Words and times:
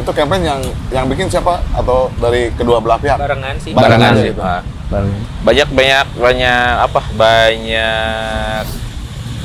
Itu 0.00 0.10
campaign 0.16 0.42
yang 0.42 0.60
yang 0.90 1.04
bikin 1.06 1.28
siapa 1.28 1.60
atau 1.76 2.08
dari 2.16 2.48
kedua 2.56 2.80
belah 2.80 2.96
pihak? 2.96 3.20
Barengan 3.20 3.56
sih. 3.60 3.72
Barengan 3.76 4.12
sih. 4.16 4.32
gitu. 4.32 4.40
Ah. 4.40 4.64
Baru. 4.90 5.06
banyak 5.46 5.70
banyak 5.70 6.06
banyak 6.18 6.72
apa 6.82 7.00
banyak 7.14 8.64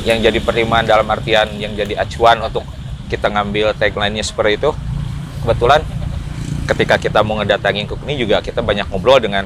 yang 0.01 0.17
jadi 0.17 0.41
pertimbangan 0.41 0.89
dalam 0.89 1.05
artian 1.05 1.53
yang 1.61 1.77
jadi 1.77 2.01
acuan 2.01 2.41
untuk 2.41 2.65
kita 3.13 3.29
ngambil 3.29 3.77
tagline-nya 3.77 4.25
seperti 4.25 4.57
itu 4.57 4.73
kebetulan 5.45 5.85
ketika 6.65 6.97
kita 6.97 7.19
mau 7.21 7.37
ngedatangin 7.37 7.85
Kukni 7.85 8.17
juga 8.17 8.41
kita 8.41 8.65
banyak 8.65 8.89
ngobrol 8.89 9.21
dengan 9.21 9.45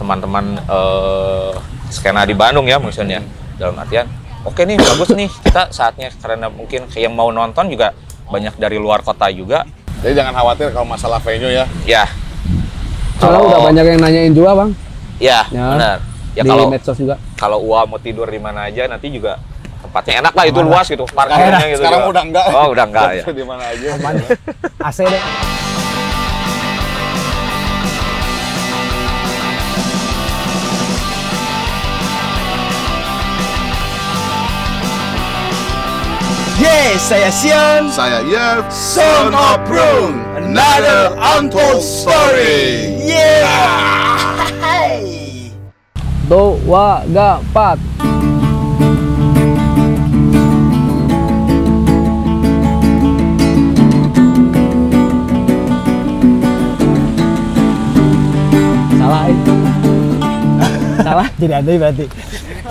teman-teman 0.00 0.64
eh, 0.64 1.52
skena 1.92 2.24
di 2.24 2.32
Bandung 2.32 2.64
ya 2.64 2.80
maksudnya 2.80 3.20
dalam 3.60 3.76
artian 3.76 4.08
oke 4.48 4.64
nih 4.64 4.80
bagus 4.80 5.12
nih 5.12 5.28
kita 5.44 5.68
saatnya 5.68 6.08
karena 6.24 6.48
mungkin 6.48 6.88
yang 6.96 7.12
mau 7.12 7.28
nonton 7.28 7.68
juga 7.68 7.92
banyak 8.32 8.56
dari 8.56 8.80
luar 8.80 9.04
kota 9.04 9.28
juga 9.28 9.68
Jadi 10.04 10.12
jangan 10.14 10.32
khawatir 10.34 10.68
kalau 10.68 10.84
masalah 10.84 11.16
venue 11.18 11.48
ya. 11.48 11.64
ya 11.82 12.04
Soalnya 13.16 13.40
Kalau- 13.40 13.48
udah 13.48 13.60
banyak 13.64 13.84
yang 13.86 14.00
nanyain 14.00 14.32
juga 14.32 14.50
bang 14.54 14.70
ya, 15.16 15.40
Ya. 15.48 15.64
benar 15.70 15.96
ya 16.34 16.42
di 16.42 16.50
kalau 16.50 16.66
medsos 16.68 16.92
juga. 16.94 17.14
kalau 17.34 17.58
Ua 17.62 17.86
mau 17.86 17.96
tidur 17.96 18.26
di 18.26 18.36
mana 18.36 18.66
aja 18.66 18.84
nanti 18.84 19.06
juga 19.08 19.38
tempatnya 19.80 20.20
enak 20.20 20.32
lah 20.34 20.44
itu 20.44 20.60
luas 20.60 20.82
gitu 20.84 21.06
parkirnya 21.08 21.62
gitu 21.64 21.78
Sekarang 21.80 22.00
juga. 22.02 22.10
udah 22.10 22.22
enggak. 22.22 22.46
oh 22.50 22.66
udah 22.68 22.84
enggak 22.84 23.08
ya 23.16 23.24
Di 23.30 23.44
mana 23.44 23.62
aja. 23.64 23.86
Aman. 23.94 24.12
AC 24.82 24.98
deh. 25.00 25.22
Yes, 36.64 37.12
saya 37.12 37.28
Sion. 37.28 37.92
Saya 37.92 38.24
Yev, 38.24 38.64
Son 38.72 39.36
of 39.36 39.60
Prune. 39.68 40.16
Another 40.32 41.12
untold 41.36 41.84
story. 41.84 42.88
Yeah. 43.04 43.68
Dua, 46.24 47.04
ga, 47.12 47.36
empat. 47.44 47.76
Salah 58.96 59.22
eh. 59.28 59.36
Salah 61.04 61.28
jadi 61.36 61.60
andai 61.60 61.76
berarti. 61.76 62.08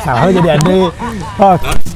Salah 0.02 0.34
jadi 0.34 0.50
andai. 0.58 0.90
Oh. 1.38 1.93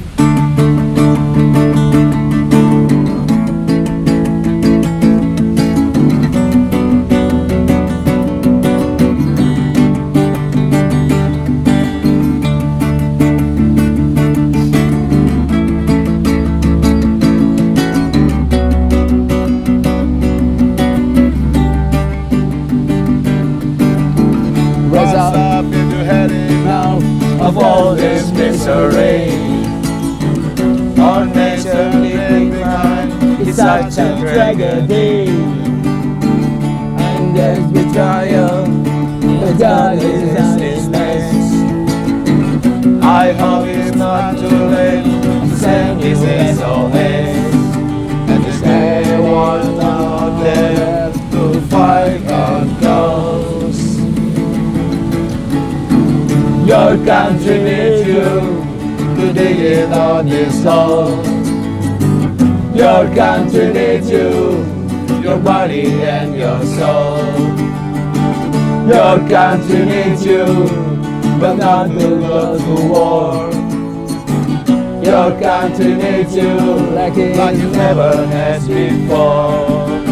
Tragedy. 34.88 35.30
And 36.98 37.36
there's 37.36 37.64
betrayal, 37.70 38.64
the 38.64 39.56
God 39.58 39.98
is 39.98 40.56
business. 40.58 41.34
I 43.02 43.32
hope 43.32 43.66
it's 43.66 43.96
not 43.96 44.38
too 44.38 44.48
late 44.48 45.04
to 45.04 45.56
send 45.56 46.00
his 46.02 46.18
SOS. 46.18 46.94
And 48.28 48.44
there's 48.44 48.62
anyone 48.62 49.80
out 49.80 50.42
there 50.42 51.12
to 51.12 51.60
fight 51.68 52.26
our 52.30 52.64
cause. 52.80 53.98
Your 56.66 57.04
country 57.06 57.58
needs 57.62 58.06
you 58.06 58.24
to 59.16 59.32
dig 59.32 59.58
it 59.58 59.92
on 59.92 60.26
this 60.26 60.62
hole. 60.62 61.38
Your 62.78 63.12
country 63.12 63.72
needs 63.72 64.08
you, 64.08 64.64
your 65.28 65.38
body 65.40 65.84
and 65.84 66.34
your 66.34 66.64
soul. 66.64 67.18
Your 68.88 69.18
country 69.28 69.84
needs 69.84 70.24
you, 70.24 70.46
but 71.38 71.54
not 71.56 71.88
to 71.88 72.08
go 72.18 72.58
to 72.58 72.88
war. 72.88 73.50
Your 75.04 75.38
country 75.38 75.94
needs 75.94 76.34
you 76.34 76.54
like 76.98 77.16
it, 77.18 77.36
like 77.36 77.58
never 77.58 78.26
has 78.28 78.66
before. 78.66 80.07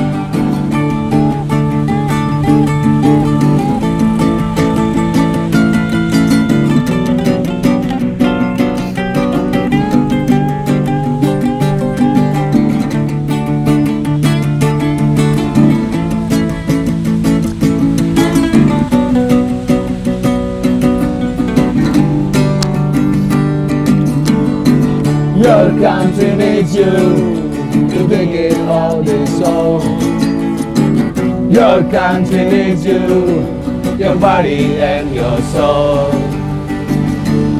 You 26.77 26.93
to 27.91 28.07
it 28.31 28.59
all 28.69 29.03
this 29.03 29.39
soul. 29.39 29.81
Your 31.51 31.81
country 31.91 32.45
needs 32.45 32.85
you, 32.85 33.41
your 33.97 34.17
body 34.17 34.77
and 34.77 35.15
your 35.15 35.41
soul. 35.53 36.13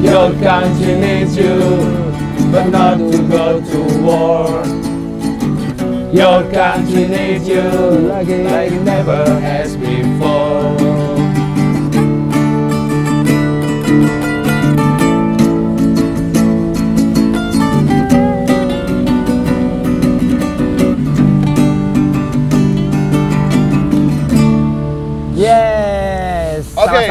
Your 0.03 0.31
country 0.39 0.99
needs 0.99 1.35
you, 1.35 1.57
but 2.51 2.69
not 2.69 2.97
to 2.97 3.17
go 3.27 3.59
to 3.59 3.79
war. 4.01 4.63
Your 6.13 6.49
country 6.51 7.07
needs 7.07 7.47
you 7.47 7.61
like 7.61 8.27
like 8.27 8.71
never 8.83 9.25
has 9.39 9.75
before. 9.75 10.46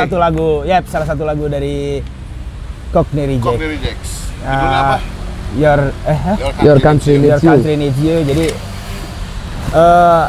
Satu 0.07 0.17
lagu, 0.17 0.49
yep, 0.63 0.85
salah 0.87 1.05
satu 1.05 1.23
lagu 1.23 1.45
dari 1.47 2.01
Cockney 2.89 3.37
Kok 3.37 3.53
Reject. 3.53 3.59
dari 3.59 3.77
Jax. 3.79 3.99
Ah, 4.39 4.49
Judulnya 4.49 4.79
apa? 4.81 4.97
Your, 5.57 5.81
eh? 6.05 6.19
Your 6.63 6.79
Country 6.79 7.15
Needs 7.17 7.27
You. 7.37 7.49
Your 7.49 7.53
Country 7.53 7.75
Needs 7.75 7.99
You. 7.99 8.17
Jadi, 8.23 8.47
eh 9.69 10.25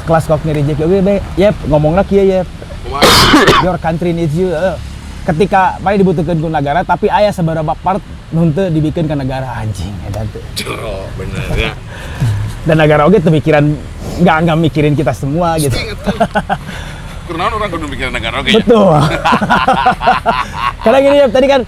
kelas 0.00 0.24
Cockney 0.24 0.52
Reject 0.54 0.80
oke, 0.80 0.98
be, 1.00 1.14
yep, 1.34 1.54
ngomong 1.66 1.92
lagi 1.92 2.14
ya, 2.16 2.40
yep. 2.40 2.48
Your 3.60 3.76
Country 3.76 4.10
Needs 4.10 4.34
You. 4.34 4.50
eh. 4.50 4.76
Ketika 5.20 5.76
paling 5.78 6.00
dibutuhkan 6.00 6.32
ke 6.32 6.48
negara, 6.48 6.80
tapi 6.80 7.06
ayah 7.06 7.28
seberapa 7.28 7.76
part 7.76 8.00
nunte 8.30 8.72
dibikin 8.72 9.04
ke 9.04 9.12
negara 9.12 9.52
anjing, 9.54 9.92
edan 10.04 10.24
tuh. 10.28 10.40
Oh, 10.80 11.04
bener 11.14 11.44
ya. 11.52 11.72
Dan 12.60 12.76
negara 12.76 13.04
oke 13.04 13.18
tuh 13.18 13.28
mikiran 13.28 13.72
nggak 14.16 14.36
nggak 14.44 14.58
mikirin 14.58 14.92
kita 14.92 15.12
semua 15.12 15.56
gitu. 15.56 15.72
Karena 17.30 17.46
orang 17.48 17.70
kudu 17.70 17.86
mikirin 17.86 18.10
negara 18.10 18.42
oke 18.42 18.50
ya. 18.50 18.58
Betul. 18.58 18.90
Karena 20.82 20.98
gini 20.98 21.16
ya, 21.16 21.26
tadi 21.28 21.46
kan 21.46 21.60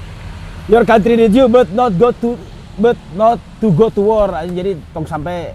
your 0.67 0.83
country 0.83 1.15
needs 1.15 1.31
you 1.33 1.47
but 1.47 1.71
not 1.71 1.95
go 1.95 2.11
to 2.13 2.35
but 2.77 2.99
not 3.13 3.39
to 3.59 3.71
go 3.71 3.87
to 3.87 4.03
war. 4.03 4.27
Jadi 4.43 4.75
tong 4.91 5.05
sampai 5.05 5.55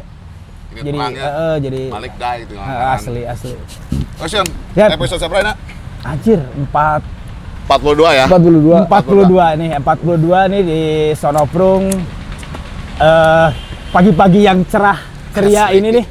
Ini 0.70 0.80
jadi 0.84 0.98
perang 0.98 1.14
ya. 1.14 1.28
eh, 1.28 1.56
jadi 1.60 1.82
Malik 1.90 2.14
dah 2.16 2.34
gitu. 2.38 2.54
eh, 2.54 2.94
asli 2.94 3.22
asli. 3.24 3.54
Sion, 4.24 4.48
Yap. 4.74 4.90
episode 4.94 5.20
seberapa 5.20 5.42
ini? 5.44 5.54
Anjir, 6.02 6.40
4 6.40 7.04
42 7.68 8.08
ya? 8.14 8.26
42 8.28 8.88
42 8.88 9.60
nih, 9.60 9.70
42 9.76 10.48
nih 10.48 10.62
di 10.64 10.82
Sonoprung 11.14 11.84
eh 12.98 13.48
pagi-pagi 13.88 14.40
yang 14.42 14.64
cerah 14.64 14.98
ceria 15.32 15.68
Asli. 15.68 15.78
ini 15.78 15.90
nih. 15.94 16.06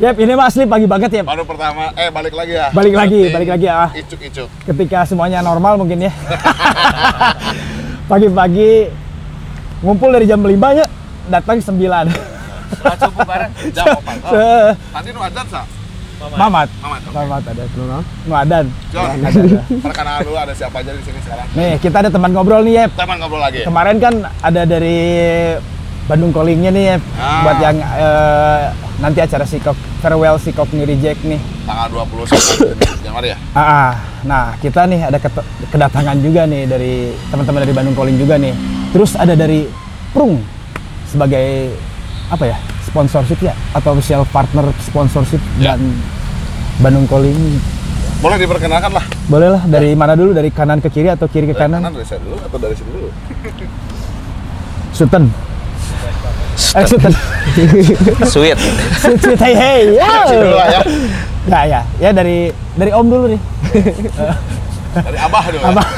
Yap, 0.00 0.16
ini 0.16 0.32
mah 0.32 0.48
asli 0.48 0.64
pagi 0.64 0.88
banget 0.88 1.10
ya. 1.12 1.22
Baru 1.22 1.44
pertama, 1.44 1.92
eh 1.92 2.08
balik 2.08 2.32
lagi 2.32 2.56
ya? 2.56 2.72
Balik 2.72 2.94
lagi, 2.96 3.20
Berarti 3.20 3.34
balik 3.36 3.48
lagi 3.52 3.66
ya. 3.68 3.76
Icuk-icuk. 3.92 4.48
ketika 4.64 5.04
semuanya 5.04 5.40
normal 5.40 5.76
mungkin 5.76 6.00
ya. 6.00 6.12
Pagi-pagi 8.10 8.88
ngumpul 9.80 10.08
dari 10.08 10.24
jam 10.24 10.40
5 10.40 10.56
nya 10.56 10.84
datang 11.28 11.60
9. 11.60 11.76
Jam 13.76 13.86
4. 13.92 14.24
Se- 14.24 14.72
Tadi 14.72 15.08
nu 15.10 15.20
adzan 15.20 15.46
sa? 15.52 15.60
Mamat. 16.20 16.68
Mamat. 16.80 17.00
oke. 17.02 17.12
Mamat 17.12 17.42
ada. 17.44 17.62
Nona. 17.74 17.98
Nuadan. 18.24 18.64
John, 18.88 19.08
Ada. 19.20 19.36
ada. 19.36 19.58
perkenalan 19.80 20.20
dulu 20.22 20.36
ada 20.38 20.52
siapa 20.54 20.76
aja 20.78 20.90
di 20.92 21.02
sini 21.02 21.18
sekarang. 21.18 21.44
Nih, 21.52 21.76
kita 21.76 21.96
ada 21.98 22.08
teman 22.08 22.30
ngobrol 22.30 22.62
nih, 22.62 22.72
Yep. 22.78 22.88
Teman 22.94 23.16
ngobrol 23.18 23.38
lagi. 23.38 23.60
Kemarin 23.64 23.96
kan 23.98 24.14
ada 24.38 24.60
dari 24.64 24.96
Bandung 26.06 26.30
Callingnya 26.30 26.70
nih, 26.70 26.84
Yep. 26.90 27.00
Ah. 27.16 27.40
Buat 27.42 27.56
yang 27.58 27.76
eh, 27.80 28.60
nanti 28.96 29.18
acara 29.18 29.44
Sikok 29.44 29.76
Farewell 30.00 30.36
Sikok 30.36 30.72
New 30.72 30.82
Reject 30.82 31.20
nih. 31.22 31.38
Tanggal 31.62 31.86
29 31.94 32.72
Januari 33.00 33.28
ya. 33.30 33.38
Ah, 33.52 33.60
ah. 33.60 33.90
nah 34.20 34.44
kita 34.56 34.84
nih 34.84 35.00
ada 35.04 35.18
kedatangan 35.68 36.16
juga 36.18 36.44
nih 36.44 36.64
dari 36.64 36.94
teman-teman 37.28 37.60
dari 37.62 37.72
Bandung 37.72 37.94
Calling 37.94 38.16
juga 38.16 38.34
nih. 38.34 38.56
Terus 38.90 39.14
ada 39.14 39.32
dari 39.32 39.68
Prung 40.10 40.40
sebagai 41.06 41.70
apa 42.26 42.44
ya 42.44 42.56
sponsorship 42.82 43.38
ya 43.40 43.54
atau 43.70 43.92
official 43.92 44.22
partner 44.26 44.66
sponsorship 44.80 45.38
Ya. 45.56 45.76
dan 45.76 45.94
Bandung 46.78 47.06
Calling. 47.06 47.60
Boleh 48.20 48.36
diperkenalkan 48.36 48.92
lah. 48.92 49.04
Boleh 49.26 49.48
lah 49.54 49.62
dari 49.64 49.92
mana 49.94 50.12
dulu 50.12 50.32
dari 50.32 50.48
kanan 50.48 50.78
ke 50.78 50.88
kiri 50.88 51.08
atau 51.08 51.24
kiri 51.24 51.44
ke 51.44 51.52
Dari 51.52 51.62
kanan? 51.62 51.80
kanan 51.80 51.92
dari 51.94 52.04
saya 52.04 52.20
dulu 52.20 52.36
atau 52.36 52.58
dari 52.58 52.74
sini 52.74 52.90
dulu? 52.90 53.08
Sultan. 54.90 55.49
Eh 56.56 56.84
Sultan. 56.86 57.12
Sweet. 58.32 58.58
Sweet 59.00 59.18
sweet 59.20 59.40
hey 59.42 59.54
hey. 59.54 59.80
Ya. 59.98 60.22
Sini 60.26 60.38
dulu 60.38 60.54
lah 60.54 60.68
ya. 60.70 60.80
Ya 61.48 61.60
ya 61.66 61.80
ya 61.98 62.10
dari 62.14 62.54
dari 62.76 62.90
Om 62.94 63.06
dulu 63.10 63.24
nih. 63.32 63.40
Dari 64.90 65.18
Abah 65.18 65.44
dulu. 65.50 65.62
Abang. 65.66 65.88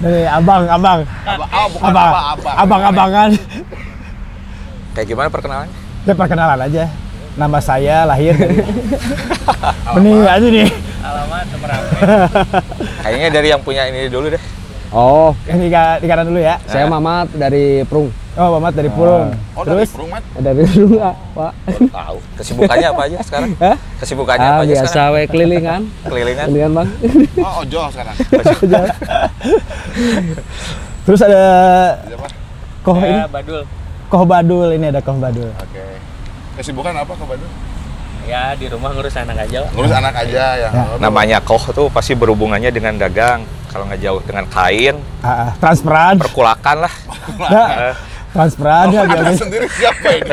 dari 0.00 0.22
Abang 0.28 0.62
Abang. 0.68 0.98
Ya. 1.04 1.32
Abah. 1.36 1.46
Oh, 1.52 1.66
bukan 1.72 1.84
Abang. 1.88 2.08
Abah, 2.08 2.24
Abah. 2.36 2.54
Abang-abangan. 2.64 3.30
Kayak 4.94 5.06
gimana 5.10 5.28
perkenalannya? 5.32 5.76
Ya 6.04 6.12
perkenalan 6.14 6.60
aja. 6.60 6.84
Nama 7.34 7.58
saya 7.58 7.96
lahir 8.06 8.30
dari 8.38 8.62
Benih 9.98 10.22
aja 10.22 10.46
nih. 10.46 10.70
alamat 11.04 11.46
Kayaknya 13.02 13.28
dari 13.28 13.48
yang 13.52 13.60
punya 13.60 13.90
ini 13.90 14.08
dulu 14.08 14.32
deh. 14.32 14.42
Oh, 14.94 15.34
Ini 15.50 15.66
di, 15.66 15.74
di 15.74 16.06
kanan 16.06 16.30
dulu 16.30 16.38
ya. 16.38 16.54
saya 16.70 16.86
Mamat 16.86 17.34
dari 17.34 17.82
Prung. 17.82 18.14
Oh, 18.38 18.54
Mamat 18.54 18.78
dari 18.78 18.86
Purung. 18.86 19.34
Oh, 19.58 19.66
dari 19.66 19.82
Terus 19.82 19.90
Perung, 19.90 20.10
Mat. 20.14 20.22
Dari 20.38 20.62
Prung, 20.62 20.94
ah, 21.02 21.14
Pak. 21.34 21.52
Tahu. 21.90 22.16
Kesibukannya 22.38 22.86
apa 22.94 23.02
aja 23.10 23.18
sekarang? 23.26 23.50
Hah? 23.66 23.76
Kesibukannya 23.98 24.46
Ah, 24.46 24.54
apa 24.54 24.62
aja 24.62 24.70
biasa 24.70 24.86
sekarang? 24.86 25.18
we 25.18 25.22
kelilingan. 25.26 25.80
Kelilingan. 26.06 26.46
Kelilingan, 26.46 26.72
Bang. 26.78 26.88
Oh, 27.42 27.66
ojol 27.66 27.90
sekarang. 27.90 28.14
terus 31.04 31.20
ada 31.20 31.42
Siapa? 32.06 32.28
Koh 32.80 32.96
ini, 32.96 33.12
ya 33.12 33.28
Badul 33.28 33.60
Koh 34.08 34.24
Badul 34.24 34.68
ini 34.78 34.86
ada 34.94 35.02
Koh 35.02 35.18
Badul. 35.18 35.50
Oke. 35.58 35.84
Kesibukan 36.54 36.94
apa 36.94 37.18
ke 37.18 37.26
Bandung? 37.26 37.50
ya 38.24 38.56
di 38.56 38.72
rumah 38.72 38.88
ngurus 38.96 39.20
anak 39.20 39.36
aja 39.36 39.68
Ngurus 39.76 39.92
anak 39.92 40.16
aja 40.16 40.44
ya. 40.56 40.68
Ya. 40.72 40.96
Namanya 40.96 41.44
koh 41.44 41.60
tuh 41.76 41.92
pasti 41.92 42.16
berhubungannya 42.16 42.72
dengan 42.72 42.96
dagang. 42.96 43.44
Kalau 43.74 43.90
nggak 43.90 44.00
jauh 44.00 44.22
dengan 44.22 44.46
kain, 44.46 44.94
Ah, 45.18 45.26
ah, 45.26 45.50
transperan. 45.58 46.14
perkulakan 46.14 46.86
lah. 46.86 46.94
Nah, 47.42 47.90
transperan 48.30 48.86
ya 48.94 49.02
sendiri 49.34 49.66
siapa 49.66 50.14
ini? 50.14 50.30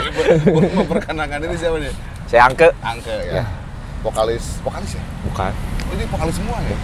Memperkenalkan 0.77 1.41
ini 1.49 1.55
siapa 1.57 1.81
nih? 1.81 1.89
Saya 2.29 2.45
angke. 2.45 2.69
Angke 2.85 3.09
ya. 3.25 3.41
Vokalis, 4.05 4.61
vokalis 4.61 4.93
ya? 4.93 5.03
Bukan. 5.25 5.51
Oh, 5.57 5.93
ini 5.97 6.05
vokalis 6.05 6.35
semua 6.37 6.57
ya? 6.61 6.77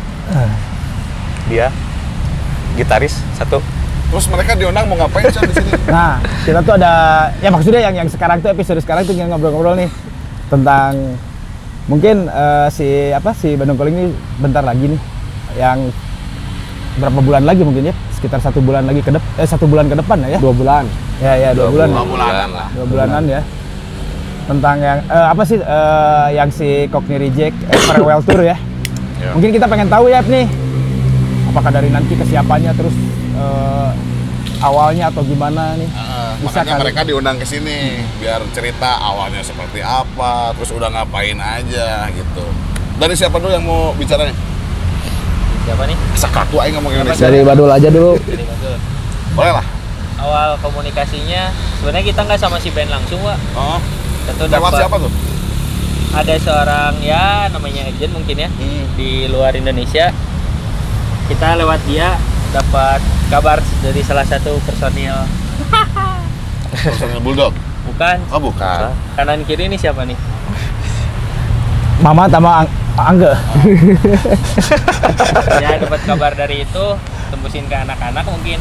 Dia 1.45 1.68
gitaris 2.74 3.21
satu. 3.38 3.62
Terus 4.07 4.25
mereka 4.25 4.57
diundang 4.57 4.89
mau 4.89 4.98
ngapain 4.98 5.30
sih 5.30 5.42
di 5.44 5.53
sini? 5.53 5.71
Nah, 5.94 6.18
kita 6.42 6.65
tuh 6.65 6.74
ada 6.74 6.94
ya 7.38 7.53
maksudnya 7.53 7.86
yang 7.86 7.95
yang 7.95 8.10
sekarang 8.10 8.42
tuh 8.42 8.50
episode 8.50 8.81
sekarang 8.81 9.06
tuh 9.06 9.13
yang 9.13 9.30
ngobrol-ngobrol 9.30 9.77
nih 9.77 9.94
tentang 10.50 11.15
mungkin 11.86 12.25
eh, 12.25 12.68
si 12.74 13.13
apa 13.13 13.30
si 13.31 13.53
Bandung 13.53 13.77
Calling 13.77 13.94
ini 13.94 14.07
bentar 14.39 14.65
lagi 14.65 14.89
nih 14.89 15.01
yang 15.56 15.92
berapa 16.98 17.20
bulan 17.20 17.44
lagi 17.44 17.62
mungkin 17.62 17.84
ya 17.84 17.96
sekitar 18.12 18.40
satu 18.40 18.60
bulan 18.60 18.84
lagi 18.84 19.00
ke 19.00 19.10
depan 19.10 19.30
eh 19.36 19.46
satu 19.46 19.66
bulan 19.66 19.86
ke 19.86 19.96
depan 19.96 20.18
ya 20.24 20.38
Dua 20.38 20.50
bulan. 20.52 20.84
ya 21.18 21.34
ya 21.36 21.50
dua, 21.52 21.70
bulan 21.70 21.88
Dua 21.88 22.04
bulanan 22.04 22.50
lah. 22.52 22.68
dua 22.72 22.86
bulanan 22.86 23.24
ya 23.24 23.42
tentang 24.44 24.78
yang 24.80 25.00
eh, 25.04 25.28
apa 25.28 25.44
sih 25.44 25.58
eh, 25.58 26.28
yang 26.34 26.50
si 26.50 26.68
Cockney 26.88 27.18
Reject 27.20 27.58
eh, 27.66 27.80
farewell 27.84 28.22
tour 28.22 28.42
ya 28.42 28.58
Ya. 29.18 29.34
mungkin 29.34 29.50
kita 29.50 29.66
pengen 29.66 29.90
tahu 29.90 30.08
ya 30.08 30.22
nih 30.22 30.46
apakah 31.48 31.72
dari 31.72 31.90
nanti 31.90 32.14
kesiapannya 32.14 32.70
terus 32.72 32.94
eh, 33.34 33.90
awalnya 34.60 35.10
atau 35.10 35.22
gimana 35.22 35.74
nih 35.74 35.90
Heeh, 35.90 36.30
Bisa 36.38 36.62
makanya 36.62 36.70
kali. 36.72 36.82
mereka 36.86 37.02
diundang 37.04 37.36
ke 37.36 37.46
sini 37.46 37.78
biar 38.16 38.46
cerita 38.52 38.94
awalnya 38.96 39.42
seperti 39.42 39.82
apa, 39.82 40.54
terus 40.54 40.70
udah 40.70 40.86
ngapain 40.88 41.34
aja 41.36 42.06
gitu. 42.10 42.46
Dari 42.96 43.14
siapa 43.14 43.38
dulu 43.38 43.50
yang 43.50 43.62
mau 43.64 43.90
bicaranya? 43.92 44.38
Siapa 45.68 45.84
nih 45.84 45.98
Sakatu 46.14 46.56
aja 46.58 46.72
ngomong 46.74 46.92
Indonesia. 46.94 47.22
Dari 47.22 47.44
Badul 47.44 47.68
aja 47.68 47.88
dulu. 47.88 48.16
dari 48.18 48.42
Badul 48.42 48.75
Boleh 49.34 49.54
lah. 49.54 49.66
awal 50.18 50.50
komunikasinya 50.58 51.52
sebenarnya 51.78 52.06
kita 52.08 52.24
nggak 52.24 52.40
sama 52.40 52.58
si 52.58 52.72
band 52.72 52.90
langsung 52.90 53.19
pak 53.19 53.38
Oh, 53.54 53.78
tentu 54.25 54.44
lewat 54.46 54.72
dapat 54.72 54.80
siapa 54.81 54.96
tuh? 54.98 55.12
ada 56.10 56.34
seorang 56.36 56.94
ya 57.00 57.25
namanya 57.48 57.86
agent 57.86 58.10
mungkin 58.12 58.36
ya 58.36 58.50
Hmm. 58.50 58.88
di 58.96 59.28
luar 59.28 59.54
Indonesia 59.54 60.10
kita 61.28 61.54
lewat 61.56 61.84
dia 61.86 62.16
dapat 62.50 62.98
kabar 63.28 63.60
dari 63.84 64.02
salah 64.02 64.24
satu 64.24 64.58
personil 64.63 65.13
Personil 66.74 67.20
Bulldog. 67.20 67.54
bukan 67.86 68.18
Oh, 68.28 68.40
bukan. 68.40 68.90
kanan 69.13 69.44
kiri 69.44 69.66
ini 69.66 69.75
siapa 69.75 70.02
nih 70.02 70.18
Mama 71.98 72.25
sama 72.25 72.62
Ang 72.98 73.22
Angga. 73.22 73.34
Ya 75.62 75.78
dapat 75.78 76.02
kabar 76.06 76.34
dari 76.34 76.66
itu 76.66 76.86
tembusin 77.30 77.70
ke 77.70 77.78
anak-anak 77.78 78.26
mungkin. 78.26 78.58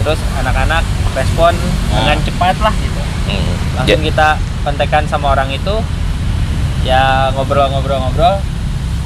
Terus 0.00 0.18
anak-anak 0.40 0.82
respon 1.12 1.52
dengan 1.92 2.18
cepat 2.24 2.56
lah 2.64 2.74
gitu. 2.80 3.00
Hmm. 3.22 3.54
langsung 3.76 4.02
kita 4.02 4.28
kontekan 4.64 5.04
sama 5.04 5.36
orang 5.36 5.52
itu. 5.52 5.74
Ya 6.82 7.30
ngobrol-ngobrol-ngobrol 7.36 8.40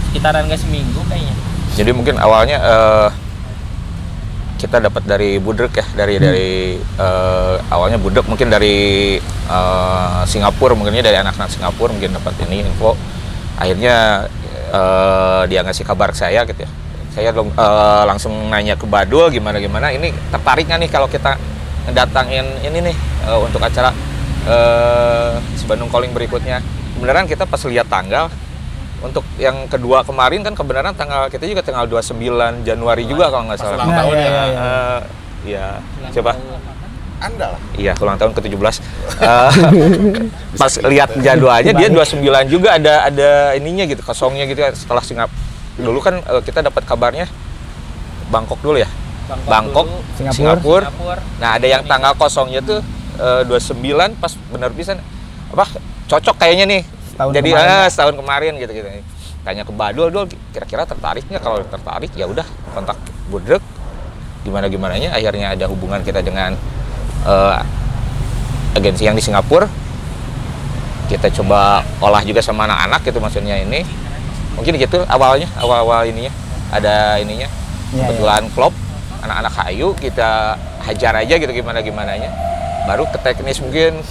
sekitaran 0.08 0.46
ke 0.46 0.56
seminggu 0.56 1.02
kayaknya. 1.10 1.34
Jadi 1.74 1.90
mungkin 1.92 2.16
awalnya 2.16 2.56
eh, 2.62 3.08
kita 4.56 4.80
dapat 4.80 5.04
dari 5.04 5.36
Budrek 5.42 5.76
ya, 5.76 5.86
dari 5.92 6.16
dari 6.22 6.50
eh, 6.78 7.54
awalnya 7.68 7.98
Budrek 7.98 8.30
mungkin 8.30 8.48
dari 8.48 9.18
eh, 9.26 10.20
Singapura 10.24 10.78
mungkinnya 10.78 11.02
dari 11.02 11.18
anak-anak 11.18 11.50
Singapura 11.50 11.90
mungkin 11.92 12.14
dapat 12.14 12.34
ini 12.46 12.62
info. 12.62 12.94
Akhirnya 13.56 14.26
eh, 14.72 15.42
dia 15.48 15.60
ngasih 15.64 15.84
kabar 15.84 16.12
ke 16.12 16.18
saya 16.18 16.44
gitu 16.44 16.64
ya. 16.64 16.70
Saya 17.12 17.30
eh, 17.32 18.02
langsung 18.04 18.32
nanya 18.52 18.76
ke 18.76 18.84
Badul 18.84 19.32
gimana 19.32 19.60
gimana. 19.60 19.92
Ini 19.92 20.12
tertarik 20.32 20.68
nggak 20.68 20.80
nih 20.86 20.90
kalau 20.92 21.08
kita 21.08 21.36
ngedatangin 21.88 22.46
ini 22.64 22.92
nih 22.92 22.96
eh, 23.28 23.38
untuk 23.40 23.62
acara 23.62 23.92
si 25.58 25.66
Bandung 25.66 25.90
Calling 25.90 26.14
berikutnya. 26.14 26.62
Kebenaran 26.94 27.26
kita 27.26 27.44
pas 27.50 27.58
lihat 27.66 27.90
tanggal 27.90 28.30
untuk 29.02 29.26
yang 29.36 29.68
kedua 29.68 30.06
kemarin 30.06 30.40
kan 30.40 30.54
kebenaran 30.56 30.94
tanggal 30.96 31.28
kita 31.28 31.44
juga 31.44 31.60
tanggal 31.66 31.84
29 31.90 32.62
Januari 32.62 33.04
juga 33.04 33.28
kalau 33.28 33.50
nggak 33.50 33.58
salah. 33.58 33.84
Nah, 33.84 34.06
tahun 34.06 34.16
iya, 34.16 34.22
ya. 34.22 34.30
iya, 34.30 34.44
iya. 34.46 34.58
Eh, 34.62 35.00
Iya, 35.46 35.66
coba. 36.10 36.32
Anda 37.16 37.56
lah. 37.56 37.60
Iya, 37.76 37.92
ulang 38.00 38.16
tahun 38.20 38.32
ke-17. 38.36 38.76
Eh, 39.16 39.52
pas 40.60 40.72
lihat 40.84 41.08
jadwalnya 41.16 41.72
dia 41.72 41.88
29 41.88 42.20
juga 42.52 42.76
ada 42.76 43.08
ada 43.08 43.56
ininya 43.56 43.88
gitu, 43.88 44.04
kosongnya 44.04 44.44
gitu 44.44 44.60
kan 44.60 44.76
setelah 44.76 45.00
Singapura. 45.00 45.40
Dulu 45.80 45.98
kan 46.04 46.20
eh, 46.20 46.42
kita 46.44 46.60
dapat 46.60 46.84
kabarnya 46.84 47.24
Bangkok 48.28 48.60
dulu 48.60 48.76
ya. 48.76 48.88
Bangkok, 49.48 49.88
dulu, 49.88 50.04
Singapura. 50.20 50.36
Singapura. 50.36 50.84
Singapura. 50.92 51.20
Nah, 51.40 51.50
ada 51.56 51.66
yang 51.66 51.82
tanggal 51.88 52.12
kosongnya 52.20 52.60
tuh 52.60 52.84
eh, 53.16 53.42
29 53.48 54.20
pas 54.20 54.32
bener 54.52 54.70
bisa 54.76 55.00
apa 55.48 55.64
cocok 56.12 56.36
kayaknya 56.36 56.64
nih. 56.68 56.82
Setahun 56.84 57.32
Jadi 57.32 57.48
kemarin. 57.56 57.72
eh, 57.72 57.86
setahun 57.88 58.14
kemarin 58.20 58.52
gitu 58.60 58.72
gitu. 58.76 58.88
Tanya 59.46 59.62
ke 59.64 59.72
Badul, 59.72 60.08
Dul, 60.10 60.26
kira-kira 60.52 60.82
tertarik 60.84 61.24
nggak? 61.30 61.40
Kalau 61.40 61.62
tertarik 61.64 62.12
ya 62.12 62.28
udah 62.28 62.44
kontak 62.76 63.00
Budrek. 63.32 63.62
Gimana 64.44 64.68
gimananya 64.68 65.16
akhirnya 65.16 65.56
ada 65.56 65.64
hubungan 65.66 66.04
kita 66.04 66.20
dengan 66.20 66.54
eh, 67.24 67.56
agensi 68.76 69.08
yang 69.08 69.16
di 69.16 69.24
Singapura. 69.24 69.64
Kita 71.06 71.30
coba 71.30 71.86
olah 72.02 72.20
juga 72.26 72.42
sama 72.42 72.66
anak-anak 72.66 73.00
gitu 73.06 73.18
maksudnya 73.22 73.56
ini. 73.56 73.86
Mungkin 74.58 74.74
gitu 74.76 75.04
awalnya, 75.06 75.46
awal-awal 75.56 76.04
ininya 76.04 76.32
ada 76.74 77.16
ininya. 77.22 77.46
Iya, 77.94 78.02
Kebetulan 78.10 78.42
klub 78.52 78.74
anak-anak 79.22 79.52
kayu 79.54 79.94
kita 79.94 80.58
hajar 80.82 81.14
aja 81.22 81.34
gitu 81.38 81.52
gimana 81.54 81.78
gimananya. 81.80 82.28
Baru 82.90 83.06
ke 83.06 83.18
teknis 83.22 83.62
mungkin 83.62 84.02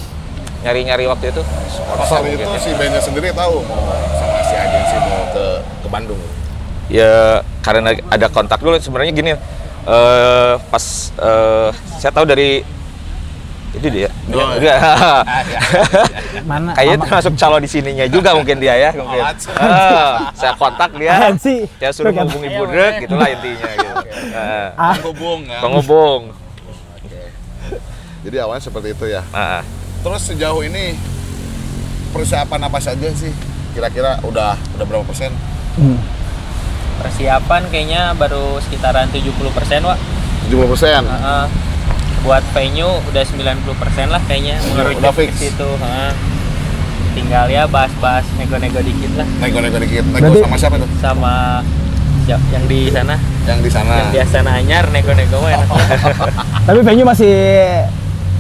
nyari-nyari 0.63 1.05
waktu 1.05 1.29
itu 1.29 1.41
Pas 1.45 1.77
sponsor 1.77 2.25
hari 2.25 2.33
itu 2.33 2.41
mungkin 2.41 2.57
ya. 2.57 2.57
si 2.57 2.71
bandnya 2.74 2.97
sendiri 2.97 3.29
tahu 3.38 3.62
mau 3.69 3.85
sama 4.17 4.39
si 4.41 4.55
agensi 4.57 4.95
mau 4.97 5.21
ke 5.29 5.45
ke 5.62 5.88
Bandung. 5.93 6.17
ya 6.89 7.41
karena 7.62 7.93
ada 8.09 8.27
kontak 8.33 8.57
dulu 8.65 8.74
sebenarnya 8.81 9.13
gini 9.13 9.31
eh 9.85 10.53
pas 10.57 10.85
eh, 11.21 11.69
saya 12.01 12.09
tahu 12.09 12.25
dari 12.25 12.65
Itu 13.75 13.88
dia. 13.88 14.10
Oh, 14.29 14.51
Enggak. 14.55 14.79
Mana? 16.50 16.72
Kayaknya 16.74 16.98
termasuk 17.01 17.34
calon 17.36 17.60
di 17.60 17.67
sininya 17.67 18.05
juga 18.08 18.32
mungkin 18.32 18.58
dia 18.58 18.75
ya. 18.79 18.91
Mungkin. 18.91 19.22
Oh, 19.22 20.13
saya 20.39 20.53
kontak 20.55 20.96
dia. 20.96 21.12
Apaan 21.12 21.36
sih? 21.36 21.67
Ya 21.77 21.91
suruh 21.91 22.10
menghubungi 22.10 22.50
budrek 22.51 23.03
gitulah 23.03 23.27
intinya 23.27 23.70
gitu. 23.74 23.94
Ah, 24.32 24.67
Ah, 24.75 24.94
Penghubung 24.96 25.41
ya. 25.46 25.60
penghubung. 25.60 26.22
Jadi 28.22 28.38
awalnya 28.38 28.63
seperti 28.63 28.88
itu 28.91 29.05
ya. 29.08 29.22
Ah. 29.29 29.62
Terus 30.01 30.22
sejauh 30.24 30.62
ini 30.62 30.98
persiapan 32.10 32.62
apa 32.63 32.79
saja 32.79 33.10
sih? 33.12 33.29
Kira-kira 33.72 34.17
udah 34.24 34.55
udah 34.74 34.86
berapa 34.86 35.03
persen? 35.03 35.29
hmm. 35.75 36.00
Persiapan 36.96 37.67
kayaknya 37.67 38.15
baru 38.15 38.58
sekitaran 38.63 39.12
70% 39.12 39.36
Wak. 39.84 40.00
70 40.48 40.72
persen. 40.72 41.01
Heeh. 41.03 41.46
Buat 42.25 42.41
venue 42.51 42.89
udah 43.05 43.24
90% 43.24 43.62
lah 44.08 44.22
kayaknya 44.25 44.58
mengerucut 44.65 44.98
udah 45.00 45.12
ke 45.12 45.20
fix. 45.22 45.32
situ. 45.39 45.70
Heeh. 45.77 46.12
Tinggal 47.13 47.46
ya 47.48 47.63
bahas-bahas 47.65 48.27
nego-nego 48.36 48.82
dikit 48.82 49.08
lah 49.15 49.24
Nego-nego 49.39 49.79
dikit. 49.79 50.03
Nego 50.03 50.20
Berarti- 50.27 50.44
sama 50.44 50.55
siapa 50.58 50.75
tuh? 50.75 50.89
sama 51.00 51.34
siap 52.25 52.41
yang 52.50 52.65
di 52.65 52.89
sana. 52.89 53.15
Yang 53.46 53.60
di 53.62 53.70
sana. 53.70 53.94
Yang 53.96 54.10
biasa 54.12 54.38
nanyar 54.41 54.84
nego-nego 54.89 55.38
mah 55.38 55.51
enak. 55.53 55.70
Tapi 56.67 56.79
venue 56.82 57.05
masih 57.05 57.34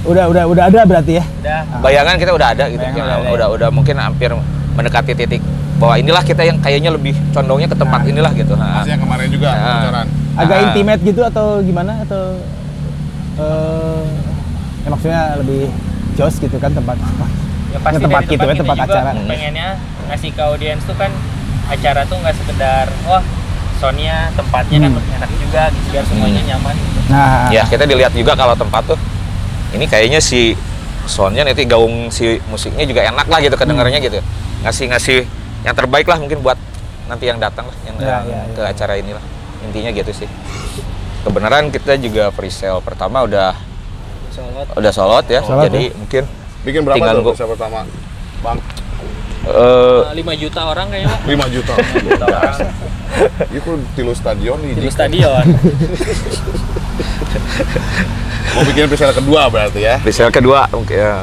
udah 0.03 0.25
udah 0.27 0.43
udah 0.45 0.63
ada 0.65 0.81
berarti 0.83 1.17
ya. 1.17 1.23
udah 1.39 1.61
Bayangan 1.79 2.15
kita 2.17 2.31
udah 2.31 2.47
ada 2.51 2.63
gitu. 2.67 2.81
Ya, 2.81 2.89
udah 2.91 3.15
ada, 3.15 3.29
udah, 3.31 3.47
udah 3.53 3.69
mungkin 3.69 3.95
hampir 3.95 4.33
mendekati 4.75 5.13
titik 5.15 5.41
bahwa 5.75 5.95
inilah 5.95 6.21
kita 6.21 6.41
yang 6.41 6.57
kayaknya 6.57 6.89
lebih 6.89 7.13
condongnya 7.31 7.67
ke 7.67 7.77
tempat 7.77 8.01
inilah 8.03 8.31
gitu. 8.33 8.53
Ah. 8.55 8.81
Masih 8.81 8.91
yang 8.91 9.01
kemarin 9.01 9.27
juga 9.29 9.47
Ah. 9.49 9.61
bocoran. 9.79 10.07
Agak 10.35 10.57
Ah. 10.57 10.63
intimate 10.65 11.01
gitu 11.01 11.21
atau 11.21 11.61
gimana 11.61 12.01
atau 12.01 12.35
eh 13.35 14.03
ya 14.81 14.87
maksudnya 14.87 15.21
lebih 15.37 15.67
jos 16.13 16.35
gitu 16.37 16.55
kan 16.55 16.71
tempat 16.71 16.95
ya 17.69 17.79
pasti 17.81 18.03
tempat 18.05 18.23
gitu 18.25 18.39
ya, 18.41 18.55
tempat 18.55 18.75
juga 18.77 18.99
acara. 19.01 19.11
pengennya 19.21 19.67
ngasih 20.05 20.29
ke 20.31 20.41
audiens 20.41 20.81
tuh 20.81 20.95
kan 20.95 21.11
acara 21.65 22.05
tuh 22.05 22.17
nggak 22.17 22.35
sekedar 22.35 22.85
wah 23.03 23.23
soundnya 23.75 24.31
tempatnya 24.33 24.77
kan 24.79 24.91
Hmm. 24.93 25.17
enak 25.19 25.31
juga 25.35 25.61
gitu 25.69 25.87
biar 25.91 26.05
semuanya 26.05 26.41
Hmm. 26.41 26.49
nyaman 26.53 26.75
Nah, 27.05 27.53
Ya 27.53 27.61
kita 27.61 27.85
dilihat 27.85 28.13
juga 28.13 28.33
kalau 28.33 28.55
tempat 28.55 28.81
tuh 28.87 28.97
ini 29.71 29.85
kayaknya 29.85 30.17
si 30.17 30.57
soundnya 31.05 31.45
nanti 31.45 31.61
gaung 31.63 32.09
si 32.09 32.41
musiknya 32.47 32.81
juga 32.81 33.05
enak 33.05 33.27
lah 33.27 33.37
gitu 33.37 33.53
kedengarannya 33.53 34.01
gitu. 34.01 34.17
Ngasih 34.63 34.89
ngasih 34.89 35.17
yang 35.61 35.75
terbaik 35.75 36.07
lah 36.07 36.17
mungkin 36.17 36.41
buat 36.41 36.57
nanti 37.05 37.29
yang 37.29 37.37
datang 37.37 37.69
lah 37.69 37.77
yang 37.83 37.95
Ya, 37.99 38.07
yang 38.23 38.23
ya, 38.25 38.41
ke 38.49 38.61
ya. 38.63 38.71
acara 38.73 38.93
inilah 38.97 39.21
intinya 39.61 39.91
gitu 39.91 40.11
sih. 40.15 40.29
Kebenaran 41.25 41.67
kita 41.67 41.97
juga 41.97 42.29
pre-sale 42.29 42.77
pertama 42.79 43.21
udah 43.21 43.57
Solot 44.29 44.67
udah 44.71 44.91
solot 44.91 45.25
ya, 45.25 45.41
Solot 45.41 45.65
jadi 45.65 45.89
mungkin 45.91 46.23
Bikin 46.61 46.81
berapa 46.81 46.95
Tinggal 46.95 47.13
tuh 47.15 47.23
gua- 47.23 47.33
persiapan 47.33 47.51
pertama? 47.51 47.79
Bang, 48.39 48.57
eh 49.43 50.01
5 50.13 50.35
juta 50.37 50.61
orang 50.63 50.85
kayaknya 50.87 51.09
Pak. 51.09 51.19
5 51.25 51.49
juta. 51.51 51.73
juta 51.99 52.25
orang 52.27 52.57
Itu 53.57 53.71
tilu 53.93 54.11
stadion 54.11 54.57
nih. 54.59 54.73
di 54.75 54.89
stadion 54.89 55.45
Mau 58.51 58.63
bikin 58.63 58.85
episode 58.85 59.11
kedua 59.13 59.49
berarti 59.49 59.81
ya. 59.81 59.99
pre-sale 59.99 60.31
kedua 60.31 60.69
mungkin 60.69 60.95
ya, 60.95 61.15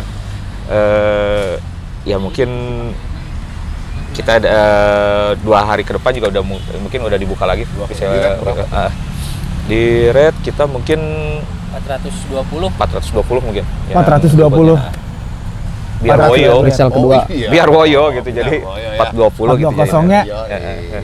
eh, 0.68 1.52
ya 2.04 2.16
mungkin 2.18 2.49
kita 4.12 4.37
eh, 4.38 5.30
dua 5.40 5.64
hari 5.64 5.80
ke 5.80 5.97
depan 5.97 6.12
juga 6.12 6.28
udah 6.28 6.42
mu- 6.42 6.61
mungkin 6.78 7.00
udah 7.02 7.16
dibuka 7.16 7.47
lagi 7.47 7.64
pre-sale. 7.64 8.12
Di 8.12 8.21
rate 8.21 8.40
berapa? 8.42 8.64
Ah. 8.68 8.92
Di 9.64 9.83
rate 10.09 10.38
kita 10.42 10.64
mungkin 10.66 11.00
420 11.73 12.69
420 12.73 13.40
mungkin. 13.40 13.64
Ya, 13.87 13.95
420. 13.97 14.75
ya. 14.75 14.90
Biar 16.02 16.19
400 16.19 16.31
woyo, 16.31 16.50
ya, 16.50 16.62
Presale 16.62 16.90
kedua. 16.90 17.19
iya. 17.31 17.49
biar 17.49 17.69
woyo 17.71 18.02
gitu. 18.12 18.28
Jadi 18.28 18.54
woyo, 18.61 18.88
ya. 18.90 18.99
420 19.00 19.54
gitu. 19.54 19.71
420 19.71 19.87
jadinya. 19.87 20.02
nya. 20.02 20.21
Iya, 20.23 20.40
Ya, 20.45 20.59
iya. 20.59 20.99
ya. 20.99 21.00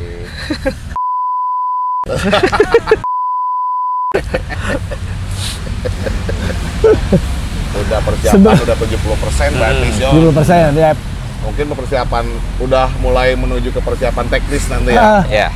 Udah 7.79 8.00
persiapan 8.03 8.37
Sebe- 8.37 8.62
udah 8.65 8.77
70 8.77 9.17
persen 9.19 9.49
berarti 9.55 9.87
Hmm. 9.87 9.95
Sio. 9.95 10.09
70 10.11 10.33
persen 10.35 10.57
ya. 10.75 10.91
Mungkin 11.38 11.65
persiapan 11.71 12.25
udah 12.59 12.87
mulai 12.99 13.33
menuju 13.33 13.71
ke 13.71 13.81
persiapan 13.81 14.27
teknis 14.29 14.65
nanti 14.69 14.91
ya. 14.91 15.00
Ah, 15.00 15.23
Ya. 15.25 15.49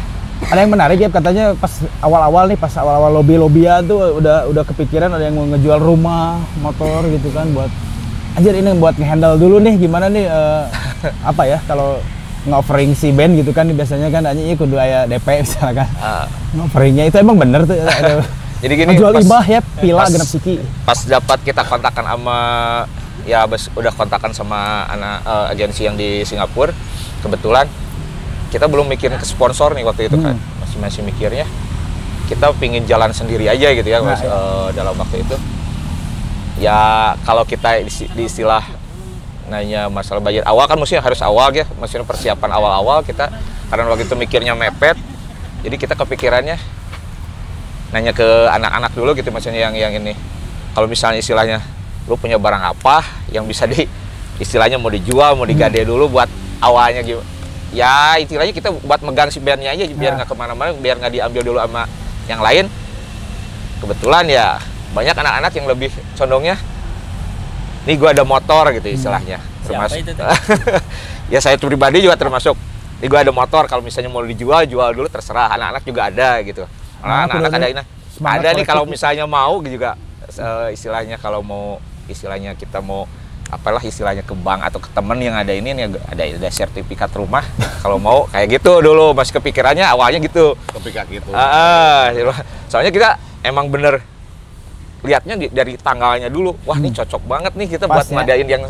Ada 0.48 0.58
yang 0.58 0.72
menarik 0.72 0.98
ya 0.98 1.08
katanya 1.08 1.44
pas 1.56 1.70
awal-awal 2.02 2.44
nih 2.50 2.58
pas 2.58 2.72
awal-awal 2.76 3.22
lobby 3.22 3.38
lobbyan 3.38 3.86
tuh 3.86 4.18
udah 4.18 4.48
udah 4.50 4.64
kepikiran 4.66 5.12
ada 5.14 5.30
yang 5.30 5.38
mau 5.38 5.46
ngejual 5.46 5.78
rumah 5.78 6.40
motor 6.58 7.06
gitu 7.08 7.30
kan 7.30 7.46
buat 7.54 7.70
anjir 8.36 8.54
ini 8.56 8.74
buat 8.80 8.96
ngehandle 8.96 9.36
dulu 9.38 9.60
nih 9.60 9.74
gimana 9.78 10.08
nih 10.08 10.26
eh, 10.26 10.62
apa 11.22 11.42
ya 11.46 11.58
kalau 11.68 12.00
nge-offering 12.42 12.92
si 12.98 13.14
band 13.14 13.38
gitu 13.38 13.54
kan 13.54 13.70
biasanya 13.70 14.10
kan 14.10 14.26
hanya 14.26 14.42
ini 14.42 14.58
kudu 14.58 14.74
aya 14.74 15.06
DP 15.06 15.46
misalnya 15.46 15.86
kan. 15.86 15.88
Ah, 16.02 16.24
nge-offeringnya 16.58 17.04
itu 17.06 17.16
emang 17.22 17.38
bener 17.38 17.62
tuh 17.62 17.78
ada 17.78 18.18
jadi 18.62 18.72
gini 18.78 18.88
ngejual 18.94 19.12
pas, 19.14 19.22
ibah 19.22 19.44
ya 19.46 19.60
pila 19.78 20.02
genap 20.10 20.26
siki. 20.26 20.54
pas 20.82 20.98
dapat 21.06 21.38
kita 21.46 21.62
kontakan 21.62 22.04
sama 22.06 22.38
ya 23.22 23.46
bes, 23.46 23.70
udah 23.78 23.94
kontakan 23.94 24.34
sama 24.34 24.90
anak 24.90 25.22
eh, 25.22 25.52
agensi 25.54 25.86
yang 25.86 25.94
di 25.94 26.26
Singapura 26.26 26.74
kebetulan 27.22 27.70
kita 28.52 28.68
belum 28.68 28.84
mikirin 28.86 29.16
ke 29.16 29.24
sponsor 29.24 29.72
nih 29.72 29.82
waktu 29.82 30.06
itu 30.06 30.16
kan 30.16 30.36
Hmm. 30.36 30.60
masih 30.60 30.78
masih 30.78 31.00
mikirnya 31.02 31.48
kita 32.28 32.52
pingin 32.54 32.84
jalan 32.84 33.08
sendiri 33.10 33.44
aja 33.44 33.72
gitu 33.72 33.84
ya 33.84 33.98
Nah, 33.98 34.12
Mas, 34.12 34.20
ya. 34.20 34.28
eh, 34.28 34.68
dalam 34.72 34.94
waktu 34.94 35.20
itu 35.20 35.36
ya 36.58 36.78
kalau 37.20 37.42
kita 37.42 37.80
di, 37.80 37.88
di 37.88 38.22
istilah 38.22 38.62
nanya 39.42 39.88
masalah 39.88 40.20
budget 40.20 40.44
awal 40.44 40.64
kan 40.64 40.76
mesti 40.76 40.96
harus 40.96 41.18
awal 41.20 41.50
ya 41.50 41.66
maksudnya 41.74 42.04
persiapan 42.04 42.50
awal-awal 42.52 43.02
kita 43.02 43.32
karena 43.66 43.84
waktu 43.86 44.04
itu 44.04 44.14
mikirnya 44.14 44.54
mepet 44.54 44.94
jadi 45.60 45.74
kita 45.74 45.94
kepikirannya 45.94 46.56
nanya 47.90 48.12
ke 48.12 48.24
anak-anak 48.48 48.92
dulu 48.92 49.12
gitu 49.12 49.28
maksudnya 49.28 49.60
yang 49.62 49.74
yang 49.74 49.92
ini 49.92 50.14
kalau 50.72 50.86
misalnya 50.86 51.18
istilahnya 51.18 51.58
lu 52.04 52.16
punya 52.16 52.36
barang 52.36 52.62
apa 52.64 53.00
yang 53.28 53.44
bisa 53.44 53.64
di 53.64 53.84
istilahnya 54.38 54.76
mau 54.76 54.88
dijual 54.88 55.34
mau 55.34 55.44
digade 55.44 55.82
dulu 55.82 56.08
buat 56.10 56.28
awalnya 56.58 57.02
gitu 57.02 57.20
ya 57.72 58.20
istilahnya 58.20 58.52
kita 58.52 58.68
buat 58.84 59.00
megang 59.00 59.32
si 59.32 59.40
bandnya 59.40 59.72
aja 59.72 59.88
biar 59.88 60.12
Ya. 60.12 60.16
nggak 60.22 60.28
ke 60.28 60.36
mana-mana 60.36 60.70
biar 60.76 61.00
nggak 61.00 61.12
diambil 61.12 61.42
dulu 61.42 61.58
sama 61.58 61.82
yang 62.28 62.40
lain. 62.44 62.64
Kebetulan 63.80 64.24
ya 64.28 64.46
banyak 64.92 65.16
anak-anak 65.16 65.52
yang 65.56 65.66
lebih 65.66 65.90
condongnya 66.14 66.54
nih 67.88 67.96
gua 67.98 68.14
ada 68.14 68.22
motor 68.22 68.70
gitu 68.76 68.88
istilahnya. 68.92 69.40
Siapa 69.66 69.90
itu 69.98 70.12
tuh? 70.14 70.26
ya 71.32 71.38
saya 71.40 71.56
pribadi 71.58 72.04
juga 72.04 72.14
termasuk 72.14 72.54
nih 73.02 73.08
gua 73.10 73.26
ada 73.26 73.32
motor 73.34 73.66
kalau 73.66 73.82
misalnya 73.82 74.12
mau 74.12 74.22
dijual 74.22 74.62
jual 74.68 74.92
dulu 74.94 75.08
terserah 75.10 75.50
anak-anak 75.56 75.82
juga 75.82 76.00
ada 76.12 76.28
gitu. 76.46 76.62
Anak-anak 77.02 77.50
ada 77.50 77.68
ini. 77.72 77.82
ada 78.22 78.48
nih 78.54 78.66
kalau 78.68 78.84
misalnya 78.86 79.26
mau 79.26 79.58
juga 79.64 79.98
eh, 80.28 80.76
istilahnya 80.76 81.18
kalau 81.18 81.42
mau 81.42 81.82
istilahnya 82.06 82.54
kita 82.54 82.78
mau 82.78 83.08
apalah 83.52 83.84
istilahnya 83.84 84.24
ke 84.24 84.32
bank 84.32 84.64
atau 84.64 84.80
ke 84.80 84.88
temen 84.88 85.20
yang 85.20 85.36
ada 85.36 85.52
ini 85.52 85.76
nih 85.76 85.84
ada 86.08 86.24
ada 86.24 86.48
sertifikat 86.48 87.12
rumah 87.12 87.44
kalau 87.84 88.00
mau 88.00 88.24
kayak 88.32 88.56
gitu 88.56 88.80
dulu 88.80 89.12
masih 89.12 89.36
kepikirannya 89.36 89.84
awalnya 89.84 90.24
gitu 90.24 90.56
Kepikat 90.72 91.04
gitu. 91.12 91.28
Ah, 91.36 92.08
ah, 92.08 92.32
soalnya 92.66 92.88
kita 92.88 93.20
emang 93.44 93.68
bener 93.68 94.00
lihatnya 95.02 95.34
dari 95.50 95.76
tanggalnya 95.76 96.30
dulu. 96.30 96.56
Wah, 96.64 96.78
ini 96.78 96.94
cocok 96.94 97.22
banget 97.26 97.52
nih 97.52 97.68
kita 97.68 97.84
buat 97.84 98.06
Hmm. 98.06 98.16
Pas 98.16 98.24
ya. 98.24 98.38
ngadain 98.38 98.48
yang 98.48 98.62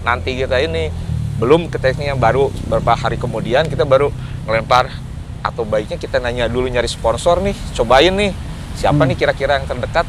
nanti 0.00 0.30
kita 0.34 0.56
ini. 0.56 0.88
Belum 1.36 1.68
keteknya 1.68 2.16
baru 2.16 2.48
beberapa 2.64 2.92
hari 2.94 3.16
kemudian 3.16 3.64
kita 3.64 3.84
baru 3.84 4.12
ngelempar 4.44 4.92
atau 5.40 5.64
baiknya 5.64 5.96
kita 5.96 6.20
nanya 6.20 6.46
dulu 6.46 6.68
nyari 6.68 6.84
sponsor 6.84 7.40
nih, 7.40 7.56
cobain 7.72 8.12
nih. 8.12 8.32
Siapa 8.76 8.96
Hmm. 8.96 9.08
nih 9.08 9.16
kira-kira 9.16 9.56
yang 9.56 9.64
terdekat? 9.64 10.04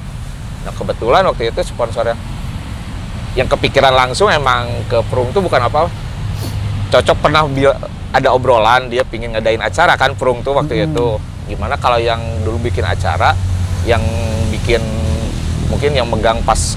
Nah, 0.61 0.71
kebetulan 0.71 1.23
waktu 1.25 1.49
itu 1.49 1.59
sponsor 1.65 2.13
yang 3.33 3.47
kepikiran 3.47 3.95
langsung 3.95 4.27
emang 4.27 4.67
ke 4.91 4.99
Prung 5.07 5.31
tuh 5.31 5.39
bukan 5.39 5.63
apa 5.63 5.87
cocok 6.91 7.17
pernah 7.23 7.47
ada 8.11 8.35
obrolan 8.35 8.91
dia 8.91 9.07
pingin 9.07 9.31
ngadain 9.31 9.63
acara 9.63 9.95
kan 9.95 10.11
Prung 10.19 10.43
tuh 10.43 10.51
waktu 10.51 10.83
Hmm. 10.83 10.87
itu. 10.91 11.07
Gimana 11.47 11.79
kalau 11.79 11.99
yang 11.99 12.19
dulu 12.43 12.59
bikin 12.59 12.83
acara 12.83 13.31
yang 13.87 14.03
bikin 14.51 14.83
mungkin 15.71 15.95
yang 15.95 16.07
megang 16.11 16.43
pas 16.43 16.75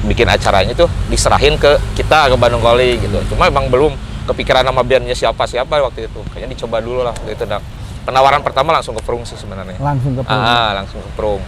bikin 0.00 0.24
acaranya 0.24 0.72
tuh 0.72 0.88
diserahin 1.12 1.60
ke 1.60 1.76
kita 1.92 2.32
ke 2.32 2.36
Bandung 2.40 2.64
Koli 2.64 2.96
gitu. 2.96 3.20
Cuma 3.28 3.52
emang 3.52 3.68
belum 3.68 3.92
kepikiran 4.24 4.64
nama 4.64 4.80
bandnya 4.80 5.12
siapa 5.12 5.44
siapa 5.44 5.76
waktu 5.76 6.08
itu. 6.08 6.20
Kayaknya 6.32 6.56
dicoba 6.56 6.80
dulu 6.80 7.04
lah 7.04 7.12
waktu 7.12 7.36
itu 7.36 7.44
Nah, 7.44 7.60
penawaran 8.08 8.40
pertama 8.40 8.72
langsung 8.72 8.96
ke 8.96 9.04
Prung 9.04 9.28
sih 9.28 9.36
sebenarnya. 9.36 9.76
Langsung 9.76 10.16
ke 10.16 10.24
ah, 10.24 10.32
ah, 10.32 10.68
langsung 10.72 11.04
ke 11.04 11.10
Prung 11.12 11.44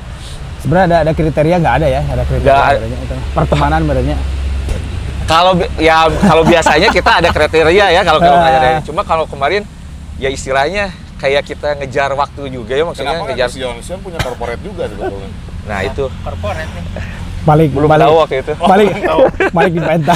sebenarnya 0.62 0.86
ada 0.86 0.98
ada 1.00 1.12
kriteria 1.12 1.56
nggak 1.58 1.74
ada 1.76 1.86
ya 1.88 2.00
ada 2.04 2.22
kriteria 2.22 2.54
ada. 2.54 2.70
sebenarnya 2.72 2.98
itu. 3.00 3.14
pertemanan 3.32 3.80
sebenarnya 3.82 4.16
Kalau 5.22 5.52
ya 5.78 5.96
kalau 6.20 6.42
biasanya 6.42 6.88
kita 6.88 7.10
ada 7.18 7.30
kriteria 7.30 7.86
ya 7.90 8.00
kalau 8.02 8.18
kalau 8.18 8.36
Ah. 8.38 8.44
kriteria. 8.44 8.78
Cuma 8.84 9.02
kalau 9.02 9.24
kemarin 9.24 9.62
ya 10.16 10.28
istilahnya 10.28 10.90
kayak 11.16 11.42
kita 11.42 11.78
ngejar 11.78 12.10
waktu 12.12 12.42
juga 12.48 12.74
ya 12.74 12.84
maksudnya 12.84 13.14
Kenapa 13.14 13.24
kan 13.24 13.32
ngejar. 13.32 13.48
Sion 13.80 13.98
punya 13.98 14.18
corporate 14.18 14.60
juga 14.60 14.86
sebetulnya. 14.86 15.30
Nah 15.64 15.78
itu 15.82 16.04
corporate 16.20 16.68
nih 16.68 16.84
balik 17.42 17.74
belum 17.74 17.88
balik 17.90 18.06
tahu 18.06 18.14
waktu 18.22 18.36
itu 18.38 18.52
balik 18.62 18.88
balik 19.50 19.72
di 19.72 19.82
penta 19.82 20.14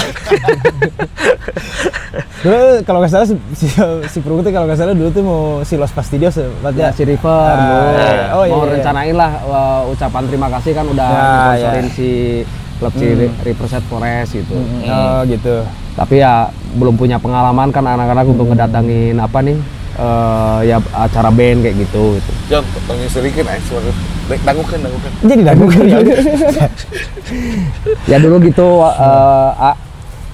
dulu 2.41 2.59
kalau 2.87 2.99
nggak 3.03 3.11
salah 3.11 3.27
si, 3.27 3.35
si, 3.53 3.67
si 4.07 4.19
tuh 4.23 4.39
kalau 4.47 4.67
nggak 4.71 4.79
salah 4.79 4.95
dulu 4.95 5.11
tuh 5.11 5.23
mau 5.27 5.43
si 5.67 5.75
Los 5.75 5.91
Pastidios 5.91 6.39
Ya, 6.77 6.95
si 6.95 7.03
River 7.03 7.55
iya. 7.57 8.31
Oh, 8.31 8.45
iya, 8.47 8.53
mau 8.55 8.63
iya. 8.63 8.73
rencanain 8.79 9.17
lah 9.17 9.33
uh, 9.43 9.91
ucapan 9.91 10.23
terima 10.31 10.49
kasih 10.55 10.73
kan 10.73 10.87
udah 10.87 11.09
Ya, 11.09 11.27
sponsorin 11.59 11.87
ya. 11.87 11.93
si 11.93 12.09
klub 12.77 12.93
si 12.95 13.07
Hmm. 13.09 13.33
River 13.43 13.67
Set 13.67 13.85
Forest 13.89 14.31
gitu. 14.37 14.55
oh 14.87 15.21
gitu 15.27 15.57
Tapi 15.97 16.21
ya 16.21 16.53
belum 16.77 16.95
punya 16.95 17.17
pengalaman 17.17 17.73
kan 17.73 17.83
anak-anak 17.83 18.29
untuk 18.29 18.53
ngedatangin 18.53 19.17
apa 19.17 19.41
nih 19.41 19.57
eh, 19.97 20.59
ya 20.69 20.77
acara 20.93 21.33
band 21.33 21.65
kayak 21.65 21.77
gitu 21.81 22.21
gitu. 22.21 22.31
Jon, 22.53 22.65
tanya 22.85 23.09
sedikit 23.09 23.49
eh 23.49 23.59
Dangukeun, 24.27 24.81
dangukeun. 24.81 25.13
jadi 25.23 25.43
dagukan 25.45 25.83
ya 25.85 25.99
Ya 28.07 28.17
dulu 28.19 28.37
gitu 28.43 28.83
eh, 28.83 29.51
A- 29.57 29.79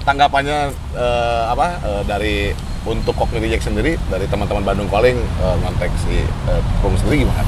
Tanggapannya 0.03 0.57
eh, 0.91 1.41
apa 1.45 1.67
eh, 1.79 2.01
dari 2.03 2.35
untuk 2.83 3.13
Kokni 3.13 3.39
Reject 3.39 3.63
sendiri 3.63 3.95
dari 4.09 4.25
teman-teman 4.25 4.63
Bandung 4.63 4.89
Calling 4.89 5.15
eh, 5.15 5.55
ngontek 5.57 5.91
si 5.99 6.25
Prung 6.79 6.95
sendiri 6.95 7.23
gimana? 7.23 7.45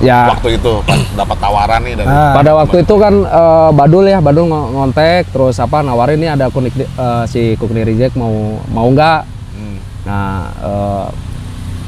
ya 0.00 0.32
Waktu 0.32 0.56
itu 0.56 0.80
pas 0.80 0.96
dapat 1.14 1.36
tawaran 1.38 1.80
nih 1.82 1.94
dari 1.94 2.08
Ah. 2.08 2.32
pada 2.32 2.52
waktu 2.54 2.76
itu 2.80 2.94
kan 2.96 3.14
eh, 3.20 3.70
Badul 3.70 4.04
ya 4.06 4.18
Badul 4.18 4.46
ngo- 4.46 4.70
ngontek 4.72 5.28
terus 5.28 5.56
apa 5.56 5.80
nawarin 5.80 6.18
nih 6.18 6.30
ada 6.32 6.48
kunik 6.48 6.74
eh, 6.74 6.86
si 7.26 7.54
Kukni 7.54 7.80
Reject 7.82 8.12
mau 8.14 8.32
mau 8.66 8.88
nggak 8.88 9.38
Hmm. 9.50 9.76
Nah, 10.02 10.28
eh, 10.56 11.06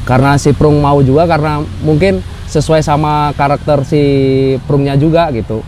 karena 0.03 0.35
si 0.35 0.53
Prung 0.53 0.77
mau 0.77 1.01
juga 1.01 1.25
karena 1.25 1.57
mungkin 1.81 2.21
sesuai 2.53 2.85
sama 2.85 3.33
karakter 3.33 3.81
si 3.89 4.03
Prungnya 4.69 4.93
juga 4.95 5.33
gitu. 5.33 5.65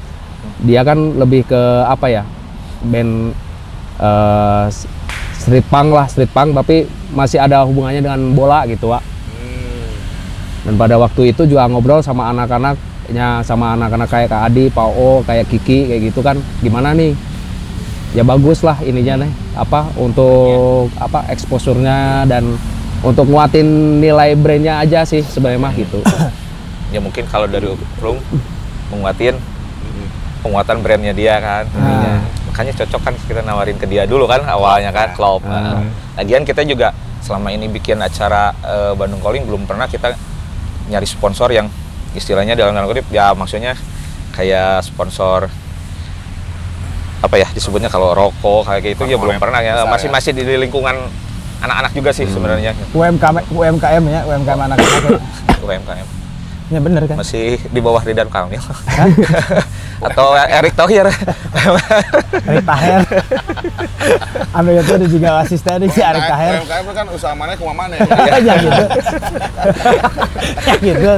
Dia 0.60 0.84
kan 0.84 1.16
lebih 1.16 1.48
ke 1.48 1.62
apa 1.88 2.12
ya? 2.12 2.22
Band 2.84 3.32
eh, 3.96 4.64
s- 4.68 4.84
street 5.40 5.64
punk 5.72 5.96
lah, 5.96 6.04
street 6.04 6.28
punk 6.28 6.52
tapi 6.52 6.84
masih 7.16 7.40
ada 7.40 7.64
hubungannya 7.64 8.04
dengan 8.04 8.20
bola 8.36 8.68
gitu, 8.68 8.92
Pak. 8.92 9.00
Hmm. 9.00 9.88
Dan 10.68 10.74
pada 10.76 11.00
waktu 11.00 11.32
itu 11.32 11.48
juga 11.48 11.64
ngobrol 11.64 12.04
sama 12.04 12.28
anak-anaknya 12.28 13.40
sama 13.40 13.72
anak-anak 13.72 14.08
kayak 14.08 14.28
Kak 14.28 14.42
Adi, 14.52 14.68
Pak 14.68 14.88
O, 14.92 15.24
kayak 15.24 15.48
Kiki 15.48 15.88
kayak 15.88 16.12
gitu 16.12 16.20
kan. 16.20 16.36
Gimana 16.60 16.92
nih? 16.92 17.16
Ya 18.14 18.22
bagus 18.22 18.62
lah 18.62 18.78
ininya 18.86 19.26
nih 19.26 19.32
apa 19.58 19.90
untuk 19.98 20.86
apa 21.02 21.26
exposure-nya 21.34 22.22
dan 22.30 22.46
untuk 23.02 23.26
nguatin 23.26 23.98
nilai 23.98 24.38
brandnya 24.38 24.78
aja 24.78 25.02
sih 25.02 25.18
sebenarnya 25.18 25.58
mah 25.58 25.74
gitu. 25.74 25.98
ya 26.94 27.02
mungkin 27.02 27.26
kalau 27.26 27.50
dari 27.50 27.66
Prung 27.98 28.22
menguatin 28.94 29.34
penguatan 30.46 30.78
brandnya 30.84 31.10
dia 31.10 31.40
kan 31.42 31.64
ininya. 31.66 32.20
makanya 32.46 32.72
cocok 32.84 33.00
kan 33.02 33.14
kita 33.26 33.40
nawarin 33.42 33.74
ke 33.80 33.88
dia 33.90 34.06
dulu 34.06 34.30
kan 34.30 34.44
awalnya 34.46 34.94
kan 34.94 35.10
klub 35.16 35.42
Ah. 35.48 35.82
lagian 36.14 36.46
kita 36.46 36.62
juga 36.62 36.94
selama 37.24 37.50
ini 37.50 37.66
bikin 37.66 37.98
acara 37.98 38.52
eh, 38.62 38.92
Bandung 38.94 39.18
Calling 39.24 39.42
belum 39.48 39.64
pernah 39.66 39.88
kita 39.88 40.14
nyari 40.92 41.08
sponsor 41.08 41.48
yang 41.50 41.66
istilahnya 42.14 42.54
dalam 42.54 42.76
tanda 42.76 42.86
kutip 42.86 43.08
ya 43.10 43.32
maksudnya 43.34 43.74
kayak 44.36 44.84
sponsor 44.84 45.48
apa 47.24 47.34
ya 47.40 47.48
disebutnya 47.56 47.88
kalau 47.88 48.12
rokok 48.12 48.68
kayak 48.68 48.94
gitu 48.94 49.08
ya 49.08 49.16
belum 49.16 49.40
pernah 49.40 49.64
ya. 49.64 49.88
masih 49.88 50.12
ya. 50.12 50.14
masih 50.14 50.30
di 50.36 50.44
lingkungan 50.44 51.08
anak-anak 51.64 51.96
juga 51.96 52.12
sih 52.12 52.28
sebenarnya. 52.28 52.76
UMKM 52.92 53.48
UMKM 53.48 54.02
ya 54.12 54.20
UMKM 54.28 54.58
anak-anak 54.68 55.16
UMKM 55.64 56.06
ya 56.74 56.80
bener 56.82 57.02
kan 57.06 57.16
masih 57.16 57.62
di 57.70 57.78
bawah 57.78 58.02
Ridwan 58.02 58.26
Kamil 58.26 58.58
atau 60.02 60.34
Erick 60.34 60.74
Thohir 60.74 61.06
Erik 62.44 62.64
Taher 62.66 63.00
anu 64.52 64.70
itu 64.74 64.90
ada 64.90 65.06
juga 65.06 65.28
asisten 65.40 65.86
si 65.88 66.00
Erik 66.02 66.24
Taher 66.26 66.52
UMKM 66.60 66.86
kan 66.90 67.06
usaha 67.14 67.32
mana 67.32 67.54
ke 67.54 67.62
mana 67.62 67.94
ya 67.94 68.56
gitu 68.58 68.84
ya 70.58 70.76
gitu 70.82 71.10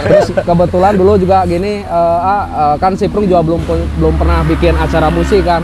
Terus 0.00 0.26
kebetulan 0.34 0.92
dulu 0.96 1.12
juga 1.14 1.46
gini 1.46 1.82
eh, 1.82 2.18
ah, 2.20 2.44
eh, 2.46 2.76
kan 2.78 2.92
si 2.94 3.06
Prung 3.06 3.26
juga 3.26 3.42
belum 3.42 3.60
belum 3.98 4.14
pernah 4.16 4.42
bikin 4.44 4.74
acara 4.74 5.08
musik 5.08 5.42
kan. 5.46 5.62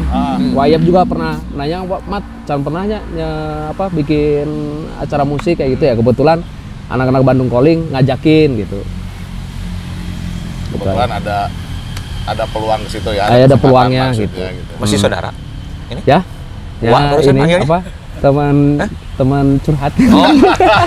Wayap 0.55 0.83
juga 0.83 1.03
pernah 1.03 1.37
nanya, 1.53 1.83
"Wah, 1.83 2.01
Mat, 2.07 2.23
can 2.47 2.63
pernahnya 2.63 3.03
nya- 3.13 3.73
apa 3.73 3.91
bikin 3.91 4.47
acara 4.97 5.25
musik 5.27 5.59
kayak 5.59 5.77
gitu 5.77 5.85
ya." 5.85 5.95
Kebetulan 5.97 6.39
anak-anak 6.87 7.23
Bandung 7.23 7.49
Calling 7.51 7.91
ngajakin 7.91 8.49
gitu. 8.63 8.81
Kebetulan 10.75 11.11
ada 11.11 11.49
ada 12.27 12.45
peluang 12.51 12.81
ke 12.87 12.91
situ 12.99 13.11
ya. 13.15 13.27
Ada 13.31 13.47
kesempatan 13.47 13.59
peluangnya 13.63 14.03
maksudnya 14.11 14.49
gitu. 14.51 14.73
masih 14.83 14.97
saudara 14.99 15.31
ini 15.91 16.03
Ya. 16.03 16.21
Ya, 16.85 16.93
Wah, 16.93 17.17
ini 17.25 17.41
panggilnya? 17.41 17.65
apa? 17.65 17.79
Teman 18.21 18.57
teman 19.17 19.47
curhat. 19.65 19.93
oh 19.97 20.29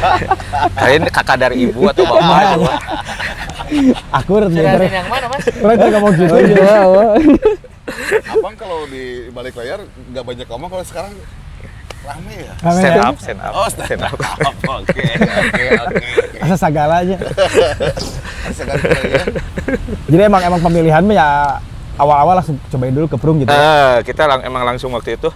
kalian 0.82 1.02
kakak 1.10 1.38
dari 1.42 1.66
ibu 1.66 1.82
atau 1.90 2.06
bapak 2.06 2.62
aku 4.14 4.32
bener 4.54 4.82
yang 4.86 5.10
mana 5.10 5.26
mas? 5.34 5.46
kan 5.50 5.90
ngomong 5.98 6.14
gitu 6.14 6.34
Oh, 6.34 6.42
iya, 6.42 6.78
oh. 6.86 7.14
Abang 8.38 8.54
kalau 8.54 8.86
di 8.86 9.34
balik 9.34 9.58
layar 9.58 9.82
nggak 10.14 10.22
banyak 10.22 10.46
ngomong 10.46 10.70
kalau 10.70 10.86
sekarang 10.86 11.14
rame 12.10 12.34
ya. 12.36 12.54
Rame 12.60 12.80
stand 12.80 12.96
ya? 12.96 13.04
up 13.04 13.16
stand 13.18 13.40
up 13.40 13.52
Oh, 13.52 13.68
stand 13.68 14.02
up. 14.02 14.14
Oke, 14.82 15.04
oke, 15.14 15.64
oke. 15.80 16.08
asa 16.40 16.56
segala 16.58 16.94
aja 17.00 17.16
ya. 17.16 17.30
jadi 20.08 20.22
emang 20.26 20.42
emang 20.42 20.60
pemilihannya 20.60 21.14
ya 21.14 21.28
awal-awal 21.96 22.40
langsung 22.40 22.58
cobain 22.66 22.92
dulu 22.92 23.08
ke 23.08 23.18
Prung 23.18 23.38
gitu 23.38 23.50
ya. 23.50 23.60
Eh, 23.60 23.98
kita 24.04 24.24
lang- 24.26 24.44
emang 24.44 24.64
langsung 24.64 24.90
waktu 24.92 25.16
itu 25.16 25.30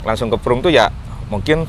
langsung 0.00 0.26
ke 0.26 0.36
Prung 0.36 0.58
tuh 0.58 0.70
ya 0.70 0.88
mungkin 1.28 1.68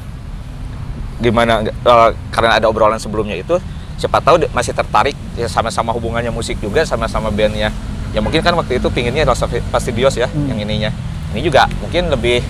gimana 1.19 1.61
eh, 1.63 2.09
karena 2.29 2.57
ada 2.57 2.65
obrolan 2.65 2.97
sebelumnya 2.97 3.35
itu 3.35 3.59
siapa 3.95 4.17
tahu 4.17 4.41
masih 4.49 4.73
tertarik 4.73 5.13
ya 5.35 5.45
sama-sama 5.45 5.91
hubungannya 5.91 6.31
musik 6.31 6.57
juga 6.57 6.81
sama-sama 6.81 7.29
bandnya 7.29 7.69
ya 8.11 8.19
mungkin 8.19 8.41
kan 8.41 8.55
waktu 8.55 8.81
itu 8.81 8.89
pinginnya 8.89 9.23
Los 9.23 9.43
Fastidios 9.69 10.15
ya 10.15 10.25
Hmm. 10.25 10.49
yang 10.49 10.59
ininya 10.59 10.89
ini 11.31 11.45
juga 11.45 11.69
mungkin 11.77 12.09
lebih 12.09 12.41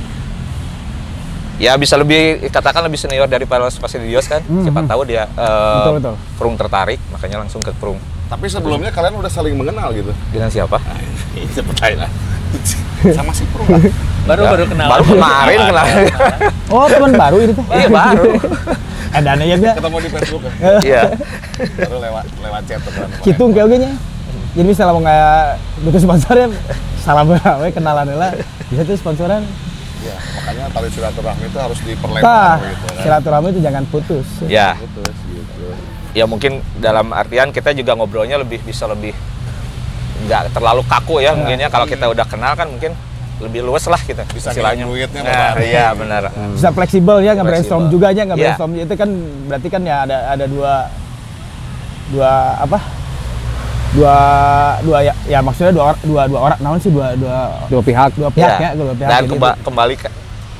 ya 1.61 1.77
bisa 1.77 1.93
lebih 1.93 2.21
katakan 2.49 2.81
lebih 2.81 2.97
senior 2.97 3.29
daripada 3.29 3.61
Los 3.61 3.77
Fastidios 3.77 4.25
kan 4.25 4.41
Hmm, 4.41 4.65
siapa 4.65 4.81
hmm. 4.81 4.89
tahu 4.89 5.01
dia 5.05 5.29
eh, 5.29 5.77
Betul, 5.77 5.93
betul. 6.01 6.15
Prung 6.35 6.55
tertarik 6.57 6.97
makanya 7.07 7.37
langsung 7.37 7.61
ke 7.61 7.69
Prung 7.71 8.01
Tapi 8.25 8.47
sebelumnya 8.47 8.89
kalian 8.89 9.13
udah 9.13 9.27
saling 9.27 9.53
mengenal 9.53 9.91
gitu. 9.91 10.09
dengan 10.29 10.47
siapa 10.47 10.79
Ini 11.31 11.61
pertanyaan. 11.69 12.09
Sama 13.17 13.29
si 13.31 13.45
Pro 13.45 13.61
lah. 13.63 13.77
Baru 14.23 14.41
baru 14.45 14.63
kenal. 14.65 14.87
baru 14.87 15.03
kemarin 15.05 15.59
kenal 15.63 15.85
oh 16.73 16.85
teman 16.85 17.11
baru 17.11 17.37
ini 17.39 17.51
tuh 17.51 17.65
iya 17.71 17.87
baru 17.89 18.31
eh 19.11 19.21
dana 19.21 19.43
ya 19.43 19.55
dia 19.55 19.71
Ketemu 19.73 19.97
di 19.97 20.09
Facebook 20.09 20.41
ya. 20.45 20.51
iya 20.79 21.03
Baru 21.77 21.97
lewat 21.99 22.25
lewat 22.37 22.61
chat 22.63 22.81
kan. 22.83 23.09
gitu 23.21 23.43
kayak 23.49 23.67
gini 23.67 23.89
jadi 24.51 24.67
misalnya 24.67 24.93
mau 24.93 25.01
nggak 25.01 25.45
butuh 25.81 26.01
sponsor 26.01 26.35
ya 26.37 26.47
salam 26.99 27.25
we 27.33 27.69
kenalan 27.71 28.07
lah 28.11 28.31
bisa 28.67 28.81
tuh 28.83 28.95
sponsoran 28.95 29.41
Ya, 30.01 30.17
makanya 30.17 30.65
tali 30.69 30.89
silaturahmi 30.89 31.45
itu 31.45 31.57
harus 31.57 31.79
diperlebar 31.79 32.57
gitu 32.59 32.85
kan. 32.87 33.01
silaturahmi 33.01 33.47
itu 33.49 33.61
jangan 33.61 33.83
putus. 33.85 34.27
Ya. 34.45 34.73
Putus 34.75 35.13
gitu. 35.29 35.65
ya 36.11 36.25
mungkin 36.25 36.51
dalam 36.75 37.13
artian 37.13 37.49
kita 37.49 37.71
juga 37.71 37.93
ngobrolnya 37.93 38.35
lebih 38.35 38.59
bisa 38.61 38.83
lebih 38.83 39.13
nggak 40.21 40.51
terlalu 40.51 40.81
kaku 40.83 41.21
ya 41.21 41.33
mungkin 41.33 41.57
ya. 41.57 41.69
Kalau 41.69 41.85
kita 41.85 42.05
udah 42.07 42.25
kenal 42.25 42.53
kan 42.53 42.67
mungkin 42.67 42.97
lebih 43.41 43.61
luas 43.61 43.85
lah 43.85 43.97
kita 43.97 44.21
Bisa 44.27 44.53
istilahnya. 44.53 44.85
duitnya 44.85 45.21
nah, 45.21 45.57
iya 45.57 45.93
benar. 45.93 46.29
Bisa 46.53 46.69
fleksibel 46.69 47.21
ya 47.21 47.33
nggak 47.33 47.47
brainstorm 47.47 47.89
juga 47.89 48.09
aja 48.09 48.21
nggak 48.23 48.37
Iya. 48.37 48.45
brainstorm. 48.53 48.71
Itu 48.75 48.93
kan 48.95 49.09
berarti 49.47 49.67
kan 49.69 49.81
ya 49.81 49.95
ada 50.03 50.17
ada 50.29 50.45
dua 50.45 50.73
dua 52.09 52.31
apa 52.59 52.77
dua 53.91 54.15
dua 54.81 54.97
ya, 55.01 55.13
ya 55.25 55.39
maksudnya 55.39 55.69
dua 55.69 55.91
dua 55.99 56.23
dua 56.25 56.39
orang 56.41 56.59
naon 56.59 56.77
sih 56.77 56.87
dua 56.87 57.11
dua 57.13 57.59
Dua 57.67 57.81
pihak. 57.81 58.15
dua 58.15 58.29
pihak 58.29 58.57
ya, 58.57 58.69
dua 58.71 58.93
pihak 58.93 59.03
dan 59.05 59.19
kayak 59.19 59.29
kemba- 59.29 59.51
gitu. 59.51 59.63
kembali 59.63 59.95
ke, 59.95 60.07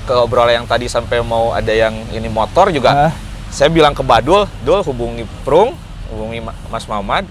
ke 0.03 0.13
obrolan 0.17 0.53
yang 0.53 0.67
tadi 0.67 0.85
sampai 0.85 1.21
mau 1.21 1.51
ada 1.51 1.71
yang 1.71 1.95
ini 2.09 2.27
motor 2.27 2.67
juga 2.69 3.07
Ah. 3.07 3.13
saya 3.47 3.67
bilang 3.67 3.91
ke 3.91 4.01
Badul 4.01 4.43
Dul 4.61 4.83
hubungi 4.83 5.23
Prung 5.41 5.71
hubungi 6.07 6.39
Ma- 6.39 6.57
Mas 6.67 6.83
Muhammad 6.85 7.23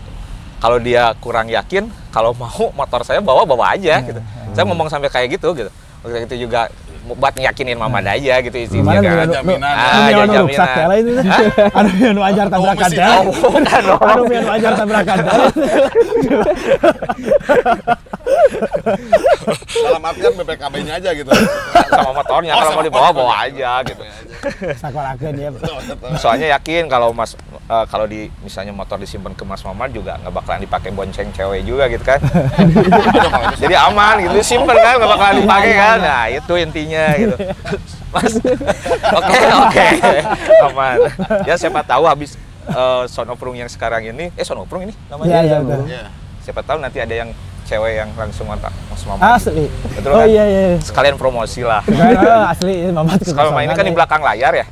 kalau 0.57 0.77
dia 0.77 1.13
kurang 1.19 1.47
yakin 1.47 1.85
kalau 2.09 2.33
mau 2.33 2.49
motor 2.71 3.01
saya 3.01 3.21
bawa 3.21 3.45
bawa 3.45 3.73
aja 3.73 4.01
gitu 4.01 4.21
saya 4.51 4.65
ngomong 4.65 4.89
sampai 4.89 5.09
kayak 5.09 5.37
gitu 5.37 5.53
gitu 5.55 5.69
waktu 6.01 6.25
itu 6.25 6.49
juga 6.49 6.73
buat 7.03 7.33
ngiyakinin 7.33 7.75
Mamad 7.75 8.05
aja 8.05 8.39
gitu 8.39 8.57
isinya 8.57 8.95
Mana 8.95 9.25
kan. 9.25 9.29
jaminan. 9.33 9.73
Ah, 9.73 9.81
nu- 9.83 10.05
ada 10.13 10.23
nu- 10.23 10.33
nu- 10.35 10.47
rusak 10.47 10.69
tela 10.71 10.95
itu. 10.95 11.11
Anu 11.73 11.89
yang 11.97 12.13
nu 12.13 12.23
ajar 12.23 12.47
tabrakan 12.47 12.91
tela 12.91 13.17
bukan 13.25 13.63
dong. 13.83 14.01
anu 14.03 14.23
yang 14.27 14.45
nu 14.45 14.53
ajar 14.53 14.73
tabrakan 14.75 15.19
tela 15.19 15.45
Dalam 19.81 20.03
artian 20.03 20.33
BPKB-nya 20.35 20.93
aja 20.97 21.11
gitu. 21.13 21.31
sama 21.91 22.11
motornya 22.13 22.53
kalau 22.55 22.71
mau 22.73 22.85
dibawa 22.85 23.09
bawa 23.11 23.35
aja 23.43 23.83
gitu 23.83 24.03
Sakolakeun 24.81 25.35
ya. 25.37 25.48
soalnya 26.16 26.57
yakin 26.59 26.88
kalau 26.88 27.12
mas 27.12 27.37
eh, 27.68 27.85
kalau 27.88 28.09
di 28.09 28.33
misalnya 28.40 28.72
motor 28.72 28.96
disimpan 28.96 29.33
ke 29.37 29.44
mas 29.44 29.61
Maman 29.62 29.92
juga 29.92 30.16
nggak 30.20 30.35
bakalan 30.35 30.61
dipakai 30.64 30.90
bonceng 30.92 31.29
cewek 31.33 31.62
juga 31.64 31.87
gitu 31.92 32.05
kan 32.05 32.20
jadi 33.62 33.74
aman 33.90 34.24
gitu 34.24 34.38
simpen 34.40 34.76
kan 34.81 34.96
nggak 34.96 35.11
bakalan 35.12 35.35
dipakai 35.44 35.72
kan 35.76 35.98
nah 36.00 36.24
itu 36.29 36.53
intinya 36.57 37.05
gitu 37.16 37.37
mas 38.11 38.33
oke 39.18 39.38
oke 39.68 39.88
aman 40.72 40.96
ya 41.44 41.55
siapa 41.61 41.81
tahu 41.85 42.05
habis 42.09 42.35
eh, 42.68 43.05
sonoprung 43.07 43.55
yang 43.55 43.68
sekarang 43.68 44.09
ini 44.09 44.33
eh 44.35 44.44
sonoprung 44.46 44.88
ini 44.88 44.94
namanya 45.12 45.44
iya. 45.44 45.59
Iya. 45.61 46.05
siapa 46.40 46.64
tahu 46.64 46.81
nanti 46.81 46.98
ada 46.98 47.14
yang 47.14 47.31
cewek 47.71 47.93
yang 47.97 48.11
langsung 48.13 48.45
kontak 48.45 48.75
mas 48.91 49.03
Maman 49.07 49.23
Asli. 49.31 49.67
Betul 49.95 50.11
oh 50.11 50.19
kan? 50.19 50.27
iya 50.27 50.45
iya. 50.45 50.63
sekalian 50.83 51.15
promosi 51.15 51.63
lah 51.63 51.79
Kan, 51.87 52.19
oh, 52.19 52.45
asli 52.49 52.75
Mamat 52.91 53.23
kalau 53.31 53.55
main 53.55 53.65
ini 53.65 53.75
kan 53.75 53.87
di 53.87 53.95
belakang 53.95 54.21
layar 54.21 54.55
ya 54.57 54.67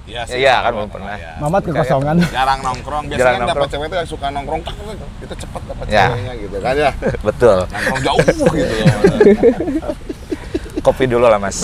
Iya 0.00 0.26
Iya, 0.26 0.54
kan 0.58 0.74
belum 0.74 0.90
pernah. 0.90 1.14
Iya. 1.14 1.38
Mamat 1.38 1.62
kekosongan. 1.62 2.16
Jarang 2.34 2.58
nongkrong. 2.66 3.04
Biasanya 3.06 3.14
Jarang 3.14 3.30
kan 3.30 3.46
dapat 3.46 3.54
nongkrong. 3.54 3.70
cewek 3.70 3.86
itu 3.86 3.94
yang 3.94 4.08
suka 4.10 4.26
nongkrong, 4.34 4.60
tak, 4.60 4.74
kita 5.22 5.34
cepat 5.38 5.62
dapat 5.70 5.84
Ya. 5.86 6.04
ceweknya 6.10 6.32
gitu 6.34 6.56
kan 6.58 6.74
ya. 6.74 6.90
betul 7.30 7.58
Nongkrong 7.62 8.00
jauh 8.02 8.18
gitu. 8.18 8.44
kopi 10.86 11.04
dulu 11.06 11.24
lah 11.24 11.38
mas 11.38 11.62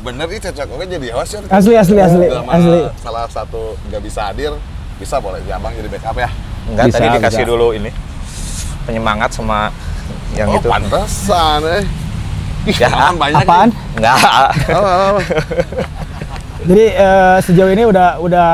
Bener 0.00 0.26
nih 0.26 0.40
cocok 0.40 0.66
oke 0.72 0.84
jadi 0.88 1.06
host 1.12 1.30
ya. 1.32 1.40
Asli 1.46 1.74
asli 1.74 1.98
asli 1.98 2.26
asli. 2.30 2.78
Salah 2.96 3.26
satu 3.26 3.74
nggak 3.86 4.02
bisa 4.02 4.20
hadir, 4.26 4.50
bisa 4.96 5.18
boleh 5.18 5.38
ya 5.42 5.58
abang 5.58 5.74
jadi 5.74 5.86
backup 5.88 6.16
ya. 6.16 6.30
Enggak, 6.66 6.90
Bisa, 6.90 6.96
tadi 6.96 7.06
dikasih 7.12 7.44
bisa. 7.44 7.50
dulu 7.50 7.68
ini 7.70 7.90
penyemangat 8.86 9.30
sama 9.30 9.68
yang 10.32 10.48
oh 10.48 10.56
itu. 10.56 10.68
pantesan 10.68 11.60
eh. 11.66 11.84
Ih, 12.66 12.76
Ya, 12.76 12.88
apaan 12.88 13.14
banyak 13.14 13.42
Apaan? 13.42 13.68
Enggak. 13.94 14.18
Oh, 14.70 14.78
oh, 14.78 14.98
oh. 15.12 15.18
Jadi 16.66 16.84
eh, 16.90 17.36
sejauh 17.40 17.70
ini 17.70 17.82
udah 17.84 18.18
udah 18.18 18.50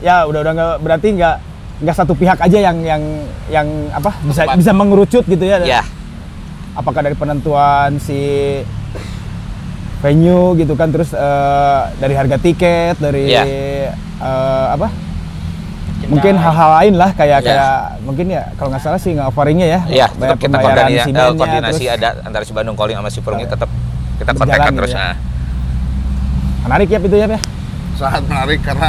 ya 0.00 0.24
udah 0.24 0.40
udah 0.40 0.52
nggak 0.52 0.74
berarti 0.80 1.08
nggak 1.16 1.36
nggak 1.80 1.96
satu 1.96 2.12
pihak 2.12 2.36
aja 2.38 2.58
yang 2.60 2.76
yang 2.80 3.02
yang 3.48 3.64
apa 3.90 4.12
bisa 4.20 4.44
Tempat. 4.44 4.56
bisa 4.60 4.72
mengerucut 4.72 5.24
gitu 5.24 5.44
ya. 5.44 5.56
ya, 5.60 5.80
Apakah 6.72 7.00
dari 7.00 7.16
penentuan 7.16 7.96
si 7.96 8.60
venue 10.00 10.52
gitu 10.54 10.76
kan 10.76 10.92
terus 10.92 11.10
eh, 11.10 11.80
dari 11.96 12.12
harga 12.12 12.36
tiket 12.36 13.00
dari 13.00 13.32
Iya. 13.32 13.42
eh, 14.20 14.66
apa 14.70 14.92
Merchandise. 16.06 16.12
mungkin 16.12 16.34
hal-hal 16.36 16.70
lain 16.74 16.94
lah 16.94 17.10
kayak 17.12 17.38
Iya. 17.38 17.46
kayak 17.46 17.72
mungkin 18.02 18.26
ya 18.28 18.42
kalau 18.54 18.68
nggak 18.68 18.82
salah 18.82 18.96
sih 18.96 19.10
nggak 19.12 19.26
offeringnya 19.26 19.66
ya 19.66 19.80
Iya, 19.86 20.06
Bayar 20.10 20.20
tetap 20.30 20.38
kita 20.38 20.48
pembayaran 20.54 20.74
koordinasi, 20.84 21.04
simennya, 21.04 21.34
koordinasi 21.34 21.74
terus 21.80 21.94
ada 21.94 22.08
antara 22.22 22.42
si 22.42 22.52
Bandung 22.52 22.74
Calling 22.74 22.96
sama 22.96 23.08
si 23.08 23.20
Perungnya 23.20 23.48
tetap 23.48 23.70
kita 24.14 24.30
kontakkan 24.32 24.68
gitu 24.68 24.78
terus. 24.78 24.90
ya. 24.90 24.98
Nah, 25.00 25.14
menarik 26.64 26.88
ya 26.88 26.98
itu 26.98 27.16
ya 27.16 27.26
ya 27.26 27.40
sangat 27.94 28.22
menarik 28.24 28.60
karena 28.60 28.88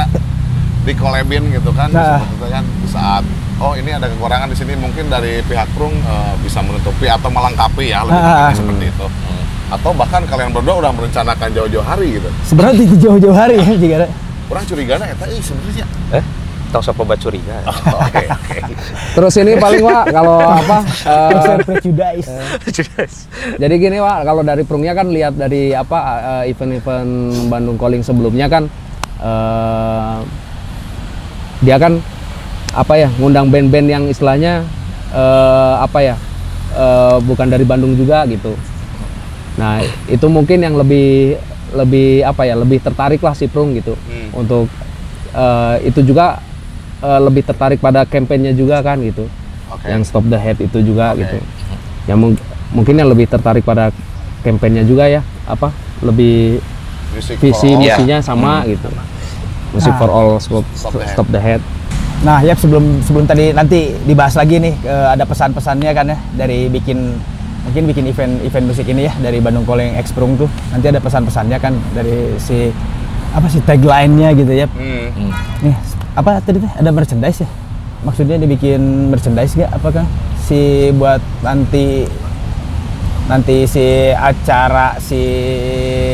di 0.82 0.92
kolebin 0.92 1.44
gitu 1.50 1.70
kan 1.72 1.88
Nah. 1.88 2.18
sebetulnya 2.20 2.50
kan 2.52 2.64
saat 2.86 3.24
oh 3.56 3.72
ini 3.72 3.90
ada 3.90 4.06
kekurangan 4.06 4.46
di 4.46 4.56
sini 4.56 4.72
mungkin 4.74 5.06
dari 5.06 5.42
pihak 5.42 5.68
Prung 5.72 5.92
eh, 5.92 6.34
bisa 6.40 6.60
menutupi 6.60 7.06
atau 7.06 7.26
melengkapi 7.26 7.84
ya 7.86 8.02
lebih 8.02 8.14
Ah. 8.14 8.50
tepatnya 8.50 8.56
seperti 8.56 8.84
itu 8.88 9.06
atau 9.66 9.90
bahkan 9.92 10.22
kalian 10.22 10.50
berdua 10.50 10.78
udah 10.78 10.90
merencanakan 10.90 11.48
jauh-jauh 11.50 11.82
hari 11.82 12.16
gitu 12.16 12.30
sebenarnya 12.44 12.74
di 12.80 12.96
jauh-jauh 12.96 13.34
hari 13.34 13.56
ya 13.56 13.74
jika 13.74 13.94
ada 13.96 14.08
kurang 14.46 14.62
curiga 14.64 14.94
nah 14.94 15.08
eta 15.08 15.26
ih 15.26 15.42
sebenarnya 15.42 15.86
eh, 16.12 16.24
tahu 16.76 16.84
siapa 16.84 17.02
buat 17.02 17.16
curiga? 17.16 17.56
oke 18.04 18.24
oke 18.28 18.58
Terus 19.16 19.34
ini 19.40 19.56
paling 19.56 19.80
Wak 19.80 20.04
kalau 20.12 20.36
apa? 20.44 20.78
Consider 21.32 21.58
prejudice 21.64 22.28
jadi 23.56 23.74
gini 23.80 23.96
Wak, 23.96 24.28
kalau 24.28 24.44
dari 24.44 24.62
Prungnya 24.62 24.92
kan 24.92 25.08
lihat 25.08 25.40
dari 25.40 25.72
apa 25.72 25.98
eh, 26.44 26.52
event-event 26.52 27.10
Bandung 27.48 27.80
Calling 27.80 28.04
sebelumnya 28.04 28.46
kan 28.46 28.68
eh, 29.20 30.18
dia 31.64 31.80
kan 31.80 31.96
apa 32.76 32.94
ya 33.00 33.08
ngundang 33.16 33.48
band-band 33.48 33.88
yang 33.88 34.04
istilahnya 34.04 34.60
eh, 35.16 35.74
apa 35.80 35.98
ya 36.04 36.14
eh, 36.76 37.16
bukan 37.24 37.48
dari 37.48 37.64
Bandung 37.64 37.96
juga 37.96 38.28
gitu. 38.28 38.52
Nah 39.56 39.80
itu 40.12 40.26
mungkin 40.28 40.60
yang 40.60 40.76
lebih 40.76 41.40
lebih 41.72 42.20
apa 42.22 42.44
ya 42.44 42.54
lebih 42.54 42.84
tertarik 42.84 43.24
lah 43.24 43.32
si 43.32 43.48
Prung 43.48 43.72
gitu 43.72 43.96
Hmm. 43.96 44.28
untuk 44.36 44.68
eh, 45.32 45.76
itu 45.88 46.04
juga 46.04 46.38
eh, 47.06 47.20
lebih 47.22 47.42
tertarik 47.42 47.78
pada 47.78 48.02
kampanyenya 48.02 48.52
juga 48.52 48.82
kan 48.82 48.98
gitu 48.98 49.30
Oke. 49.68 49.86
yang 49.86 50.02
stop 50.02 50.26
the 50.26 50.34
hate 50.34 50.58
itu 50.60 50.82
juga 50.82 51.10
Oke. 51.10 51.22
gitu 51.22 51.36
ya 52.06 52.14
mung- 52.14 52.38
mungkin 52.70 52.94
yang 52.94 53.06
lebih 53.06 53.26
tertarik 53.26 53.62
pada 53.62 53.94
kampanyenya 54.42 54.82
juga 54.82 55.06
ya 55.06 55.22
apa 55.46 55.70
lebih 56.00 56.58
Music 57.08 57.38
visi 57.38 57.72
misinya 57.72 58.18
sama 58.20 58.66
gitu 58.66 58.90
musik 59.72 59.88
Nah. 59.88 59.98
for 59.98 60.10
all 60.10 60.30
stop, 60.36 60.66
Stop 60.74 60.92
the 60.92 61.00
hate. 61.00 61.12
stop 61.12 61.28
the 61.30 61.40
hate 61.40 61.64
Nah, 62.16 62.40
ya 62.40 62.56
sebelum 62.56 63.04
sebelum 63.04 63.24
tadi 63.24 63.52
nanti 63.52 63.92
dibahas 64.02 64.32
lagi 64.34 64.56
nih 64.56 64.72
eh, 64.80 65.06
ada 65.12 65.22
pesan-pesannya 65.22 65.90
kan 65.92 66.06
ya 66.06 66.18
dari 66.32 66.64
bikin 66.66 67.12
mungkin 67.68 67.82
bikin 67.84 68.04
event 68.06 68.40
event 68.40 68.64
musik 68.64 68.88
ini 68.88 69.04
ya 69.04 69.12
dari 69.18 69.36
Bandung 69.36 69.68
Calling 69.68 69.92
X 69.96 70.16
Prung 70.16 70.32
tuh. 70.32 70.48
Nanti 70.72 70.88
ada 70.88 70.96
pesan-pesannya 70.96 71.60
kan 71.60 71.76
dari 71.92 72.32
si 72.40 72.72
apa 73.30 73.44
sih 73.46 73.60
tagline-nya 73.60 74.32
gitu 74.32 74.48
ya. 74.48 74.64
Hmm. 74.64 75.12
Hmm. 75.12 75.30
Nih, 75.60 75.76
apa 76.16 76.40
tadi 76.40 76.58
teh? 76.58 76.72
Ada 76.74 76.90
merchandise 76.90 77.44
ya? 77.44 77.48
Maksudnya 78.02 78.36
dibikin 78.40 79.12
merchandise 79.12 79.52
gak 79.52 79.72
apakah 79.72 80.04
si 80.40 80.88
buat 80.94 81.20
nanti 81.44 82.06
nanti 83.26 83.66
si 83.66 84.10
acara 84.14 84.96
si 84.96 85.20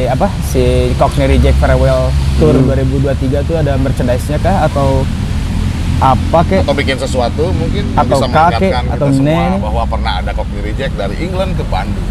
apa? 0.09 0.27
Si 0.49 0.91
Cockney 0.97 1.29
Reject 1.29 1.59
Farewell 1.61 2.09
Tour 2.41 2.57
2023 2.67 3.47
tuh 3.47 3.57
ada 3.61 3.77
merchandise-nya 3.79 4.39
kah? 4.41 4.67
Atau 4.67 5.07
apa 6.03 6.43
kek? 6.51 6.67
atau 6.67 6.75
bikin 6.75 6.99
sesuatu 6.99 7.55
mungkin 7.55 7.95
Atau 7.95 8.19
bisa 8.19 8.27
kakek, 8.27 8.59
mengingatkan 8.59 8.85
atau 8.91 9.07
kita 9.07 9.17
semua 9.23 9.39
nenek. 9.47 9.61
bahwa 9.63 9.83
pernah 9.87 10.13
ada 10.19 10.31
Cockney 10.35 10.61
Reject 10.67 10.95
dari 10.99 11.15
England 11.23 11.55
ke 11.55 11.63
Bandung 11.71 12.09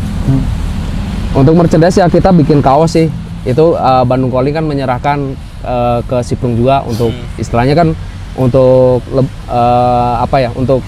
untuk 1.31 1.53
merchandise 1.55 1.99
ya 1.99 2.07
kita 2.07 2.31
bikin 2.31 2.63
kaos 2.63 2.95
sih 2.95 3.11
itu 3.45 3.73
eh, 3.73 4.03
Bandung 4.05 4.29
Calling 4.29 4.53
kan 4.53 4.65
menyerahkan 4.65 5.17
eh, 5.65 5.99
ke 6.05 6.17
Siprung 6.21 6.53
juga 6.53 6.85
untuk 6.85 7.09
istilahnya 7.41 7.73
kan 7.73 7.93
untuk 8.37 9.01
eh, 9.11 10.13
apa 10.21 10.37
ya 10.39 10.49
untuk 10.53 10.85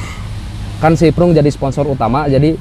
kan 0.77 0.93
Siprung 0.93 1.33
jadi 1.33 1.49
sponsor 1.49 1.89
utama 1.89 2.29
jadi 2.29 2.53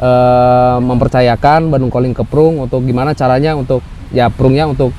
eh, 0.00 0.76
mempercayakan 0.82 1.72
Bandung 1.72 1.88
Calling 1.88 2.12
ke 2.12 2.24
Prung 2.26 2.60
untuk 2.60 2.84
gimana 2.84 3.16
caranya 3.16 3.56
untuk 3.56 3.80
ya 4.12 4.28
Prungnya 4.28 4.68
untuk 4.68 4.92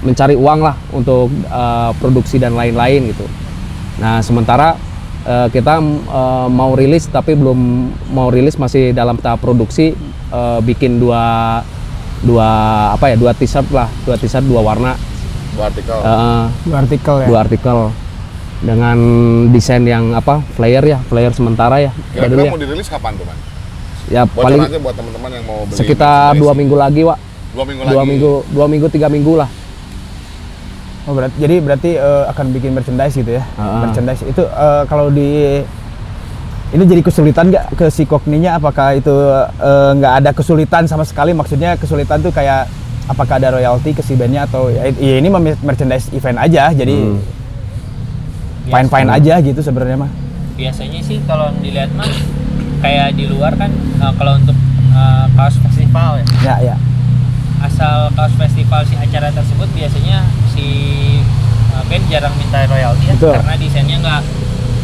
mencari 0.00 0.36
uang 0.36 0.60
lah 0.64 0.76
untuk 0.92 1.28
eh, 1.32 1.90
produksi 2.00 2.40
dan 2.40 2.56
lain-lain 2.56 3.12
gitu. 3.12 3.26
Nah 4.00 4.24
sementara 4.24 4.76
eh, 5.24 5.48
kita 5.52 5.84
eh, 5.84 6.48
mau 6.48 6.72
rilis 6.72 7.12
tapi 7.12 7.36
belum 7.36 7.58
mau 8.12 8.32
rilis 8.32 8.56
masih 8.56 8.96
dalam 8.96 9.20
tahap 9.20 9.44
produksi 9.44 9.92
eh, 10.32 10.58
bikin 10.64 10.96
dua 10.96 11.60
dua 12.20 12.48
apa 12.92 13.04
ya 13.08 13.16
dua 13.16 13.32
t-shirt 13.32 13.68
lah 13.68 13.88
dua 14.02 14.16
t-shirt 14.16 14.42
dua 14.42 14.60
warna 14.60 14.96
dua 15.52 15.64
artikel 15.66 15.96
Eh, 15.96 16.44
Dua 16.62 16.76
artikel 16.78 17.14
ya. 17.18 17.26
dua 17.26 17.38
artikel 17.40 17.78
dengan 18.58 18.96
desain 19.50 19.82
yang 19.82 20.12
apa 20.12 20.40
flyer 20.50 20.80
ya 20.80 20.98
flyer 21.02 21.28
sementara 21.30 21.76
ya 21.78 21.92
Ya 22.12 22.24
dulu 22.24 22.40
kira-kira 22.40 22.42
ya. 22.42 22.50
mau 22.50 22.60
dirilis 22.60 22.88
kapan 22.88 23.12
tuh 23.14 23.24
man? 23.24 23.36
ya 24.06 24.22
Bocor 24.24 24.44
paling 24.44 24.60
aja 24.62 24.78
buat 24.78 24.94
teman-teman 24.94 25.30
yang 25.30 25.44
mau 25.44 25.58
beli 25.62 25.76
sekitar 25.76 26.32
dua 26.32 26.52
merchandise. 26.52 26.58
minggu 26.58 26.76
lagi 26.76 27.02
Wak 27.02 27.18
dua 27.52 27.64
minggu 27.64 27.82
dua 27.82 27.92
lagi 27.94 28.08
minggu 28.08 28.32
dua 28.50 28.66
minggu 28.66 28.86
tiga 28.88 29.08
minggu 29.08 29.34
lah 29.34 29.50
Oh, 31.04 31.14
berarti, 31.14 31.38
jadi 31.38 31.62
berarti 31.62 31.90
eh, 31.94 32.24
akan 32.26 32.46
bikin 32.50 32.74
merchandise 32.74 33.14
gitu 33.14 33.30
ya? 33.30 33.46
Ah. 33.54 33.86
Merchandise 33.86 34.26
itu 34.26 34.42
eh, 34.42 34.82
kalau 34.84 35.06
di 35.06 35.62
ini 36.68 36.82
jadi 36.84 36.98
kesulitan 37.00 37.48
nggak 37.48 37.64
ke 37.74 37.86
si 37.88 38.02
Kokninya? 38.04 38.56
Apakah 38.56 38.94
itu 38.94 39.12
eh, 39.56 39.90
nggak 39.94 40.12
ada 40.18 40.30
kesulitan 40.30 40.84
sama 40.84 41.02
sekali? 41.02 41.30
Maksudnya 41.30 41.74
kesulitan 41.74 42.18
tuh 42.18 42.30
kayak 42.30 42.66
apakah 43.06 43.38
ada 43.38 43.52
royalti 43.52 43.90
ke 43.90 44.02
si 44.02 44.14
bandnya 44.14 44.44
atau 44.44 44.66
ya, 44.66 44.90
ya 44.90 45.14
ini 45.16 45.30
merchandise 45.60 46.10
event 46.10 46.36
aja, 46.36 46.70
jadi 46.70 46.96
Hmm. 46.96 47.22
fine 48.66 48.88
fine 48.88 49.06
aja 49.08 49.38
gitu 49.38 49.60
sebenarnya 49.60 49.94
mah. 49.96 50.10
biasanya 50.56 50.98
sih 50.98 51.22
kalau 51.22 51.54
dilihat 51.56 51.92
mah 51.92 52.08
kayak 52.78 53.12
di 53.12 53.28
luar 53.28 53.54
kan 53.54 53.70
eh, 53.70 54.12
kalau 54.16 54.34
untuk 54.34 54.56
eh, 54.90 55.24
kaos 55.32 55.54
festival 55.60 56.18
ya 56.18 56.24
Ya 56.42 56.54
ya. 56.64 56.76
asal 57.58 58.10
kaos 58.10 58.34
festival 58.34 58.82
si 58.82 58.96
acara 58.96 59.30
tersebut 59.30 59.68
biasanya 59.70 60.24
si 60.50 60.66
eh, 61.70 61.82
band 61.84 62.04
jarang 62.08 62.34
minta 62.34 62.64
royalti 62.64 63.06
ya 63.06 63.14
Betul. 63.14 63.36
karena 63.36 63.54
desainnya 63.54 63.96
nggak 64.00 64.20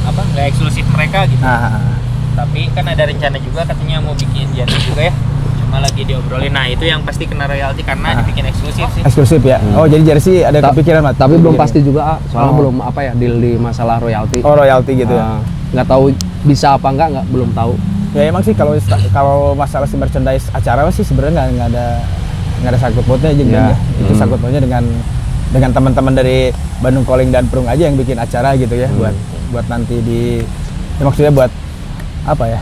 apa 0.02 0.20
nggak 0.26 0.46
eksklusif 0.48 0.84
mereka 0.88 1.24
gitu 1.24 1.40
Nah, 1.40 1.98
tapi 2.34 2.66
kan 2.70 2.84
ada 2.84 3.04
rencana 3.04 3.36
juga 3.36 3.62
katanya 3.62 4.00
mau 4.00 4.12
bikin 4.12 4.48
jadi 4.50 4.76
juga 4.82 5.02
ya 5.04 5.14
cuma 5.54 5.80
lagi 5.80 6.02
diobrolin 6.02 6.48
nah 6.48 6.64
itu 6.64 6.82
yang 6.82 7.00
pasti 7.00 7.24
kena 7.24 7.44
royalti 7.44 7.80
karena 7.80 8.08
Ah. 8.10 8.16
dibikin 8.18 8.44
eksklusif 8.46 8.88
sih 8.90 9.02
eksklusif 9.02 9.40
ya. 9.42 9.56
Oh 9.72 9.84
jadi 9.84 10.02
jersey 10.06 10.40
ada 10.40 10.58
Ta- 10.58 10.70
kepikiran 10.70 11.00
Mat? 11.02 11.16
tapi 11.16 11.34
belum 11.34 11.54
Bikin 11.54 11.62
pasti 11.62 11.78
juga 11.80 12.00
ah. 12.06 12.18
soalnya 12.26 12.52
Oh. 12.52 12.58
belum 12.58 12.76
apa 12.78 13.00
ya 13.02 13.12
deal 13.14 13.36
di 13.36 13.56
masalah 13.56 13.96
royalti 13.96 14.40
Oh 14.40 14.52
royalti 14.52 14.92
gitu 14.96 15.12
ya. 15.12 15.24
Ah, 15.28 15.40
nggak 15.72 15.86
tahu 15.86 16.12
bisa 16.42 16.74
apa 16.74 16.88
nggak 16.88 17.08
nggak 17.10 17.26
belum 17.28 17.50
tahu 17.52 17.72
Ya 18.12 18.28
emang 18.28 18.42
sih 18.42 18.52
kalau 18.52 18.76
kalau 19.08 19.38
masalah 19.54 19.84
si 19.84 19.96
merchandise 19.96 20.52
acara 20.52 20.84
sih 20.90 21.00
sebenarnya 21.00 21.32
nggak 21.34 21.48
nggak 21.50 21.68
ada 21.70 21.86
nggak 22.60 22.70
ada 22.70 22.78
sangkut 22.78 23.04
pautnya 23.04 23.30
aja 23.30 23.42
Ya. 23.42 23.64
Itu 23.98 24.12
sangkut 24.12 24.36
pautnya 24.36 24.60
dengan 24.60 24.84
dengan 25.48 25.70
teman-teman 25.70 26.12
dari 26.12 26.48
Bandung 26.78 27.04
Calling 27.04 27.28
dan 27.28 27.44
Prung 27.46 27.64
aja 27.64 27.80
yang 27.82 27.94
bikin 27.94 28.16
acara 28.16 28.52
gitu 28.54 28.72
ya 28.72 28.88
buat 28.90 29.16
buat 29.52 29.66
nanti 29.68 30.00
di 30.00 30.40
ya 30.96 31.02
maksudnya 31.02 31.30
buat 31.30 31.52
apa 32.24 32.44
ya 32.48 32.60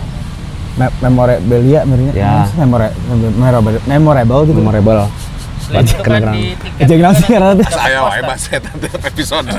me- 0.75 0.95
memorabilia 1.01 1.81
sebenarnya 1.83 2.13
Ya. 2.13 2.33
Memora- 2.57 2.95
memorable 3.09 3.79
memorable 3.87 4.41
gitu 4.45 4.59
Memorable. 4.59 5.07
Itu 5.71 6.03
di 6.35 6.59
tiket 6.59 6.83
Aja 6.83 6.95
kenapa 6.99 7.15
sih 7.15 7.29
karena 7.31 7.51
Saya 7.63 7.99
wae 8.03 8.21
bahasa 8.27 8.59
eta 8.59 8.71
teh 8.75 8.91
episode. 8.91 9.47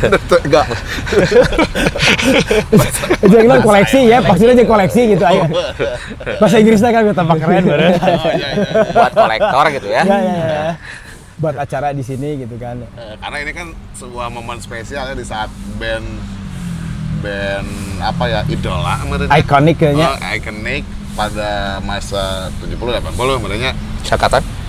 Enggak. 0.00 0.64
Jangan 3.20 3.44
bilang 3.44 3.60
koleksi 3.60 4.00
ya, 4.08 4.24
pasti 4.24 4.44
aja 4.48 4.64
koleksi 4.64 5.00
gitu 5.12 5.24
aja. 5.24 5.44
Bahasa 6.40 6.56
Inggrisnya 6.56 6.88
kan 6.88 7.04
gue 7.04 7.12
tampak 7.12 7.36
keren. 7.36 7.64
Oh 7.70 8.32
iya 8.32 8.48
iya. 8.56 8.64
buat 8.96 9.12
kolektor 9.12 9.64
gitu 9.76 9.88
ya. 9.88 10.02
Ya, 10.02 10.18
ya, 10.18 10.34
ya. 10.40 10.72
Buat 11.40 11.56
acara 11.56 11.96
di 11.96 12.04
sini 12.04 12.36
gitu 12.38 12.60
kan. 12.60 12.84
Eh, 12.94 13.16
Karena 13.16 13.36
ini 13.40 13.52
kan 13.56 13.68
sebuah 13.96 14.28
momen 14.28 14.60
spesial 14.60 15.08
ya 15.08 15.14
di 15.16 15.24
saat 15.24 15.48
band 15.80 16.04
band 17.20 17.68
apa 18.00 18.24
ya 18.28 18.40
idola 18.46 19.00
menurutnya. 19.04 19.36
Iconic 19.36 19.76
kayaknya. 19.76 20.08
Oh, 20.08 20.16
iconic 20.36 20.84
pada 21.16 21.80
masa 21.82 22.48
70 22.60 22.76
80 22.76 23.40
menurutnya 23.40 23.72
Syakatan. 24.04 24.59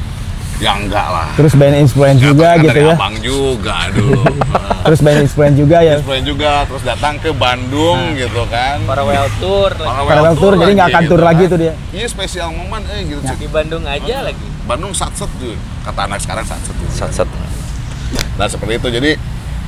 Ya 0.62 0.78
enggak 0.78 1.08
lah. 1.10 1.28
Terus 1.34 1.54
band 1.58 1.76
influence 1.82 2.22
juga 2.22 2.54
gitu 2.62 2.70
dari 2.70 2.86
ya. 2.86 2.94
Abang 2.94 3.16
juga 3.18 3.76
dulu. 3.90 4.22
Terus 4.86 5.00
band 5.02 5.20
influence 5.26 5.58
juga 5.58 5.78
ya. 5.82 5.96
Influence 5.98 6.26
juga 6.26 6.52
terus 6.66 6.84
datang 6.86 7.14
ke 7.22 7.30
Bandung 7.34 8.18
gitu 8.18 8.42
kan. 8.50 8.82
Farewell 8.86 9.30
tour 9.42 9.72
lagi. 9.78 10.10
Farewell 10.10 10.36
tour, 10.38 10.54
jadi 10.58 10.72
nggak 10.74 10.90
akan 10.90 11.02
lagi 11.02 11.10
tour 11.10 11.20
gitu 11.22 11.30
lagi 11.30 11.44
kan. 11.44 11.52
tuh 11.54 11.58
dia. 11.58 11.74
Iya 11.94 12.06
spesial 12.10 12.50
momen 12.54 12.82
eh 12.90 13.02
gitu. 13.06 13.22
di 13.22 13.48
Bandung 13.50 13.84
aja 13.86 14.16
lagi. 14.26 14.48
Bandung 14.66 14.94
satset 14.94 15.30
tuh. 15.38 15.54
Kata 15.86 16.10
anak 16.10 16.22
sekarang 16.22 16.46
satset 16.46 16.74
tuh. 16.74 16.90
Sat 16.94 17.10
sat. 17.14 17.30
Nah 18.38 18.48
seperti 18.50 18.82
itu 18.82 18.88
jadi 18.90 19.12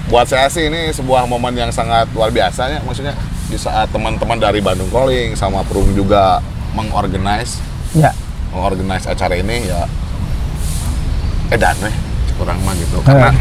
buat 0.09 0.27
saya 0.27 0.49
sih 0.49 0.67
ini 0.67 0.89
sebuah 0.91 1.25
momen 1.29 1.55
yang 1.55 1.71
sangat 1.71 2.09
luar 2.11 2.27
biasa 2.27 2.67
ya 2.67 2.79
maksudnya 2.83 3.15
di 3.47 3.55
saat 3.55 3.87
teman-teman 3.93 4.35
dari 4.35 4.59
Bandung 4.59 4.91
Calling 4.91 5.31
sama 5.37 5.63
Perung 5.63 5.95
juga 5.95 6.43
mengorganize 6.75 7.63
Ya. 7.95 8.11
mengorganize 8.51 9.07
acara 9.07 9.37
ini 9.39 9.69
ya 9.69 9.87
edan 11.49 11.75
weh 11.79 11.95
kurang 12.33 12.57
mah 12.61 12.73
gitu 12.73 12.97
karena 13.01 13.29
Eh. 13.29 13.35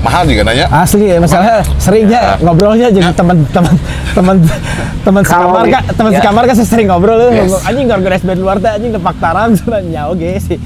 mahal 0.00 0.22
juga 0.24 0.44
nanya 0.44 0.66
Asli 0.68 1.06
ya, 1.06 1.16
masalah 1.16 1.64
seringnya 1.76 2.36
ngobrolnya 2.38 2.88
jadi 2.88 3.08
teman-teman 3.10 3.74
teman 4.12 4.36
teman 5.00 5.22
sekamar 5.22 5.64
kan 5.66 5.82
teman 5.90 6.10
Ya. 6.12 6.18
sekamar 6.20 6.42
kan 6.44 6.54
sering 6.58 6.86
ngobrol 6.86 7.16
tuh 7.18 7.30
Yes. 7.30 7.64
anjing 7.64 7.88
organize 7.88 8.20
band 8.22 8.38
luar 8.38 8.56
teh 8.58 8.68
anjing 8.68 8.92
tepak 8.92 9.16
taram 9.16 9.48
nyawa 9.86 10.12
ge 10.14 10.36
sih. 10.38 10.58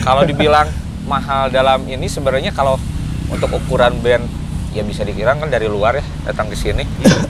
Kalau 0.00 0.24
dibilang 0.24 0.64
mahal 1.04 1.48
dalam 1.48 1.84
ini 1.84 2.06
sebenarnya 2.06 2.50
kalau 2.50 2.80
untuk 3.28 3.52
ukuran 3.52 3.92
band 4.00 4.24
ya 4.72 4.80
bisa 4.80 5.00
dikira 5.02 5.32
kan 5.32 5.46
dari 5.46 5.64
luar 5.66 5.96
ya 5.96 6.04
datang 6.24 6.48
ke 6.48 6.56
sini. 6.56 6.84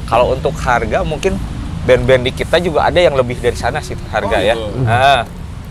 kalau 0.05 0.31
untuk 0.31 0.55
harga 0.57 1.03
mungkin 1.03 1.35
band-band 1.83 2.23
di 2.23 2.33
kita 2.33 2.59
juga 2.59 2.83
ada 2.85 2.99
yang 2.99 3.15
lebih 3.15 3.39
dari 3.39 3.55
sana 3.55 3.79
sih 3.79 3.95
harga 4.09 4.35
Oh, 4.35 4.41
ya. 4.41 4.55
berarti 4.55 5.27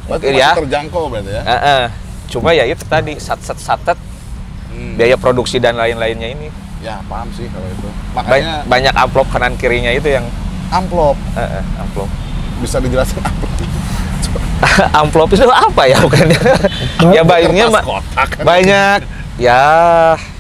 mungkin 0.07 0.27
masih 0.27 0.35
ya. 0.37 0.49
terjangkau 0.53 1.03
berarti 1.07 1.27
ya 1.29 1.41
Ah, 1.41 1.55
ah. 1.55 1.83
Cuma 2.27 2.51
ya 2.51 2.63
itu 2.63 2.83
tadi 2.83 3.15
sat-sat 3.15 3.55
satet 3.55 3.97
Hmm. 4.65 4.95
biaya 4.95 5.15
produksi 5.15 5.55
dan 5.55 5.73
lain-lainnya 5.73 6.27
ini. 6.29 6.47
Ya 6.79 6.99
paham 7.05 7.31
sih 7.31 7.47
kalau 7.47 7.63
itu. 7.65 7.87
Ba- 8.11 8.21
makanya 8.21 8.65
banyak 8.65 8.93
amplop 8.93 9.27
kanan 9.29 9.55
kirinya 9.55 9.89
itu 9.89 10.09
yang 10.09 10.25
amplop. 10.67 11.15
Ah, 11.33 11.61
ah, 11.61 11.63
amplop. 11.79 12.09
Bisa 12.59 12.77
dijelaskan 12.77 13.23
amplop. 13.23 13.51
Amplop 14.95 15.29
itu 15.29 15.45
apa 15.45 15.83
ya? 15.85 15.99
Bukan 15.99 16.27
ya 17.11 17.21
banyaknya 17.21 17.65
ma- 17.69 17.83
kotak. 17.83 18.27
kan. 18.33 18.43
banyak. 18.43 18.99
Ya 19.35 19.61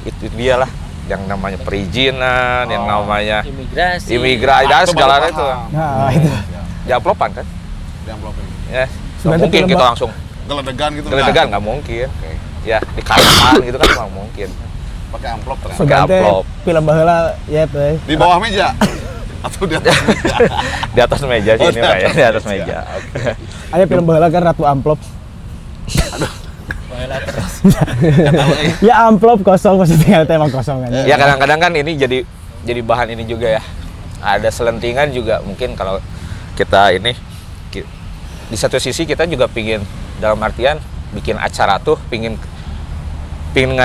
itu 0.03 0.27
dia 0.31 0.55
lah 0.57 0.71
yang 1.05 1.23
namanya 1.25 1.59
perizinan 1.59 2.65
yang 2.65 2.83
Oh. 2.83 3.03
namanya 3.03 3.43
Imigrasi. 3.43 4.09
imigrasi 4.11 4.67
Ah, 4.67 4.81
itu 4.81 4.91
segala 4.91 5.15
itu. 5.21 5.45
Nah, 5.69 6.09
itu. 6.09 6.27
Ya, 6.85 6.97
amplopan 6.97 7.29
kan? 7.31 7.45
Ya 8.05 8.83
mungkin 9.25 9.61
kita 9.65 9.77
ba- 9.77 9.89
langsung 9.93 10.11
geledegan 10.45 10.89
gitu 10.93 11.07
geledegan 11.07 11.33
enggak? 11.33 11.45
nggak 11.51 11.63
mungkin 11.63 12.07
Oke. 12.07 12.31
ya 12.63 12.77
di 12.81 13.01
karepan 13.01 13.53
gitu 13.61 13.77
kan 13.77 13.89
nggak 13.89 14.11
mungkin 14.11 14.49
pakai 15.09 15.29
amplop 15.31 15.57
Segan 15.73 16.01
teh 16.05 16.19
amplop. 16.19 16.43
film 16.61 16.83
baheula 16.83 17.17
ya 17.47 17.63
teh. 17.65 17.93
di 18.03 18.15
bawah 18.15 18.37
meja 18.37 18.75
atau 19.41 19.63
di 19.63 19.75
atas 19.77 19.93
meja 20.09 20.35
di 20.89 20.99
atas 20.99 21.21
meja 21.23 21.51
sih 21.53 21.63
Oh, 21.63 21.69
ini 21.69 21.79
Pak, 21.79 21.95
ya 21.95 22.09
di 22.11 22.23
atas 22.25 22.43
meja 22.45 22.77
Aya 23.69 23.85
film 23.85 24.03
baheula 24.03 24.27
kan 24.27 24.41
Ratu 24.41 24.63
Amplop. 24.63 24.97
Baheula 26.89 27.17
terus. 27.21 27.53
ya 28.87 29.05
amplop 29.05 29.41
kosong 29.41 29.77
maksudnya 29.77 30.01
tinggal 30.01 30.23
teh 30.25 30.35
emang 30.35 30.49
kosong 30.49 30.81
kan. 30.81 30.89
ya 31.05 31.15
kadang-kadang 31.15 31.59
kan 31.59 31.71
ini 31.73 31.91
jadi 31.93 32.17
jadi 32.65 32.81
bahan 32.81 33.13
ini 33.13 33.23
juga 33.25 33.47
ya 33.51 33.61
ada 34.21 34.49
selentingan 34.49 35.13
juga 35.13 35.41
mungkin 35.45 35.77
kalau 35.77 36.01
kita 36.55 36.95
ini 36.95 37.13
di 38.45 38.57
satu 38.57 38.77
sisi 38.77 39.05
kita 39.05 39.25
juga 39.25 39.49
pingin 39.49 39.81
dalam 40.19 40.39
artian 40.41 40.79
bikin 41.11 41.39
acara 41.39 41.79
tuh 41.79 41.95
pingin 42.11 42.35
pingin 43.55 43.79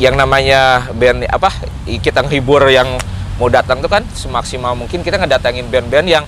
yang 0.00 0.16
namanya 0.16 0.88
band 0.96 1.28
apa 1.28 1.52
kita 1.84 2.24
ngehibur 2.24 2.64
yang 2.72 2.88
mau 3.36 3.48
datang 3.48 3.80
tuh 3.80 3.88
kan 3.88 4.04
semaksimal 4.12 4.76
mungkin 4.76 5.00
kita 5.04 5.20
ngedatangin 5.20 5.68
band-band 5.68 6.08
yang 6.08 6.24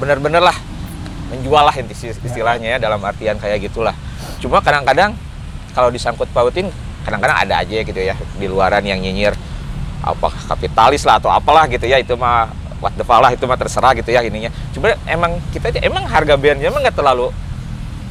bener-bener 0.00 0.40
lah 0.40 0.56
menjual 1.32 1.64
lah 1.64 1.72
istilahnya 2.00 2.76
ya 2.76 2.78
dalam 2.78 3.00
artian 3.00 3.40
kayak 3.40 3.64
gitulah. 3.64 3.96
Cuma 4.40 4.60
kadang-kadang 4.60 5.16
kalau 5.72 5.88
disangkut 5.88 6.28
pautin 6.28 6.68
kadang-kadang 7.08 7.48
ada 7.48 7.64
aja 7.64 7.80
gitu 7.80 7.96
ya 7.96 8.12
di 8.36 8.46
luaran 8.46 8.84
yang 8.84 9.00
nyinyir 9.00 9.32
apa 10.04 10.28
kapitalis 10.50 11.08
lah 11.08 11.16
atau 11.16 11.32
apalah 11.32 11.64
gitu 11.70 11.88
ya 11.88 11.96
itu 11.96 12.12
mah 12.18 12.52
what 12.82 12.92
the 12.98 13.04
fuck 13.06 13.22
lah 13.22 13.32
itu 13.32 13.46
mah 13.48 13.56
terserah 13.56 13.96
gitu 13.96 14.12
ya 14.12 14.20
ininya. 14.20 14.52
Cuma 14.76 14.92
emang 15.08 15.40
kita 15.56 15.72
emang 15.80 16.04
harga 16.04 16.36
bandnya 16.36 16.68
emang 16.68 16.84
nggak 16.84 16.96
terlalu 16.96 17.32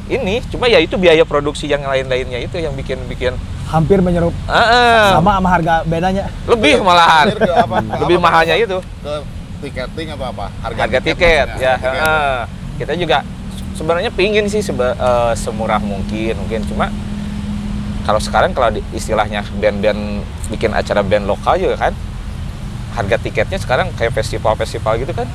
ini 0.04 0.42
cuma 0.46 0.66
ya 0.66 0.78
itu 0.78 0.94
biaya 0.94 1.22
produksi 1.22 1.66
yang 1.66 1.82
lain-lainnya 1.82 2.38
itu 2.38 2.56
yang 2.56 2.72
bikin 2.72 2.98
bikin 3.06 3.32
Hampir 3.64 3.98
menyerup 3.98 4.34
Ah, 4.44 4.60
ah. 4.60 5.08
sama 5.16 5.32
sama 5.34 5.48
harga 5.48 5.74
bedanya. 5.82 6.28
lebih 6.44 6.80
malahan 6.80 7.30
Terakhir 7.30 7.40
ke 7.40 7.52
apa? 7.56 7.76
Ke 7.78 7.94
lebih 8.02 8.16
apa? 8.16 8.24
mahalnya 8.24 8.54
itu 8.56 8.78
ke 8.78 9.14
tiketing 9.62 10.08
atau 10.10 10.26
apa 10.26 10.46
harga 10.60 11.00
tiket 11.00 11.46
maksudnya, 11.48 11.62
ya 11.62 11.72
harga 11.72 11.88
tiket. 11.88 12.02
heeh. 12.02 12.38
kita 12.76 12.92
juga 12.98 13.18
sebenarnya 13.72 14.10
pingin 14.10 14.44
sih 14.46 14.60
seba- 14.60 14.92
eh, 14.92 15.32
semurah 15.34 15.78
mungkin 15.78 16.34
mungkin 16.36 16.60
cuma 16.66 16.90
kalau 18.02 18.18
sekarang 18.18 18.50
kalau 18.50 18.68
di- 18.70 18.82
istilahnya 18.90 19.46
band-band 19.54 20.20
bikin 20.48 20.70
acara 20.70 21.00
band 21.00 21.24
lokal 21.24 21.54
juga 21.54 21.78
kan 21.80 21.94
harga 22.92 23.16
tiketnya 23.16 23.56
sekarang 23.56 23.88
kayak 23.94 24.12
festival-festival 24.12 24.98
gitu 24.98 25.14
kan 25.14 25.30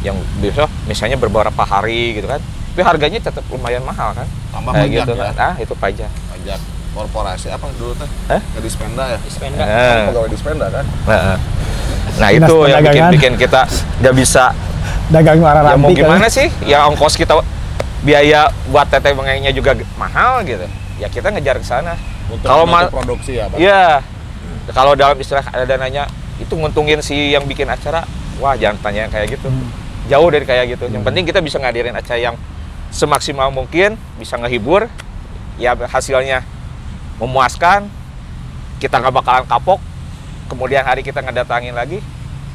yang 0.00 0.12
bisa 0.36 0.66
misalnya 0.84 1.16
beberapa 1.16 1.62
hari 1.62 2.18
gitu 2.18 2.26
kan 2.26 2.42
tapi 2.78 2.86
harganya 2.86 3.18
tetap 3.18 3.42
lumayan 3.50 3.82
mahal 3.82 4.14
kan? 4.14 4.22
Tambah 4.54 4.70
kayak 4.70 4.86
pajak 4.86 5.02
gitu 5.02 5.12
ya? 5.18 5.24
kan? 5.26 5.34
Ah 5.34 5.54
itu 5.58 5.74
pajak. 5.74 6.10
Pajak. 6.30 6.58
Korporasi 6.94 7.50
apa 7.50 7.66
dulu 7.74 7.90
teh 7.98 8.06
Hah? 8.30 8.38
ke 8.38 8.58
dispenda 8.62 9.02
ya? 9.10 9.18
Dispenda. 9.18 9.62
Eh, 9.66 9.98
pegawai 10.06 10.30
dispenda 10.30 10.66
kan? 10.70 10.86
Heeh. 10.86 11.36
nah 12.22 12.28
Dinas 12.30 12.46
itu 12.46 12.56
yang 12.70 12.82
bikin 12.86 13.04
bikin 13.18 13.32
kita 13.34 13.66
nggak 13.98 14.14
bisa 14.14 14.54
Dagang 15.10 15.42
warna 15.42 15.74
ya 15.74 15.74
mau 15.74 15.90
kan. 15.90 15.98
gimana 15.98 16.26
sih? 16.30 16.46
Ya 16.70 16.86
ongkos 16.86 17.18
kita 17.18 17.42
biaya 18.06 18.46
buat 18.70 18.86
teteh 18.86 19.10
bengeknya 19.10 19.50
juga 19.50 19.74
mahal 19.98 20.46
gitu. 20.46 20.62
Ya 21.02 21.10
kita 21.10 21.34
ngejar 21.34 21.58
ke 21.58 21.66
sana. 21.66 21.98
Kalau 22.46 22.62
menutup 22.62 22.94
ma- 22.94 23.02
produksi 23.02 23.42
ya 23.42 23.50
Pak? 23.50 23.58
Iya. 23.58 24.06
Kalau 24.70 24.94
dalam 24.94 25.18
istilah 25.18 25.42
ada 25.42 25.66
dananya 25.66 26.06
itu 26.38 26.54
nguntungin 26.54 27.02
si 27.02 27.34
yang 27.34 27.42
bikin 27.42 27.66
acara 27.66 28.06
wah 28.38 28.54
jangan 28.54 28.78
tanya 28.86 29.10
yang 29.10 29.10
kayak 29.10 29.34
gitu. 29.34 29.50
Jauh 30.06 30.30
dari 30.30 30.46
kayak 30.46 30.78
gitu. 30.78 30.86
Yang 30.86 31.02
penting 31.02 31.26
kita 31.26 31.42
bisa 31.42 31.58
ngadirin 31.58 31.98
acara 31.98 32.22
yang 32.22 32.38
semaksimal 32.90 33.48
mungkin 33.48 33.94
bisa 34.16 34.36
ngehibur 34.36 34.88
ya 35.56 35.74
hasilnya 35.74 36.42
memuaskan 37.16 37.90
kita 38.78 38.96
nggak 38.96 39.14
bakalan 39.14 39.44
kapok 39.44 39.80
kemudian 40.46 40.80
hari 40.80 41.02
kita 41.02 41.20
ngedatangin 41.20 41.72
lagi 41.72 42.00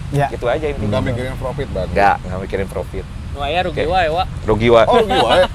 Ya. 0.10 0.30
gitu 0.30 0.46
aja 0.46 0.62
intinya 0.64 1.02
nggak 1.02 1.04
mikirin 1.10 1.34
profit 1.36 1.68
berarti 1.68 1.90
nggak 1.92 2.16
nggak 2.22 2.40
mikirin 2.40 2.68
profit 2.68 3.06
Nu 3.34 3.42
aya 3.42 3.66
rugi 3.66 3.82
Oke. 3.82 3.90
wae, 3.90 4.08
Wak. 4.08 4.28
rugi 4.46 4.68
wa 4.70 4.82
oh 4.86 5.02
gitu 5.02 5.26
ya 5.34 5.48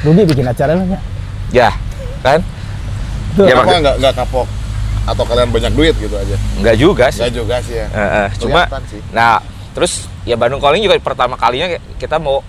Rugi 0.00 0.22
bikin 0.24 0.46
acara 0.46 0.72
lah 0.72 0.86
ya. 0.88 1.00
ya 1.52 1.70
kan 2.20 2.40
Tuh. 3.36 3.44
Ya, 3.44 3.54
mak- 3.54 3.68
nggak 3.68 3.96
nggak 4.00 4.14
kapok 4.16 4.48
atau 5.04 5.24
kalian 5.24 5.48
banyak 5.48 5.72
duit 5.72 5.94
gitu 5.96 6.12
aja 6.12 6.36
nggak 6.58 6.76
juga 6.76 7.04
sih 7.08 7.20
nggak 7.20 7.32
juga 7.34 7.56
sih 7.60 7.76
ya 7.76 7.86
Eh, 7.88 8.00
eh, 8.24 8.28
cuma 8.40 8.62
sih. 8.84 9.00
nah 9.10 9.40
terus 9.72 9.92
ya 10.24 10.34
Bandung 10.34 10.56
Calling 10.58 10.80
juga 10.80 10.96
pertama 10.96 11.36
kalinya 11.36 11.68
kita 11.96 12.16
mau 12.16 12.40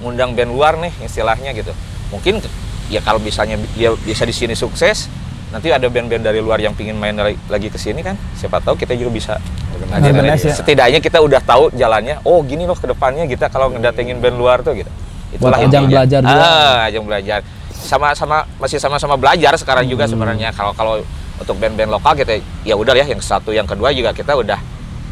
ngundang 0.00 0.36
band 0.36 0.50
luar 0.52 0.76
nih 0.76 0.92
istilahnya 1.02 1.52
gitu. 1.52 1.72
Mungkin 2.12 2.40
ya 2.86 3.02
kalau 3.02 3.18
misalnya 3.18 3.58
dia 3.74 3.90
bisa 3.98 4.22
di 4.22 4.34
sini 4.34 4.54
sukses 4.54 5.08
nanti 5.46 5.70
ada 5.70 5.86
band-band 5.86 6.26
dari 6.26 6.42
luar 6.42 6.58
yang 6.58 6.74
pingin 6.74 6.98
main 6.98 7.14
lagi- 7.14 7.38
lagi 7.46 7.68
ke 7.70 7.78
sini 7.78 8.02
kan? 8.02 8.18
Siapa 8.34 8.58
tahu 8.60 8.74
kita 8.74 8.98
juga 8.98 9.10
bisa 9.14 9.34
Organize. 9.76 10.08
Organize 10.08 10.44
ya. 10.48 10.54
setidaknya 10.56 10.98
kita 10.98 11.18
udah 11.22 11.40
tahu 11.40 11.70
jalannya 11.72 12.18
oh 12.24 12.40
gini 12.42 12.64
loh 12.66 12.74
ke 12.74 12.88
depannya 12.88 13.28
kita 13.28 13.46
kalau 13.48 13.70
ngedatengin 13.70 14.18
band 14.18 14.36
luar 14.36 14.60
tuh 14.64 14.74
gitu. 14.74 14.90
Buat 15.36 15.68
ajang 15.68 15.84
belajar 15.90 16.20
juga. 16.24 16.42
ah, 16.42 16.88
ajang 16.88 17.04
belajar. 17.04 17.38
Sama-sama 17.76 18.48
masih 18.56 18.80
sama-sama 18.80 19.14
belajar 19.20 19.52
sekarang 19.60 19.84
juga 19.86 20.08
sebenarnya. 20.08 20.50
Kalau 20.50 20.72
kalau 20.72 20.94
untuk 21.36 21.56
band-band 21.60 21.92
lokal 21.92 22.16
kita 22.16 22.40
ya 22.64 22.74
udah 22.74 22.96
ya 22.96 23.04
yang 23.04 23.20
satu 23.20 23.52
yang 23.52 23.68
kedua 23.68 23.92
juga 23.92 24.16
kita 24.16 24.32
udah 24.32 24.56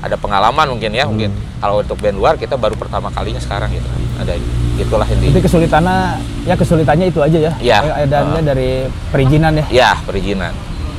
ada 0.00 0.16
pengalaman 0.16 0.66
mungkin 0.72 0.90
ya 0.96 1.04
mungkin. 1.06 1.30
Kalau 1.60 1.84
untuk 1.84 2.00
band 2.00 2.16
luar 2.16 2.34
kita 2.40 2.56
baru 2.56 2.74
pertama 2.74 3.12
kalinya 3.12 3.38
sekarang 3.38 3.68
gitu. 3.70 3.86
Ada 4.18 4.34
itulah 4.74 5.06
Jadi 5.06 5.30
intinya 5.30 5.42
kesulitannya 5.42 5.96
ya 6.44 6.54
kesulitannya 6.54 7.06
itu 7.08 7.20
aja 7.22 7.38
ya. 7.38 7.52
Iya. 7.62 7.78
Adanya 8.04 8.42
dari 8.54 8.90
perizinan 9.08 9.52
ya. 9.62 9.66
ya 9.70 9.90
perizinan 10.02 10.50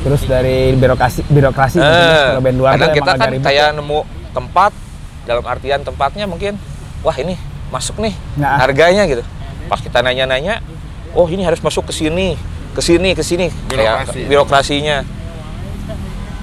Terus 0.06 0.22
dari 0.24 0.72
birokrasi 0.78 1.26
birokrasi 1.28 1.82
ya. 1.82 2.38
Kalau 2.38 2.42
band 2.46 2.58
luar 2.62 2.72
kadang 2.78 2.94
kita 2.94 3.12
kan 3.18 3.30
kayak 3.42 3.68
ya. 3.74 3.76
nemu 3.76 4.00
tempat 4.32 4.72
dalam 5.26 5.44
artian 5.44 5.82
tempatnya 5.82 6.26
mungkin 6.30 6.56
wah 7.02 7.18
ini 7.18 7.34
masuk 7.74 7.98
nih 7.98 8.14
Nah. 8.38 8.62
harganya 8.62 9.10
gitu 9.10 9.26
pas 9.66 9.82
kita 9.82 10.06
nanya-nanya 10.06 10.62
oh 11.18 11.26
ini 11.26 11.42
harus 11.42 11.58
masuk 11.58 11.90
ke 11.90 11.94
sini 11.96 12.38
ke 12.72 12.82
sini 12.84 13.18
ke 13.18 13.24
sini 13.26 13.50
kayak 13.66 14.14
Birokrasi. 14.14 14.20
birokrasinya 14.30 14.98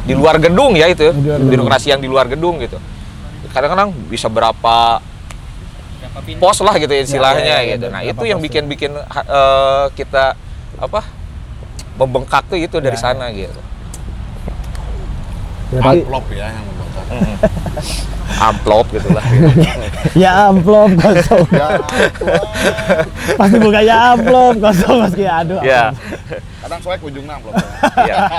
di 0.02 0.18
luar 0.18 0.42
gedung 0.42 0.74
ya 0.74 0.90
itu 0.90 1.14
gedung. 1.14 1.46
birokrasi 1.46 1.94
yang 1.94 2.02
di 2.02 2.10
luar 2.10 2.26
gedung 2.26 2.58
gitu 2.58 2.82
kadang-kadang 3.52 3.94
bisa 4.10 4.26
berapa? 4.26 4.98
Pos 6.36 6.60
lah 6.60 6.74
gitu 6.76 6.92
istilahnya 6.92 7.40
Ya, 7.42 7.48
ya, 7.54 7.58
ya, 7.58 7.70
gitu 7.72 7.86
nah 7.88 8.00
berapa 8.00 8.12
itu 8.12 8.24
yang 8.26 8.38
ya. 8.38 8.44
bikin-bikin 8.44 8.92
ha- 8.94 9.24
eh, 9.24 9.84
kita 9.94 10.36
apa 10.76 11.00
membengkak 11.94 12.44
tuh 12.46 12.56
itu 12.56 12.76
dari 12.78 12.94
Ya, 12.94 13.02
sana 13.02 13.28
gitu 13.28 13.60
Berarti 15.70 16.04
Amplop 16.04 16.26
ya 16.30 16.46
yang 16.46 16.64
membakar. 16.66 17.04
amplop 18.42 18.86
gitu 18.90 19.08
lah 19.08 19.24
ya 20.22 20.30
amplop 20.46 20.90
kosong. 20.94 21.46
Ya, 21.50 21.68
Pasti 23.34 23.56
buka 23.56 23.80
ya 23.80 24.12
amplop 24.12 24.54
kosong 24.58 24.96
meski 25.00 25.24
aduh. 25.24 25.60
ya 25.62 25.92
kadang 26.60 26.78
soalnya 26.78 27.00
ujungnya 27.02 27.34
amplop. 27.34 27.54
ya 28.10 28.16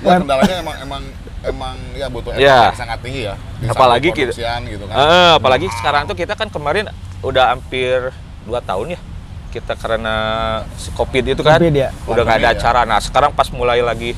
Ya, 0.00 0.16
kendalanya 0.16 0.56
emang 0.58 0.76
emang 0.78 1.02
emang 1.42 1.76
ya 1.92 2.06
butuh 2.06 2.32
effort 2.32 2.42
Ya. 2.42 2.70
yang 2.70 2.78
sangat 2.78 2.98
tinggi 3.00 3.22
ya. 3.24 3.34
Di 3.58 3.66
Apalagi 3.66 4.08
kita- 4.10 4.32
gitu 4.64 4.84
kan. 4.86 4.94
Eh, 4.94 5.32
apalagi 5.34 5.66
sekarang 5.74 6.02
tuh 6.04 6.14
kita 6.14 6.32
kan 6.32 6.48
kemarin 6.48 6.88
udah 7.20 7.50
hampir 7.50 8.12
dua 8.42 8.60
tahun 8.60 8.94
ya 8.94 9.00
kita 9.50 9.72
karena 9.74 10.14
si 10.74 10.90
covid 10.90 11.24
itu 11.26 11.40
kan 11.40 11.56
Covid 11.56 11.72
ya. 11.72 11.88
udah 12.04 12.22
nggak 12.22 12.36
ada 12.36 12.48
ya. 12.48 12.54
acara 12.54 12.80
nah 12.82 12.98
sekarang 12.98 13.30
pas 13.30 13.48
mulai 13.48 13.80
lagi 13.80 14.12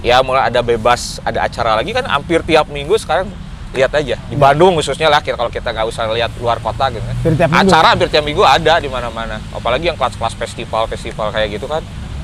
ya 0.00 0.20
mulai 0.20 0.44
ada 0.44 0.60
bebas 0.60 1.16
ada 1.22 1.40
acara 1.40 1.72
lagi 1.74 1.90
kan 1.90 2.04
hampir 2.04 2.42
tiap 2.42 2.66
minggu 2.66 2.92
sekarang 2.96 3.30
lihat 3.70 3.94
aja 3.94 4.18
di 4.20 4.34
Bandung 4.34 4.74
khususnya 4.74 5.06
lah 5.06 5.22
kita- 5.22 5.38
kalau 5.38 5.48
kita 5.48 5.70
nggak 5.70 5.86
usah 5.86 6.10
lihat 6.10 6.34
luar 6.36 6.58
kota 6.58 6.90
gitu 6.90 7.00
kan 7.00 7.14
Hampir 7.14 7.32
tiap 7.38 7.48
minggu. 7.48 7.62
acara 7.64 7.86
hampir 7.88 8.08
tiap 8.10 8.24
minggu 8.26 8.42
ada 8.42 8.74
di 8.76 8.88
mana-mana 8.90 9.36
apalagi 9.50 9.84
yang 9.86 9.96
kelas-kelas 9.96 10.34
festival 10.34 10.82
festival 10.86 11.30
kayak 11.30 11.48
gitu 11.54 11.64
kan 11.64 11.80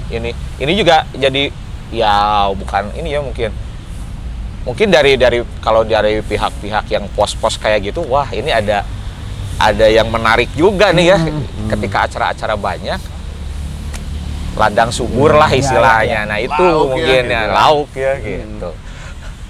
ini 0.09 0.31
ini 0.59 0.73
juga 0.75 1.07
jadi 1.13 1.49
ya 1.91 2.47
bukan 2.53 2.91
ini 2.97 3.15
ya 3.15 3.21
mungkin. 3.23 3.51
Mungkin 4.67 4.91
dari 4.91 5.15
dari 5.15 5.47
kalau 5.63 5.87
dari 5.87 6.19
pihak-pihak 6.23 6.91
yang 6.91 7.07
pos-pos 7.15 7.55
kayak 7.55 7.87
gitu 7.87 8.03
wah 8.03 8.27
ini 8.35 8.51
ada 8.51 8.83
ada 9.57 9.87
yang 9.87 10.11
menarik 10.11 10.51
juga 10.59 10.91
nih 10.91 11.15
ya. 11.15 11.19
Ketika 11.71 12.11
acara-acara 12.11 12.55
banyak 12.59 13.01
ladang 14.57 14.89
subur 14.89 15.37
lah 15.37 15.53
Ya, 15.53 15.57
ya, 15.57 15.61
istilahnya. 15.61 16.21
Ya. 16.25 16.29
nah 16.29 16.39
itu 16.41 16.65
Lauk 16.65 16.81
ya, 16.81 16.89
mungkin 16.89 17.23
ya, 17.29 17.41
gitu. 17.45 17.53
lauk 17.53 17.91
ya 17.93 18.13
gitu. 18.19 18.71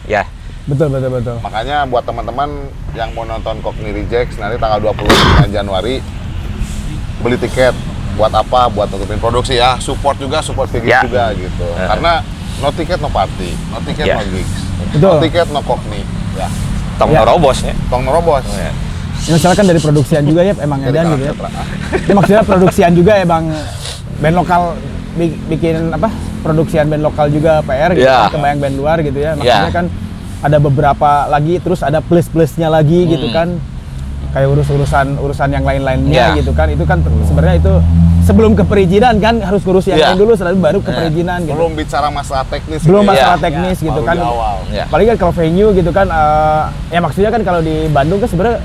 Ya. 0.06 0.22
Betul 0.66 0.90
betul 0.90 1.10
betul. 1.14 1.36
Makanya 1.46 1.86
buat 1.86 2.02
teman-teman 2.02 2.50
yang 2.98 3.14
mau 3.14 3.22
nonton 3.22 3.62
Cockney 3.62 3.94
Rejects 3.94 4.34
nanti 4.34 4.58
tanggal 4.58 4.82
25 4.82 5.46
Januari 5.54 6.02
beli 7.22 7.38
tiket 7.38 7.72
buat 8.16 8.32
apa? 8.32 8.66
Buat 8.68 8.88
nutupin 8.90 9.16
produksi 9.16 9.54
ya, 9.54 9.76
support 9.78 10.16
juga, 10.16 10.40
support 10.40 10.68
gigs 10.68 10.84
Ya. 10.84 11.04
juga 11.04 11.30
gitu. 11.32 11.62
Uh-huh. 11.62 11.86
Karena 11.86 12.12
no 12.56 12.68
tiket 12.72 12.98
no 12.98 13.08
party, 13.08 13.50
no 13.70 13.78
tiket 13.80 14.04
Ya. 14.06 14.16
no 14.16 14.24
gigs, 14.26 14.54
Betul. 14.90 15.12
no 15.12 15.20
tiket 15.20 15.46
no 15.50 15.60
Cockney. 15.60 16.02
Ya, 16.34 16.48
tong 16.96 17.10
Ya. 17.10 17.20
nerobosnya 17.22 17.72
tong 17.86 18.02
nerobos. 18.02 18.44
Ya. 18.50 18.72
Ya, 19.18 19.32
misalkan 19.32 19.64
dari 19.64 19.78
produksian 19.78 20.22
juga 20.22 20.40
ya 20.40 20.52
emang 20.56 20.80
edan 20.80 21.04
gitu 21.12 21.24
ya. 21.24 21.32
Ini 21.98 22.12
maksudnya 22.12 22.42
produksian 22.42 22.92
juga 22.92 23.12
emang 23.16 23.48
band 24.16 24.36
lokal 24.36 24.76
bi- 25.12 25.36
bikin 25.48 25.90
apa? 25.90 26.12
Produksian 26.40 26.86
band 26.86 27.02
lokal 27.02 27.26
juga 27.28 27.58
PR 27.60 27.90
gitu 27.90 28.04
Ya. 28.04 28.28
kan, 28.28 28.38
kebayang 28.38 28.60
band 28.60 28.76
luar 28.76 28.96
gitu 29.00 29.18
ya. 29.18 29.34
Maksudnya 29.34 29.66
Ya. 29.66 29.74
kan 29.74 29.86
ada 30.38 30.58
beberapa 30.58 31.10
lagi 31.26 31.58
terus 31.58 31.80
ada 31.80 31.98
plus-plusnya 31.98 32.68
lagi 32.68 33.08
gitu 33.08 33.28
Hmm. 33.28 33.34
kan. 33.34 33.48
Kayak 34.30 34.52
urus-urusan 34.52 35.06
urusan 35.16 35.48
yang 35.48 35.64
lain-lainnya 35.64 36.24
Ya. 36.30 36.36
gitu 36.36 36.52
kan. 36.52 36.68
Itu 36.68 36.84
kan 36.84 37.00
sebenarnya 37.00 37.56
itu 37.58 37.72
sebelum 38.26 38.52
ke 38.52 38.62
perizinan 38.62 39.16
kan 39.16 39.38
harus 39.38 39.62
ngurus 39.62 39.86
yang 39.86 39.96
Ya. 39.96 40.10
lain 40.10 40.18
dulu 40.18 40.34
selalu 40.34 40.58
baru 40.58 40.78
ke 40.80 40.90
Ya. 40.90 40.96
perizinan 40.96 41.38
gitu. 41.40 41.54
Belum 41.54 41.72
bicara 41.72 42.10
masalah 42.10 42.42
teknis. 42.44 42.82
Belum 42.82 43.00
gitu 43.00 43.08
ya. 43.08 43.14
masalah 43.14 43.38
Ya. 43.38 43.44
teknis 43.44 43.76
gitu 43.78 43.94
Baru 43.94 44.02
kan. 44.04 44.16
di 44.16 44.24
awal. 44.24 44.56
Ya. 44.68 44.84
Apalagi 44.84 45.06
kan 45.06 45.16
kalau 45.16 45.32
venue 45.32 45.70
gitu 45.72 45.90
kan, 45.90 46.06
eh, 46.08 46.62
ya 46.90 46.98
maksudnya 46.98 47.30
kan 47.30 47.40
kalau 47.40 47.60
di 47.60 47.86
Bandung 47.88 48.18
kan 48.18 48.26
sebenarnya 48.26 48.58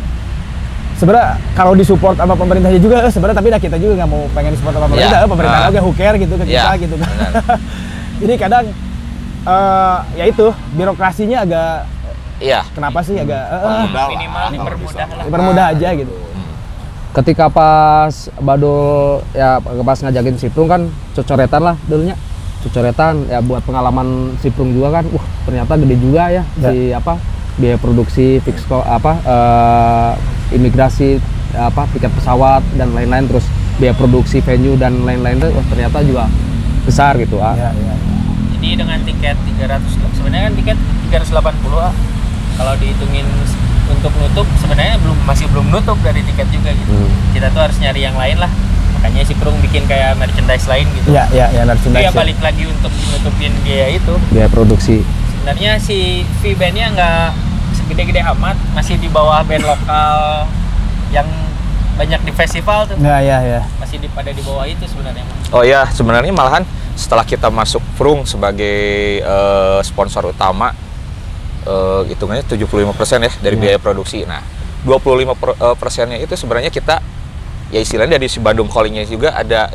sebenarnya 0.93 1.27
kalau 1.51 1.73
disupport 1.73 2.13
sama 2.15 2.33
pemerintahnya 2.33 2.77
juga 2.77 2.97
eh, 3.01 3.09
sebenarnya 3.09 3.33
tapi 3.35 3.49
dah 3.49 3.59
kita 3.59 3.77
juga 3.77 3.93
nggak 3.95 4.09
mau 4.11 4.21
pengen 4.31 4.53
support 4.53 4.73
sama 4.73 4.85
pemerintah, 4.87 5.13
Ya. 5.15 5.23
eh, 5.23 5.29
pemerintah 5.29 5.59
Ah. 5.59 5.67
oke 5.67 5.79
who 5.79 5.91
care 5.93 6.15
gitu 6.15 6.33
ke 6.35 6.43
kita 6.43 6.57
Ya, 6.67 6.73
gitu 6.75 6.95
kan. 6.95 7.09
benar. 7.09 7.31
Jadi 8.21 8.33
kadang 8.35 8.65
eh, 9.43 9.97
ya 10.15 10.25
itu 10.25 10.45
birokrasinya 10.71 11.37
agak 11.39 11.73
iya 12.37 12.61
kenapa 12.71 13.01
sih 13.01 13.13
agak 13.15 13.45
Mudah 13.49 13.93
lah, 13.93 14.07
Minimal 14.11 14.45
dipermudah 14.51 15.05
lah. 15.07 15.23
dipermudah 15.23 15.65
aja 15.71 15.89
gitu. 15.95 16.13
Ketika 17.11 17.51
pas 17.51 18.11
Badul 18.39 19.19
ya 19.35 19.59
pas 19.59 19.99
ngajakin 19.99 20.35
Siprung 20.39 20.69
kan 20.71 20.87
cocoretan 21.11 21.61
lah 21.61 21.75
dulunya 21.85 22.15
cocoretan 22.63 23.27
ya 23.27 23.43
buat 23.43 23.59
pengalaman 23.67 24.37
Siprung 24.39 24.71
juga 24.71 25.01
kan 25.01 25.05
wah 25.11 25.25
ternyata 25.43 25.75
gede 25.75 25.95
juga 25.99 26.31
ya, 26.31 26.43
Ya. 26.55 26.69
si 26.71 26.95
apa 26.95 27.19
biaya 27.59 27.75
produksi 27.75 28.39
fix 28.39 28.63
apa 28.71 29.11
eh, 29.27 30.11
imigrasi 30.55 31.19
apa 31.51 31.83
tiket 31.91 32.11
pesawat 32.15 32.63
dan 32.79 32.95
lain-lain 32.95 33.27
terus 33.27 33.43
biaya 33.75 33.91
produksi 33.91 34.39
venue 34.39 34.79
dan 34.79 35.03
lain-lain 35.03 35.35
itu 35.35 35.49
wah, 35.51 35.65
ternyata 35.67 35.99
juga 36.05 36.23
besar 36.87 37.19
gitu 37.19 37.43
ah 37.43 37.55
Ya, 37.59 37.75
ya. 37.75 37.95
Jadi 38.55 38.77
dengan 38.77 38.99
tiket 39.03 39.35
300 39.57 39.83
sebenarnya 40.15 40.43
kan 40.47 40.53
tiket 40.55 40.77
380 41.11 41.75
ah. 41.75 41.91
Kalau 42.61 42.77
dihitungin 42.77 43.25
untuk 43.89 44.13
nutup 44.21 44.45
sebenarnya 44.61 45.01
belum 45.01 45.17
masih 45.25 45.49
belum 45.49 45.73
nutup 45.73 45.97
dari 46.05 46.21
tiket 46.21 46.45
juga 46.53 46.69
gitu. 46.77 46.93
Hmm. 46.93 47.09
Kita 47.33 47.49
tuh 47.49 47.61
harus 47.65 47.77
nyari 47.81 48.05
yang 48.05 48.13
lain 48.13 48.37
lah. 48.37 48.53
Makanya 49.01 49.25
si 49.25 49.33
Prung 49.33 49.57
bikin 49.65 49.89
kayak 49.89 50.13
merchandise 50.21 50.69
lain 50.69 50.85
gitu. 50.93 51.09
Ya, 51.09 51.25
ya, 51.33 51.49
ya, 51.49 51.65
merchandise. 51.65 52.05
ya 52.05 52.13
ya. 52.13 52.13
balik 52.13 52.37
lagi 52.37 52.69
untuk 52.69 52.93
nutupin 53.09 53.49
biaya 53.65 53.97
itu. 53.97 54.13
biaya 54.29 54.45
produksi 54.45 55.01
Sebenarnya 55.41 55.81
si 55.81 56.21
fee 56.45 56.53
bandnya 56.53 56.93
nggak 56.93 57.33
segede-gede 57.81 58.21
amat, 58.29 58.53
masih 58.77 59.01
di 59.01 59.09
bawah 59.09 59.41
band 59.41 59.65
lokal 59.65 60.45
yang 61.09 61.25
banyak 61.97 62.21
di 62.21 62.31
festival 62.37 62.85
tuh. 62.85 62.93
Ya, 63.01 63.25
ya, 63.25 63.41
ya. 63.41 63.61
Masih 63.81 63.97
di, 63.97 64.05
pada 64.13 64.29
di 64.29 64.41
bawah 64.45 64.69
itu 64.69 64.85
sebenarnya. 64.85 65.25
Oh 65.49 65.65
ya, 65.65 65.89
sebenarnya 65.89 66.29
malahan 66.29 66.61
setelah 66.93 67.25
kita 67.25 67.49
masuk 67.49 67.81
Prung 67.97 68.21
sebagai 68.29 69.17
eh, 69.25 69.79
sponsor 69.81 70.29
utama, 70.29 70.77
eh, 71.63 72.01
hitungannya 72.07 72.43
75% 72.43 72.57
ya 73.19 73.31
dari 73.39 73.55
Iya. 73.55 73.61
biaya 73.61 73.77
produksi. 73.77 74.23
Nah, 74.23 74.41
25 74.81 75.33
per- 75.33 75.55
eh, 75.55 75.75
persennya 75.75 76.17
itu 76.17 76.33
sebenarnya 76.33 76.69
kita 76.69 76.97
ya 77.69 77.79
istilahnya 77.79 78.19
dari 78.19 78.27
si 78.27 78.37
Bandung 78.37 78.67
Callingnya 78.67 79.05
juga 79.05 79.31
ada 79.31 79.71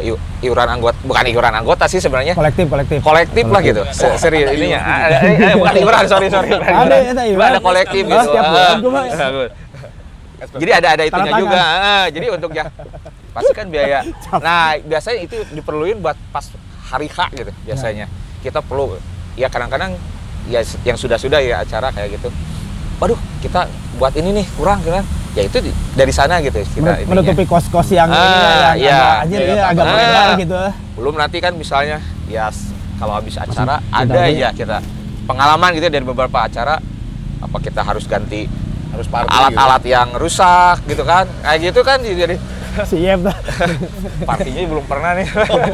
iu- 0.00 0.16
iuran 0.40 0.64
anggota, 0.70 0.96
bukan 1.02 1.24
iuran 1.26 1.52
anggota 1.54 1.84
sih 1.84 2.00
sebenarnya, 2.00 2.32
Kolektif, 2.32 2.64
kolektif. 2.66 2.98
kolektif 3.00 3.44
lah 3.46 3.60
gitu. 3.60 3.82
Se- 3.90 4.16
Serius 4.16 4.48
ininya, 4.50 4.80
bukan 5.54 5.74
iuran, 5.76 6.04
sorry 6.08 6.28
sorry. 6.28 6.48
Ada, 6.48 6.64
iuran. 6.64 6.88
ada 6.88 7.04
Cuma 7.12 7.22
iuran. 7.26 7.44
ada 7.46 7.60
kolektif 7.60 8.02
gitu. 8.02 8.28
mah. 8.88 9.04
Jadi 10.54 10.70
ada 10.72 10.88
ada 10.92 11.04
itunya 11.04 11.32
juga. 11.36 11.60
Ah, 11.60 12.06
jadi 12.08 12.26
untuk 12.30 12.50
ya 12.52 12.64
pasti 13.32 13.52
kan 13.52 13.66
biaya. 13.68 14.04
Nah, 14.38 14.76
biasanya 14.78 15.18
itu 15.20 15.36
diperluin 15.50 15.98
buat 15.98 16.16
pas 16.30 16.46
hari 16.86 17.08
H 17.08 17.18
gitu 17.34 17.52
biasanya. 17.64 18.06
Kita 18.40 18.60
perlu 18.60 18.96
ya 19.34 19.48
kadang-kadang 19.48 19.96
ya 20.46 20.60
yang 20.82 20.94
sudah-sudah 20.94 21.38
ya 21.38 21.60
acara 21.60 21.88
kayak 21.88 22.14
gitu. 22.14 22.28
Waduh, 22.96 23.18
kita 23.40 23.66
buat 23.94 24.14
ini 24.14 24.30
nih 24.34 24.46
kurang 24.54 24.80
kan. 24.82 25.04
Ya 25.34 25.42
itu 25.42 25.58
di- 25.58 25.74
dari 25.92 26.14
sana 26.14 26.38
gitu 26.38 26.62
kita 26.62 26.94
ininya. 26.94 27.10
menutupi 27.10 27.42
kos-kos 27.42 27.90
yang 27.90 28.06
Ah, 28.06 28.14
ini 28.14 28.22
ya, 28.22 28.46
yang 28.46 28.76
iya. 28.78 28.94
agak 28.94 29.18
anjir 29.18 29.38
Iya, 29.40 29.50
ya, 29.50 29.64
agak 29.66 29.82
ah. 29.82 29.90
beredar 29.90 30.26
gitu. 30.38 30.56
Belum 30.94 31.14
nanti 31.16 31.36
kan 31.38 31.52
misalnya 31.52 31.98
ya 32.24 32.46
kalau 32.94 33.18
habis 33.18 33.34
acara 33.34 33.50
kita 33.50 33.76
ada 33.90 34.14
ada 34.14 34.18
aja 34.24 34.48
kita 34.52 34.78
pengalaman 35.24 35.74
gitu 35.74 35.84
ya 35.84 35.92
dari 35.92 36.06
beberapa 36.06 36.38
acara 36.38 36.78
apa 37.40 37.56
kita 37.58 37.82
harus 37.82 38.06
ganti 38.06 38.46
Harus 38.94 39.08
party 39.10 39.28
alat-alat 39.28 39.82
yang 39.82 40.08
rusak 40.14 40.78
gitu 40.86 41.02
kan 41.02 41.26
kayak 41.42 41.58
gitu 41.70 41.80
kan 41.82 41.98
jadi 41.98 42.38
si 42.82 43.06
Yep 43.06 43.18
tuh. 43.30 43.36
partinya 44.26 44.66
belum 44.66 44.84
pernah 44.90 45.14
nih. 45.14 45.30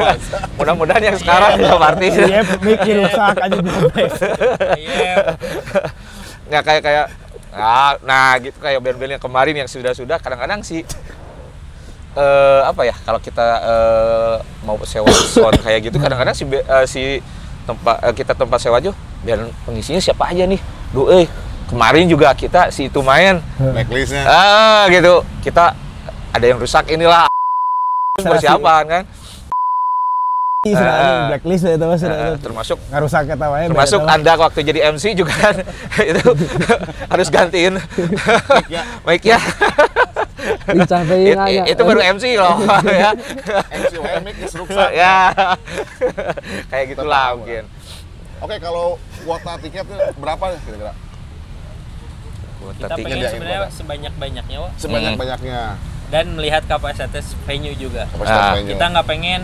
Mudah-mudahan 0.60 1.00
yang 1.00 1.16
sekarang 1.16 1.56
bisa 1.56 1.74
party. 1.80 2.06
Si 2.12 2.20
Yep 2.28 2.46
mikir 2.60 2.94
rusak 3.00 3.36
aja 3.40 3.56
di 3.56 3.70
Iya. 4.76 5.14
nggak 6.50 6.62
kayak 6.66 6.82
kayak 6.82 7.06
nah, 7.54 7.94
nah 8.02 8.34
gitu 8.42 8.58
kayak 8.58 8.82
band-band 8.82 9.16
yang 9.16 9.22
kemarin 9.22 9.54
yang 9.54 9.70
sudah-sudah 9.70 10.18
kadang-kadang 10.18 10.66
sih 10.66 10.82
eh 12.10 12.60
apa 12.66 12.82
ya 12.90 12.94
kalau 13.06 13.22
kita 13.22 13.46
eh, 13.62 14.34
mau 14.66 14.74
sewa 14.82 15.06
sound 15.14 15.62
kayak 15.62 15.86
gitu 15.86 16.02
kadang-kadang 16.02 16.34
si 16.34 16.42
eh, 16.50 16.86
si 16.90 17.22
tempat 17.70 18.02
eh, 18.02 18.14
kita 18.18 18.34
tempat 18.34 18.58
sewa 18.58 18.82
aja 18.82 18.90
biar 19.22 19.46
pengisinya 19.62 20.02
siapa 20.02 20.26
aja 20.26 20.42
nih 20.42 20.58
Duh, 20.90 21.06
eh 21.22 21.30
kemarin 21.70 22.10
juga 22.10 22.34
kita 22.34 22.74
si 22.74 22.90
itu 22.90 23.00
main. 23.00 23.38
Backlistnya. 23.56 24.26
ah 24.26 24.84
gitu. 24.90 25.22
Kita 25.40 25.72
ada 26.34 26.44
yang 26.44 26.58
rusak 26.58 26.90
inilah. 26.90 27.30
Persiapan 28.18 28.84
kan? 28.90 29.02
Sudah 30.60 31.32
blacklist 31.32 31.64
itu 31.64 31.86
mas 31.88 32.04
itu. 32.04 32.16
termasuk 32.44 32.76
Ngarusak 32.92 33.32
kata 33.32 33.46
wae. 33.48 33.64
termasuk 33.72 34.04
anda 34.04 34.36
waktu 34.36 34.60
jadi 34.60 34.92
MC 34.92 35.16
juga 35.16 35.32
kan? 35.32 35.56
Itu 36.12 36.36
harus 37.16 37.32
gantiin. 37.32 37.80
Mic 39.08 39.24
ya 39.24 39.40
itu 41.64 41.80
baru 41.80 42.00
MC 42.12 42.36
loh 42.36 42.60
ya. 42.92 43.16
MC 43.72 43.92
Wemik 44.04 44.36
is 44.44 44.52
rusak. 44.52 44.92
ya. 44.92 45.32
Kayak 46.68 46.84
gitulah 46.92 47.40
mungkin. 47.40 47.64
Oke, 48.40 48.56
kalau 48.60 49.00
kuota 49.24 49.56
tiketnya 49.64 50.12
berapa 50.20 50.44
nih 50.52 50.92
Kita 52.70 52.88
Tapi 52.88 53.00
pengen 53.02 53.24
sebenarnya 53.24 53.58
ibadah. 53.60 53.72
sebanyak-banyaknya, 53.72 54.56
Wak. 54.58 54.70
Sebanyak-banyaknya. 54.76 55.60
dan 56.10 56.26
melihat 56.34 56.66
kapasitas 56.66 57.38
venue 57.46 57.70
juga. 57.72 58.02
Kapasitas 58.10 58.42
Ah, 58.42 58.52
venue. 58.52 58.74
Kita 58.74 58.84
nggak 58.84 59.06
pengen 59.06 59.40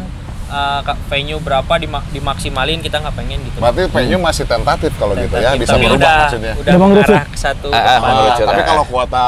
uh, 0.49 0.83
venue 1.07 1.39
berapa 1.39 1.75
dima- 1.77 2.03
dimaksimalin, 2.11 2.83
kita 2.83 2.99
nggak 2.99 3.15
pengen 3.15 3.39
gitu. 3.41 3.57
Berarti 3.57 3.87
venue 3.87 4.19
masih 4.19 4.45
tentatif 4.45 4.91
kalau 4.93 5.15
gitu 5.15 5.31
ya, 5.33 5.55
bisa 5.55 5.73
tapi 5.73 5.87
berubah 5.87 6.03
udah, 6.03 6.19
maksudnya. 6.21 6.53
Udah 6.59 6.75
mengarah 6.77 7.23
ke 7.25 7.39
satu 7.39 7.71
Ah, 7.71 7.79
ah. 7.79 7.99
Ah, 8.03 8.37
tapi 8.37 8.63
kalau 8.65 8.83
kuota 8.85 9.27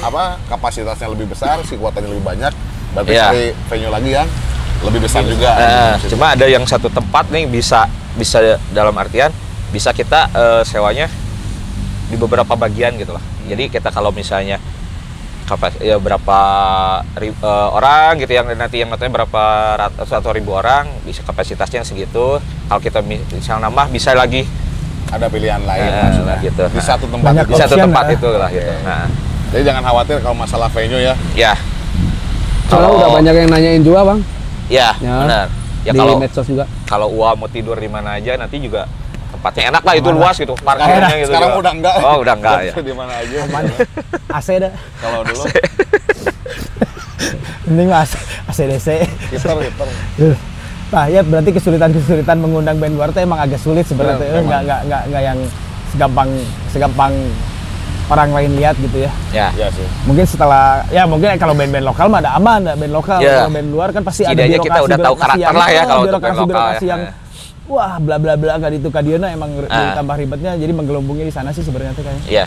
apa 0.00 0.22
kapasitasnya 0.48 1.08
lebih 1.08 1.28
besar, 1.28 1.60
si 1.62 1.76
kuotanya 1.76 2.08
lebih 2.08 2.24
banyak, 2.24 2.52
berarti 2.92 3.12
Iya. 3.12 3.24
cari 3.26 3.44
venue 3.68 3.92
lagi 3.92 4.10
yang 4.14 4.28
lebih 4.80 5.00
besar 5.02 5.22
juga. 5.24 5.50
Nah, 5.52 5.68
Maksudnya. 5.92 6.08
cuma 6.08 6.26
ada 6.32 6.46
yang 6.46 6.64
satu 6.64 6.88
tempat 6.88 7.28
nih 7.28 7.44
bisa 7.44 7.84
bisa 8.16 8.40
dalam 8.72 8.96
artian 8.96 9.28
bisa 9.68 9.92
kita 9.92 10.32
eh, 10.32 10.62
sewanya 10.64 11.04
di 12.08 12.16
beberapa 12.16 12.52
bagian 12.52 12.96
gitu 12.96 13.12
lah. 13.12 13.20
Jadi 13.44 13.68
kita 13.68 13.88
kalau 13.88 14.08
misalnya 14.08 14.56
kapas 15.44 15.76
ya 15.78 15.96
berapa 15.96 16.38
ri- 17.14 17.32
eh, 17.32 17.68
orang 17.70 18.16
gitu 18.16 18.32
yang 18.32 18.48
nanti 18.50 18.80
yang 18.80 18.90
katanya 18.90 19.12
berapa 19.18 19.42
ratus 19.78 20.08
atau 20.10 20.30
ribu 20.30 20.52
orang 20.52 20.88
bisa 21.02 21.20
kapasitasnya 21.22 21.80
segitu. 21.82 22.36
Kalau 22.66 22.80
kita 22.80 23.00
mi- 23.00 23.24
misal 23.30 23.56
nambah 23.58 23.88
bisa 23.88 24.12
lagi 24.12 24.44
ada 25.08 25.24
pilihan 25.26 25.60
lain 25.62 25.88
Nah, 25.88 26.04
maksudnya. 26.04 26.36
gitu. 26.42 26.64
Di 26.66 26.76
Nah. 26.76 26.84
satu 26.84 27.04
tempat 27.06 27.32
Banyak 27.32 27.44
itu. 27.44 27.50
di 27.50 27.56
satu 27.58 27.76
tempat 27.78 28.04
lah. 28.04 28.12
itu 28.12 28.28
lah 28.30 28.48
gitu. 28.50 28.68
Oke. 28.68 28.84
Nah, 28.84 29.04
Jadi 29.48 29.62
jangan 29.64 29.80
khawatir 29.82 30.16
kalau 30.20 30.36
masalah 30.36 30.68
venue 30.68 31.00
ya. 31.00 31.16
ya, 31.32 31.56
Soalnya 32.68 32.92
udah 32.92 33.08
banyak 33.10 33.32
yang 33.34 33.48
nanyain 33.48 33.80
juga 33.80 34.04
bang. 34.04 34.20
ya, 34.68 34.92
Ya. 34.98 35.14
benar. 35.18 35.46
Ya 35.80 35.90
di 35.90 35.98
kalau 35.98 36.20
medsos 36.20 36.44
juga. 36.44 36.68
kalau 36.84 37.08
Ua 37.08 37.32
mau 37.32 37.48
tidur 37.48 37.72
di 37.74 37.88
mana 37.88 38.20
aja 38.20 38.36
nanti 38.36 38.60
juga 38.60 38.84
tempatnya 39.38 39.62
enak 39.70 39.82
lah 39.82 39.94
itu 39.94 40.10
luas 40.10 40.34
gitu 40.34 40.54
parkirnya 40.58 41.14
gitu 41.16 41.30
sekarang 41.30 41.48
juga. 41.48 41.60
udah 41.60 41.72
enggak. 41.72 41.94
oh 42.00 42.16
udah 42.18 42.34
enggak 42.34 42.58
ya 42.68 42.72
Di 42.74 42.92
mana 42.92 43.12
aja. 43.14 43.36
Aman. 43.40 43.62
AC 44.36 44.48
dah. 44.58 44.72
Kalau 44.98 45.20
dulu 45.22 45.42
Mending 47.64 47.88
mas 47.88 48.10
ACDC. 48.48 48.88
hitter 49.28 49.56
hitter. 49.60 49.88
Nah 50.88 51.04
ya 51.06 51.20
berarti 51.20 51.52
kesulitan-kesulitan 51.52 52.36
mengundang 52.36 52.76
band 52.76 52.96
luar 52.96 53.12
itu 53.12 53.20
emang 53.20 53.38
agak 53.38 53.60
sulit 53.60 53.84
sebenarnya. 53.84 54.16
Benar, 54.18 54.34
Eh, 54.34 54.42
Nggak 54.42 54.60
nggak 54.64 54.80
nggak 54.84 55.02
nggak 55.06 55.22
yang 55.22 55.38
segampang 55.88 56.28
segampang 56.68 57.12
orang 58.08 58.32
lain 58.32 58.56
lihat 58.56 58.72
gitu 58.78 59.04
ya. 59.04 59.10
ya 59.30 59.46
Iya 59.52 59.68
sih. 59.70 59.84
Mungkin 60.08 60.24
setelah 60.24 60.80
ya 60.88 61.04
mungkin 61.04 61.28
kalau 61.36 61.52
band-band 61.52 61.84
lokal 61.84 62.08
mah 62.08 62.18
ada 62.18 62.32
aman, 62.34 62.64
ada 62.64 62.72
band 62.74 62.90
lokal. 62.90 63.20
Ya. 63.20 63.44
Kalau 63.44 63.52
band 63.52 63.68
luar 63.68 63.88
kan 63.92 64.00
pasti 64.00 64.24
ada 64.24 64.32
Setidaknya 64.32 64.58
kita 64.58 64.78
udah 64.80 64.96
tahu 64.98 65.12
birokrasi 65.12 65.22
karakter 65.36 65.52
lah 65.54 65.68
ya 65.68 65.76
ah, 65.76 65.84
kalau 65.84 66.02
untuk 66.02 66.18
band 66.18 66.24
birokrasi- 66.24 66.40
lokal 66.40 66.48
birokrasi 66.48 66.86
ya. 66.88 66.96
Wah 67.68 67.96
bla 67.98 68.16
bla 68.16 68.34
bla 68.34 68.56
kan 68.56 68.70
itu 68.70 68.88
kadiana 68.88 69.28
emang 69.28 69.52
Ah. 69.68 69.92
tambah 69.94 70.16
ribetnya 70.16 70.56
jadi 70.56 70.72
menggelombungi 70.72 71.22
di 71.22 71.30
sana 71.30 71.52
sih 71.52 71.60
sebenarnya 71.60 71.92
tuh 71.92 72.02
kayaknya. 72.02 72.24
ya 72.26 72.46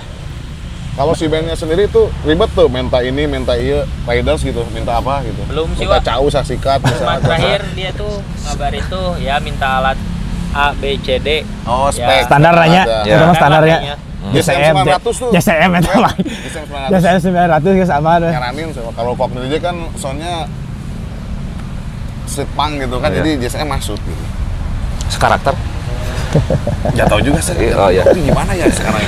Kalau 0.92 1.16
si 1.16 1.24
bandnya 1.26 1.56
sendiri 1.56 1.88
tuh 1.88 2.12
ribet 2.22 2.52
tuh, 2.52 2.68
minta 2.68 3.00
ini, 3.00 3.24
minta 3.24 3.56
iya, 3.56 3.88
riders 4.04 4.44
gitu, 4.44 4.60
minta 4.70 5.00
apa 5.00 5.24
gitu. 5.24 5.40
Belum 5.48 5.72
sih, 5.72 5.88
minta 5.88 5.98
Wak. 5.98 6.04
cau, 6.04 6.28
saksikat, 6.28 6.84
Cuma 6.84 7.16
terakhir 7.16 7.64
dia 7.72 7.96
tuh 7.96 8.20
ngabar 8.44 8.76
itu 8.76 9.02
ya 9.24 9.40
minta 9.40 9.80
alat 9.80 9.96
A, 10.52 10.76
B, 10.76 11.00
C, 11.00 11.16
D. 11.16 11.48
Oh, 11.64 11.88
Ya. 11.88 12.12
spek. 12.12 12.28
Ya, 12.28 12.28
Ada. 12.28 12.52
Ya. 13.08 13.16
itu 13.16 13.24
mah 13.24 13.36
standar 13.40 13.64
ya. 13.64 13.68
kayaknya. 13.72 13.96
JSM 14.36 14.76
900 14.78 15.16
tuh. 15.16 15.30
JSM 15.32 15.70
itu 15.72 15.92
mah. 15.96 16.14
JSM 16.20 16.64
900. 16.68 16.92
JSM 16.92 17.18
900 17.24 17.72
ya 17.72 17.86
sama 17.88 18.12
deh. 18.20 18.30
Nyaranin 18.30 18.68
sama 18.70 18.92
kalau 18.92 19.12
Pop 19.16 19.32
DJ 19.32 19.54
kan 19.58 19.76
soundnya 19.96 20.44
punk 22.52 22.74
gitu 22.80 22.96
kan, 22.98 23.10
Iya. 23.10 23.18
jadi 23.18 23.32
JSM 23.42 23.64
masuk 23.66 23.96
gitu. 23.98 24.24
Sekarakter 25.12 25.54
Gak 26.98 27.08
tau 27.12 27.20
juga 27.20 27.40
sih. 27.44 27.56
Oh, 27.76 27.92
iya. 27.92 28.08
Tapi 28.08 28.24
gimana 28.24 28.52
ya 28.56 28.68
sekarang? 28.72 29.04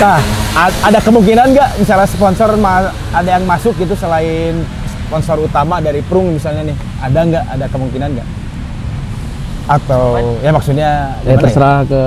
Nah, 0.00 0.18
ada 0.82 0.98
kemungkinan 0.98 1.46
nggak 1.54 1.70
misalnya 1.78 2.08
sponsor 2.08 2.56
ada 3.14 3.30
yang 3.38 3.44
masuk 3.46 3.76
gitu 3.78 3.94
selain 3.94 4.64
sponsor 5.06 5.38
utama 5.44 5.78
dari 5.78 6.00
Prung 6.02 6.34
misalnya 6.34 6.72
nih? 6.72 6.76
Ada 7.04 7.18
nggak? 7.20 7.44
Ada 7.58 7.66
kemungkinan 7.70 8.08
nggak? 8.16 8.28
Atau 9.64 10.04
ya 10.44 10.50
maksudnya 10.52 10.90
Ya 11.24 11.36
gimana 11.36 11.40
terserah 11.40 11.80
ke 11.88 12.04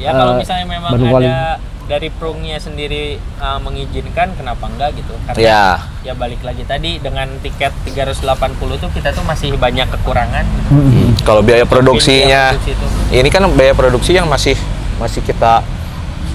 Ya 0.00 0.10
kalau 0.16 0.32
eh, 0.34 0.38
misalnya 0.40 0.66
memang 0.66 0.90
Bandung 0.96 1.10
ada. 1.12 1.60
Dari 1.92 2.08
prungnya 2.08 2.56
sendiri 2.56 3.20
uh, 3.36 3.60
mengizinkan 3.60 4.32
kenapa 4.32 4.64
enggak 4.64 4.96
gitu 4.96 5.12
karena 5.28 5.44
ya 5.44 5.64
ya 6.00 6.16
balik 6.16 6.40
lagi 6.40 6.64
tadi 6.64 6.96
dengan 6.96 7.28
tiket 7.44 7.68
380 7.84 8.80
tuh 8.80 8.88
kita 8.96 9.12
tuh 9.12 9.20
masih 9.28 9.52
banyak 9.60 9.84
kekurangan 9.92 10.40
gitu. 10.40 10.70
Hmm. 10.72 11.12
kalau 11.20 11.44
biaya 11.44 11.68
produksinya 11.68 12.56
Biaya 12.56 12.56
produksi 12.56 12.72
itu. 12.72 12.86
ini 13.20 13.28
kan 13.28 13.44
biaya 13.52 13.76
produksi 13.76 14.16
yang 14.16 14.24
masih 14.24 14.56
masih 14.96 15.20
kita 15.20 15.60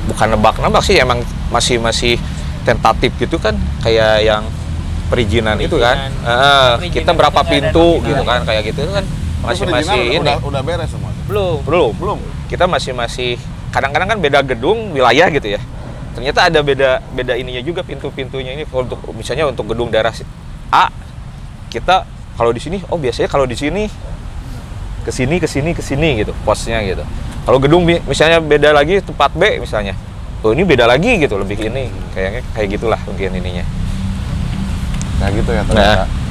bukan 0.05 0.37
nebak-nebak 0.37 0.85
sih 0.85 1.01
emang 1.01 1.25
masih 1.49 1.81
masih 1.81 2.21
tentatif 2.61 3.17
gitu 3.17 3.41
kan 3.41 3.57
kayak 3.81 4.29
yang 4.29 4.45
perizinan, 5.07 5.55
itu 5.57 5.79
kan 5.79 6.11
Perizinan. 6.11 6.27
Eh, 6.27 6.71
Perizinan 6.77 6.95
kita 7.01 7.11
berapa 7.17 7.41
itu 7.41 7.49
pintu 7.49 7.87
gitu 8.05 8.23
kan 8.27 8.39
kayak 8.45 8.61
gitu 8.69 8.81
kan 8.93 9.05
masih 9.41 9.65
masih 9.65 10.01
ini 10.19 10.21
udah, 10.21 10.37
udah 10.43 10.61
beres 10.61 10.89
semua. 10.91 11.09
belum 11.25 11.63
belum 11.65 11.91
Belum. 11.97 12.19
kita 12.51 12.67
masih 12.69 12.91
masih 12.93 13.39
kadang-kadang 13.71 14.15
kan 14.15 14.19
beda 14.19 14.39
gedung 14.43 14.95
wilayah 14.95 15.27
gitu 15.31 15.55
ya. 15.55 15.61
Ternyata 16.17 16.49
ada 16.49 16.65
beda 16.65 16.99
beda 17.13 17.37
ininya 17.37 17.61
juga 17.61 17.85
pintu-pintunya 17.85 18.57
ini 18.57 18.65
untuk 18.73 18.97
misalnya 19.13 19.53
untuk 19.53 19.69
gedung 19.69 19.93
daerah 19.93 20.09
A 20.73 20.89
kita 21.69 22.09
kalau 22.33 22.49
di 22.49 22.57
sini 22.57 22.81
oh 22.89 22.97
biasanya 22.97 23.29
kalau 23.29 23.45
di 23.45 23.53
sini 23.53 23.85
ke 25.05 25.11
sini 25.13 25.37
ke 25.37 25.45
sini 25.45 25.71
ke 25.77 25.81
sini 25.85 26.25
gitu 26.25 26.33
posnya 26.41 26.81
gitu. 26.83 27.05
Kalau 27.45 27.61
gedung 27.61 27.85
misalnya 27.85 28.41
beda 28.41 28.73
lagi 28.73 28.99
tempat 28.99 29.31
B 29.37 29.61
misalnya 29.61 29.93
oh 30.41 30.51
ini 30.51 30.65
beda 30.65 30.89
lagi 30.89 31.21
gitu 31.21 31.37
lebih 31.37 31.57
ini 31.69 31.87
kayaknya 32.17 32.41
kayak 32.57 32.67
gitulah 32.75 32.99
mungkin 33.05 33.37
ininya. 33.37 33.65
Nah 35.21 35.29
gitu 35.31 35.49
ya 35.53 35.61
ternyata. 35.69 36.05
Lu 36.09 36.26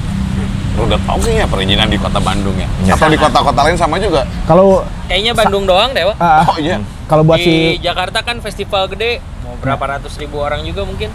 udah 0.79 0.99
tau 1.01 1.16
kayaknya 1.16 1.47
perizinan 1.47 1.87
di 1.87 1.97
kota 1.97 2.18
Bandung 2.18 2.53
ya? 2.55 2.68
Atau 2.91 3.09
di 3.09 3.16
kota-kota 3.16 3.61
lain 3.62 3.74
sama 3.74 3.97
juga? 3.97 4.29
Kalau 4.45 4.85
kayaknya 5.07 5.33
Bandung 5.33 5.64
doang 5.64 5.91
deh 5.91 6.05
Wak. 6.05 6.16
ah, 6.18 6.45
Oh 6.45 6.57
iya. 6.57 6.77
kalau 7.05 7.22
buat 7.22 7.37
di 7.37 7.45
si 7.45 7.55
Jakarta 7.79 8.20
kan 8.20 8.37
festival 8.39 8.85
gede 8.89 9.18
mau 9.41 9.57
berapa 9.57 9.81
ratus 9.91 10.16
ribu 10.16 10.37
orang 10.39 10.61
juga 10.62 10.83
mungkin 10.83 11.09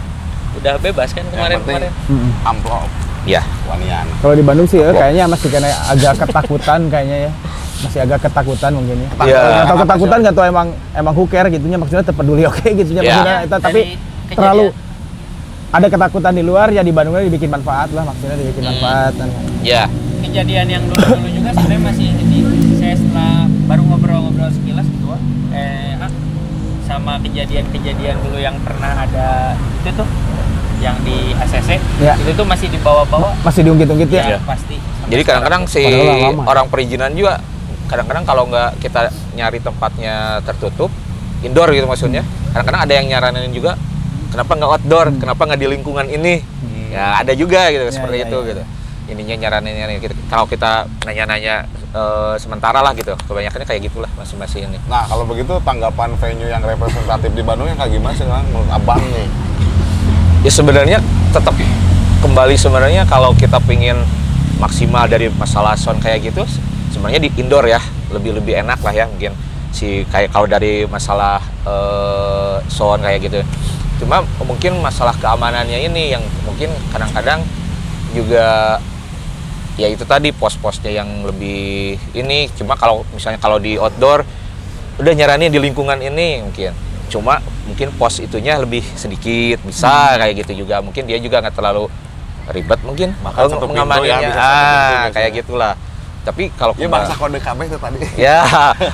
udah 0.54 0.76
bebas 0.76 1.10
kan 1.10 1.22
Yang 1.22 1.32
kemarin 1.32 1.56
penting 1.58 1.76
kemarin 1.78 1.92
Mm-mm. 2.06 2.30
amplop 2.44 2.88
ya 3.22 3.38
wanian. 3.64 4.02
kalau 4.18 4.34
di 4.34 4.42
Bandung 4.42 4.66
sih 4.66 4.76
ya, 4.76 4.90
kayaknya 4.90 5.24
masih 5.24 5.46
kena 5.46 5.70
agak 5.86 6.18
ketakutan 6.18 6.80
kayaknya 6.88 7.18
ya. 7.22 7.32
Masih 7.80 8.00
agak 8.00 8.18
ketakutan 8.20 8.70
mungkin 8.72 8.96
ya. 8.96 9.08
Iya. 9.22 9.40
Atau 9.62 9.76
ketakutan 9.78 10.16
nggak 10.20 10.34
tahu 10.34 10.46
emang 10.48 10.68
emang 10.92 11.12
who 11.12 11.24
care 11.24 11.46
gitunya 11.48 11.76
maksudnya 11.76 12.02
terpeduli 12.02 12.42
oke 12.44 12.62
gitunya 12.64 12.98
Iya. 13.00 13.10
maksudnya 13.12 13.36
itu 13.38 13.56
tapi 13.56 13.72
Dari 13.72 13.94
kejadian. 13.94 14.34
terlalu 14.34 14.64
ada 15.72 15.86
ketakutan 15.88 16.32
di 16.32 16.42
luar 16.42 16.68
ya 16.68 16.80
di 16.80 16.92
Bandungnya 16.92 17.24
dibikin 17.24 17.48
manfaat 17.48 17.88
lah 17.90 18.04
maksudnya 18.04 18.36
dibikin 18.36 18.62
Hmm. 18.62 18.70
manfaat 18.70 19.12
kan. 19.16 19.28
ya 19.62 19.82
kejadian 20.22 20.66
yang 20.68 20.82
dulu-dulu 20.86 21.28
juga 21.30 21.50
sebenarnya 21.50 21.82
masih 21.82 22.06
ini 22.14 22.38
saya 22.76 22.94
setelah 22.94 23.32
baru 23.66 23.82
ngobrol-ngobrol 23.84 24.50
sekilas 24.50 24.86
gitu 24.86 25.06
eh 25.50 25.96
ah, 25.96 26.10
sama 26.82 27.16
kejadian-kejadian 27.18 28.16
dulu 28.20 28.36
yang 28.36 28.56
pernah 28.60 29.02
ada 29.02 29.56
itu 29.80 29.90
tuh 29.92 30.08
yang 30.78 30.98
di 31.00 31.30
ACC 31.32 31.78
Ya. 31.98 32.18
itu 32.18 32.30
tuh 32.32 32.42
masih 32.42 32.66
dibawa-bawa 32.68 33.32
Masih 33.40 33.62
diungkit-ungkit 33.62 34.10
ya. 34.10 34.34
ya 34.34 34.38
pasti 34.42 34.76
Jadi 35.04 35.22
kadang-kadang 35.22 35.62
si 35.64 35.82
orang 36.42 36.66
perizinan 36.66 37.12
juga 37.12 37.38
kadang-kadang 37.86 38.24
kalau 38.24 38.44
nggak 38.46 38.78
kita 38.78 39.08
nyari 39.32 39.58
tempatnya 39.58 40.14
tertutup 40.42 40.88
indoor 41.40 41.68
gitu 41.68 41.84
maksudnya. 41.84 42.22
Kadang-kadang 42.50 42.80
ada 42.80 42.92
yang 42.94 43.06
nyaranin 43.08 43.50
juga 43.50 43.74
kenapa 44.32 44.52
nggak 44.54 44.70
outdoor, 44.72 45.06
kenapa 45.14 45.42
nggak 45.44 45.60
di 45.60 45.68
lingkungan 45.68 46.06
ini. 46.08 46.40
ya 46.88 47.16
ada 47.16 47.32
juga 47.32 47.68
gitu 47.68 47.84
Ya, 47.84 47.90
seperti 47.90 48.16
ya, 48.18 48.24
itu 48.26 48.36
ya. 48.36 48.48
gitu 48.48 48.62
ininya 49.04 49.36
nyaranin 49.38 49.72
nyaranin 49.74 49.98
gitu. 49.98 50.14
kalau 50.26 50.44
kita 50.44 50.84
nanya-nanya 51.02 51.64
eh, 51.90 52.34
sementara 52.36 52.80
lah 52.80 52.92
gitu 52.92 53.12
kebanyakan 53.22 53.60
kayak 53.62 53.80
gitulah 53.82 54.08
masing-masing 54.14 54.66
ini 54.66 54.76
Nah, 54.86 55.04
kalau 55.04 55.24
begitu 55.24 55.56
tanggapan 55.62 56.12
venue 56.14 56.46
yang 56.46 56.60
representatif 56.60 57.28
di 57.30 57.40
Bandung 57.40 57.64
yang 57.66 57.76
kayak 57.76 57.92
gimana 57.92 58.12
sih 58.12 58.24
Kang? 58.24 58.44
menurut 58.46 58.68
Abang 58.70 59.00
nih? 59.02 59.28
ya 60.40 60.50
sebenarnya 60.50 60.98
tetap 61.30 61.56
kembali 62.20 62.54
sebenarnya 62.54 63.02
kalau 63.04 63.32
kita 63.32 63.56
pingin 63.62 63.96
maksimal 64.58 65.06
dari 65.06 65.28
masalah 65.30 65.72
sound 65.74 65.98
kayak 65.98 66.22
gitu 66.22 66.44
se- 66.44 66.60
sebenarnya 66.90 67.20
di 67.20 67.30
indoor 67.36 67.64
ya 67.64 67.80
lebih 68.08 68.34
lebih 68.34 68.54
enak 68.54 68.78
lah 68.78 68.92
ya 68.92 69.06
mungkin 69.06 69.32
si 69.70 70.04
kayak 70.06 70.28
kalau 70.28 70.44
dari 70.44 70.84
masalah 70.84 71.40
eh, 71.64 72.56
sound 72.66 73.00
kayak 73.00 73.20
gitu 73.22 73.40
cuma 74.02 74.26
mungkin 74.42 74.82
masalah 74.82 75.14
keamanannya 75.14 75.78
ini 75.86 76.10
yang 76.10 76.22
mungkin 76.42 76.74
kadang-kadang 76.90 77.46
juga 78.10 78.76
ya 79.78 79.88
itu 79.88 80.02
tadi 80.04 80.34
pos-posnya 80.34 80.90
yang 80.90 81.22
lebih 81.22 81.96
ini. 82.12 82.50
Cuma 82.58 82.74
kalau 82.74 83.06
misalnya 83.14 83.38
kalau 83.38 83.62
di 83.62 83.78
outdoor 83.78 84.26
udah 85.00 85.12
nyaranin 85.14 85.48
di 85.48 85.62
lingkungan 85.62 85.96
ini 86.02 86.42
mungkin. 86.42 86.74
Cuma 87.08 87.38
mungkin 87.68 87.92
pos 87.94 88.18
itunya 88.18 88.58
lebih 88.58 88.82
sedikit 88.98 89.62
bisa 89.62 90.18
kayak 90.18 90.44
gitu 90.44 90.66
juga. 90.66 90.82
Mungkin 90.82 91.06
dia 91.06 91.16
juga 91.22 91.40
nggak 91.40 91.54
terlalu 91.54 91.86
ribet 92.50 92.80
mungkin 92.82 93.14
satu 93.22 93.54
pintu 93.54 93.66
mengamaninya. 93.70 94.18
ya, 94.18 94.18
bisa 94.18 94.42
satu 94.42 94.66
pintu 94.66 94.90
ah 94.98 95.04
kayak 95.14 95.30
gitulah. 95.40 95.72
Tapi 96.22 96.44
kalau 96.54 96.72
Ya 96.78 96.86
bangsa 96.86 97.14
kode 97.18 97.38
KB 97.42 97.58
itu 97.66 97.78
tadi. 97.78 97.98
ya 98.14 98.46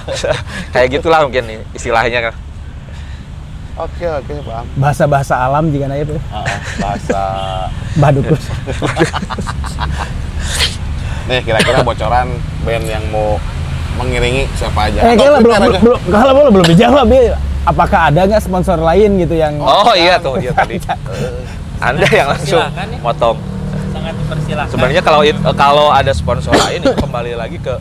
kayak 0.76 0.88
gitulah 1.00 1.24
mungkin 1.28 1.44
istilahnya 1.76 2.32
Oke, 3.78 4.06
oke, 4.10 4.32
paham. 4.42 4.66
Bahasa-bahasa 4.74 5.34
alam 5.38 5.70
juga 5.70 5.86
na 5.86 6.02
itu. 6.02 6.18
Ah, 6.28 6.42
bahasa 6.82 7.20
Badukus. 8.02 8.42
nih 11.28 11.44
kira-kira 11.44 11.84
bocoran 11.84 12.26
band 12.64 12.84
yang 12.88 13.04
mau 13.12 13.36
mengiringi 14.00 14.48
siapa 14.56 14.88
aja. 14.88 14.98
Eh, 15.04 15.14
kalau 15.14 15.38
belum, 15.38 15.56
belum, 15.60 15.80
belum, 15.84 16.00
kalau 16.08 16.32
belum, 16.34 16.50
belum 16.56 16.66
dijawab 16.72 17.06
ya. 17.12 17.36
Apakah 17.68 18.08
ada 18.08 18.24
nggak 18.24 18.40
sponsor 18.40 18.80
lain 18.80 19.20
gitu 19.20 19.36
yang 19.36 19.60
oh 19.60 19.92
iya 19.92 20.16
tuh 20.16 20.40
dia 20.40 20.56
tadi 20.56 20.80
anda 21.84 22.08
yang 22.08 22.32
langsung 22.32 22.64
ya. 22.64 22.96
motong 23.04 23.36
sangat 23.92 24.16
dipersilahkan 24.16 24.72
Sebenarnya 24.72 25.02
kalau 25.04 25.20
it- 25.20 25.36
eh, 25.36 25.52
kalau 25.52 25.92
ada 25.92 26.08
sponsor 26.16 26.56
lain 26.56 26.80
itu 26.80 26.96
kembali 26.96 27.36
lagi 27.36 27.60
ke 27.60 27.76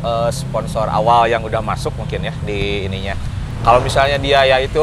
eh, 0.00 0.30
sponsor 0.32 0.88
awal 0.88 1.28
yang 1.28 1.44
udah 1.44 1.60
masuk 1.60 1.92
mungkin 1.92 2.24
ya 2.24 2.32
di 2.40 2.88
ininya. 2.88 3.12
Kalau 3.60 3.84
misalnya 3.84 4.16
dia 4.16 4.48
ya 4.48 4.56
itu 4.58 4.80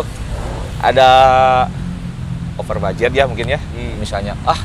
ada 0.80 1.10
over 2.60 2.78
budget 2.80 3.12
ya 3.12 3.24
mungkin 3.28 3.48
ya. 3.56 3.60
Misalnya 4.00 4.36
ah 4.48 4.60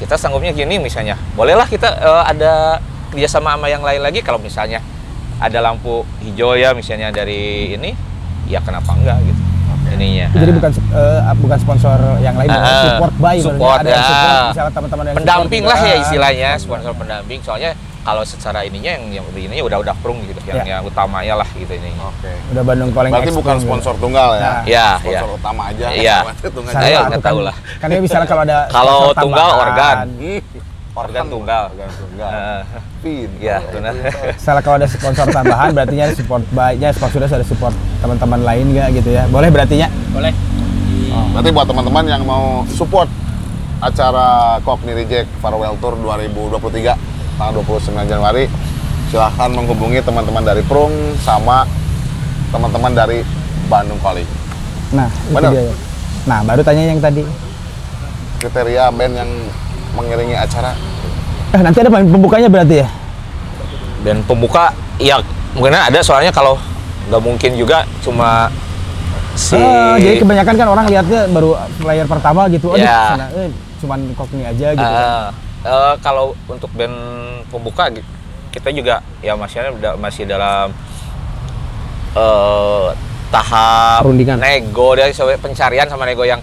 kita 0.00 0.16
sanggupnya 0.16 0.56
gini 0.56 0.80
misalnya. 0.80 1.16
Bolehlah 1.36 1.68
kita 1.68 1.88
eh, 2.00 2.24
ada 2.36 2.80
kerjasama 3.12 3.58
sama 3.58 3.66
yang 3.68 3.82
lain 3.84 4.00
lagi 4.00 4.20
kalau 4.24 4.38
misalnya 4.40 4.80
ada 5.40 5.58
lampu 5.64 6.04
hijau 6.20 6.52
ya 6.54 6.76
misalnya 6.76 7.08
dari 7.10 7.74
ini 7.74 7.96
ya 8.48 8.60
kenapa 8.60 8.92
enggak 8.96 9.18
gitu. 9.24 9.42
Ininya. 9.90 10.30
jadi 10.30 10.54
bukan 10.54 10.70
eh, 10.70 11.20
bukan 11.42 11.58
sponsor 11.58 11.98
yang 12.22 12.38
lain, 12.38 12.46
ah. 12.46 12.94
support 12.94 13.14
by. 13.18 13.36
Support, 13.42 13.78
ada 13.82 13.90
yang 13.90 13.98
ya. 13.98 14.06
support, 14.06 14.42
misalnya 14.54 14.72
teman-teman 14.72 15.04
yang 15.04 15.16
pendamping 15.18 15.62
support 15.66 15.74
lah 15.74 15.80
ya 15.82 15.90
Ah, 15.90 16.02
istilahnya 16.06 16.50
sponsor 16.62 16.92
pendamping 16.94 17.40
soalnya 17.42 17.70
kalau 18.00 18.24
secara 18.24 18.64
ininya 18.64 18.90
yang 18.90 19.04
yang 19.12 19.26
ininya 19.30 19.60
udah 19.62 19.78
udah 19.80 19.94
prung 20.00 20.24
gitu 20.24 20.40
yang 20.42 20.60
Ya. 20.60 20.76
yang 20.76 20.82
utamanya 20.82 21.34
lah 21.36 21.48
gitu 21.52 21.68
ini 21.70 21.92
Oke. 21.96 22.32
Udah 22.50 22.62
Bandung 22.62 22.90
Calling 22.90 23.12
Berarti 23.12 23.30
bukan 23.30 23.54
gitu. 23.54 23.64
sponsor 23.64 23.94
tunggal 23.96 24.28
ya? 24.34 24.40
Nah. 24.40 24.60
Ya, 24.64 24.88
sponsor 24.96 25.28
ya. 25.28 25.36
utama 25.36 25.62
aja. 25.68 25.86
Iya. 25.90 26.16
Tunggal 26.56 26.72
Saya 26.72 26.98
nggak 27.06 27.22
tahu 27.22 27.38
lah. 27.40 27.54
Kan 27.76 27.86
dia 27.88 28.00
misalnya 28.00 28.24
kalau 28.24 28.42
ada 28.42 28.58
Kalau 28.72 28.96
sponsor 29.06 29.20
tunggal, 29.20 29.48
tambahan, 29.48 29.66
organ. 29.66 29.96
Organ 30.90 31.24
tunggal. 31.28 31.62
Organ 31.70 31.90
tunggal. 31.94 32.30
Eh, 32.30 32.60
Pin. 33.02 33.30
Iya, 33.36 33.56
benar. 33.64 33.92
Misalnya 34.34 34.62
kalau 34.62 34.76
ada 34.76 34.88
sponsor 34.88 35.26
tambahan 35.28 35.68
berarti 35.70 35.94
nya 35.94 36.06
support 36.10 36.42
by-nya 36.50 36.88
sponsornya 36.90 37.28
ada 37.30 37.46
support 37.46 37.72
teman-teman 38.00 38.40
lain 38.40 38.64
nggak 38.70 38.88
gitu 38.94 39.10
ya. 39.10 39.24
Boleh 39.28 39.48
berarti 39.48 39.76
nya? 39.76 39.88
boleh 40.10 40.32
Di- 40.32 41.12
Berarti 41.30 41.50
buat 41.50 41.66
teman-teman 41.68 42.04
yang 42.06 42.22
mau 42.24 42.64
support 42.66 43.06
acara 43.78 44.28
Cockney 44.60 44.92
Reject 44.94 45.28
Farewell 45.38 45.76
Tour 45.76 45.96
2023 45.96 47.19
tanggal 47.40 47.64
29 47.64 47.80
Januari 48.04 48.44
silahkan 49.08 49.48
menghubungi 49.48 50.04
teman-teman 50.04 50.44
dari 50.44 50.60
Prung 50.62 50.92
sama 51.18 51.64
teman-teman 52.52 52.92
dari 52.92 53.24
Bandung 53.66 53.96
Calling. 53.98 54.28
Nah, 54.92 55.08
Benar. 55.32 55.50
dia. 55.50 55.72
Nah, 56.28 56.44
baru 56.44 56.60
tanya 56.60 56.84
yang 56.84 57.00
tadi. 57.00 57.24
Kriteria 58.38 58.92
band 58.92 59.14
yang 59.16 59.30
mengiringi 59.92 60.32
acara 60.32 60.72
Eh, 61.50 61.58
nanti 61.58 61.82
ada 61.82 61.90
pembukanya 61.90 62.46
berarti 62.46 62.76
ya? 62.78 62.88
dan 64.00 64.24
pembuka 64.24 64.72
ya 64.96 65.20
mungkin 65.52 65.76
ada 65.76 66.00
soalnya 66.00 66.32
kalau 66.32 66.56
nggak 67.04 67.20
mungkin 67.20 67.52
juga 67.52 67.84
cuma 68.00 68.48
si 69.36 69.52
Eh, 69.52 69.94
jadi 69.98 70.16
kebanyakan 70.24 70.54
kan 70.56 70.68
orang 70.70 70.86
lihatnya 70.88 71.28
baru 71.28 71.52
player 71.76 72.06
pertama 72.06 72.48
gitu. 72.48 72.72
Aduh, 72.72 72.80
Ya. 72.80 73.12
sana, 73.12 73.26
eh, 73.34 73.52
cuman 73.76 74.00
kokni 74.14 74.46
aja 74.46 74.72
gitu. 74.72 74.80
kan. 74.80 75.36
Eh, 75.60 75.94
kalau 76.00 76.32
untuk 76.48 76.72
band 76.72 76.96
pembuka 77.52 77.92
kita 78.48 78.72
juga 78.72 79.04
ya 79.20 79.36
masih 79.36 79.60
udah 79.76 79.92
masih 80.00 80.24
dalam 80.24 80.72
eh, 82.16 82.88
tahap 83.28 84.00
Perundingan. 84.00 84.40
nego 84.40 84.96
dari 84.96 85.12
sampai 85.12 85.36
pencarian 85.36 85.84
sama 85.84 86.08
nego 86.08 86.24
yang 86.24 86.40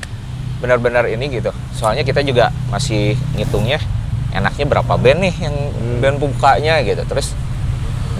benar-benar 0.61 1.09
ini 1.09 1.33
gitu. 1.33 1.49
Soalnya 1.73 2.05
kita 2.05 2.21
juga 2.21 2.53
masih 2.69 3.17
ngitungnya 3.33 3.81
enaknya 4.37 4.65
berapa 4.69 4.93
band 4.93 5.19
nih 5.25 5.33
yang 5.49 5.55
band 5.97 6.17
pembukanya 6.21 6.85
gitu. 6.85 7.01
Terus 7.09 7.33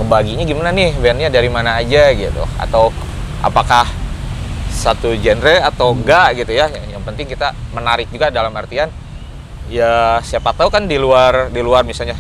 ngebaginya 0.02 0.50
gimana 0.50 0.74
nih 0.74 0.98
bandnya 0.98 1.30
dari 1.30 1.50
mana 1.50 1.78
aja 1.78 2.10
gitu 2.18 2.42
atau 2.58 2.90
apakah 3.46 3.86
satu 4.74 5.14
genre 5.14 5.62
atau 5.62 5.94
enggak 5.94 6.42
gitu 6.42 6.58
ya 6.58 6.70
yang 6.70 7.02
penting 7.06 7.30
kita 7.30 7.54
menarik 7.74 8.06
juga 8.14 8.30
dalam 8.30 8.54
artian 8.54 8.90
ya 9.68 10.20
siapa 10.24 10.56
tahu 10.56 10.72
kan 10.72 10.88
di 10.88 10.96
luar 10.96 11.52
di 11.52 11.62
luar 11.62 11.84
misalnya. 11.84 12.16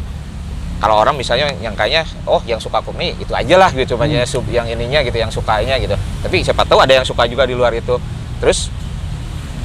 Kalau 0.77 0.93
orang 1.01 1.17
misalnya 1.17 1.49
yang 1.57 1.73
kayaknya 1.73 2.05
oh 2.29 2.37
yang 2.45 2.61
suka 2.61 2.85
komik 2.85 3.17
itu 3.17 3.33
aja 3.33 3.57
lah 3.57 3.73
gitu 3.73 3.97
cuma 3.97 4.05
sub 4.29 4.45
yang 4.45 4.69
ininya 4.69 5.01
gitu 5.01 5.17
yang 5.17 5.33
sukanya 5.33 5.81
gitu. 5.81 5.97
Tapi 6.21 6.45
siapa 6.45 6.61
tahu 6.69 6.77
ada 6.77 6.93
yang 7.01 7.05
suka 7.07 7.25
juga 7.25 7.49
di 7.49 7.57
luar 7.57 7.73
itu. 7.73 7.97
Terus 8.37 8.69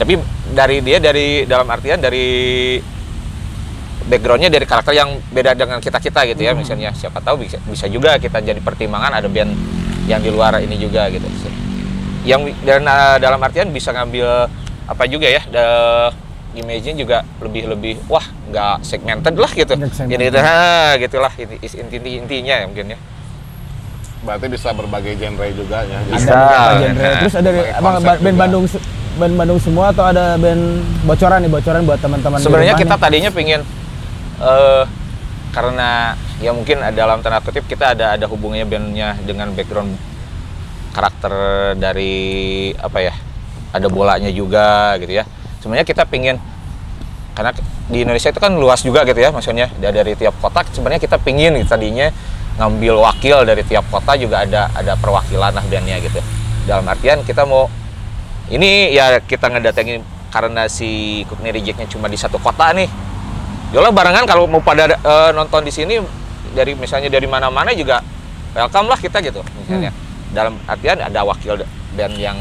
tapi 0.00 0.16
dari 0.56 0.80
dia 0.80 0.96
dari 0.96 1.44
dalam 1.44 1.68
artian 1.68 2.00
dari 2.00 2.80
backgroundnya 4.08 4.48
dari 4.48 4.64
karakter 4.64 4.96
yang 4.96 5.20
beda 5.30 5.52
dengan 5.52 5.84
kita 5.84 6.00
kita 6.00 6.24
gitu 6.32 6.40
ya 6.48 6.56
misalnya. 6.56 6.96
Siapa 6.96 7.20
tahu 7.20 7.44
bisa 7.44 7.60
bisa 7.68 7.84
juga 7.92 8.16
kita 8.16 8.40
jadi 8.40 8.64
pertimbangan 8.64 9.20
ada 9.20 9.28
band 9.28 9.52
yang 10.08 10.24
di 10.24 10.32
luar 10.32 10.64
ini 10.64 10.80
juga 10.80 11.12
gitu. 11.12 11.28
Yang 12.24 12.56
dan 12.64 12.88
uh, 12.88 13.20
dalam 13.20 13.36
artian 13.42 13.68
bisa 13.68 13.92
ngambil 13.92 14.48
apa 14.88 15.04
juga 15.06 15.28
ya 15.28 15.44
the 15.52 15.66
image-nya 16.52 16.94
juga 16.96 17.18
lebih 17.40 17.62
lebih 17.72 17.94
wah 18.08 18.24
nggak 18.52 18.84
segmented 18.84 19.34
lah 19.36 19.50
gitu 19.52 19.72
segmented. 19.72 20.10
jadi 20.12 20.24
gitu 20.28 20.38
ha 20.38 20.60
gitulah 21.00 21.32
inti, 21.36 21.56
inti 21.64 22.10
intinya 22.20 22.54
ya 22.60 22.66
mungkin 22.68 22.92
ya 22.92 22.98
berarti 24.22 24.46
bisa 24.46 24.70
berbagai 24.70 25.18
genre 25.18 25.46
juga 25.50 25.82
ya. 25.82 25.98
Jadi 26.06 26.14
Ada 26.14 26.22
Bisa. 26.22 26.30
beberapa 26.30 26.72
genre. 26.78 27.02
Nah, 27.02 27.18
Terus 27.18 27.34
ada 27.34 27.50
abang 27.74 27.94
band 27.98 28.18
juga. 28.22 28.38
Bandung 28.38 28.64
band 29.12 29.34
Bandung 29.36 29.60
semua 29.60 29.84
atau 29.92 30.04
ada 30.08 30.24
band 30.38 30.62
bocoran 31.04 31.38
nih 31.44 31.50
bocoran 31.52 31.80
buat 31.84 32.00
teman-teman 32.00 32.38
sebenarnya 32.40 32.74
kita 32.80 32.96
nih? 32.96 33.02
tadinya 33.02 33.30
pengen 33.34 33.60
eh 34.40 34.84
karena 35.52 36.16
ya 36.40 36.50
mungkin 36.56 36.80
ada 36.80 36.96
dalam 36.96 37.20
tanda 37.20 37.44
kutip 37.44 37.68
kita 37.68 37.92
ada 37.92 38.16
ada 38.16 38.24
hubungannya 38.24 38.64
bandnya 38.64 39.20
dengan 39.20 39.52
background 39.52 40.00
karakter 40.96 41.32
dari 41.76 42.72
apa 42.72 42.98
ya 43.04 43.14
ada 43.76 43.88
bolanya 43.92 44.32
juga 44.32 44.96
gitu 44.96 45.20
ya 45.20 45.28
sebenarnya 45.62 45.86
kita 45.86 46.02
pengen 46.04 46.42
karena 47.32 47.54
di 47.88 48.04
Indonesia 48.04 48.28
itu 48.28 48.40
kan 48.42 48.52
luas 48.52 48.84
juga 48.84 49.06
gitu 49.08 49.16
ya 49.16 49.32
maksudnya. 49.32 49.70
Da- 49.80 49.94
dari 49.94 50.12
tiap 50.18 50.36
kota 50.42 50.66
sebenarnya 50.68 51.00
kita 51.00 51.16
pingin 51.22 51.56
gitu, 51.56 51.70
tadinya 51.70 52.12
ngambil 52.60 53.00
wakil 53.00 53.48
dari 53.48 53.64
tiap 53.64 53.88
kota 53.88 54.12
juga 54.20 54.44
ada 54.44 54.68
ada 54.76 54.92
perwakilan 55.00 55.54
lah 55.56 55.64
bandnya 55.64 55.96
gitu. 56.02 56.20
Dalam 56.68 56.84
artian 56.84 57.24
kita 57.24 57.48
mau 57.48 57.70
ini 58.52 58.92
ya 58.92 59.22
kita 59.22 59.48
ngedatengin 59.48 60.04
karena 60.28 60.68
si 60.68 61.22
Cookney 61.30 61.54
Reject-nya 61.54 61.88
cuma 61.88 62.10
di 62.10 62.18
satu 62.20 62.36
kota 62.36 62.74
nih. 62.76 62.90
Yolah 63.72 63.88
barengan 63.88 64.28
kalau 64.28 64.44
mau 64.44 64.60
pada 64.60 64.84
eh, 64.92 65.30
nonton 65.32 65.64
di 65.64 65.72
sini 65.72 65.96
dari 66.52 66.76
misalnya 66.76 67.08
dari 67.08 67.24
mana-mana 67.24 67.72
juga 67.72 68.04
welcome 68.52 68.92
lah 68.92 69.00
kita 69.00 69.24
gitu 69.24 69.40
misalnya. 69.64 69.88
Dalam 70.32 70.60
artian 70.68 71.00
ada 71.00 71.24
wakil 71.24 71.64
band 71.96 72.16
yang 72.20 72.36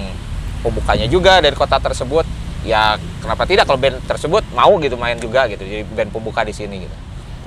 pembukanya 0.63 1.07
juga 1.07 1.39
dari 1.39 1.55
kota 1.55 1.79
tersebut 1.79 2.23
ya 2.61 2.95
kenapa 3.19 3.43
tidak 3.43 3.65
kalau 3.65 3.79
band 3.79 3.97
tersebut 4.05 4.45
mau 4.53 4.77
gitu 4.77 4.93
main 4.95 5.17
juga 5.17 5.49
gitu 5.49 5.61
jadi 5.61 5.81
band 5.87 6.13
pembuka 6.13 6.45
di 6.45 6.53
sini 6.53 6.85
gitu 6.85 6.95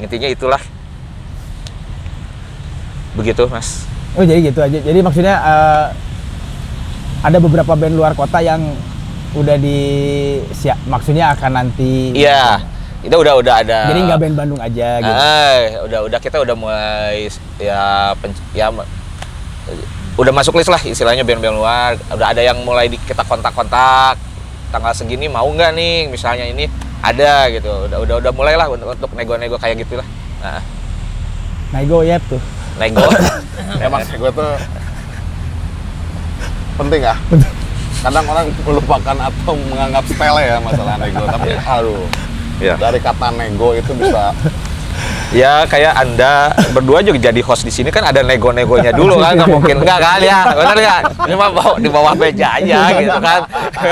intinya 0.02 0.26
itulah 0.26 0.62
begitu 3.14 3.46
mas 3.46 3.86
Oh 4.14 4.22
jadi 4.22 4.46
gitu 4.46 4.62
aja. 4.62 4.78
Jadi 4.78 4.98
maksudnya 5.02 5.34
eh, 5.42 5.86
ada 7.18 7.38
beberapa 7.42 7.74
band 7.74 7.98
luar 7.98 8.14
kota 8.14 8.38
yang 8.38 8.62
udah 9.34 9.58
di 9.58 9.78
siap 10.54 10.78
maksudnya 10.86 11.34
akan 11.34 11.50
nanti 11.50 12.14
Iya, 12.14 12.62
Itu 13.02 13.10
udah 13.18 13.34
udah 13.42 13.54
ada. 13.66 13.90
Jadi 13.90 14.00
nggak 14.06 14.20
band 14.22 14.36
Bandung 14.38 14.60
aja 14.62 15.02
gitu. 15.02 15.10
Ah, 15.10 15.82
udah 15.82 16.00
udah 16.06 16.18
kita 16.22 16.38
udah 16.46 16.54
mulai 16.54 17.26
ya 17.58 18.14
pen- 18.22 18.38
ya 18.54 18.70
udah 20.14 20.30
masuk 20.30 20.62
list 20.62 20.70
lah 20.70 20.78
istilahnya 20.78 21.26
band-band 21.26 21.58
luar. 21.58 21.98
Udah 22.14 22.30
ada 22.30 22.38
yang 22.38 22.62
mulai 22.62 22.86
di, 22.86 22.94
kita 22.94 23.26
kontak-kontak 23.26 24.14
tanggal 24.75 24.91
segini 24.91 25.31
mau 25.31 25.47
nggak 25.47 25.70
nih 25.70 26.11
misalnya 26.11 26.51
ini 26.51 26.66
ada 26.99 27.47
gitu. 27.55 27.87
Udah 27.87 27.99
udah 28.03 28.14
udah 28.18 28.33
mulai 28.35 28.59
lah 28.59 28.66
untuk, 28.66 28.91
untuk 28.91 29.11
nego-nego 29.14 29.55
kayak 29.55 29.79
gitulah. 29.87 30.07
Nah, 30.43 30.59
Nego 31.75 32.03
ya 32.07 32.18
tuh. 32.27 32.43
nego. 32.79 33.03
Emang 33.87 34.03
gue 34.03 34.31
tuh 34.39 34.51
penting 36.75 37.03
ya. 37.07 37.14
Kadang 38.03 38.27
orang 38.27 38.51
melupakan 38.66 39.16
atau 39.16 39.55
menganggap 39.70 40.05
sepele 40.11 40.43
ya 40.43 40.59
masalah 40.59 40.99
nego. 40.99 41.22
Tapi 41.27 41.51
aduh, 41.55 42.07
ya. 42.59 42.75
dari 42.75 42.99
kata 42.99 43.31
nego 43.35 43.79
itu 43.79 43.91
bisa 43.95 44.35
Ya 45.33 45.64
kayak 45.64 45.95
anda 45.97 46.53
berdua 46.70 47.01
juga 47.01 47.18
jadi 47.22 47.41
host 47.41 47.64
di 47.64 47.72
sini 47.72 47.89
kan 47.89 48.05
ada 48.05 48.20
nego-negonya 48.20 48.93
dulu 48.93 49.16
kan 49.16 49.33
nggak 49.35 49.51
mungkin. 49.51 49.77
Enggak 49.81 49.99
kan? 49.99 50.18
Ya 50.20 50.39
benar 50.47 50.77
nggak 50.77 51.01
ini 51.25 51.35
mah 51.35 51.51
bawa- 51.51 51.79
di 51.81 51.89
bawah 51.89 52.12
meja 52.14 52.49
aja 52.55 52.79
gitu 52.93 53.18
kan. 53.18 53.41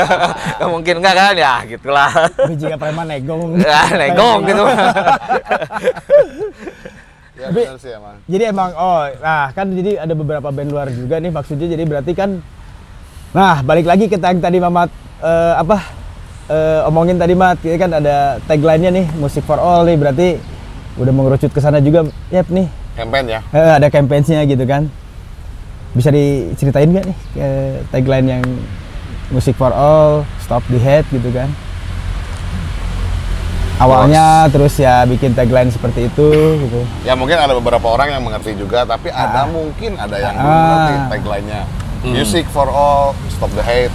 Nggak 0.59 0.70
mungkin 0.70 0.95
enggak 1.01 1.14
kan? 1.16 1.33
Ya 1.35 1.53
gitulah. 1.64 2.11
Biji 2.47 2.66
preman 2.76 3.07
nego. 3.07 3.35
ya 3.57 3.80
nego 3.93 4.28
gitu. 4.45 4.62
Ya 7.33 7.47
Tapi- 7.49 7.64
benar 7.64 7.78
sih 7.80 7.91
emang. 7.91 8.16
Jadi 8.28 8.45
emang 8.45 8.70
oh 8.76 9.03
nah 9.18 9.51
kan 9.51 9.66
jadi 9.66 9.91
ada 9.99 10.14
beberapa 10.14 10.49
band 10.53 10.70
luar 10.70 10.89
juga 10.91 11.18
nih 11.18 11.33
maksudnya. 11.33 11.66
Jadi 11.66 11.83
berarti 11.83 12.12
kan 12.12 12.30
nah 13.33 13.64
balik 13.64 13.89
lagi 13.89 14.07
ke 14.07 14.14
yang 14.14 14.39
tadi 14.39 14.61
Mamat 14.61 14.93
eh, 15.18 15.55
apa 15.59 15.76
eh, 16.47 16.87
omongin 16.87 17.18
tadi 17.18 17.35
Mat 17.35 17.59
ya 17.64 17.74
kan 17.74 17.91
ada 17.91 18.39
tagline-nya 18.47 18.91
nih 18.93 19.07
musik 19.18 19.43
for 19.43 19.59
all 19.59 19.83
nih. 19.83 19.99
Berarti 19.99 20.28
udah 20.95 21.09
mengerucut 21.11 21.49
ke 21.49 21.59
sana 21.59 21.78
juga 21.78 22.05
Yap 22.28 22.49
nih 22.49 22.68
Campaign 22.93 23.24
ya. 23.26 23.40
Eh, 23.49 23.72
ada 23.76 23.88
campaign-nya 23.88 24.45
gitu 24.45 24.64
kan 24.64 24.93
bisa 25.93 26.09
diceritain 26.09 26.88
nggak 26.88 27.05
nih 27.05 27.18
eh, 27.36 27.72
tagline 27.88 28.26
yang 28.30 28.45
musik 29.28 29.53
for 29.55 29.68
all 29.70 30.24
stop 30.38 30.61
the 30.66 30.76
hate 30.76 31.05
gitu 31.09 31.28
kan 31.28 31.49
awalnya 33.76 34.47
terus 34.49 34.76
ya 34.76 35.03
bikin 35.03 35.32
tagline 35.32 35.68
seperti 35.68 36.07
itu 36.07 36.28
gitu 36.61 36.80
Ya 37.03 37.12
mungkin 37.12 37.34
ada 37.34 37.51
beberapa 37.53 37.82
orang 37.88 38.09
yang 38.11 38.22
mengerti 38.22 38.55
juga, 38.55 38.84
tapi 38.84 39.11
ada 39.11 39.43
mungkin 39.45 39.99
ada 39.99 40.16
yang 40.16 40.34
belum 40.34 40.47
Ah. 40.47 40.62
mengerti 40.62 40.95
tagline-nya. 41.11 41.61
Music 42.05 42.45
for 42.47 42.66
all, 42.66 43.14
stop 43.28 43.51
the 43.53 43.62
hate. 43.62 43.95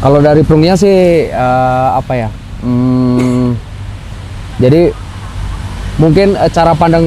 Kalau 0.00 0.18
dari 0.18 0.42
Prungnya 0.42 0.74
sih 0.74 0.90
eh, 1.26 1.88
apa 1.90 2.12
ya? 2.14 2.28
Hmm, 2.60 3.54
jadi 4.58 4.92
mungkin 6.00 6.32
eh, 6.32 6.50
cara 6.50 6.72
pandang 6.72 7.04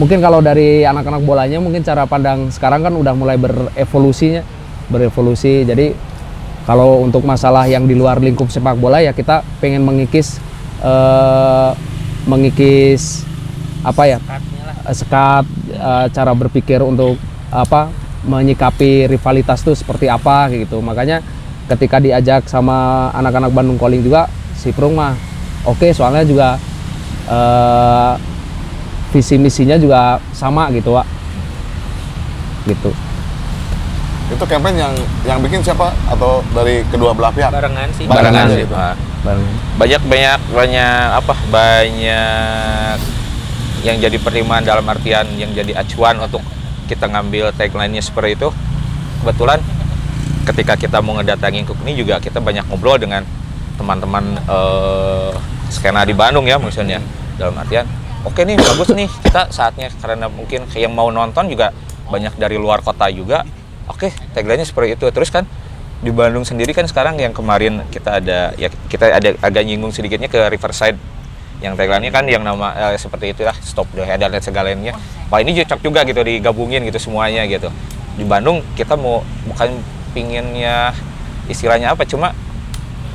mungkin 0.00 0.24
kalau 0.24 0.40
dari 0.40 0.82
anak-anak 0.82 1.20
bolanya 1.20 1.60
mungkin 1.60 1.84
cara 1.84 2.08
pandang 2.08 2.48
sekarang 2.48 2.80
kan 2.80 2.96
udah 2.96 3.12
mulai 3.12 3.36
berevolusinya, 3.36 4.40
berevolusi. 4.88 5.68
Jadi 5.68 5.92
kalau 6.64 7.04
untuk 7.04 7.22
masalah 7.28 7.68
yang 7.68 7.84
di 7.84 7.92
luar 7.92 8.16
lingkup 8.18 8.48
sepak 8.48 8.80
bola 8.80 9.04
ya 9.04 9.12
kita 9.12 9.44
pengen 9.60 9.84
mengikis 9.84 10.40
eh, 10.80 11.70
mengikis 12.24 13.28
apa 13.84 14.08
ya? 14.08 14.18
Eh, 14.88 14.96
sekat 14.96 15.44
eh, 15.76 16.06
cara 16.08 16.32
berpikir 16.32 16.80
untuk 16.80 17.20
apa 17.52 17.92
menyikapi 18.24 19.08
rivalitas 19.08 19.60
itu 19.64 19.72
seperti 19.76 20.08
apa 20.08 20.48
gitu 20.52 20.80
makanya 20.84 21.24
ketika 21.68 21.96
diajak 21.96 22.44
sama 22.48 23.08
anak-anak 23.16 23.50
Bandung 23.52 23.80
Calling 23.80 24.04
juga 24.04 24.28
si 24.56 24.70
Prung 24.76 24.92
mah 24.92 25.16
oke 25.64 25.92
soalnya 25.92 26.24
juga 26.24 26.56
eh, 27.28 28.12
visi 29.10 29.34
misinya 29.36 29.76
juga 29.76 30.22
sama 30.30 30.70
gitu 30.74 30.94
Wak 30.94 31.06
gitu 32.66 32.90
Itu 34.30 34.44
campaign 34.46 34.78
yang 34.78 34.94
yang 35.26 35.38
bikin 35.42 35.58
siapa 35.58 35.90
atau 36.06 36.38
dari 36.54 36.86
kedua 36.86 37.10
belah 37.10 37.34
pihak? 37.34 37.50
Barengan 37.50 37.90
sih. 37.98 38.06
barengan 38.06 38.46
Barengan 38.46 38.46
sih 38.54 38.62
gitu. 38.62 38.74
Ah. 38.78 38.94
bareng 39.20 39.44
banyak 39.76 40.02
banyak 40.08 40.40
banyak 40.48 41.04
apa 41.12 41.34
banyak 41.52 42.96
yang 43.84 43.96
jadi 44.00 44.16
pertimbangan 44.16 44.64
dalam 44.64 44.86
artian 44.88 45.26
yang 45.36 45.52
jadi 45.52 45.76
acuan 45.76 46.16
untuk 46.20 46.40
kita 46.88 47.08
ngambil 47.08 47.52
tagline-nya 47.52 48.00
seperti 48.00 48.36
itu 48.40 48.48
kebetulan 49.20 49.60
ketika 50.48 50.74
kita 50.76 50.98
mau 51.04 51.16
ngedatangin 51.20 51.68
Cook 51.68 51.84
ini 51.84 52.00
juga 52.00 52.16
kita 52.16 52.40
banyak 52.40 52.64
ngobrol 52.72 52.96
dengan 52.96 53.24
teman-teman 53.76 54.40
eh, 54.40 55.32
skena 55.68 56.04
di 56.04 56.16
Bandung 56.16 56.48
ya 56.48 56.56
maksudnya 56.56 57.00
dalam 57.36 57.56
artian 57.56 57.84
oke 58.24 58.40
nih 58.42 58.56
bagus 58.56 58.88
nih. 58.92 59.08
Kita 59.22 59.48
saatnya 59.48 59.88
karena 59.98 60.26
mungkin 60.26 60.66
yang 60.74 60.92
mau 60.92 61.08
nonton 61.08 61.46
juga 61.46 61.72
banyak 62.06 62.36
dari 62.36 62.56
luar 62.56 62.80
kota 62.80 63.06
juga. 63.08 63.44
Oke 63.86 64.12
tagline-nya 64.32 64.66
seperti 64.66 64.94
itu. 64.94 65.06
Terus 65.10 65.30
kan 65.30 65.44
di 66.00 66.08
Bandung 66.08 66.48
sendiri 66.48 66.72
kan 66.72 66.88
sekarang 66.88 67.20
yang 67.20 67.36
kemarin 67.36 67.84
kita 67.92 68.24
ada 68.24 68.56
ya 68.56 68.72
kita 68.88 69.12
ada 69.12 69.36
agak 69.40 69.62
nyinggung 69.64 69.90
sedikitnya 69.90 70.28
ke 70.28 70.40
Riverside. 70.48 70.96
Yang 71.60 71.76
tagline-nya 71.76 72.12
kan 72.12 72.24
yang 72.24 72.40
nama 72.40 72.72
eh, 72.92 72.96
seperti 72.96 73.36
itulah 73.36 73.52
stop 73.60 73.88
the 73.92 74.04
head 74.04 74.20
dan 74.20 74.32
segalanya. 74.40 74.96
Wah 75.28 75.38
ini 75.38 75.52
cocok 75.62 75.80
juga 75.80 76.00
gitu 76.04 76.20
digabungin 76.20 76.82
gitu 76.88 76.96
semuanya 76.96 77.44
gitu. 77.44 77.68
Di 78.16 78.24
Bandung 78.24 78.64
kita 78.74 78.96
mau 78.96 79.20
bukan 79.44 79.76
pinginnya 80.10 80.90
istilahnya 81.46 81.94
apa 81.94 82.02
cuma 82.02 82.34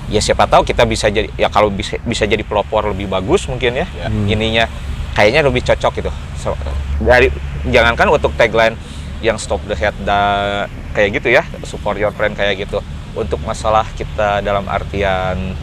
ya 0.06 0.22
siapa 0.22 0.46
tahu 0.46 0.64
kita 0.64 0.86
bisa 0.86 1.10
jadi 1.10 1.28
ya 1.36 1.50
kalau 1.50 1.74
bisa 1.74 1.98
bisa 2.06 2.24
jadi 2.24 2.46
pelopor 2.46 2.86
lebih 2.88 3.10
bagus 3.10 3.50
mungkin 3.50 3.74
ya 3.74 3.88
Ya. 3.90 4.08
ininya 4.08 4.66
kayaknya 5.16 5.42
lebih 5.48 5.64
cocok 5.64 5.92
gitu. 6.04 6.12
So, 6.38 6.54
dari 7.00 7.32
jangankan 7.66 8.12
untuk 8.12 8.36
tagline 8.36 8.76
yang 9.24 9.40
stop 9.40 9.64
the 9.66 9.74
head 9.74 9.96
da, 10.04 10.68
kayak 10.94 11.18
gitu 11.18 11.34
ya 11.34 11.42
support 11.64 11.96
your 11.98 12.12
friend 12.14 12.36
kayak 12.36 12.68
gitu. 12.68 12.84
Untuk 13.16 13.40
masalah 13.48 13.88
kita 13.96 14.44
dalam 14.44 14.68
artian 14.68 15.56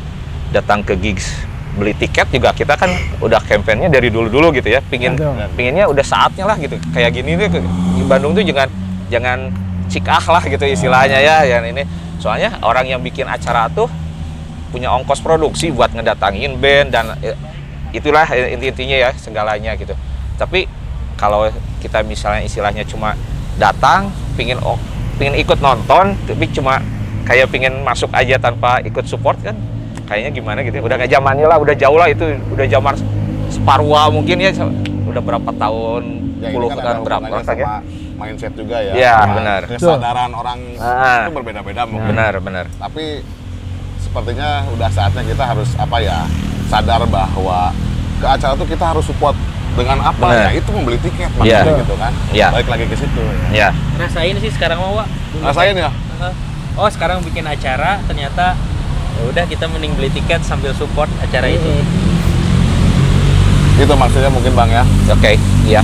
datang 0.50 0.80
ke 0.80 0.96
gigs 0.96 1.28
beli 1.72 1.96
tiket 1.96 2.28
juga 2.28 2.52
kita 2.52 2.76
kan 2.76 2.92
udah 3.24 3.40
kampanyenya 3.40 3.92
dari 3.92 4.08
dulu-dulu 4.08 4.56
gitu 4.56 4.72
ya. 4.72 4.80
Pingin 4.80 5.20
pinginnya 5.52 5.84
udah 5.88 6.04
saatnya 6.04 6.48
lah 6.48 6.56
gitu. 6.56 6.80
Kayak 6.96 7.12
gini 7.12 7.36
nih 7.36 7.48
di 7.96 8.02
Bandung 8.08 8.32
tuh 8.32 8.44
jangan 8.44 8.68
jangan 9.12 9.38
cikah 9.92 10.24
lah 10.32 10.42
gitu 10.48 10.64
istilahnya 10.64 11.20
ya 11.20 11.36
yang 11.44 11.64
ini. 11.68 11.84
Soalnya 12.20 12.56
orang 12.64 12.88
yang 12.88 13.00
bikin 13.04 13.28
acara 13.28 13.68
tuh 13.68 13.88
punya 14.72 14.88
ongkos 14.88 15.20
produksi 15.20 15.68
buat 15.68 15.92
ngedatangin 15.92 16.56
band 16.56 16.88
dan 16.88 17.12
eh, 17.20 17.36
itulah 17.92 18.24
inti-intinya 18.28 18.96
ya 18.98 19.10
segalanya 19.14 19.76
gitu 19.76 19.92
tapi 20.36 20.66
kalau 21.14 21.46
kita 21.78 22.02
misalnya 22.02 22.42
istilahnya 22.42 22.82
cuma 22.82 23.14
datang 23.56 24.08
pingin 24.34 24.56
oh, 24.60 24.80
pingin 25.20 25.36
ikut 25.38 25.60
nonton 25.60 26.16
tapi 26.24 26.48
cuma 26.50 26.80
kayak 27.22 27.52
pingin 27.52 27.84
masuk 27.84 28.10
aja 28.10 28.40
tanpa 28.40 28.80
ikut 28.82 29.04
support 29.06 29.38
kan 29.44 29.54
kayaknya 30.08 30.34
gimana 30.34 30.64
gitu 30.64 30.80
ya. 30.80 30.82
udah 30.82 30.96
nggak 30.98 31.10
zamannya 31.12 31.46
lah 31.46 31.58
udah 31.60 31.74
jauh 31.76 31.98
lah 32.00 32.08
itu 32.10 32.24
udah 32.50 32.66
zaman 32.66 32.94
separwa 33.48 34.10
mungkin 34.10 34.40
ya 34.40 34.50
udah 35.06 35.22
berapa 35.22 35.50
tahun 35.54 36.04
Ya 36.42 36.50
puluh 36.50 36.74
kan 36.74 37.06
berapa 37.06 37.22
kan 37.38 37.54
ya 37.54 37.66
sama 37.70 37.78
mindset 38.18 38.50
juga 38.58 38.82
ya. 38.82 38.92
Iya, 38.98 39.14
Sama 39.14 39.34
benar. 39.38 39.60
Kesadaran 39.70 40.30
orang 40.34 40.58
Ah. 40.78 41.26
itu 41.26 41.30
berbeda-beda 41.34 41.82
mungkin. 41.86 42.10
benar 42.10 42.34
benar 42.42 42.64
Tapi 42.78 43.22
sepertinya 43.98 44.66
udah 44.74 44.90
saatnya 44.90 45.22
kita 45.22 45.44
harus 45.46 45.70
apa 45.78 45.96
ya 46.02 46.26
sadar 46.72 47.04
bahwa 47.04 47.68
ke 48.16 48.24
acara 48.24 48.56
tuh 48.56 48.64
kita 48.64 48.80
harus 48.96 49.04
support 49.04 49.36
dengan 49.76 50.00
apa 50.00 50.24
ya 50.32 50.48
itu 50.56 50.68
membeli 50.72 50.96
tiket 51.00 51.28
Iya. 51.40 51.60
maksudnya 51.64 51.80
gitu 51.84 51.94
kan. 52.00 52.12
Iya. 52.32 52.48
Balik 52.48 52.68
lagi 52.72 52.84
ke 52.88 52.96
situ. 52.96 53.20
Ya. 53.52 53.68
ya 53.68 53.68
Rasain 54.00 54.36
sih 54.40 54.48
sekarang 54.48 54.80
mau, 54.80 54.96
Wak. 54.96 55.08
Rasain 55.44 55.76
ya. 55.76 55.92
Heeh. 55.92 56.32
Oh, 56.76 56.88
sekarang 56.88 57.20
bikin 57.20 57.44
acara 57.44 58.00
ternyata 58.08 58.56
ya 59.12 59.22
udah 59.28 59.44
kita 59.44 59.68
mending 59.68 59.92
beli 59.92 60.08
tiket 60.08 60.40
sambil 60.40 60.72
support 60.72 61.12
acara 61.20 61.52
itu. 61.52 61.68
Itu 63.76 63.92
maksudnya 63.92 64.32
mungkin 64.32 64.52
Bang 64.56 64.70
ya. 64.70 64.84
oke 65.10 65.32
iya 65.66 65.82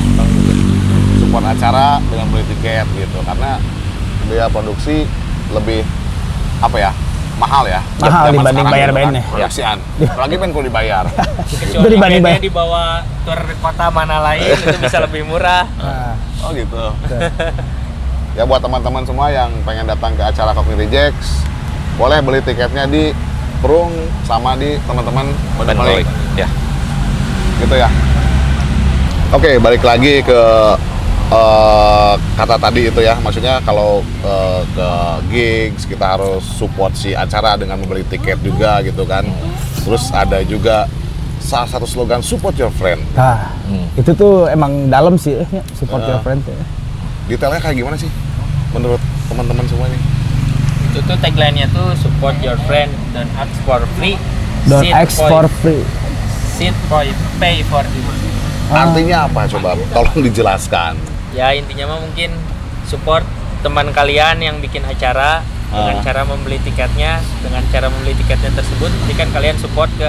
support 1.18 1.44
acara 1.44 2.00
dengan 2.08 2.26
beli 2.30 2.44
tiket 2.56 2.86
gitu 2.94 3.18
karena 3.24 3.60
biaya 4.28 4.46
produksi 4.48 5.04
lebih 5.52 5.82
apa 6.60 6.76
ya 6.78 6.90
mahal 7.38 7.64
ya. 7.70 7.80
Mahal 8.02 8.24
Zaman 8.28 8.34
dibanding 8.42 8.66
bayar 8.66 8.88
gitu 8.90 8.98
kan, 8.98 9.06
bandnya. 9.06 9.22
produksian 9.30 9.76
apalagi 10.04 10.34
band 10.36 10.50
kalau 10.52 10.64
dibayar. 10.66 11.04
Kecuali 11.48 11.88
dibanding 11.94 11.98
bandnya 11.98 12.22
bayar. 12.26 12.42
dibawa 12.42 12.84
tur 13.24 13.40
kota 13.62 13.86
mana 13.94 14.16
lain 14.20 14.52
itu 14.58 14.78
bisa 14.82 14.98
lebih 15.06 15.22
murah. 15.24 15.64
Nah, 15.78 16.14
oh 16.44 16.50
gitu. 16.52 16.84
Ya 18.36 18.46
buat 18.46 18.62
teman-teman 18.62 19.02
semua 19.02 19.34
yang 19.34 19.50
pengen 19.66 19.90
datang 19.90 20.14
ke 20.14 20.22
acara 20.22 20.54
Cockney 20.54 20.78
Rejects 20.78 21.42
boleh 21.98 22.22
beli 22.22 22.38
tiketnya 22.38 22.86
di 22.86 23.10
Prung 23.58 23.90
sama 24.22 24.54
di 24.54 24.78
teman-teman 24.86 25.26
Bandung 25.58 26.06
ya. 26.38 26.46
Gitu 27.58 27.74
ya. 27.74 27.90
Oke 29.34 29.58
balik 29.58 29.82
lagi 29.82 30.22
ke 30.22 30.40
eh, 31.30 32.14
kata 32.34 32.56
tadi 32.56 32.88
itu 32.88 33.00
ya 33.00 33.14
maksudnya 33.18 33.60
kalau 33.62 34.00
eh, 34.22 34.62
ke 34.70 34.88
gigs 35.28 35.82
kita 35.84 36.16
harus 36.16 36.42
support 36.42 36.92
si 36.92 37.12
acara 37.12 37.54
dengan 37.54 37.78
membeli 37.78 38.04
tiket 38.04 38.40
juga 38.40 38.80
gitu 38.80 39.04
kan 39.04 39.24
terus 39.80 40.08
ada 40.10 40.40
juga 40.42 40.84
salah 41.38 41.64
satu 41.66 41.86
slogan 41.86 42.20
support 42.20 42.52
your 42.54 42.68
friend. 42.70 43.00
Nah, 43.14 43.56
Hmm. 43.64 43.88
itu 43.94 44.12
tuh 44.12 44.44
emang 44.46 44.88
dalam 44.88 45.16
sih, 45.16 45.32
eh, 45.32 45.48
ya, 45.48 45.62
support 45.72 46.02
Ah. 46.02 46.08
your 46.10 46.20
friend. 46.20 46.44
ya. 46.44 46.60
Detailnya 47.26 47.56
kayak 47.58 47.76
gimana 47.78 47.96
sih 47.96 48.10
menurut 48.70 49.00
teman-teman 49.26 49.64
semua 49.64 49.86
nih? 49.86 50.02
itu 50.88 51.04
tuh 51.04 51.16
tagline-nya 51.20 51.68
tuh 51.68 51.92
support 51.94 52.32
your 52.40 52.56
friend 52.64 52.88
don't 53.12 53.28
ask 53.36 53.52
for 53.62 53.76
free 53.94 54.16
Don't 54.64 54.80
sit 54.80 54.90
ask 54.90 55.14
for, 55.14 55.28
for 55.28 55.44
free. 55.60 55.84
sit 56.56 56.72
for 56.88 57.04
pay 57.36 57.60
for 57.62 57.80
it 57.80 58.04
Ah. 58.68 58.84
Artinya 58.84 59.24
apa 59.24 59.48
coba? 59.48 59.72
Tolong 59.88 60.20
dijelaskan. 60.20 60.92
Ya 61.30 61.52
intinya 61.52 61.84
mah 61.86 62.00
mungkin 62.00 62.30
support 62.84 63.24
teman 63.60 63.90
kalian 63.90 64.38
yang 64.38 64.56
bikin 64.58 64.82
acara 64.82 65.42
dengan 65.68 65.96
Ah. 65.96 66.02
cara 66.02 66.22
membeli 66.22 66.56
tiketnya 66.58 67.20
dengan 67.38 67.60
cara 67.68 67.86
membeli 67.86 68.14
tiketnya 68.14 68.48
tersebut 68.54 68.88
jadi 69.04 69.14
kan 69.16 69.28
kalian 69.30 69.56
support 69.56 69.90
ke 69.94 70.08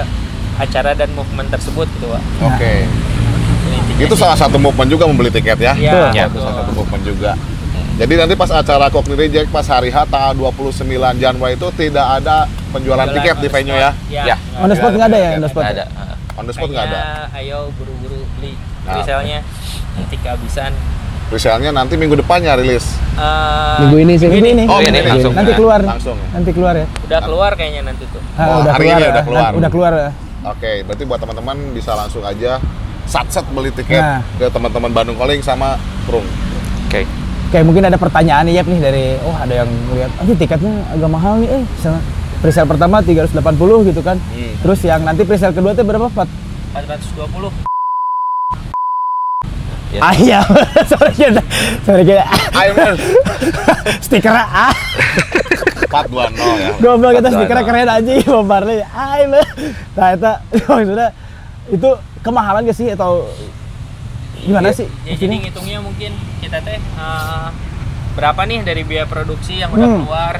acara 0.56 0.92
dan 0.92 1.12
movement 1.12 1.48
tersebut 1.48 1.88
gitu. 1.90 2.08
Oke. 2.40 2.84
Intinya 3.66 4.02
Itu 4.02 4.14
sih- 4.14 4.22
salah 4.22 4.34
satu 4.34 4.56
movement 4.56 4.88
juga 4.88 5.04
membeli 5.04 5.28
tiket 5.28 5.56
ya? 5.56 5.72
Iya, 5.72 5.88
Betul. 5.90 6.08
Ya, 6.12 6.24
itu 6.26 6.38
salah 6.38 6.56
satu 6.58 6.72
movement 6.74 7.02
juga. 7.02 7.32
Jadi 7.96 8.12
nanti 8.14 8.32
pas 8.34 8.48
acara 8.50 8.88
Kokni 8.88 9.12
Reject 9.14 9.48
pas 9.48 9.60
hari 9.62 9.88
H 9.88 10.04
tanggal 10.06 10.32
29 10.32 10.88
Januari 11.14 11.52
itu 11.52 11.68
tidak 11.74 12.06
ada 12.14 12.44
penjualan 12.70 13.04
Jualan 13.04 13.12
tiket 13.14 13.36
di 13.38 13.48
venue 13.50 13.72
spot. 13.72 13.76
ya? 13.78 13.90
Ya, 14.10 14.22
Ya. 14.24 14.36
nggak 14.36 14.56
On 14.56 14.64
the 14.64 14.72
ada. 14.72 14.74
spot 14.74 14.92
nggak 14.94 15.04
ada 15.06 15.16
ya, 15.16 15.20
Nggak 15.20 15.36
on 15.36 15.40
the 15.40 15.50
spot. 15.50 15.64
ada 15.66 15.84
On 16.32 16.44
the 16.44 16.54
spot 16.54 16.68
nggak 16.70 16.86
ada. 16.86 17.00
Ayo 17.30 17.58
buru-buru 17.74 18.18
beli 18.34 18.52
Nah. 18.80 18.96
misalnya 18.96 19.38
nanti 19.94 20.16
kehabisan 20.16 20.72
Resellnya 21.30 21.70
nanti 21.70 21.94
minggu 21.94 22.18
depannya 22.18 22.58
rilis. 22.58 22.82
Eh, 23.14 23.76
Minggu 23.80 23.96
ini 24.00 24.14
sih. 24.14 24.26
Minggu 24.26 24.48
ini. 24.50 24.64
Oh, 24.66 24.78
ini 24.78 24.90
Nanti- 24.90 25.06
langsung. 25.08 25.32
Nanti 25.32 25.52
keluar. 25.54 25.78
langsung 25.80 26.16
ya? 26.16 26.26
Nanti 26.34 26.50
keluar 26.50 26.74
ya. 26.74 26.86
udah 27.06 27.20
keluar 27.22 27.50
kayaknya 27.54 27.82
nanti 27.86 28.04
tuh 28.06 28.18
Ah, 28.34 28.42
Oh, 28.48 28.58
udah 28.60 28.72
hari 28.72 28.82
keluar. 28.84 28.90
ini 28.92 29.00
ya. 29.00 29.10
udah 29.10 29.24
keluar. 29.24 29.42
Nanti- 29.44 29.58
Udah 29.58 29.70
keluar. 29.70 29.92
ya. 29.94 30.10
Oke, 30.42 30.70
berarti 30.82 31.02
buat 31.04 31.20
teman-teman 31.20 31.56
bisa 31.70 31.92
langsung 31.94 32.22
aja 32.24 32.58
sat-sat 33.04 33.46
beli 33.48 33.70
tiket 33.70 33.98
Nah. 33.98 34.20
ke 34.36 34.46
teman-teman 34.46 34.90
Bandung 34.90 35.14
Calling 35.14 35.38
sama 35.40 35.74
Prung. 36.02 36.26
oke 36.84 37.02
Kayak 37.50 37.64
mungkin 37.64 37.82
ada 37.84 37.94
pertanyaan 37.96 38.46
nih 38.46 38.54
Yap 38.56 38.66
nih 38.66 38.80
dari 38.80 39.04
oh 39.20 39.34
ada 39.34 39.54
yang 39.56 39.70
lihat 39.90 40.10
ah 40.12 40.22
ini 40.22 40.34
tiketnya 40.34 40.70
agak 40.88 41.10
mahal 41.10 41.34
nih 41.36 41.50
eh 41.50 41.62
misalnya 41.68 42.02
presale 42.38 42.66
pertama 42.66 42.96
380 43.00 43.34
gitu 43.84 44.00
kan. 44.00 44.16
Hmm. 44.16 44.54
Terus 44.60 44.80
yang 44.82 45.02
nanti 45.02 45.22
presale 45.22 45.50
kedua 45.52 45.70
itu 45.70 45.82
berapa? 45.82 46.06
Pat? 46.08 46.26
420 46.72 47.69
Ya. 49.90 50.00
Ah 50.00 50.14
iya. 50.14 50.38
sorry 50.90 51.12
kita. 51.12 51.42
Sorry 51.82 52.02
kita. 52.04 52.22
Ayo, 52.54 52.70
men. 52.72 52.94
Stiker 54.04 54.30
ah. 54.30 54.70
420 55.90 56.38
ya. 56.56 56.70
Goblok 56.78 57.12
kita 57.18 57.28
420. 57.28 57.34
stikernya 57.34 57.64
keren 57.64 57.88
aja 57.90 58.12
bombarnya. 58.24 58.86
Ay 58.88 59.26
le. 59.26 59.42
Nah 59.92 60.08
itu 60.14 60.30
maksudnya 60.70 61.08
itu 61.68 61.90
kemahalan 62.20 62.62
gak 62.62 62.76
sih 62.76 62.88
atau 62.88 63.26
gimana 64.38 64.70
sih? 64.70 64.86
Ya, 65.02 65.14
jadi 65.14 65.34
ngitungnya 65.38 65.78
mungkin 65.80 66.14
kita 66.38 66.62
teh 66.62 66.78
eh, 66.78 67.48
berapa 68.14 68.40
nih 68.42 68.62
dari 68.62 68.82
biaya 68.82 69.04
produksi 69.04 69.58
yang 69.58 69.70
udah 69.70 69.82
Hmm. 69.82 70.00
keluar, 70.00 70.34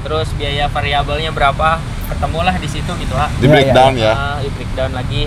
terus 0.00 0.28
biaya 0.32 0.64
variabelnya 0.66 1.30
berapa, 1.30 1.76
ketemulah 2.08 2.54
di 2.54 2.66
situ 2.66 2.88
gitu 2.94 3.14
ah. 3.14 3.28
Di 3.34 3.44
Iya, 3.44 3.52
breakdown 3.52 3.92
ya. 3.96 4.12
Ah, 4.12 4.36
di 4.38 4.48
breakdown 4.48 4.92
lagi. 4.92 5.22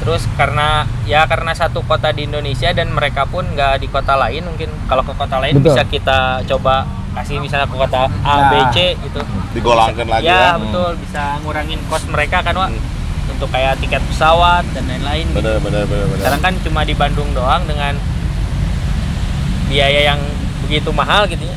Terus 0.00 0.24
karena 0.34 0.88
ya 1.04 1.28
karena 1.28 1.52
satu 1.52 1.84
kota 1.84 2.08
di 2.10 2.24
Indonesia 2.24 2.72
dan 2.72 2.88
mereka 2.88 3.28
pun 3.28 3.44
nggak 3.44 3.84
di 3.84 3.88
kota 3.92 4.16
lain 4.16 4.48
mungkin 4.48 4.72
kalau 4.88 5.04
ke 5.04 5.12
kota 5.12 5.36
lain 5.36 5.60
Betul. 5.60 5.76
bisa 5.76 5.82
kita 5.84 6.18
coba 6.48 6.88
kasih 7.10 7.36
misalnya 7.42 7.66
ke 7.68 7.76
kota 7.76 8.08
A, 8.24 8.34
B, 8.48 8.52
Nah. 8.56 8.70
C 8.72 8.96
gitu. 8.96 9.20
Digolangkan 9.52 10.06
lagi 10.08 10.30
ya, 10.30 10.54
ya. 10.54 10.62
betul 10.62 10.90
bisa 11.04 11.36
ngurangin 11.44 11.80
cost 11.90 12.06
mereka 12.08 12.40
kan 12.40 12.56
Wak. 12.56 12.70
Hmm. 12.72 12.98
Untuk 13.30 13.48
kayak 13.52 13.78
tiket 13.80 14.02
pesawat 14.10 14.64
dan 14.72 14.84
lain-lain. 14.88 15.26
gitu. 15.28 15.36
Bener, 15.38 15.56
bener, 15.60 15.84
bener, 15.84 16.06
bener. 16.08 16.18
Sekarang 16.24 16.40
kan 16.42 16.54
cuma 16.64 16.80
di 16.82 16.94
Bandung 16.96 17.30
doang 17.36 17.62
dengan 17.68 17.94
biaya 19.70 20.16
yang 20.16 20.20
begitu 20.66 20.90
mahal 20.90 21.28
gitu 21.30 21.44
ya. 21.46 21.56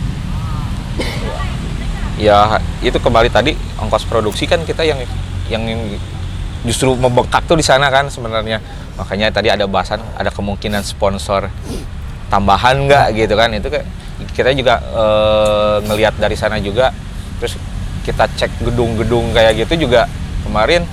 ya 2.13 2.37
itu 2.79 2.93
kembali 3.01 3.25
tadi 3.33 3.57
ongkos 3.81 4.05
produksi 4.05 4.45
kan 4.45 4.61
kita 4.61 4.85
yang 4.85 5.01
yang 5.49 5.65
justru 6.63 6.95
membengkak 6.95 7.43
tuh 7.43 7.55
di 7.55 7.65
sana 7.65 7.87
kan 7.87 8.07
sebenarnya. 8.07 8.59
Makanya 8.95 9.29
tadi 9.29 9.47
ada 9.47 9.65
bahasan 9.65 9.99
ada 10.15 10.29
kemungkinan 10.29 10.81
sponsor 10.81 11.47
tambahan 12.27 12.87
nggak 12.87 13.05
gitu 13.15 13.33
kan. 13.35 13.51
Itu 13.51 13.67
kayak 13.67 13.85
kita 14.31 14.49
juga 14.53 14.79
eh, 14.81 15.75
ngelihat 15.85 16.15
dari 16.17 16.35
sana 16.35 16.57
juga. 16.57 16.91
Terus 17.39 17.59
kita 18.03 18.27
cek 18.29 18.63
gedung-gedung 18.63 19.31
kayak 19.31 19.63
gitu 19.63 19.87
juga 19.87 20.07
kemarin 20.43 20.83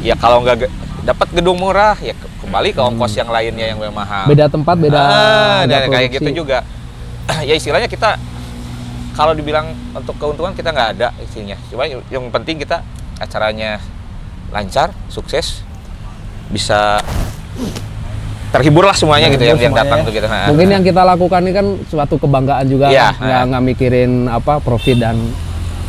ya 0.00 0.16
kalau 0.16 0.40
nggak 0.40 0.68
dapat 1.04 1.28
gedung 1.30 1.60
murah 1.60 1.94
ya 2.00 2.16
ke- 2.16 2.32
kembali 2.42 2.72
ke 2.72 2.80
ongkos 2.80 3.12
yang 3.14 3.28
lainnya 3.28 3.72
yang 3.72 3.78
lebih 3.78 3.92
mahal. 3.94 4.24
Beda 4.26 4.48
tempat, 4.48 4.76
beda. 4.76 4.96
Ah, 4.96 5.60
dan 5.68 5.86
kayak 5.86 6.10
produksi. 6.12 6.16
gitu 6.18 6.30
juga. 6.44 6.58
Ya 7.48 7.54
istilahnya 7.54 7.90
kita 7.90 8.16
kalau 9.12 9.32
dibilang 9.32 9.72
untuk 9.96 10.12
keuntungan 10.20 10.52
kita 10.52 10.70
nggak 10.70 10.88
ada 11.00 11.08
isinya 11.18 11.56
cuma 11.72 11.88
yang 11.88 12.28
penting 12.28 12.60
kita 12.60 12.84
acaranya 13.16 13.80
lancar 14.48 14.94
sukses 15.08 15.62
bisa 16.48 17.02
terhibur 18.48 18.86
lah 18.86 18.94
semuanya 18.94 19.28
gitu 19.28 19.42
yang, 19.42 19.58
yang 19.58 19.74
datang 19.74 20.00
ya. 20.00 20.06
tuh 20.06 20.12
gitu 20.14 20.26
Nah, 20.26 20.48
Mungkin 20.48 20.68
yang 20.70 20.84
kita 20.86 21.02
lakukan 21.02 21.40
ini 21.44 21.52
kan 21.52 21.66
suatu 21.84 22.16
kebanggaan 22.16 22.64
juga, 22.64 22.88
Iya, 22.88 23.12
kan? 23.12 23.20
nggak 23.20 23.42
nggak 23.52 23.62
mikirin 23.66 24.12
apa 24.30 24.62
profit 24.62 24.96
dan 24.96 25.18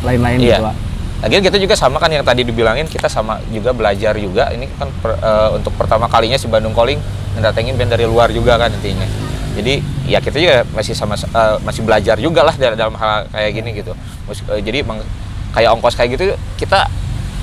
lain-lain 0.02 0.38
Iya. 0.38 0.48
gitu 0.52 0.64
lah. 0.66 0.74
Lagian 1.18 1.42
kita 1.42 1.58
juga 1.58 1.74
sama 1.74 1.98
kan 1.98 2.10
yang 2.10 2.22
tadi 2.22 2.46
dibilangin 2.46 2.86
kita 2.86 3.10
sama 3.10 3.42
juga 3.50 3.74
belajar 3.74 4.14
juga 4.14 4.54
ini 4.54 4.70
kan 4.70 4.86
per- 4.92 5.18
eh, 5.18 5.48
untuk 5.52 5.74
pertama 5.74 6.06
kalinya 6.06 6.38
si 6.38 6.46
Bandung 6.46 6.70
Calling 6.70 6.98
ngedatengin 7.34 7.74
band 7.74 7.90
dari 7.90 8.06
luar 8.06 8.30
juga 8.30 8.54
kan 8.54 8.70
intinya. 8.70 9.06
Jadi 9.54 9.82
ya 10.06 10.22
kita 10.22 10.38
juga 10.38 10.62
masih 10.70 10.94
sama 10.94 11.14
eh, 11.14 11.56
masih 11.62 11.82
belajar 11.82 12.14
juga 12.18 12.42
lah 12.42 12.54
dalam, 12.54 12.94
hal 12.94 13.26
kayak 13.28 13.50
gini 13.50 13.70
gitu. 13.74 13.92
Mus- 14.26 14.46
eh, 14.46 14.62
jadi 14.62 14.86
emang 14.86 15.02
kayak 15.50 15.70
ongkos 15.74 15.94
kayak 15.96 16.14
gitu 16.14 16.24
kita 16.54 16.86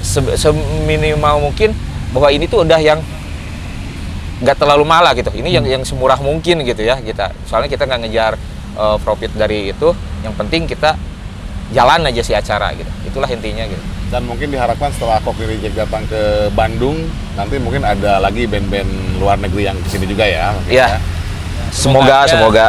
se- 0.05 0.37
seminimal 0.37 1.41
mungkin 1.41 1.73
bahwa 2.13 2.29
ini 2.29 2.45
tuh 2.45 2.61
udah 2.61 2.77
yang 2.77 3.01
nggak 4.45 4.57
terlalu 4.61 4.85
mahal 4.85 5.09
gitu. 5.17 5.31
Ini 5.33 5.59
yang 5.59 5.65
yang 5.65 5.83
semurah 5.83 6.19
mungkin 6.21 6.61
gitu 6.61 6.85
ya 6.85 7.01
kita. 7.01 7.33
Soalnya 7.49 7.73
kita 7.73 7.89
nggak 7.89 7.99
ngejar 8.05 8.33
eh, 8.77 8.97
profit 9.01 9.31
dari 9.33 9.73
itu. 9.73 9.89
Yang 10.21 10.33
penting 10.37 10.61
kita 10.69 10.93
jalan 11.73 12.05
aja 12.05 12.21
si 12.21 12.37
acara 12.37 12.71
gitu. 12.77 12.91
Itulah 13.09 13.27
intinya 13.31 13.65
gitu. 13.65 13.83
Dan 14.13 14.21
mungkin 14.29 14.53
diharapkan 14.53 14.93
setelah 14.93 15.17
Kopi 15.25 15.49
Reject 15.49 15.73
datang 15.73 16.05
ke 16.05 16.53
Bandung, 16.53 17.09
nanti 17.33 17.57
mungkin 17.57 17.81
ada 17.81 18.21
lagi 18.21 18.45
band-band 18.45 19.17
luar 19.17 19.41
negeri 19.41 19.65
yang 19.65 19.77
ke 19.81 19.89
sini 19.89 20.05
juga 20.05 20.29
ya. 20.29 20.53
Iya. 20.69 20.87
ya. 20.95 20.99
Semoga 21.73 22.23
aja 22.23 22.37
semoga 22.37 22.65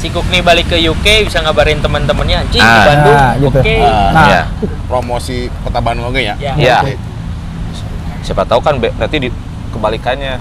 Si 0.00 0.08
Kukni 0.08 0.40
balik 0.40 0.66
ke 0.66 0.80
UK 0.80 1.28
bisa 1.28 1.38
ngabarin 1.40 1.76
teman-temannya, 1.78 2.36
anjing 2.40 2.56
di 2.56 2.64
Ah. 2.66 2.84
Bandung, 2.86 3.14
Ah, 3.14 3.32
gitu. 3.36 3.58
oke. 3.60 3.74
Ah, 3.78 4.10
Nah. 4.10 4.26
ya. 4.26 4.42
Promosi 4.88 5.36
kota 5.60 5.78
Bandung 5.78 6.08
oke 6.08 6.18
ya. 6.18 6.34
Ya. 6.34 6.52
Iya. 6.56 6.78
Oke. 6.80 6.94
Siapa 8.22 8.42
tahu 8.42 8.60
kan 8.60 8.76
be- 8.76 8.94
nanti 8.94 9.16
di 9.18 9.28
kebalikannya. 9.70 10.40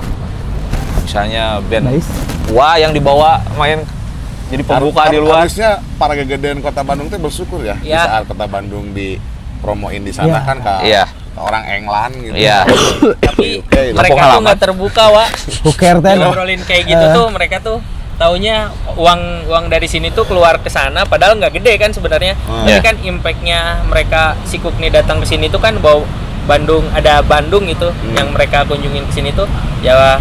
Misalnya 1.01 1.59
band 1.61 1.85
Nice. 1.87 2.07
wah 2.49 2.75
yang 2.75 2.89
dibawa 2.89 3.41
main 3.53 3.81
jadi 4.47 4.63
pembuka 4.63 5.03
Har- 5.03 5.11
di 5.11 5.17
luar. 5.17 5.43
Harusnya 5.43 5.69
para 5.97 6.13
gegedean 6.15 6.59
kota 6.59 6.79
Bandung 6.79 7.07
tuh 7.07 7.19
bersyukur 7.19 7.59
ya, 7.59 7.75
di 7.75 7.89
Iya. 7.89 8.05
saat 8.05 8.23
kota 8.25 8.45
Bandung 8.45 8.93
di 8.93 9.17
promoin 9.59 9.99
di 9.99 10.09
sana 10.09 10.37
Iya. 10.37 10.39
kan 10.41 10.57
ke 10.57 10.73
Iya. 10.85 11.03
ke 11.05 11.39
orang 11.39 11.63
England 11.67 12.13
gitu. 12.15 12.35
Iya. 12.37 12.59
Tapi 13.19 13.47
Oke, 13.59 13.81
mereka 13.91 14.21
tuh 14.29 14.41
nggak 14.41 14.59
terbuka, 14.61 15.03
Wak. 15.09 15.29
Who 15.61 15.71
care 15.73 15.99
ten? 15.99 16.15
ngobrolin 16.17 16.61
kayak 16.61 16.83
gitu 16.85 17.05
Eh. 17.05 17.11
tuh 17.11 17.25
mereka 17.27 17.57
tuh 17.59 17.77
taunya 18.19 18.67
uang 18.93 19.47
uang 19.47 19.65
dari 19.67 19.87
sini 19.87 20.11
tuh 20.11 20.23
keluar 20.23 20.59
ke 20.59 20.67
sana 20.67 21.01
padahal 21.03 21.33
nggak 21.35 21.55
gede 21.55 21.73
kan 21.77 21.89
sebenarnya 21.89 22.35
Hmm. 22.37 22.67
tapi 22.67 22.69
Iya. 22.69 22.83
kan 22.83 22.95
impactnya 22.99 23.59
mereka 23.85 24.21
si 24.43 24.59
Kukni 24.59 24.91
datang 24.91 25.17
ke 25.17 25.25
sini 25.25 25.47
tuh 25.47 25.57
kan 25.57 25.79
bawa 25.79 26.03
Bandung 26.43 26.83
ada 26.91 27.21
Bandung 27.21 27.63
gitu 27.65 27.87
Hmm. 27.87 28.11
yang 28.13 28.27
mereka 28.29 28.63
kunjungin 28.63 29.07
ke 29.07 29.13
sini 29.13 29.31
tuh 29.31 29.47
ya 29.79 30.19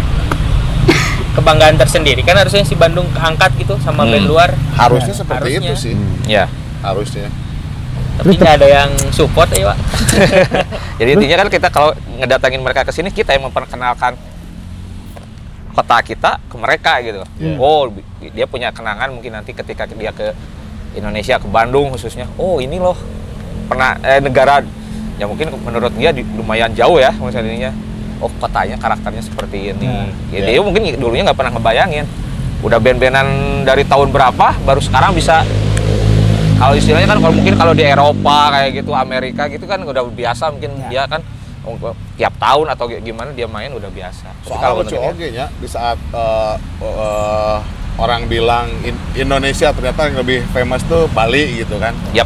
kebanggaan 1.31 1.75
tersendiri 1.75 2.19
kan 2.21 2.35
harusnya 2.35 2.63
si 2.63 2.73
Bandung 2.73 3.05
keangkat 3.09 3.51
gitu 3.57 3.75
sama 3.77 4.03
Hmm. 4.03 4.11
band 4.13 4.25
luar 4.25 4.49
Harusnya 4.73 5.13
seperti 5.13 5.51
Harusnya. 5.53 5.69
itu 5.69 5.75
sih. 5.77 5.93
Ya. 6.25 6.47
Harusnya. 6.79 7.27
tapi 8.15 8.35
nggak 8.35 8.55
ada 8.57 8.67
yang 8.67 8.91
support 9.11 9.47
ya 9.49 9.71
Pak 9.71 9.77
Jadi 10.99 11.09
intinya 11.09 11.35
kan 11.37 11.47
kita 11.47 11.67
kalau 11.69 11.91
ngedatangin 12.13 12.59
mereka 12.59 12.83
ke 12.83 12.91
sini 12.91 13.07
kita 13.09 13.31
yang 13.31 13.47
memperkenalkan 13.47 14.19
kota 15.71 15.97
kita 16.01 16.31
ke 16.43 16.55
mereka 16.55 16.99
gitu. 16.99 17.21
Iya. 17.37 17.55
Oh, 17.57 17.87
dia 18.19 18.45
punya 18.45 18.69
kenangan 18.69 19.09
mungkin 19.09 19.31
nanti 19.31 19.51
ketika 19.51 19.85
dia 19.85 20.09
ke 20.09 20.33
Indonesia 20.91 21.37
ke 21.37 21.47
Bandung 21.47 21.93
khususnya. 21.93 22.25
Oh, 22.35 22.57
ini 22.57 22.77
loh 22.77 22.97
pernah 23.65 23.95
eh, 24.01 24.17
negara 24.17 24.59
ya 25.15 25.27
mungkin 25.27 25.51
menurut 25.61 25.93
dia 25.93 26.09
di- 26.09 26.25
lumayan 26.33 26.73
jauh 26.73 26.97
ya 26.97 27.13
misalnya. 27.13 27.71
Oh, 28.19 28.27
kotanya 28.35 28.75
karakternya 28.75 29.23
seperti 29.23 29.71
ini. 29.71 29.87
Ya, 30.29 30.43
Iya. 30.43 30.45
Dia 30.49 30.59
mungkin 30.59 30.83
dulunya 30.95 31.23
nggak 31.23 31.37
pernah 31.37 31.53
ngebayangin. 31.55 32.05
Udah 32.59 32.75
band-bandan 32.75 33.27
dari 33.63 33.87
tahun 33.87 34.11
berapa 34.11 34.51
baru 34.59 34.83
sekarang 34.83 35.15
bisa 35.15 35.47
kalau 36.59 36.75
istilahnya 36.75 37.07
kan 37.07 37.23
kalau 37.23 37.31
mungkin 37.31 37.55
kalau 37.55 37.71
di 37.71 37.87
Eropa 37.87 38.51
kayak 38.51 38.83
gitu 38.83 38.91
Amerika 38.91 39.47
gitu 39.47 39.63
kan 39.63 39.79
udah 39.79 40.03
biasa 40.03 40.51
mungkin 40.51 40.75
dia 40.91 41.07
kan 41.07 41.23
tiap 42.15 42.33
tahun 42.39 42.67
atau 42.71 42.85
gimana 42.89 43.29
dia 43.35 43.45
main 43.45 43.69
udah 43.69 43.91
biasa. 43.91 44.31
Tapi 44.31 44.47
Soalnya 44.47 44.69
lucu 44.79 44.95
menurut 44.95 45.13
oke 45.13 45.27
nya 45.29 45.45
di 45.51 45.67
saat 45.67 45.97
eh, 45.99 46.55
eh, 46.81 47.57
orang 47.99 48.21
bilang 48.25 48.71
In- 48.81 49.03
Indonesia 49.13 49.75
ternyata 49.75 50.07
yang 50.07 50.17
lebih 50.23 50.39
famous 50.55 50.81
tuh 50.87 51.05
Bali 51.11 51.61
gitu 51.61 51.75
kan. 51.77 51.91
Yap. 52.15 52.25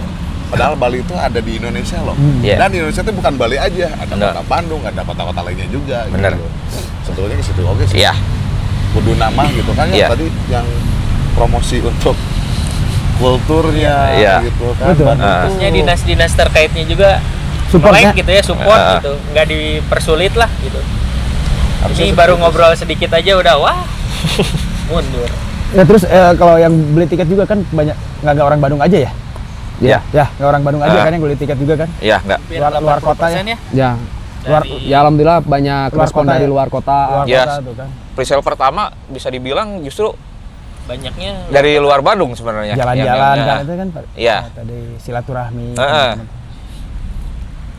Padahal 0.54 0.78
Bali 0.78 1.02
itu 1.02 1.18
ada 1.18 1.41
di 1.41 1.58
Indonesia 1.58 1.98
loh. 2.06 2.14
Iya. 2.46 2.62
Dan 2.62 2.70
di 2.70 2.78
Indonesia 2.78 3.02
itu 3.02 3.14
bukan 3.18 3.34
Bali 3.41 3.58
aja, 3.58 3.89
ada 3.89 4.14
Bener. 4.14 4.38
kota 4.38 4.44
Bandung, 4.46 4.82
ada 4.86 5.02
kota-kota 5.02 5.41
lainnya 5.41 5.66
juga. 5.74 6.06
Bener. 6.14 6.38
Gitu. 6.38 6.48
Sebetulnya 7.10 7.36
ke 7.41 7.44
situ 7.50 7.62
oke 7.66 7.84
sih. 7.89 7.98
Iya. 8.06 8.14
Kudu 8.94 9.18
nama 9.18 9.50
gitu 9.50 9.74
kan 9.74 9.89
ya 9.89 10.06
Iya. 10.06 10.08
tadi 10.14 10.30
yang 10.54 10.68
promosi 11.34 11.82
untuk 11.82 12.14
kulturnya 13.18 13.96
Iya. 14.14 14.36
gitu 14.46 14.68
kan. 14.78 14.94
Betul. 14.94 15.14
Maksudnya 15.18 15.70
dinas-dinas 15.74 16.32
terkaitnya 16.38 16.84
juga 16.86 17.18
Support 17.74 17.89
melek 17.91 18.05
ya? 18.05 18.11
gitu 18.15 18.32
ya 18.32 18.41
support 18.41 18.78
Ah. 18.78 18.91
gitu 18.95 19.11
nggak 19.30 19.45
dipersulit 19.47 20.34
lah 20.34 20.49
gitu 20.59 20.80
Harusnya 21.80 22.05
ini 22.05 22.13
baru 22.13 22.34
itu. 22.34 22.39
ngobrol 22.39 22.74
sedikit 22.74 23.09
aja 23.11 23.32
udah 23.36 23.55
wah 23.57 23.78
mundur 24.89 25.30
Ya 25.74 25.82
terus 25.84 26.05
eh, 26.05 26.32
kalau 26.38 26.55
yang 26.55 26.69
beli 26.93 27.03
tiket 27.03 27.26
juga 27.26 27.43
kan 27.43 27.65
banyak 27.65 27.97
nggak 28.21 28.32
nggak 28.32 28.45
orang 28.45 28.61
Bandung 28.61 28.78
aja 28.78 28.93
ya? 28.99 29.11
Iya. 29.82 29.99
Ya 30.13 30.26
nggak 30.32 30.45
orang 30.47 30.61
Bandung 30.61 30.82
aja 30.82 30.93
Ah. 30.93 31.03
kan 31.03 31.11
yang 31.11 31.24
beli 31.24 31.34
tiket 31.34 31.57
juga 31.57 31.74
kan? 31.76 31.89
Iya, 31.97 32.17
enggak. 32.19 32.39
Hampir 32.39 32.59
Luar- 32.61 32.78
luar 32.80 32.99
kota 33.01 33.26
ya? 33.26 33.41
80% 33.41 33.41
ya 33.43 33.57
Ya, 33.74 33.89
luar, 34.45 34.61
Dari- 34.61 34.86
ya 34.86 34.97
alhamdulillah 35.01 35.39
banyak 35.41 35.88
Luar 35.89 35.97
respon 35.99 36.24
kota 36.24 36.32
dari 36.32 36.45
ya? 36.45 36.51
luar 36.51 36.67
kota. 36.69 36.97
Luar 37.09 37.26
Yes. 37.26 37.41
kota 37.43 37.57
tuh 37.59 37.74
kan. 37.74 37.89
Presale 38.13 38.43
pertama 38.43 38.82
bisa 39.09 39.28
dibilang 39.28 39.82
justru 39.82 40.13
banyaknya 40.84 41.32
dari 41.49 41.80
luar 41.80 41.99
Bandung 41.99 42.32
sebenarnya. 42.32 42.76
Jalan-jalan 42.76 43.01
Yang- 43.09 43.17
kan 43.17 43.38
yang- 43.39 43.61
itu 43.65 43.74
kan 43.74 43.88
Pak. 43.89 44.03
Iya. 44.13 44.38
Nah, 44.38 44.51
Tadi 44.53 44.80
silaturahmi. 44.99 45.67
Heeh. 45.74 46.09
teman-teman. 46.13 46.28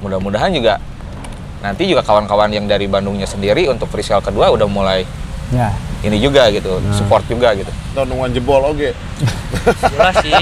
Mudah-mudahan 0.04 0.52
juga 0.52 0.76
nanti 1.58 1.88
juga 1.88 2.04
kawan-kawan 2.04 2.52
yang 2.52 2.68
dari 2.68 2.84
Bandungnya 2.84 3.24
sendiri 3.24 3.64
untuk 3.66 3.88
presale 3.88 4.20
kedua 4.20 4.52
udah 4.52 4.68
mulai 4.68 5.08
Ya. 5.48 5.72
ini 6.02 6.18
juga 6.18 6.48
gitu, 6.48 6.76
support 6.90 7.24
juga 7.24 7.52
gitu. 7.52 7.68
Nungguan 7.94 8.28
jebol 8.30 8.60
oke. 8.66 8.92
jelas 9.86 10.14
sih 10.18 10.34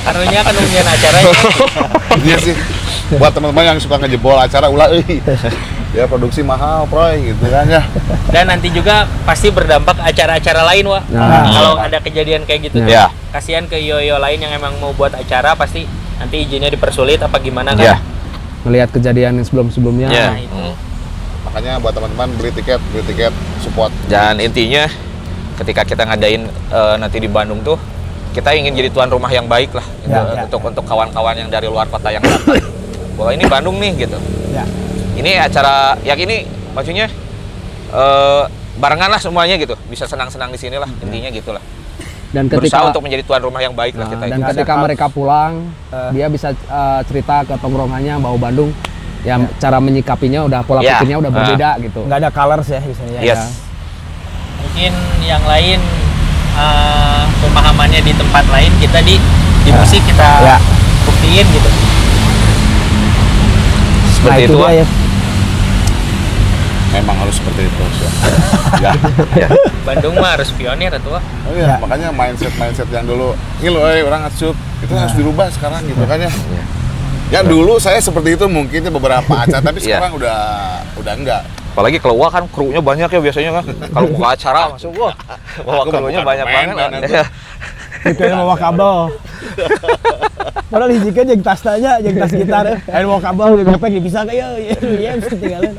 karunya 0.00 0.40
kan 0.40 0.52
nungguin 0.52 0.82
acaranya 0.84 1.32
Iya 2.20 2.36
sih. 2.40 2.54
Buat 3.14 3.30
teman-teman 3.32 3.64
yang 3.66 3.78
suka 3.78 3.98
ngejebol 3.98 4.34
acara 4.34 4.66
ulah 4.66 4.88
euy. 4.90 5.20
Ya 5.92 6.06
produksi 6.06 6.42
mahal, 6.42 6.86
Proy 6.88 7.30
gitu 7.30 7.46
kan 7.46 7.66
ya. 7.68 7.86
dan 8.28 8.50
nanti 8.50 8.66
juga 8.68 9.06
pasti 9.22 9.46
berdampak 9.48 9.94
acara-acara 9.96 10.66
lain 10.66 10.86
wah 10.88 11.02
Nah. 11.06 11.46
kalau 11.46 11.74
ada 11.78 11.98
kejadian 12.00 12.42
kayak 12.42 12.66
gitu 12.66 12.82
Ya. 12.82 13.14
kasihan 13.30 13.62
ke 13.64 13.78
yoyo 13.78 14.18
lain 14.18 14.38
yang 14.38 14.50
emang 14.50 14.74
mau 14.76 14.90
buat 14.90 15.14
acara 15.14 15.54
pasti 15.54 15.86
nanti 16.16 16.42
izinnya 16.42 16.66
dipersulit 16.66 17.18
apa 17.20 17.38
gimana 17.38 17.78
Ya. 17.78 18.02
Melihat 18.64 18.88
kejadian 18.90 19.40
yang 19.40 19.46
sebelum-sebelumnya. 19.46 20.08
Ya. 20.08 20.28
Nah, 20.32 20.40
itu. 20.40 20.56
Hmm. 20.56 20.74
Makanya 21.48 21.72
buat 21.78 21.92
teman-teman 21.94 22.28
beli 22.40 22.50
tiket, 22.50 22.80
beli 22.90 23.04
tiket 23.06 23.32
support. 23.60 23.92
Dan 24.08 24.40
intinya 24.40 24.88
ketika 25.60 25.86
kita 25.86 26.02
ngadain 26.08 26.48
eh, 26.50 26.94
nanti 26.98 27.22
di 27.22 27.30
Bandung 27.30 27.62
tuh 27.62 27.78
kita 28.34 28.50
ingin 28.50 28.74
jadi 28.74 28.90
tuan 28.90 29.06
rumah 29.06 29.30
yang 29.30 29.46
baik 29.46 29.70
lah 29.70 29.86
gitu, 30.02 30.10
Ya, 30.10 30.26
ya, 30.26 30.42
untuk 30.50 30.58
untuk 30.66 30.82
kawan-kawan 30.82 31.38
yang 31.38 31.46
dari 31.46 31.70
luar 31.70 31.86
kota 31.86 32.10
yang 32.10 32.18
datang. 32.26 32.58
Bahwa 33.16 33.30
ini 33.30 33.46
Bandung 33.46 33.78
nih 33.78 33.94
gitu. 33.94 34.18
Ya. 34.50 34.66
Ini 35.14 35.46
acara 35.46 35.94
yang 36.02 36.18
ini 36.18 36.42
maksudnya 36.74 37.06
eh 37.94 38.44
barengan 38.74 39.06
lah 39.06 39.22
semuanya 39.22 39.54
gitu. 39.54 39.78
Bisa 39.86 40.10
senang-senang 40.10 40.50
di 40.50 40.58
sini 40.58 40.74
lah 40.74 40.90
intinya 40.98 41.30
gitulah. 41.30 41.62
Dan 42.34 42.44
Berusaha 42.44 42.66
ketika 42.66 42.90
untuk 42.90 43.00
menjadi 43.00 43.22
tuan 43.22 43.40
rumah 43.40 43.60
yang 43.60 43.70
baik 43.72 43.94
lah 43.94 44.04
Nah, 44.04 44.10
kita. 44.10 44.24
dan 44.26 44.40
ketika 44.44 44.66
kal- 44.68 44.82
mereka 44.82 45.06
pulang, 45.06 45.52
Eh. 45.88 46.10
dia 46.10 46.26
bisa 46.26 46.50
eh, 46.50 47.00
cerita 47.06 47.46
ke 47.46 47.54
tongkrongannya 47.54 48.18
bahwa 48.18 48.34
Bandung 48.36 48.74
ya 49.22 49.38
cara 49.56 49.78
menyikapinya 49.78 50.42
udah 50.42 50.60
pola 50.60 50.82
Ya. 50.82 50.98
pikirnya 50.98 51.16
udah 51.16 51.30
Ah. 51.30 51.36
berbeda 51.38 51.70
gitu. 51.80 52.00
Nggak 52.02 52.18
ada 52.18 52.30
colors 52.30 52.68
ya 52.68 52.80
biasanya. 52.80 53.20
Yes. 53.22 53.38
Ya. 53.38 53.46
mungkin 54.56 54.92
yang 55.22 55.44
lain 55.44 55.78
eh, 56.54 57.22
pemahamannya 57.38 58.00
di 58.00 58.12
tempat 58.12 58.42
lain 58.48 58.72
kita 58.76 58.98
di 59.00 59.14
di 59.62 59.70
musik 59.70 60.02
kita 60.02 60.26
Ya. 60.42 60.56
buktiin 61.04 61.46
gitu 61.48 61.70
Seperti 64.12 64.42
nah, 64.42 64.48
itu. 64.48 64.56
Wak. 64.56 64.72
ya. 64.72 64.84
Memang 67.04 67.20
harus 67.20 67.36
seperti 67.36 67.68
itu. 67.68 67.84
ya. 68.84 68.92
Ya. 69.36 69.48
Bandung 69.84 70.16
mah 70.16 70.40
harus 70.40 70.48
pionir 70.56 70.88
tuh. 71.04 71.20
Oh 71.20 71.20
iya, 71.52 71.68
Ya. 71.68 71.76
makanya 71.76 72.08
mindset 72.08 72.48
mindset 72.56 72.88
yang 72.88 73.04
dulu 73.04 73.36
ini 73.60 73.68
loh, 73.68 73.84
eh, 73.84 74.00
orang 74.00 74.24
asup 74.24 74.56
itu 74.80 74.88
harus 74.96 75.12
dirubah 75.12 75.52
sekarang 75.52 75.84
gitu 75.84 76.00
kan 76.08 76.16
ya. 76.16 76.32
Ya 77.28 77.40
dulu 77.44 77.76
saya 77.76 78.00
seperti 78.00 78.40
itu 78.40 78.48
mungkin 78.48 78.80
di 78.80 78.88
beberapa 78.88 79.28
acara, 79.36 79.60
tapi 79.68 79.84
Iya. 79.84 80.00
sekarang 80.00 80.16
udah 80.16 80.38
udah 80.96 81.12
enggak. 81.12 81.42
Apalagi 81.76 82.00
keluar 82.00 82.32
kan 82.32 82.48
krunya 82.48 82.80
banyak 82.80 83.12
ya 83.12 83.20
biasanya 83.20 83.50
kan. 83.60 83.64
Kalau 83.92 84.08
buka 84.08 84.26
acara 84.32 84.60
masuk 84.72 84.92
wah 84.96 85.12
bawa 85.60 85.82
krunya 85.84 86.20
banyak 86.24 86.46
banget. 86.48 86.72
man, 86.72 86.90
itu. 87.04 87.12
Iya. 87.12 87.24
Itu 88.04 88.20
yang 88.24 88.40
mau 88.40 88.56
kabel. 88.56 88.96
Padahal 90.72 90.88
hiji 90.88 91.10
kan 91.12 91.24
jeung 91.28 91.42
tas 91.44 91.60
tanya, 91.60 92.00
jeung 92.00 92.16
tas 92.16 92.32
gitar. 92.32 92.64
Eh 92.80 93.04
mau 93.04 93.20
kabel 93.20 93.60
di 93.60 93.64
gopek 93.68 94.00
bisa 94.00 94.24
kayak 94.24 94.48
ya, 94.56 94.76
ya 94.80 95.12
tinggalin. 95.20 95.76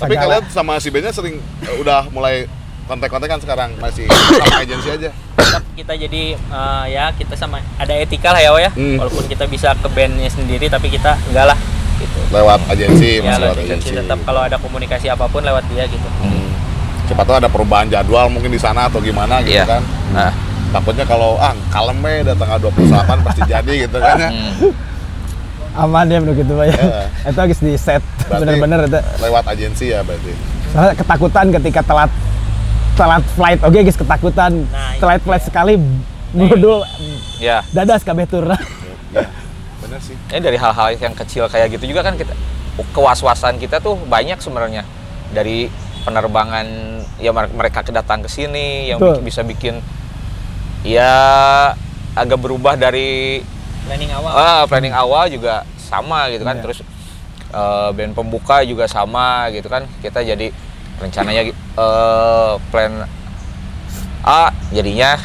Tapi 0.00 0.10
Segala. 0.10 0.24
kalian 0.32 0.44
sama 0.48 0.72
si 0.76 0.88
bandnya 0.88 1.12
sering 1.12 1.36
eh, 1.36 1.76
udah 1.76 2.08
mulai 2.08 2.48
kontak-kontakan 2.86 3.38
sekarang 3.38 3.70
masih 3.76 4.08
sama 4.08 4.56
agensi 4.58 4.88
aja. 4.90 5.10
tetap 5.36 5.62
kita 5.72 5.92
jadi 5.94 6.22
eh, 6.34 6.84
ya 6.88 7.12
kita 7.12 7.34
sama 7.34 7.60
ada 7.76 7.92
etika 7.92 8.30
lah 8.30 8.40
ya 8.40 8.50
ya 8.58 8.70
Hmm. 8.70 8.96
walaupun 8.96 9.24
kita 9.26 9.44
bisa 9.44 9.72
ke 9.74 9.88
bandnya 9.88 10.26
sendiri 10.26 10.66
tapi 10.66 10.88
kita 10.88 11.14
enggak 11.26 11.46
lah 11.46 11.58
gitu 11.96 12.18
Lewat 12.30 12.60
agensi, 12.66 13.18
ya 13.18 13.28
masih 13.28 13.40
lewat 13.42 13.56
agensi. 13.58 13.72
agensi 13.86 13.92
tetap 13.94 14.18
kalau 14.22 14.40
ada 14.40 14.56
komunikasi 14.56 15.06
apa 15.06 15.24
pun 15.26 15.40
lewat 15.40 15.64
dia 15.68 15.84
gitu 15.84 16.08
Hmm. 16.18 16.48
Siapa 17.04 17.22
tahu 17.22 17.36
ada 17.36 17.50
perubahan 17.50 17.86
jadwal 17.86 18.26
mungkin 18.26 18.48
di 18.48 18.58
sana 18.58 18.86
atau 18.86 18.98
gimana 18.98 19.42
gitu 19.42 19.52
Iya. 19.52 19.66
kan. 19.68 19.82
Nah, 20.10 20.32
Takutnya 20.70 21.02
kalau 21.02 21.34
ah 21.36 21.50
kalem 21.66 21.98
we 21.98 22.22
udah 22.22 22.30
tanggal 22.32 22.70
28 22.70 23.26
pasti 23.26 23.42
jadi 23.44 23.72
gitu 23.80 23.98
kan 23.98 24.16
ya. 24.16 24.30
hmm. 24.30 24.70
Aman 25.72 26.06
ya 26.06 26.18
begitu 26.18 26.42
gitu 26.42 26.52
Pak 26.52 26.66
ya. 26.66 26.74
Iya. 26.74 27.30
Itu 27.30 27.38
habis 27.38 27.58
di 27.58 27.72
set 27.74 28.02
bener-bener 28.26 28.86
itu. 28.86 28.98
Lewat 29.18 29.44
agensi 29.46 29.84
ya 29.88 30.02
berarti. 30.02 30.32
Soalnya 30.70 30.94
ketakutan 30.94 31.46
ketika 31.52 31.80
telat 31.82 32.10
telat 32.92 33.24
flight 33.32 33.60
oke 33.60 33.74
guys 33.76 33.96
ketakutan 33.96 34.52
Nah, 34.66 34.92
telat 34.98 35.22
flight 35.22 35.40
sekali 35.40 35.78
budul 36.30 36.82
ya. 37.38 37.62
dadas 37.70 38.02
kabeh 38.02 38.22
tur 38.24 38.44
Ya, 39.10 39.26
bener 39.82 39.98
sih. 39.98 40.14
Ini 40.28 40.38
dari 40.40 40.54
hal-hal 40.54 40.94
yang 40.94 41.14
kecil 41.14 41.46
kayak 41.46 41.70
gitu 41.72 41.86
juga 41.86 42.02
kan 42.02 42.14
kita 42.14 42.34
kewas-wasan 42.90 43.56
kita 43.56 43.78
tuh 43.78 43.98
banyak 44.00 44.38
sebenarnya 44.38 44.82
dari 45.30 45.70
penerbangan 46.00 46.66
ya 47.16 47.30
mer- 47.30 47.50
mereka 47.50 47.82
kedatang 47.82 48.20
ke 48.20 48.28
sini 48.28 48.88
yang 48.88 48.98
Betul. 48.98 49.20
bisa 49.20 49.42
bikin 49.42 49.82
ya 50.80 51.12
agak 52.12 52.38
berubah 52.38 52.74
dari 52.74 53.40
planning 53.86 54.10
awal. 54.12 54.32
Ah, 54.32 54.62
planning 54.68 54.94
awal 54.94 55.24
juga 55.28 55.62
sama 55.76 56.28
gitu 56.28 56.42
kan. 56.42 56.56
Iya. 56.58 56.62
terus 56.64 56.78
eh, 57.50 57.88
band 57.94 58.12
pembuka 58.14 58.62
juga 58.62 58.84
sama 58.86 59.48
gitu 59.50 59.68
kan. 59.68 59.86
Kita 60.00 60.20
jadi 60.20 60.50
rencananya 61.00 61.50
eh, 61.54 62.52
plan 62.70 62.92
A 64.20 64.52
jadinya. 64.70 65.16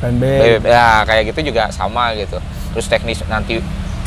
Plan 0.00 0.14
B. 0.16 0.24
Ya 0.62 1.02
kayak 1.04 1.34
gitu 1.34 1.50
juga 1.50 1.68
sama 1.70 2.14
gitu. 2.14 2.38
Terus 2.74 2.86
teknis 2.90 3.20
nanti 3.26 3.58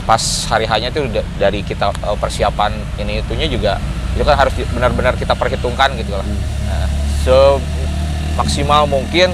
pas 0.08 0.24
hari 0.48 0.64
hanya 0.64 0.88
itu 0.88 1.04
da- 1.12 1.28
dari 1.38 1.62
kita 1.62 1.92
eh, 1.92 2.18
persiapan 2.18 2.72
ini 2.98 3.20
itunya 3.20 3.48
juga 3.52 3.76
itu 4.18 4.26
kan 4.26 4.34
harus 4.34 4.56
benar-benar 4.74 5.14
kita 5.14 5.38
perhitungkan 5.38 5.94
gitu 5.94 6.10
lah. 6.18 6.26
Nah, 6.66 6.88
semaksimal 7.22 8.90
mungkin 8.90 9.30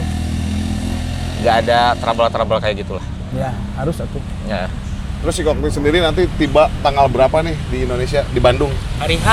nggak 1.40 1.56
ada 1.68 1.96
trouble-trouble 2.00 2.60
kayak 2.60 2.84
gitulah 2.84 3.04
ya 3.34 3.50
harus 3.78 3.98
aku. 4.00 4.20
Ya. 4.46 4.70
Terus 5.24 5.34
si 5.40 5.42
Kokni 5.42 5.72
sendiri 5.72 6.04
nanti 6.04 6.28
tiba 6.36 6.68
tanggal 6.84 7.08
berapa 7.08 7.40
nih 7.42 7.56
di 7.72 7.78
Indonesia 7.88 8.22
di 8.28 8.40
Bandung? 8.44 8.72
hari 9.00 9.16
H. 9.18 9.28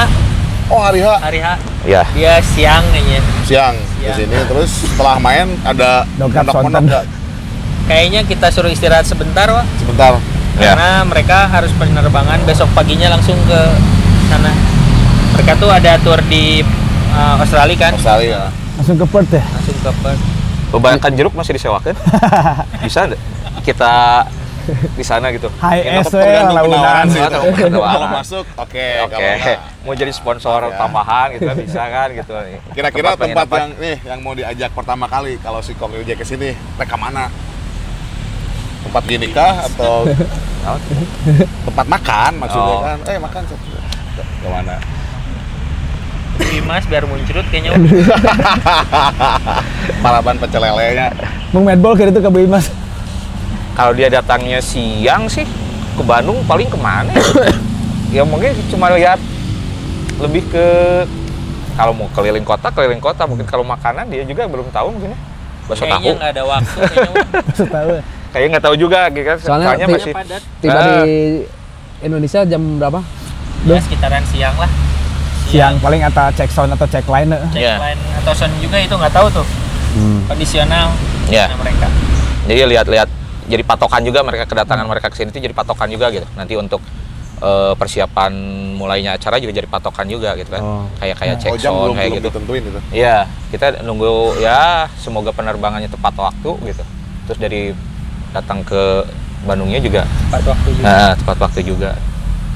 Oh 0.70 0.78
hari 0.78 1.02
H. 1.02 1.08
Hari 1.18 1.40
H. 1.42 1.48
Ya. 1.82 2.02
Dia 2.14 2.38
siang 2.40 2.84
kayaknya. 2.94 3.20
Siang 3.42 3.74
di 3.74 4.06
Siang. 4.06 4.16
sini. 4.16 4.36
Terus 4.46 4.70
setelah 4.70 5.18
main 5.18 5.50
ada 5.66 6.06
nggak? 6.14 7.04
kayaknya 7.90 8.22
kita 8.22 8.46
suruh 8.54 8.70
istirahat 8.70 9.02
sebentar 9.02 9.50
Wak. 9.50 9.66
Sebentar. 9.82 10.14
Ya. 10.60 10.76
karena 10.76 11.08
mereka 11.08 11.48
harus 11.48 11.72
penerbangan 11.74 12.36
besok 12.44 12.68
paginya 12.76 13.08
langsung 13.16 13.38
ke 13.48 13.60
sana. 14.28 14.52
Mereka 15.34 15.56
tuh 15.56 15.72
ada 15.72 15.96
tour 16.04 16.20
di 16.28 16.60
eh, 17.10 17.34
Australia 17.40 17.76
kan? 17.80 17.92
Australia. 17.96 18.52
langsung 18.78 18.96
ke 19.00 19.06
Perth 19.08 19.32
ya? 19.34 19.42
Langsung 19.42 19.76
ke 19.80 19.90
Perth. 20.04 20.22
Kebanyakan 20.70 21.10
jeruk 21.18 21.34
masih 21.34 21.56
disewakan? 21.58 21.96
Bisa 22.86 23.10
nggak 23.10 23.39
kita 23.60 24.24
di 24.94 25.02
sana 25.02 25.30
gitu 25.30 25.50
High 25.56 25.82
Mungkin 25.82 25.98
S 25.98 26.04
dapat 26.06 26.14
tergantung 26.14 26.54
launan 26.54 26.70
penawaran 26.70 27.06
sih. 27.08 27.18
Atau 27.18 27.42
itu. 27.42 27.52
penawaran. 27.58 27.90
Kalau 27.90 28.08
masuk, 28.12 28.44
oke. 28.54 28.86
oke 29.02 29.52
mau 29.80 29.92
jadi 29.96 30.12
sponsor 30.12 30.58
Ya. 30.62 30.76
tambahan 30.76 31.26
gitu 31.32 31.42
kan 31.44 31.56
bisa 31.56 31.82
kan 31.82 32.08
gitu 32.12 32.32
Kira-kira 32.70 33.08
tempat, 33.16 33.46
yang 33.50 33.70
nih 33.76 33.96
yang 34.04 34.18
mau 34.20 34.32
diajak 34.32 34.70
pertama 34.70 35.04
kali 35.06 35.34
kalau 35.40 35.58
si 35.58 35.72
Kokni 35.74 36.04
Jack 36.04 36.20
ke 36.20 36.24
sini, 36.24 36.54
mereka 36.76 36.94
mana? 36.94 37.26
Tempat 38.80 39.02
gini 39.04 39.26
kah 39.28 39.66
atau 39.66 40.04
tempat 41.66 41.86
makan 41.88 42.30
maksudnya 42.38 42.70
Oh. 42.70 42.80
kan? 42.80 42.98
Eh 43.06 43.18
makan 43.18 43.42
satu. 43.42 43.66
Ke 44.20 44.46
mana? 44.46 44.76
Dimas 46.40 46.84
biar 46.86 47.04
muncrut 47.04 47.44
kayaknya 47.48 47.76
Paraban 50.04 50.36
pecel 50.36 50.60
lelenya. 50.62 51.12
Mau 51.52 51.60
medball 51.60 51.92
kayak 51.92 52.12
itu 52.12 52.20
ke 52.20 52.30
mas. 52.46 52.68
Kalau 53.80 53.96
dia 53.96 54.12
datangnya 54.12 54.60
siang 54.60 55.24
sih 55.24 55.48
ke 55.90 56.02
Bandung 56.04 56.36
paling 56.44 56.68
ke 56.68 56.76
mana? 56.76 57.08
ya? 57.08 57.24
ya 58.20 58.22
mungkin 58.22 58.52
cuma 58.68 58.92
lihat 58.92 59.16
lebih 60.18 60.44
ke 60.46 60.66
kalau 61.72 61.96
mau 61.96 62.04
keliling 62.12 62.44
kota 62.44 62.68
keliling 62.68 63.00
kota 63.00 63.24
mungkin 63.24 63.48
kalau 63.48 63.64
makanan 63.64 64.04
dia 64.04 64.20
juga 64.22 64.44
belum 64.44 64.68
tahu 64.68 64.92
mungkin 64.92 65.10
ya. 65.10 65.18
Bakso 65.64 65.80
kayaknya 65.80 65.96
tahu. 65.96 66.12
nggak 66.14 66.30
ada 66.30 66.42
waktu 66.44 66.78
tahu. 67.72 67.90
Kayaknya 68.30 68.48
nggak 68.52 68.64
tahu 68.66 68.76
juga 68.76 69.00
gitu 69.08 69.24
kan. 69.24 69.36
Soalnya 69.40 69.66
Soalnya 69.66 69.86
masih 69.88 70.12
padat 70.12 70.42
Tiba 70.60 70.70
Ah. 70.70 70.84
di 70.84 70.92
Indonesia 72.02 72.40
jam 72.44 72.62
berapa? 72.76 73.00
ya 73.62 73.76
sekitaran 73.78 74.24
siang 74.26 74.56
lah 74.56 74.68
Siang 75.46 75.80
paling 75.80 76.00
atau 76.02 76.28
cek 76.30 76.48
sound 76.48 76.72
atau 76.72 76.84
cek 76.86 77.04
line. 77.06 77.28
eh. 77.30 77.40
cek 77.50 77.60
Iya. 77.60 77.74
line 77.78 78.00
atau 78.18 78.32
sound 78.34 78.52
juga 78.58 78.76
itu 78.76 78.92
nggak 78.92 79.08
tahu 79.10 79.26
tuh 79.30 79.46
kondisional 80.26 80.92
ya. 81.26 81.44
nah, 81.46 81.56
mereka 81.56 81.88
Jadi 82.44 82.60
lihat-lihat 82.68 83.08
jadi 83.50 83.62
patokan 83.62 84.00
juga 84.00 84.22
mereka 84.22 84.46
kedatangan 84.46 84.86
mereka 84.86 85.10
ke 85.10 85.18
sini 85.18 85.28
itu 85.28 85.42
jadi 85.42 85.52
patokan 85.52 85.90
juga 85.90 86.06
gitu. 86.08 86.26
Nanti 86.38 86.54
untuk 86.54 86.78
eh, 87.40 87.72
persiapan 87.74 88.30
mulainya 88.78 89.18
acara 89.18 89.36
juga 89.36 89.52
jadi 89.52 89.66
patokan 89.66 90.06
juga 90.06 90.38
gitu 90.38 90.48
kan. 90.48 90.62
Oh. 90.62 90.86
Kayak 90.96 91.16
kayak 91.18 91.34
Oh 91.34 91.42
cek 91.42 91.52
jam 91.58 91.72
sound 91.74 91.82
belum 91.82 91.94
kayak 91.96 92.08
belum 92.08 92.16
gitu. 92.16 92.28
ditentuin 92.30 92.62
itu. 92.64 92.80
Iya, 92.94 93.16
kita 93.50 93.66
nunggu 93.82 94.10
ya 94.38 94.86
semoga 94.96 95.34
penerbangannya 95.34 95.90
tepat 95.90 96.14
waktu 96.14 96.50
gitu. 96.64 96.84
Terus 97.26 97.38
dari 97.38 97.62
datang 98.30 98.62
ke 98.62 99.02
Bandungnya 99.40 99.80
juga 99.80 100.04
tepat 100.28 100.52
waktu 100.52 100.68
juga 100.70 100.84
nah, 100.84 101.12
tepat 101.16 101.36
waktu 101.40 101.60
juga. 101.64 101.90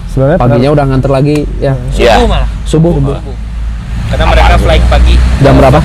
Sebenarnya 0.06 0.38
Paginya 0.38 0.70
udah 0.70 0.84
nganter 0.86 1.10
lagi 1.10 1.36
ya. 1.58 1.74
subuh 1.90 1.98
Iya. 1.98 2.14
malah 2.24 2.50
Subuh. 2.62 2.92
subuh 2.94 3.16
karena 4.04 4.24
mereka 4.30 4.54
flight 4.60 4.84
pagi 4.86 5.16
Jam 5.42 5.58
berapa? 5.58 5.80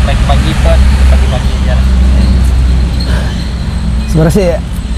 flight 0.00 0.20
pagi 0.24 0.50
pak 0.56 0.78
pagi-pagi 1.10 1.52
jalan 1.66 1.84
sebenarnya 4.10 4.34
sih 4.34 4.48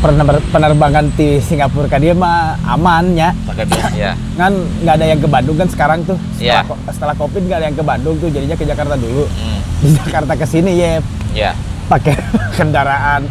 penerb- 0.01 0.49
penerbangan 0.49 1.05
di 1.13 1.39
Singapura 1.39 1.87
kan 1.87 1.99
dia 1.99 2.13
mah 2.13 2.39
aman 2.67 3.13
ya. 3.13 3.31
Pakai 3.45 3.65
dia. 3.65 3.87
Ya. 3.93 4.13
Kan 4.35 4.53
nggak 4.81 4.95
ada 4.95 5.07
yang 5.07 5.21
ke 5.21 5.29
Bandung 5.29 5.55
kan 5.55 5.69
sekarang 5.69 6.03
tuh. 6.03 6.19
Setelah, 6.35 6.43
Iya. 6.43 6.59
ko- 6.65 6.81
setelah 6.89 7.15
Covid 7.15 7.43
nggak 7.43 7.59
ada 7.59 7.67
yang 7.67 7.77
ke 7.77 7.85
Bandung 7.85 8.15
tuh 8.17 8.29
jadinya 8.29 8.55
ke 8.55 8.65
Jakarta 8.65 8.95
dulu. 8.95 9.25
Hmm. 9.29 9.61
Di 9.79 9.89
Jakarta 9.97 10.33
ke 10.33 10.45
sini 10.45 10.73
ya 10.75 10.91
Ya. 11.33 11.51
pakai 11.87 12.15
kendaraan 12.57 13.27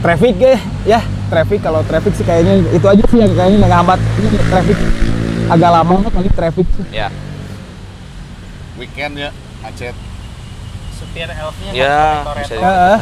traffic 0.00 0.34
ya, 0.36 0.54
ya 0.84 1.00
traffic 1.26 1.60
kalau 1.60 1.80
traffic 1.82 2.12
sih 2.12 2.22
kayaknya 2.22 2.60
itu 2.68 2.84
aja 2.84 3.02
sih 3.02 3.18
yang 3.18 3.32
kayaknya 3.32 3.58
menghambat 3.58 3.96
ini 4.18 4.28
traffic 4.44 4.76
agak 5.46 5.70
lama 5.70 5.92
kali 6.06 6.28
traffic 6.30 6.66
sih. 6.70 6.84
Ya. 6.90 7.08
Weekend 8.74 9.14
ya 9.16 9.30
macet. 9.60 9.94
Supir 10.94 11.28
elfnya 11.28 11.70
Ya, 11.74 12.22
nggak 12.22 12.36
bisa 12.46 12.54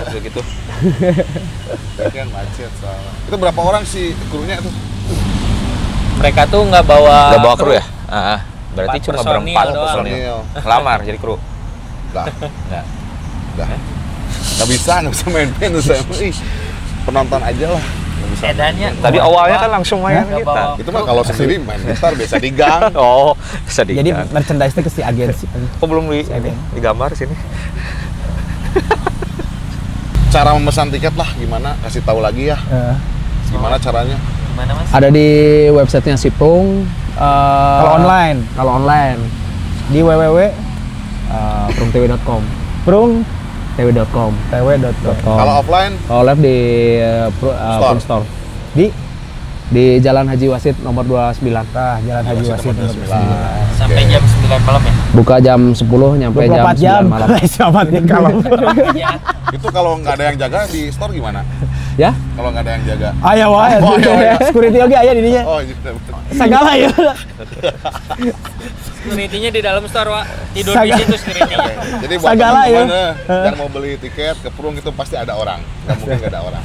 bisa 0.09 0.19
gitu. 0.19 0.41
Weekend 2.01 2.31
macet 2.33 2.73
soalnya. 2.81 3.13
Itu 3.29 3.37
berapa 3.37 3.61
orang 3.61 3.85
sih 3.85 4.17
krunya 4.33 4.59
tuh? 4.59 4.73
mereka 6.13 6.47
tuh 6.47 6.63
nggak 6.71 6.85
bawa 6.87 7.35
Gak 7.35 7.43
bawa 7.43 7.57
kru 7.59 7.73
ya? 7.75 7.85
Ah, 8.07 8.17
ah. 8.37 8.41
berarti 8.73 8.97
Empat 9.01 9.07
cuma 9.09 9.21
personil 9.21 9.43
berempat 9.43 9.67
personil. 9.75 10.37
Lamar 10.63 10.99
jadi 11.03 11.19
kru. 11.19 11.37
Nggak. 12.13 12.27
dah. 13.59 13.69
Nggak 14.33 14.69
bisa, 14.69 14.93
nggak 15.03 15.13
bisa 15.13 15.25
main 15.33 15.51
band 15.57 15.73
tuh 15.77 15.83
saya. 15.83 16.03
Penonton 17.03 17.43
aja 17.43 17.67
lah. 17.75 17.85
Nggak 18.33 18.35
bisa. 18.35 18.51
edannya 18.51 18.89
Tadi 18.99 19.19
awalnya 19.19 19.57
kan 19.59 19.71
langsung 19.73 19.99
main 20.01 20.25
gitar. 20.25 20.43
bawa. 20.43 20.75
Itu 20.77 20.89
mah 20.89 21.03
kalau 21.03 21.23
sendiri 21.23 21.59
main 21.59 21.79
gitar 21.79 22.11
biasa 22.13 22.35
di 22.39 22.51
gang. 22.51 22.81
Oh, 22.97 23.33
sedih. 23.67 23.95
Jadi 23.95 24.11
merchandise-nya 24.27 24.81
ke 24.81 24.89
si 24.89 25.01
agensi. 25.01 25.45
Kok 25.47 25.85
belum 25.85 26.09
di, 26.09 26.25
ini, 26.25 26.51
digambar 26.73 27.13
sini? 27.13 27.33
Cara 30.31 30.53
memesan 30.53 30.89
tiket 30.89 31.13
lah 31.13 31.29
gimana? 31.35 31.77
Kasih 31.83 32.01
tahu 32.01 32.19
lagi 32.19 32.49
ya. 32.49 32.57
Eh, 32.67 32.95
Gimana 33.49 33.77
caranya? 33.77 34.17
gimana 34.47 34.71
mas 34.75 34.87
Ada 34.91 35.07
di 35.09 35.27
websitenya 35.69 36.17
Siprung. 36.17 36.83
eh, 37.13 37.77
Kalau 37.79 37.91
online 37.99 38.39
Kalau 38.53 38.71
online 38.75 39.19
di 39.89 39.99
www 40.01 40.39
eh, 40.39 41.67
prungtw.com. 41.71 42.43
prung 42.83 43.23
tw.com. 43.75 44.31
tw.com 44.49 45.37
Kalau 45.37 45.55
offline, 45.59 45.95
Kalau 46.03 46.23
live 46.25 46.41
di 46.41 46.57
Pro- 47.37 47.53
eh, 47.53 47.77
Store. 47.77 47.99
Store. 47.99 48.25
di 48.73 48.87
Di 49.69 49.97
Jalan 49.99 50.29
Haji 50.29 50.47
Wasit 50.47 50.77
nomor 50.81 51.01
29. 51.03 51.65
ah, 51.73 51.97
Jalan 51.99 52.23
Haji 52.23 52.45
Wasit 52.45 52.69
Wasit. 52.69 52.77
nomor 52.77 52.93
29. 52.93 53.73
sampai 53.73 54.03
jam 54.05 54.21
9 54.21 54.42
malam 54.61 54.83
ya 54.83 54.93
Buka 55.13 55.37
jam 55.39 55.61
10 55.71 55.85
nyampe 56.17 56.41
jam 56.43 56.65
24 56.65 56.77
jam. 56.79 57.03
9 57.05 57.13
malam. 57.13 57.29
Selamat 57.53 57.87
ya 57.87 58.01
kalau. 58.03 58.31
ya 58.95 59.11
itu 59.57 59.69
kalau 59.69 59.93
nggak 59.97 60.15
ada 60.15 60.25
yang 60.27 60.37
jaga 60.39 60.61
di 60.67 60.89
store 60.89 61.13
gimana? 61.13 61.45
ya? 61.95 62.17
Kalau 62.33 62.49
nggak 62.49 62.65
ada 62.65 62.73
yang 62.73 62.85
jaga? 62.89 63.09
Ayo 63.23 63.47
wae. 63.51 63.77
Oh, 63.79 63.95
iya, 63.95 64.13
iya. 64.17 64.35
Security 64.49 64.79
oke 64.81 64.97
aya 64.97 65.13
di 65.13 65.23
dinya. 65.23 65.43
Oh, 65.45 65.61
iya, 65.61 65.75
betul. 65.77 66.17
Segala 66.33 66.71
ya. 66.75 66.89
security-nya 68.95 69.51
di 69.51 69.61
dalam 69.61 69.85
store 69.85 70.11
Wak. 70.11 70.25
tidur 70.53 70.73
di 70.73 70.79
Saga- 70.79 70.97
situ 70.97 71.17
security-nya 71.19 71.59
Jadi 72.01 72.15
buat 72.17 72.31
Segala 72.33 72.61
ya. 72.63 72.81
teman-teman 72.81 72.89
eh, 73.29 73.45
yang 73.45 73.57
mau 73.59 73.69
beli 73.69 73.93
tiket 73.99 74.37
ke 74.39 74.49
Prung 74.51 74.75
itu 74.75 74.91
pasti 74.91 75.15
ada 75.15 75.35
orang. 75.35 75.61
Nggak 75.85 75.97
mungkin 75.99 76.17
nggak 76.19 76.33
ada 76.33 76.41
orang. 76.41 76.63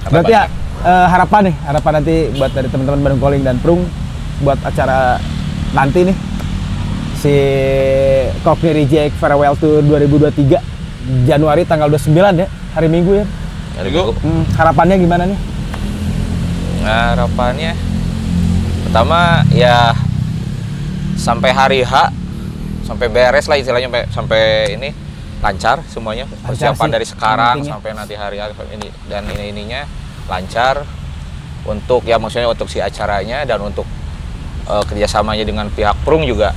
Karena 0.00 0.10
Berarti 0.10 0.32
ya 0.32 0.42
banyak. 0.42 0.86
eh, 0.86 1.06
harapan 1.10 1.40
nih, 1.42 1.54
harapan 1.62 1.92
nanti 1.94 2.14
buat 2.32 2.50
dari 2.50 2.68
teman-teman 2.70 3.00
Bandung 3.02 3.20
Calling 3.20 3.42
dan 3.42 3.56
Prung 3.58 3.82
buat 4.38 4.56
acara 4.62 5.20
nanti 5.72 6.06
nih 6.06 6.16
si 7.16 7.34
Cockney 8.44 8.72
Reject 8.84 9.16
Farewell 9.16 9.56
Tour 9.56 9.82
2023 9.82 11.26
Januari 11.26 11.62
tanggal 11.64 11.88
29 11.88 12.12
ya, 12.14 12.48
hari 12.74 12.88
Minggu 12.90 13.22
ya. 13.22 13.24
Dari 13.76 13.90
Minggu. 13.92 14.12
Hmm, 14.20 14.42
harapannya 14.56 14.96
gimana 14.98 15.24
nih? 15.26 15.38
harapannya 16.86 17.74
pertama 18.86 19.42
ya 19.50 19.90
sampai 21.18 21.50
hari 21.50 21.80
H 21.82 22.14
sampai 22.86 23.10
beres 23.10 23.50
lah 23.50 23.58
istilahnya 23.58 23.90
sampai 23.90 24.04
sampai 24.14 24.42
ini 24.78 24.90
lancar 25.42 25.82
semuanya 25.90 26.30
persiapan 26.46 26.86
sih, 26.86 26.94
dari 26.94 27.06
sekarang 27.06 27.54
pentingnya. 27.60 27.72
sampai 27.74 27.90
nanti 27.98 28.14
hari 28.14 28.38
H 28.38 28.54
ini 28.70 28.88
dan 29.10 29.26
ini 29.26 29.50
ininya 29.50 29.82
lancar 30.30 30.86
untuk 31.66 32.06
ya 32.06 32.22
maksudnya 32.22 32.46
untuk 32.46 32.70
si 32.70 32.78
acaranya 32.78 33.42
dan 33.42 33.58
untuk 33.66 33.84
eh, 34.70 34.84
kerjasamanya 34.86 35.42
dengan 35.42 35.66
pihak 35.74 35.98
Prung 36.06 36.22
juga 36.22 36.54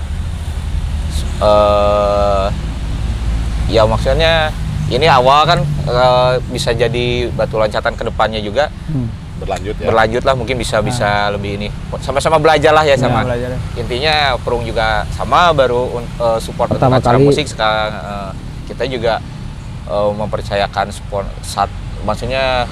eh 1.22 2.48
ya 3.70 3.86
maksudnya 3.86 4.50
ini 4.90 5.06
awal 5.06 5.46
kan 5.46 5.60
eh, 5.86 6.34
bisa 6.50 6.74
jadi 6.74 7.06
batu 7.30 7.56
loncatan 7.56 7.94
ke 7.94 8.04
depannya 8.04 8.40
juga 8.40 8.74
berlanjut 9.40 9.72
ya. 9.78 9.88
berlanjut 9.88 10.24
lah 10.24 10.36
mungkin 10.36 10.58
bisa 10.58 10.82
bisa 10.82 11.10
lebih 11.30 11.56
ini 11.56 11.68
sama-sama 12.00 12.36
belajar 12.38 12.74
lah 12.74 12.84
ya 12.84 12.94
sama 12.94 13.22
Ya, 13.22 13.26
belajar 13.26 13.50
ya. 13.50 13.60
intinya 13.78 14.16
Perung 14.38 14.64
juga 14.64 15.06
sama 15.10 15.54
baru 15.54 15.88
eh, 15.96 16.40
support 16.40 16.68
untuk 16.68 16.82
Pertama 16.82 17.00
acara 17.00 17.16
kali. 17.16 17.24
musik 17.24 17.46
sekarang 17.46 17.92
eh, 17.94 18.32
kita 18.68 18.84
juga 18.86 19.24
eh, 19.86 20.12
mempercayakan 20.12 20.92
spon 20.92 21.24
saat 21.40 21.70
maksudnya 22.02 22.68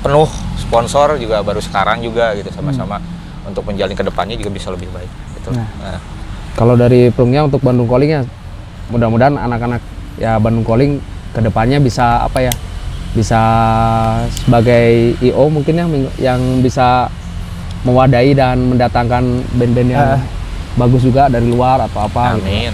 penuh 0.00 0.28
sponsor 0.58 1.16
juga 1.16 1.40
baru 1.40 1.58
sekarang 1.58 2.00
juga 2.00 2.34
gitu 2.34 2.50
sama-sama 2.50 3.00
untuk 3.44 3.64
menjalin 3.64 3.92
ke 3.92 4.02
depannya 4.02 4.36
juga 4.36 4.50
bisa 4.50 4.68
lebih 4.68 4.88
baik 4.90 5.08
gitu. 5.38 5.52
Nah. 5.52 5.68
Nah, 5.78 6.00
Kalau 6.54 6.74
dari 6.74 7.10
Prungnya 7.10 7.42
untuk 7.42 7.60
Bandung 7.60 7.84
Callingnya, 7.84 8.22
mudah-mudahan 8.88 9.34
anak-anak 9.36 9.82
ya 10.16 10.38
Bandung 10.38 10.62
Calling 10.62 11.02
ke 11.30 11.40
depannya 11.40 11.78
bisa 11.78 12.22
apa 12.22 12.38
ya, 12.40 12.52
bisa 13.10 13.40
sebagai 14.32 15.18
IO 15.20 15.44
mungkin 15.48 15.74
ya 15.74 15.84
ming- 15.84 16.14
yang 16.16 16.40
bisa 16.60 17.10
mewadahi 17.82 18.32
dan 18.32 18.62
mendatangkan 18.64 19.24
band-band 19.52 19.90
yang 19.90 20.08
Ah. 20.14 20.22
bagus 20.76 21.02
juga 21.02 21.26
dari 21.26 21.44
luar 21.44 21.82
atau 21.82 22.00
apa. 22.02 22.38
gitu. 22.38 22.46
amin. 22.46 22.72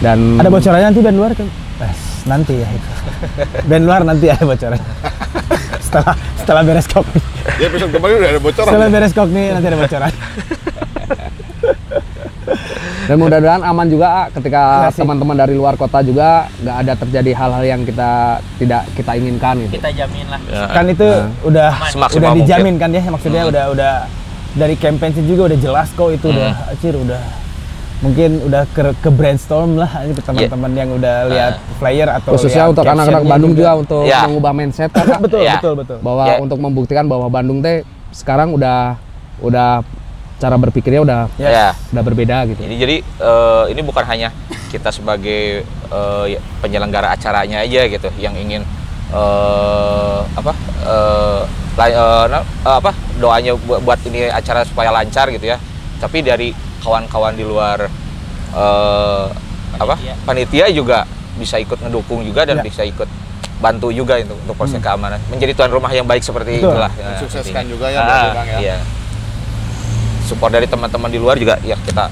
Dan 0.00 0.18
Ada 0.34 0.48
bocorannya 0.48 0.86
nanti 0.88 1.00
band 1.00 1.16
luar 1.16 1.30
kan? 1.32 1.46
Eh, 1.78 1.94
nanti 2.24 2.54
ya 2.56 2.68
itu. 2.68 2.88
band 3.70 3.84
luar 3.84 4.00
nanti 4.02 4.26
ada 4.26 4.42
bocoran. 4.42 4.80
setelah 5.84 6.14
setelah 6.34 6.62
beres 6.64 6.86
kok. 6.86 7.04
Di 7.52 7.62
episode 7.62 7.92
kemarin 7.92 8.14
udah 8.16 8.30
ada 8.30 8.40
bocoran. 8.40 8.66
Setelah 8.66 8.88
beres 8.88 9.12
kok 9.12 9.28
nih 9.28 9.46
nanti 9.52 9.66
ada 9.66 9.78
bocoran. 9.78 10.12
dan 13.04 13.16
mudah-mudahan 13.16 13.62
aman 13.62 13.86
juga 13.86 14.06
ah, 14.08 14.26
ketika 14.28 14.62
Iya 14.80 14.90
sih. 14.90 15.00
teman-teman 15.00 15.34
dari 15.34 15.52
luar 15.52 15.74
kota 15.74 15.98
juga 16.00 16.46
nggak 16.56 16.76
ada 16.78 16.92
terjadi 16.96 17.30
hal-hal 17.32 17.64
yang 17.64 17.80
kita 17.82 18.10
tidak 18.56 18.82
kita 18.92 19.12
inginkan 19.14 19.54
gitu. 19.60 19.72
kita 19.76 19.90
jamin 19.94 20.26
lah 20.26 20.40
Ya. 20.44 20.64
kan 20.68 20.84
itu 20.86 21.06
udah 21.42 21.68
Semaksimal 21.72 22.08
udah 22.08 22.30
mungkin. 22.30 22.40
dijamin 22.40 22.74
kan 22.76 22.90
ya 22.90 23.02
maksudnya 23.04 23.42
udah 23.44 23.64
udah 23.70 23.92
dari 24.52 24.74
campaign 24.74 25.12
juga 25.22 25.42
udah 25.48 25.58
jelas 25.58 25.88
kok 25.90 26.10
itu 26.10 26.26
udah 26.28 26.50
Hmm. 26.52 26.72
acir 26.72 26.94
udah 26.94 27.22
mungkin 27.98 28.30
udah 28.42 28.62
ke, 28.68 28.82
ke 28.98 29.08
brainstorm 29.08 29.76
lah 29.76 30.02
ini 30.02 30.12
ke 30.12 30.20
teman-teman 30.20 30.70
yang 30.74 30.90
udah 30.92 31.16
lihat 31.24 31.54
flyer 31.78 32.08
atau 32.10 32.34
Khususnya 32.34 32.66
untuk 32.66 32.82
anak-anak 32.82 33.22
Bandung 33.22 33.54
juga, 33.54 33.78
untuk 33.78 34.02
Ya. 34.04 34.26
mengubah 34.26 34.50
mindset 34.50 34.90
kan, 34.90 35.06
Kak. 35.06 35.20
betul 35.24 35.40
Ya. 35.40 35.54
betul 35.56 35.74
betul 35.78 35.98
bahwa 36.00 36.24
Ya. 36.26 36.36
untuk 36.36 36.58
membuktikan 36.58 37.06
bahwa 37.06 37.30
Bandung 37.30 37.62
teh 37.62 37.86
sekarang 38.10 38.50
udah 38.50 38.98
udah 39.38 39.86
cara 40.42 40.56
berpikirnya 40.56 41.00
udah 41.00 41.20
Ya. 41.38 41.70
udah 41.88 42.02
berbeda 42.02 42.36
gitu. 42.46 42.58
Jadi 42.60 42.74
jadi 42.76 42.96
eh, 43.00 43.64
ini 43.70 43.80
bukan 43.80 44.02
hanya 44.04 44.34
kita 44.68 44.90
sebagai 44.90 45.62
ya, 46.26 46.38
penyelenggara 46.58 47.12
acaranya 47.12 47.60
aja 47.60 47.86
gitu 47.86 48.08
yang 48.16 48.34
ingin 48.34 48.66
eh, 49.08 50.20
apa 50.34 50.52
na- 52.26 52.42
eh, 52.64 52.74
apa 52.74 52.90
doanya 53.16 53.54
bu- 53.56 53.78
buat 53.80 54.00
ini 54.02 54.26
acara 54.26 54.62
supaya 54.62 54.90
lancar 54.90 55.30
gitu 55.30 55.46
ya. 55.46 55.56
Tapi 55.96 56.18
dari 56.20 56.50
kawan-kawan 56.78 57.32
di 57.32 57.44
luar 57.44 57.86
eh, 58.52 59.24
apa 59.72 59.94
Panitia. 59.94 60.14
panitia 60.24 60.66
juga 60.68 60.98
bisa 61.34 61.56
ikut 61.56 61.78
ngedukung 61.78 62.20
juga 62.22 62.44
dan 62.44 62.58
Ya. 62.58 62.62
bisa 62.62 62.82
ikut 62.82 63.08
bantu 63.56 63.88
juga 63.88 64.18
untuk 64.18 64.36
untuk 64.36 64.56
proses 64.56 64.78
keamanan. 64.78 65.22
Menjadi 65.28 65.54
tuan 65.54 65.70
rumah 65.70 65.88
yang 65.88 66.04
baik 66.04 66.20
seperti 66.20 66.58
Betul. 66.58 66.74
itulah. 66.74 66.92
ya, 66.92 67.06
Mensukseskan 67.14 67.62
intinya. 67.62 67.70
juga 67.70 67.86
ya, 67.88 68.00
Ah, 68.00 68.06
Bang, 68.34 68.46
ya. 68.48 68.58
Iya. 68.58 68.76
Support 70.32 70.50
dari 70.50 70.64
teman-teman 70.64 71.08
di 71.08 71.20
luar 71.20 71.36
juga 71.36 71.60
ya 71.60 71.76
kita 71.76 72.08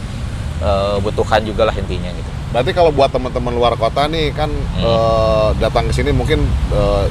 eh, 0.61 0.97
butuhkan 1.01 1.41
juga 1.41 1.64
lah 1.64 1.75
intinya 1.75 2.12
gitu. 2.12 2.29
Berarti 2.51 2.71
kalau 2.71 2.91
buat 2.91 3.09
teman-teman 3.09 3.49
luar 3.51 3.73
kota 3.75 4.05
nih 4.07 4.29
kan 4.31 4.53
Hmm. 4.53 4.85
eh, 4.85 5.49
datang 5.59 5.89
ke 5.89 5.95
sini 5.95 6.12
mungkin 6.12 6.45
eh, 6.71 7.05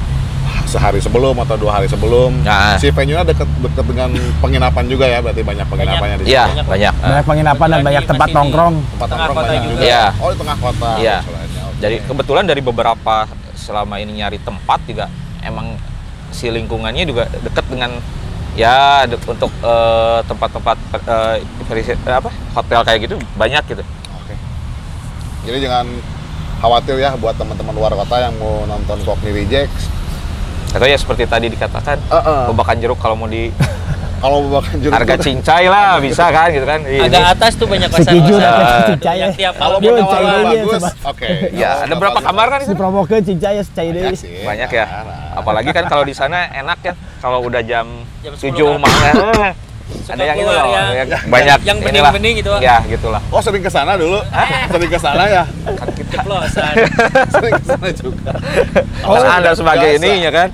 sehari 0.66 1.02
sebelum 1.02 1.34
atau 1.36 1.58
dua 1.58 1.76
hari 1.76 1.90
sebelum. 1.90 2.46
Nah. 2.46 2.78
Si 2.78 2.88
venue-nya 2.88 3.26
deket 3.26 3.46
deket 3.60 3.84
dengan 3.84 4.10
penginapan 4.38 4.86
juga 4.86 5.02
ya, 5.04 5.18
berarti 5.18 5.42
banyak 5.42 5.66
penginapannya 5.66 6.16
di 6.16 6.24
sini. 6.24 6.30
Iya, 6.30 6.44
Banyak. 6.46 6.66
banyak. 6.66 6.94
Banyak 6.96 7.24
penginapan 7.26 7.66
dan 7.68 7.80
banyak 7.82 8.04
tempat 8.06 8.28
nongkrong. 8.30 8.74
Tempat 8.94 9.08
nongkrong 9.10 9.34
kota 9.34 9.48
banyak 9.48 9.62
juga. 9.62 9.74
juga. 9.74 9.82
Iya. 9.82 10.04
Oh, 10.16 10.28
di 10.30 10.36
tengah 10.38 10.56
kota. 10.62 10.90
Iya. 10.96 11.16
Oke. 11.20 11.78
Jadi 11.80 11.96
kebetulan 12.06 12.44
dari 12.46 12.60
beberapa 12.62 13.14
selama 13.56 13.94
ini 13.98 14.12
nyari 14.20 14.38
tempat 14.38 14.78
juga 14.84 15.06
emang 15.40 15.74
si 16.30 16.46
lingkungannya 16.46 17.02
juga 17.02 17.26
dekat 17.40 17.66
dengan 17.66 17.90
ya 18.58 19.06
untuk 19.06 19.52
eh, 19.62 20.18
tempat-tempat 20.26 20.76
eh, 21.06 22.10
apa 22.10 22.30
hotel 22.54 22.80
kayak 22.82 22.98
gitu 23.06 23.16
banyak 23.38 23.62
gitu. 23.70 23.82
Oke. 24.20 24.34
Jadi 25.46 25.58
jangan 25.64 25.86
khawatir 26.60 26.96
ya 27.00 27.16
buat 27.16 27.34
teman-teman 27.38 27.72
luar 27.72 27.92
kota 27.96 28.20
yang 28.20 28.34
mau 28.36 28.66
nonton 28.68 28.98
Cockney 29.06 29.32
Rejects. 29.32 29.88
Atau 30.70 30.86
ya 30.86 30.94
seperti 30.94 31.26
tadi 31.26 31.50
dikatakan 31.50 31.98
Heeh. 31.98 32.42
babakan 32.54 32.78
jeruk 32.78 32.98
kalau 33.02 33.18
mau 33.18 33.26
di 33.26 33.50
Kalau 34.20 34.38
bahkan 34.46 34.76
jeruk 34.76 34.92
harga 34.92 35.14
tuh- 35.16 35.24
cincai 35.24 35.64
lah 35.64 35.96
bisa 35.96 36.24
kan 36.28 36.48
gitu 36.48 36.62
kan. 36.62 36.80
Agak 36.84 37.24
atas 37.32 37.52
tuh 37.56 37.64
banyak 37.64 37.88
Kiju 37.88 38.04
kosan-kosan. 38.04 38.36
dapat 38.38 38.64
cincai 38.86 39.16
Yang 39.16 39.32
ya. 39.32 39.38
tiap 39.40 39.54
Kalau 39.56 39.76
malam 39.78 39.96
mau 39.96 40.12
dia, 40.12 40.62
bagus, 40.62 40.82
oke. 41.02 41.28
Ya, 41.62 41.70
ada 41.80 41.94
berapa 41.94 42.20
kamar 42.20 42.46
kan 42.46 42.58
di 42.58 42.62
Si 42.62 42.68
sana? 42.68 42.78
promokeun 42.78 43.22
cincai 43.22 43.54
ya 43.54 43.62
cincai 43.62 43.86
Banyak 43.88 44.04
deui. 44.04 44.16
sih. 44.16 44.32
Banyak 44.44 44.70
ya. 44.70 44.86
Apalagi 45.32 45.70
kan 45.70 45.84
kalau 45.86 46.04
di 46.04 46.12
sana 46.12 46.38
enak 46.50 46.78
ya 46.82 46.92
kalau 47.18 47.40
udah 47.42 47.62
jam, 47.62 47.86
Jam 48.20 48.32
7 48.34 48.52
10 48.52 48.76
kan. 49.90 49.98
malam. 50.00 50.10
ada 50.10 50.22
yang 50.22 50.36
itu 50.36 50.46
loh, 50.46 50.66
yang- 50.66 50.90
yang 50.92 51.08
banyak 51.26 51.58
yang 51.62 51.78
bening-bening 51.80 52.34
gitu, 52.38 52.50
Pak. 52.50 52.60
Ya, 52.60 52.76
gitulah. 52.84 53.20
Oh 53.28 53.40
sering 53.40 53.60
ke 53.60 53.68
sana 53.68 53.92
dulu? 53.94 54.18
Sering 54.66 54.90
ke 54.90 54.98
sana 54.98 55.24
ya? 55.26 55.42
Ceplosan. 56.12 56.72
sering 57.30 57.52
ke 57.54 57.64
sana 57.64 57.88
juga. 57.92 58.32
Oh, 59.00 59.14
Kan 59.14 59.30
Anda 59.36 59.50
sebagai 59.52 59.90
biasa. 59.90 60.02
ini 60.02 60.10
ya 60.20 60.30
kan. 60.30 60.48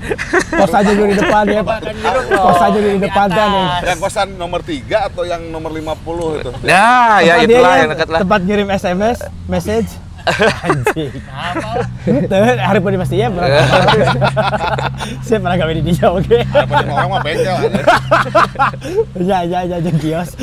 Pos 0.53 0.71
aja 0.71 0.91
dulu 0.91 1.07
di 1.07 1.17
depan 1.17 1.45
ya. 1.47 1.63
Loh. 1.63 2.45
Pos 2.47 2.61
aja 2.63 2.77
dulu 2.77 2.93
di 2.93 3.03
depan 3.03 3.29
kan 3.29 3.49
ya. 3.51 3.65
Yang 3.87 3.99
kosan 4.01 4.29
nomor 4.37 4.61
3 4.61 5.09
atau 5.09 5.23
yang 5.23 5.43
nomor 5.47 5.71
50 5.71 5.97
itu? 6.39 6.51
Nah, 6.63 7.21
ya 7.21 7.35
itulah 7.41 7.73
ya, 7.73 7.81
yang 7.81 7.91
dekat 7.91 8.09
lah. 8.09 8.21
Tempat 8.21 8.41
ngirim 8.43 8.69
SMS, 8.71 9.19
message. 9.47 9.91
Anjing. 10.67 11.13
Apa? 11.31 11.87
Tuh, 12.03 12.43
hari 12.59 12.79
pun 12.83 12.99
pasti 12.99 13.23
ya. 13.23 13.31
Saya 15.23 15.39
pernah 15.39 15.57
gawe 15.57 15.73
di 15.73 15.83
dia, 15.87 16.07
oke. 16.11 16.39
Banyak 16.51 16.93
orang 16.93 17.09
mah 17.15 17.21
bengkel 17.23 17.55
aja. 17.55 17.83
Ya, 19.23 19.39
ya, 19.47 19.61
ya, 19.65 19.77
jeung 19.79 19.99
kios. 20.03 20.35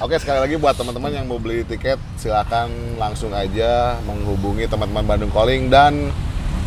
Oke 0.00 0.16
sekali 0.16 0.40
lagi 0.40 0.56
buat 0.56 0.76
teman-teman 0.76 1.12
yang 1.12 1.28
mau 1.28 1.36
beli 1.36 1.60
tiket 1.64 2.00
silakan 2.16 2.72
langsung 2.96 3.36
aja 3.36 4.00
menghubungi 4.08 4.64
teman-teman 4.64 5.04
Bandung 5.04 5.32
Calling 5.32 5.68
dan 5.68 6.12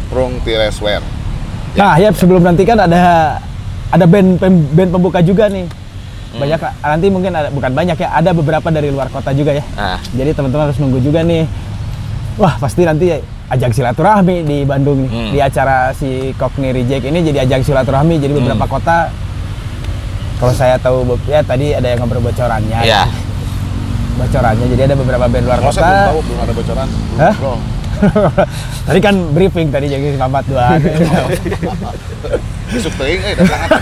Prung 0.10 0.38
Tireswear. 0.46 1.02
Nah, 1.74 1.98
ya 1.98 2.14
sebelum 2.14 2.46
nanti 2.46 2.62
kan 2.62 2.78
ada 2.78 3.42
ada 3.90 4.06
band 4.06 4.38
band 4.74 4.90
pembuka 4.94 5.22
juga 5.26 5.50
nih. 5.50 5.66
Banyak 6.34 6.60
nanti 6.80 7.08
mungkin 7.08 7.32
ada 7.32 7.48
bukan 7.48 7.72
banyak 7.72 7.96
ya, 7.96 8.10
ada 8.12 8.32
beberapa 8.32 8.68
dari 8.68 8.90
luar 8.90 9.08
kota 9.08 9.30
juga 9.32 9.54
ya. 9.54 9.64
Nah, 9.74 10.00
Jadi 10.12 10.32
teman-teman 10.32 10.64
harus 10.66 10.78
nunggu 10.78 11.00
juga 11.00 11.22
nih. 11.22 11.46
Wah, 12.36 12.58
pasti 12.58 12.82
nanti 12.82 13.14
ajang 13.46 13.70
silaturahmi 13.70 14.42
di 14.42 14.58
Bandung 14.64 15.06
nih. 15.06 15.10
Hmm. 15.10 15.30
Di 15.30 15.40
acara 15.40 15.92
si 15.92 16.10
Cockney 16.34 16.72
Reject 16.72 17.04
ini 17.04 17.22
jadi 17.22 17.46
ajang 17.46 17.62
silaturahmi. 17.62 18.18
Jadi 18.18 18.34
beberapa 18.34 18.64
Hmm. 18.64 18.74
kota 18.74 18.98
kalau 20.36 20.52
saya 20.52 20.76
tahu 20.76 21.06
ya 21.24 21.40
tadi 21.40 21.72
ada 21.72 21.86
yang 21.86 22.02
ngobrol 22.02 22.20
bocorannya. 22.22 22.82
ya. 22.82 23.06
Bocorannya. 24.20 24.66
Jadi 24.68 24.82
ada 24.84 24.96
beberapa 24.96 25.26
band 25.26 25.46
luar 25.46 25.60
saya 25.60 25.66
belum 25.66 25.74
kota. 25.74 25.90
tahu 26.04 26.20
belum 26.20 26.40
ada 26.40 26.54
bocoran. 26.54 26.88
Hah? 27.18 27.36
Tadi 28.90 29.00
kan 29.00 29.16
briefing 29.32 29.72
tadi 29.72 29.88
jadi 29.88 30.18
Mamat 30.18 30.44
dua. 30.44 30.76
Besok 32.74 32.94
teuing 32.96 33.22
eh 33.22 33.34
datang 33.36 33.62
apa? 33.62 33.76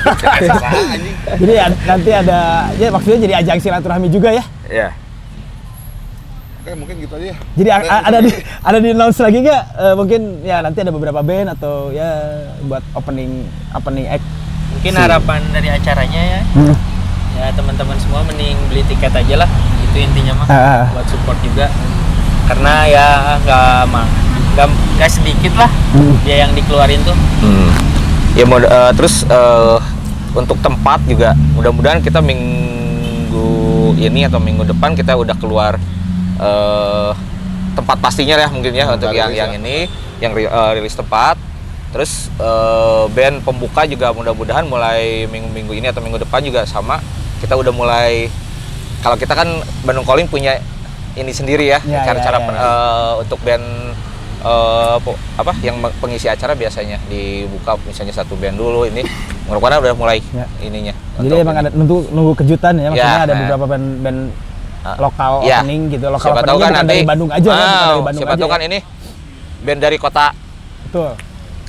anjing. 0.92 1.16
jadi 1.40 1.54
ad- 1.62 1.82
nanti 1.86 2.10
ada 2.12 2.40
ya 2.76 2.88
maksudnya 2.90 3.20
jadi 3.22 3.34
ajang 3.40 3.58
silaturahmi 3.58 4.08
juga 4.08 4.30
ya. 4.32 4.44
Ya. 4.68 4.90
Oke, 6.62 6.78
mungkin 6.78 6.96
gitu 7.00 7.14
aja 7.16 7.28
ya. 7.32 7.38
Jadi 7.56 7.70
a- 7.72 7.88
a- 7.90 8.04
ada 8.06 8.20
di 8.20 8.32
ada 8.62 8.78
di 8.78 8.88
announce 8.92 9.18
lagi 9.18 9.42
nggak? 9.42 9.64
Eh, 9.74 9.96
mungkin 9.96 10.22
ya 10.42 10.62
nanti 10.62 10.78
ada 10.78 10.92
beberapa 10.92 11.20
band 11.20 11.48
atau 11.52 11.90
ya 11.90 12.10
buat 12.64 12.84
opening 12.94 13.44
opening 13.74 14.06
act. 14.08 14.26
Mungkin 14.72 14.94
harapan 14.94 15.42
dari 15.50 15.70
acaranya 15.70 16.22
ya. 16.22 16.42
Hmm. 16.54 16.76
Ya 17.34 17.50
teman-teman 17.52 17.98
semua 17.98 18.22
mending 18.22 18.54
beli 18.68 18.86
tiket 18.86 19.10
aja 19.10 19.42
lah. 19.42 19.50
Itu 19.84 19.98
intinya 19.98 20.34
mah. 20.38 20.48
Ah. 20.48 20.84
Buat 20.92 21.08
support 21.08 21.38
juga. 21.42 21.66
Karena 22.46 22.74
ya 22.86 23.08
nggak 23.42 23.82
mah 23.90 24.06
nggak 24.52 24.68
nggak 25.00 25.10
sedikit 25.10 25.54
lah 25.56 25.72
Hmm. 25.92 26.14
dia 26.22 26.44
yang 26.44 26.52
dikeluarin 26.54 27.02
tuh. 27.02 27.16
Hmm. 27.42 27.72
Ya 28.32 28.48
eh, 28.48 28.92
terus 28.96 29.28
eh, 29.28 29.78
untuk 30.32 30.56
tempat 30.64 31.04
juga 31.04 31.36
mudah-mudahan 31.60 32.00
kita 32.00 32.24
minggu 32.24 33.52
ini 34.00 34.24
atau 34.24 34.40
minggu 34.40 34.64
depan 34.64 34.96
kita 34.96 35.20
udah 35.20 35.36
keluar 35.36 35.76
eh, 36.40 37.12
tempat 37.76 37.98
pastinya 38.00 38.40
ya 38.40 38.48
mungkin 38.48 38.72
ya 38.72 38.88
untuk 38.92 39.12
yang 39.12 39.32
yang 39.36 39.52
ya. 39.52 39.60
ini 39.60 39.78
yang 40.24 40.32
eh, 40.36 40.72
rilis 40.80 40.96
tempat. 40.96 41.36
Terus 41.92 42.32
eh, 42.40 43.04
band 43.12 43.44
pembuka 43.44 43.84
juga 43.84 44.16
mudah-mudahan 44.16 44.64
mulai 44.64 45.28
minggu-minggu 45.28 45.76
ini 45.76 45.92
atau 45.92 46.00
minggu 46.00 46.24
depan 46.24 46.40
juga 46.40 46.64
sama 46.64 47.04
kita 47.44 47.60
udah 47.60 47.74
mulai 47.76 48.32
kalau 49.02 49.18
kita 49.20 49.34
kan 49.34 49.50
Bandung 49.84 50.06
Calling 50.08 50.30
punya 50.30 50.62
ini 51.20 51.34
sendiri 51.36 51.68
ya 51.68 51.84
Ya, 51.84 52.08
cara-cara 52.08 52.38
ya, 52.38 52.40
ya, 52.40 52.48
pen- 52.48 52.56
ya. 52.56 52.64
eh, 52.64 53.12
untuk 53.28 53.40
band 53.44 53.66
eh, 54.42 54.96
po- 55.00 55.20
apa 55.36 55.54
yang 55.60 55.74
pengisi 55.98 56.26
acara 56.26 56.52
biasanya 56.52 56.98
dibuka 57.06 57.78
misalnya 57.84 58.12
satu 58.12 58.34
band 58.34 58.56
dulu 58.56 58.84
ini 58.84 59.06
mudah-mudahan 59.46 59.82
udah 59.82 59.94
mulai 59.94 60.18
Ya. 60.32 60.46
ininya 60.60 60.94
Jadi 61.16 61.36
emang 61.38 61.56
ini. 61.56 61.62
ada 61.62 61.70
nunggu 61.72 61.98
nunggu 62.10 62.34
kejutan 62.36 62.74
ya 62.76 62.88
maksudnya 62.88 63.14
Ya, 63.14 63.22
ada 63.22 63.32
nah. 63.32 63.40
beberapa 63.40 63.66
band 63.68 63.86
band 64.00 64.20
Ah, 64.82 64.98
lokal 64.98 65.46
ya. 65.46 65.62
opening 65.62 65.82
gitu 65.90 66.06
lokal 66.08 66.26
siapa 66.28 66.42
tahu 66.42 66.58
openingnya 66.58 66.58
kan 66.58 66.66
bukan 66.66 66.74
nanti 66.82 66.90
dari 66.92 67.06
Bandung 67.06 67.30
aja 67.30 67.38
kan 67.38 67.46
bukan 67.46 67.62
Ah, 67.62 67.86
dari 67.86 68.02
Bandung 68.02 68.18
siapa 68.20 68.32
aja 68.32 68.40
tahu 68.40 68.50
ya. 68.50 68.52
kan 68.52 68.62
ini 68.64 68.78
band 69.62 69.80
dari 69.80 69.98
kota 69.98 70.26
Betul. 70.82 71.10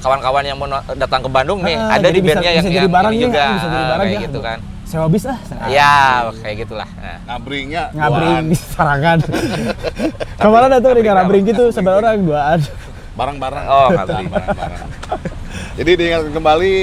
kawan-kawan 0.00 0.42
yang 0.42 0.56
mau 0.56 0.66
datang 0.96 1.20
ke 1.20 1.28
Bandung 1.28 1.60
nih 1.60 1.76
Ah, 1.76 1.92
ada 1.92 2.08
di 2.08 2.18
bisa- 2.18 2.28
bandnya 2.32 2.50
bisa 2.50 2.56
yang 2.56 2.64
jadi 2.66 2.78
yang 2.80 2.88
barang 2.90 3.12
ini 3.12 3.18
ya, 3.18 3.22
juga 3.22 3.42
bisa 3.50 3.66
jadi 3.66 3.76
Ah, 3.76 3.90
barang 3.90 4.06
kayak 4.06 4.16
ya. 4.16 4.24
gitu 4.24 4.38
kan 4.40 4.58
Sewa 4.92 5.08
bis 5.08 5.24
ah. 5.24 5.40
ya 5.72 6.28
kayak 6.44 6.68
gitulah 6.68 6.84
nah. 7.00 7.16
Ngabringnya 7.24 7.96
Ngabring 7.96 8.52
di 8.52 8.56
Sarangan. 8.76 9.18
Kemarin 10.44 10.68
ada 10.68 10.84
tuh 10.84 10.92
di 10.92 11.08
Ngabring 11.08 11.44
gitu 11.48 11.64
sebelah 11.72 12.04
orang 12.04 12.20
duaan. 12.20 12.60
barang-barang. 13.16 13.64
Oh, 13.72 13.88
ngabring. 13.92 14.28
barang-barang. 14.28 14.80
Jadi 15.80 15.90
diingatkan 15.96 16.32
kembali 16.36 16.74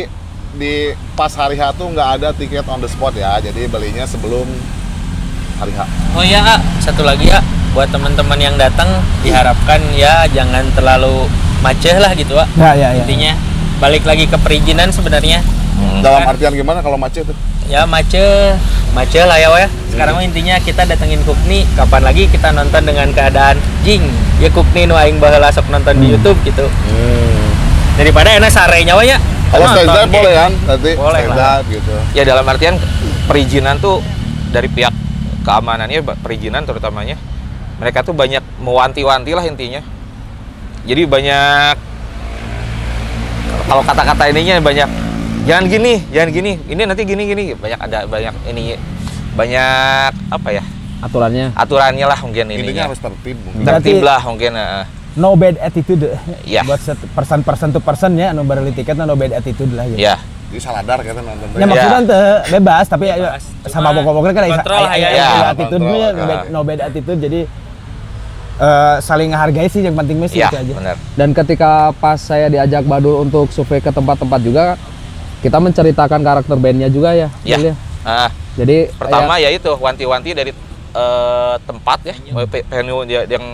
di 0.57 0.73
pas 1.13 1.29
hari 1.37 1.53
H 1.53 1.77
tuh 1.77 1.85
nggak 1.93 2.09
ada 2.17 2.29
tiket 2.33 2.65
on 2.65 2.81
the 2.81 2.89
spot 2.89 3.13
ya. 3.13 3.37
Jadi 3.45 3.69
belinya 3.69 4.09
sebelum 4.09 4.49
hari 5.61 5.73
H. 5.77 5.85
Oh 6.17 6.25
ya, 6.25 6.41
A, 6.41 6.57
satu 6.81 7.05
lagi 7.05 7.29
ya 7.29 7.45
buat 7.77 7.93
teman-teman 7.93 8.41
yang 8.41 8.57
datang 8.57 8.89
diharapkan 9.21 9.77
ya 9.93 10.25
jangan 10.33 10.65
terlalu 10.73 11.29
macet 11.61 12.01
lah 12.01 12.09
gitu, 12.17 12.33
Pak. 12.33 12.49
Ya 12.57 12.73
ya 12.73 12.89
ya. 12.97 13.05
Intinya 13.05 13.37
balik 13.77 14.01
lagi 14.09 14.25
ke 14.25 14.37
perizinan 14.41 14.89
sebenarnya. 14.89 15.45
Hmm. 15.79 15.99
Dalam 15.99 16.21
Kan? 16.21 16.31
artian 16.31 16.51
gimana 16.53 16.79
kalau 16.79 16.95
macet 16.95 17.23
tuh? 17.23 17.35
Ya 17.65 17.85
macet, 17.85 18.57
macet 18.91 19.23
lah 19.23 19.37
ya, 19.37 19.47
ya. 19.55 19.67
Sekarang 19.87 20.13
mah 20.13 20.23
intinya 20.23 20.57
kita 20.57 20.83
datengin 20.83 21.21
Kukni, 21.23 21.63
kapan 21.73 22.01
lagi 22.01 22.25
kita 22.25 22.49
nonton 22.49 22.81
dengan 22.81 23.07
keadaan 23.09 23.55
jing. 23.81 24.03
Ya 24.37 24.49
Kukni 24.49 24.83
nu 24.83 24.93
aing 24.93 25.17
baheula 25.17 25.47
sok 25.47 25.69
nonton 25.69 25.95
di 25.95 26.11
YouTube 26.11 26.35
gitu. 26.43 26.65
Daripada 27.93 28.31
enak 28.31 28.47
sarenya 28.47 28.95
Wak, 28.95 29.05
ya. 29.05 29.17
Kalau 29.49 29.65
Nonton, 29.65 29.81
stand 29.81 29.89
up 29.89 29.97
kayak- 29.97 30.13
boleh 30.13 30.33
kan? 30.33 30.51
Nanti 30.61 30.91
Boleh 30.93 31.21
stand 31.21 31.33
lah. 31.33 31.55
up 31.55 31.63
gitu. 31.65 31.93
ya 32.11 32.23
dalam 32.23 32.45
artian 32.45 32.75
perizinan 33.25 33.75
tuh 33.77 33.97
dari 34.49 34.67
pihak 34.67 34.93
keamanannya 35.41 35.99
perizinan 36.17 36.61
terutamanya 36.63 37.17
mereka 37.77 38.01
tuh 38.01 38.13
banyak 38.13 38.41
mewanti-wanti 38.59 39.33
lah 39.33 39.41
intinya 39.41 39.81
jadi 40.83 41.05
banyak 41.05 41.75
kalau 43.65 43.81
kata-kata 43.81 44.23
ininya 44.29 44.57
banyak 44.59 44.89
jangan 45.49 45.65
gini 45.65 45.93
jangan 46.07 46.29
gini 46.29 46.51
ini 46.63 46.81
nanti 46.83 47.01
gini 47.03 47.23
gini 47.25 47.43
banyak 47.53 47.79
ada 47.79 47.99
banyak 48.05 48.33
ini 48.45 48.77
banyak 49.33 50.11
apa 50.29 50.49
ya 50.51 50.63
aturannya. 50.99 51.55
aturannya 51.55 52.05
lah 52.05 52.19
mungkin 52.19 52.45
Intinya 52.45 52.59
ininya 52.61 52.83
harus 52.85 52.99
tertib. 52.99 53.37
mungkin. 53.41 53.63
tertib 53.63 53.97
lah 54.03 54.19
mungkin 54.21 54.51
eh. 54.53 54.83
no 55.15 55.33
bad 55.33 55.55
attitude 55.57 56.05
Ya. 56.43 56.61
buat 56.61 56.77
person 57.09 57.39
person 57.41 57.69
to 57.71 57.79
person 57.79 58.13
ya 58.13 58.29
anu 58.29 58.43
beli 58.43 58.69
tiket 58.69 58.93
no 58.95 59.15
bad 59.15 59.31
attitude 59.33 59.71
lah 59.71 59.87
gitu. 59.87 59.97
ya 59.97 60.15
Jadi 60.49 60.59
saladar 60.59 60.97
kita 60.99 61.21
nonton. 61.21 61.45
Ya 61.51 61.55
teh. 61.55 61.67
maksudnya 61.67 61.99
teu 62.03 62.21
bebas 62.51 62.85
tapi 62.85 63.05
ya, 63.05 63.15
Bebas. 63.15 63.43
sama 63.65 63.89
pokok-pokoknya 63.91 64.33
kan 64.33 64.43
kontrol 64.51 64.81
ya. 64.83 64.93
ya, 64.97 65.09
Ya, 65.09 65.27
attitude 65.47 65.77
ya, 65.79 65.87
ya. 65.87 66.09
no 66.11 66.23
bad, 66.25 66.39
no 66.49 66.59
bad 66.63 66.79
attitude 66.83 67.19
jadi 67.21 67.39
eh, 68.59 68.95
saling 68.99 69.29
menghargai 69.29 69.67
sih 69.67 69.81
yang 69.81 69.95
penting 69.95 70.17
sih 70.25 70.41
ya 70.41 70.49
aja. 70.51 70.73
benar 70.73 70.95
Dan 71.13 71.31
ketika 71.31 71.71
pas 71.95 72.17
saya 72.17 72.49
diajak 72.49 72.83
Badul 72.83 73.23
untuk 73.23 73.47
survei 73.49 73.77
ke 73.77 73.87
tempat-tempat 73.89 74.39
juga, 74.41 74.65
kita 75.39 75.57
menceritakan 75.57 76.19
karakter 76.19 76.55
bandnya 76.59 76.91
juga 76.91 77.15
ya. 77.15 77.27
ya. 77.43 77.73
Ah, 78.03 78.27
Jadi 78.55 78.91
pertama 78.95 79.39
ya. 79.39 79.51
itu 79.51 79.71
wanti-wanti 79.71 80.35
dari 80.35 80.51
eh, 80.93 81.55
tempat 81.63 81.99
ya. 82.03 82.15
Venue. 82.67 83.03
Yang 83.07 83.45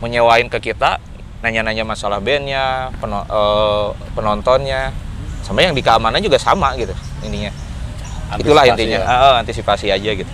menyewain 0.00 0.48
ke 0.48 0.72
kita 0.72 1.00
nanya-nanya 1.40 1.84
masalah 1.88 2.20
bandnya 2.20 2.92
peno- 3.00 3.24
eh, 3.28 3.86
penontonnya. 4.12 4.92
Sama 5.40 5.64
yang 5.64 5.72
di 5.72 5.80
keamanan 5.80 6.20
juga 6.20 6.36
sama 6.36 6.76
gitu 6.76 6.92
ininya. 7.24 7.50
Itulah 8.38 8.62
Antisipasi 8.62 8.70
intinya. 8.76 8.98
ya. 9.00 9.06
Ah, 9.08 9.34
antisipasi 9.40 9.86
aja 9.90 10.10
gitu. 10.14 10.32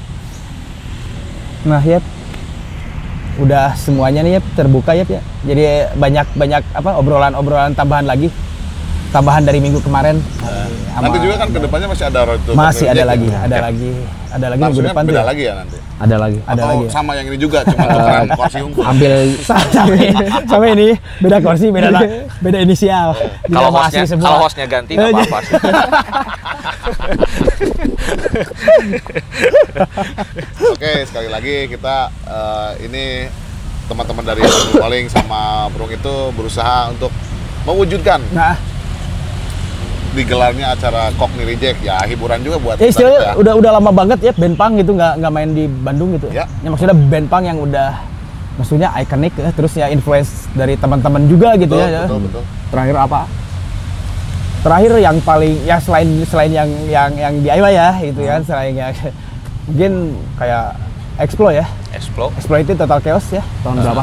Nah, 1.66 1.80
ya 1.82 1.98
udah 3.36 3.76
semuanya 3.76 4.24
nih 4.24 4.38
ya 4.38 4.40
terbuka 4.56 4.92
ya 4.96 5.04
ya. 5.04 5.20
Jadi 5.44 5.62
banyak 5.94 6.26
banyak 6.34 6.62
apa 6.72 6.90
obrolan-obrolan 6.98 7.72
tambahan 7.72 8.04
lagi. 8.08 8.28
Tambahan 9.08 9.42
dari 9.42 9.58
minggu 9.58 9.80
kemarin. 9.80 10.18
Sama- 10.90 11.08
Nanti 11.08 11.18
juga 11.20 11.36
kan 11.36 11.48
ke 11.48 11.60
depannya 11.60 11.88
masih 11.88 12.04
ada 12.06 12.20
road 12.24 12.40
to 12.40 12.50
masih 12.52 12.86
ada 12.88 13.04
lagi, 13.04 13.28
ya. 13.28 13.38
ada 13.38 13.58
lagi, 13.62 13.92
ada 14.26 14.46
lagi 14.48 14.56
minggu 14.58 14.64
Maksudnya 14.72 14.90
depan 14.90 15.04
beda 15.04 15.22
lagi 15.22 15.42
ya 15.42 15.54
nanti. 15.54 15.76
ada 15.96 16.16
lagi. 16.16 16.38
Ada 16.38 16.52
Atau 16.52 16.66
lagi. 16.66 16.80
ya. 16.80 16.90
sama 16.90 17.10
yang 17.12 17.26
ini 17.26 17.36
juga, 17.36 17.58
cuma 17.62 17.84
tukeran 17.92 18.28
kursi 18.32 18.58
unggul. 18.58 18.80
Ambil 18.82 19.12
sama, 19.48 19.96
sama 20.42 20.64
ini 20.70 20.88
beda 21.20 21.36
kursi, 21.38 21.66
beda 21.68 21.88
beda 22.38 22.58
inisial. 22.58 23.08
Jadi 23.12 23.52
kalau 23.52 23.70
hostnya 23.70 24.04
kalau 24.16 24.40
hostnya 24.40 24.64
ganti 24.66 24.92
nggak 24.94 25.04
Eh, 25.06 25.12
apa-apa 25.12 25.38
sih. 25.42 25.52
Oke, 30.66 30.92
sekali 31.04 31.28
lagi 31.28 31.68
kita 31.68 31.96
eh, 32.24 32.70
ini 32.82 33.04
teman-teman 33.86 34.24
dari 34.24 34.42
Calling 34.72 35.06
sama 35.06 35.40
Prung 35.70 35.88
itu 35.88 36.14
berusaha 36.32 36.90
untuk 36.90 37.12
mewujudkan 37.62 38.18
Nah, 38.32 38.54
digelarnya 40.16 40.72
acara 40.72 41.12
Cockney 41.20 41.44
Reject 41.44 41.84
ya 41.84 42.00
hiburan 42.08 42.40
juga 42.40 42.56
buat 42.56 42.76
ya 42.80 42.88
kita 42.88 42.92
istilahnya 42.96 43.20
ya. 43.20 43.32
udah 43.36 43.52
udah 43.60 43.70
lama 43.76 43.90
banget 43.92 44.18
ya 44.24 44.32
band 44.32 44.56
punk 44.56 44.72
gitu 44.80 44.92
nggak 44.96 45.12
nggak 45.20 45.32
main 45.32 45.50
di 45.52 45.64
Bandung 45.68 46.16
gitu. 46.16 46.32
Ya. 46.32 46.48
maksudnya 46.64 46.96
band 46.96 47.26
punk 47.28 47.44
yang 47.44 47.58
udah 47.60 47.90
maksudnya 48.56 48.88
ikonik 48.96 49.36
ya, 49.36 49.52
terus 49.52 49.72
ya 49.76 49.86
influence 49.92 50.48
dari 50.56 50.80
teman-teman 50.80 51.28
juga 51.28 51.52
gitu 51.60 51.76
betul, 51.76 51.92
ya. 51.92 52.08
betul, 52.08 52.20
betul. 52.24 52.42
terakhir 52.72 52.96
apa? 52.96 53.20
terakhir 54.66 54.92
yang 54.98 55.16
paling 55.22 55.54
ya 55.62 55.76
selain 55.78 56.08
selain 56.26 56.50
yang 56.50 56.70
yang 56.90 57.10
yang 57.14 57.34
DIY 57.38 57.72
ya 57.76 57.88
itu 58.02 58.20
kan 58.26 58.42
selain 58.42 58.74
yang 58.74 58.90
mungkin 59.70 59.92
kayak 60.34 60.74
Explo 61.22 61.48
ya 61.54 61.64
Explo 61.94 62.34
Explo 62.34 62.58
itu 62.58 62.74
Total 62.74 62.98
Chaos 62.98 63.26
ya 63.30 63.42
Tahun 63.62 63.78
berapa? 63.78 64.02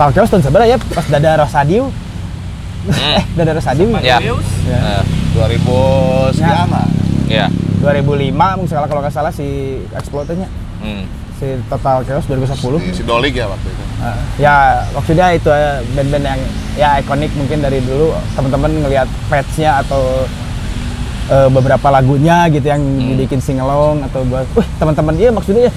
Total 0.00 0.10
Chaos 0.16 0.28
tahun 0.32 0.42
seberapa 0.48 0.66
ya 0.66 0.76
pas 0.80 1.06
Dada 1.12 1.44
Rosadio 2.80 3.10
eh 3.10 3.22
Dada 3.34 3.52
Rosadio 3.52 3.86
ya. 3.98 4.18
Deus, 4.20 4.46
Eh, 4.64 5.02
2000 5.34 6.30
sekian 6.32 6.68
lah. 6.68 6.86
ya. 7.26 7.46
2005 7.78 8.30
mungkin 8.56 8.68
salah 8.68 8.86
kalau 8.86 9.00
nggak 9.00 9.12
salah 9.12 9.30
si 9.30 9.46
Explo 9.90 10.22
nya 10.28 10.48
Hmm. 10.78 11.06
si 11.34 11.46
Total 11.66 12.02
Chaos 12.02 12.22
2010 12.24 12.78
Si, 12.80 12.90
si 12.92 13.02
Dolig 13.02 13.30
ya 13.32 13.46
waktu 13.46 13.66
itu. 13.66 13.82
Uh, 13.98 14.14
ya 14.36 14.54
maksudnya 14.90 15.26
itu 15.32 15.46
eh, 15.48 15.82
band-band 15.92 16.24
yang 16.24 16.40
ya 16.74 16.98
ikonik 16.98 17.30
mungkin 17.34 17.58
dari 17.58 17.78
dulu. 17.80 18.14
Teman-teman 18.34 18.70
ngelihat 18.78 19.06
patch-nya 19.26 19.82
atau 19.82 20.26
eh, 21.28 21.48
beberapa 21.48 21.88
lagunya 21.88 22.46
gitu 22.48 22.62
yang 22.64 22.78
dibikin 22.80 23.38
singalong 23.38 24.02
atau 24.02 24.22
buat 24.24 24.46
wih 24.54 24.66
teman-teman 24.78 25.14
iya 25.14 25.30
maksudnya 25.30 25.66
ya 25.66 25.72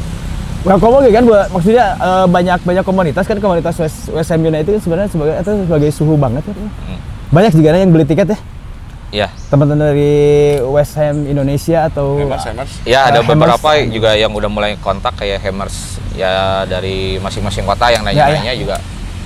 welcome 0.61 1.01
gitu 1.01 1.11
kan 1.11 1.23
buat 1.25 1.47
maksudnya 1.49 1.85
eh, 1.95 2.25
banyak 2.27 2.59
banyak 2.61 2.83
komunitas 2.85 3.25
kan 3.25 3.37
komunitas 3.37 3.75
West, 3.77 4.09
West 4.09 4.29
Ham 4.29 4.41
United 4.41 4.77
kan 4.77 4.81
sebenarnya 4.81 5.09
sebagai 5.09 5.33
itu 5.35 5.51
sebagai 5.65 5.89
suhu 5.89 6.13
banget 6.15 6.45
kan 6.45 6.55
banyak 7.31 7.51
juga 7.55 7.73
yang 7.73 7.89
beli 7.89 8.05
tiket 8.05 8.27
ya? 8.29 8.39
Ya 9.11 9.27
teman-teman 9.51 9.91
dari 9.91 10.11
West 10.63 10.95
Ham 10.95 11.27
Indonesia 11.27 11.83
atau 11.85 12.15
Hemers, 12.15 12.47
Hemers. 12.47 12.71
Ya 12.87 13.11
ada 13.11 13.19
Uh, 13.19 13.27
beberapa 13.27 13.59
Hammers. 13.75 13.91
juga 13.91 14.15
yang 14.15 14.31
udah 14.31 14.47
mulai 14.47 14.79
kontak 14.79 15.19
kayak 15.19 15.43
Hammers 15.43 15.99
ya 16.15 16.63
dari 16.63 17.19
masing-masing 17.19 17.67
kota 17.67 17.91
yang 17.91 18.07
Ya, 18.07 18.27
nanya-nanya 18.27 18.55
juga 18.55 18.75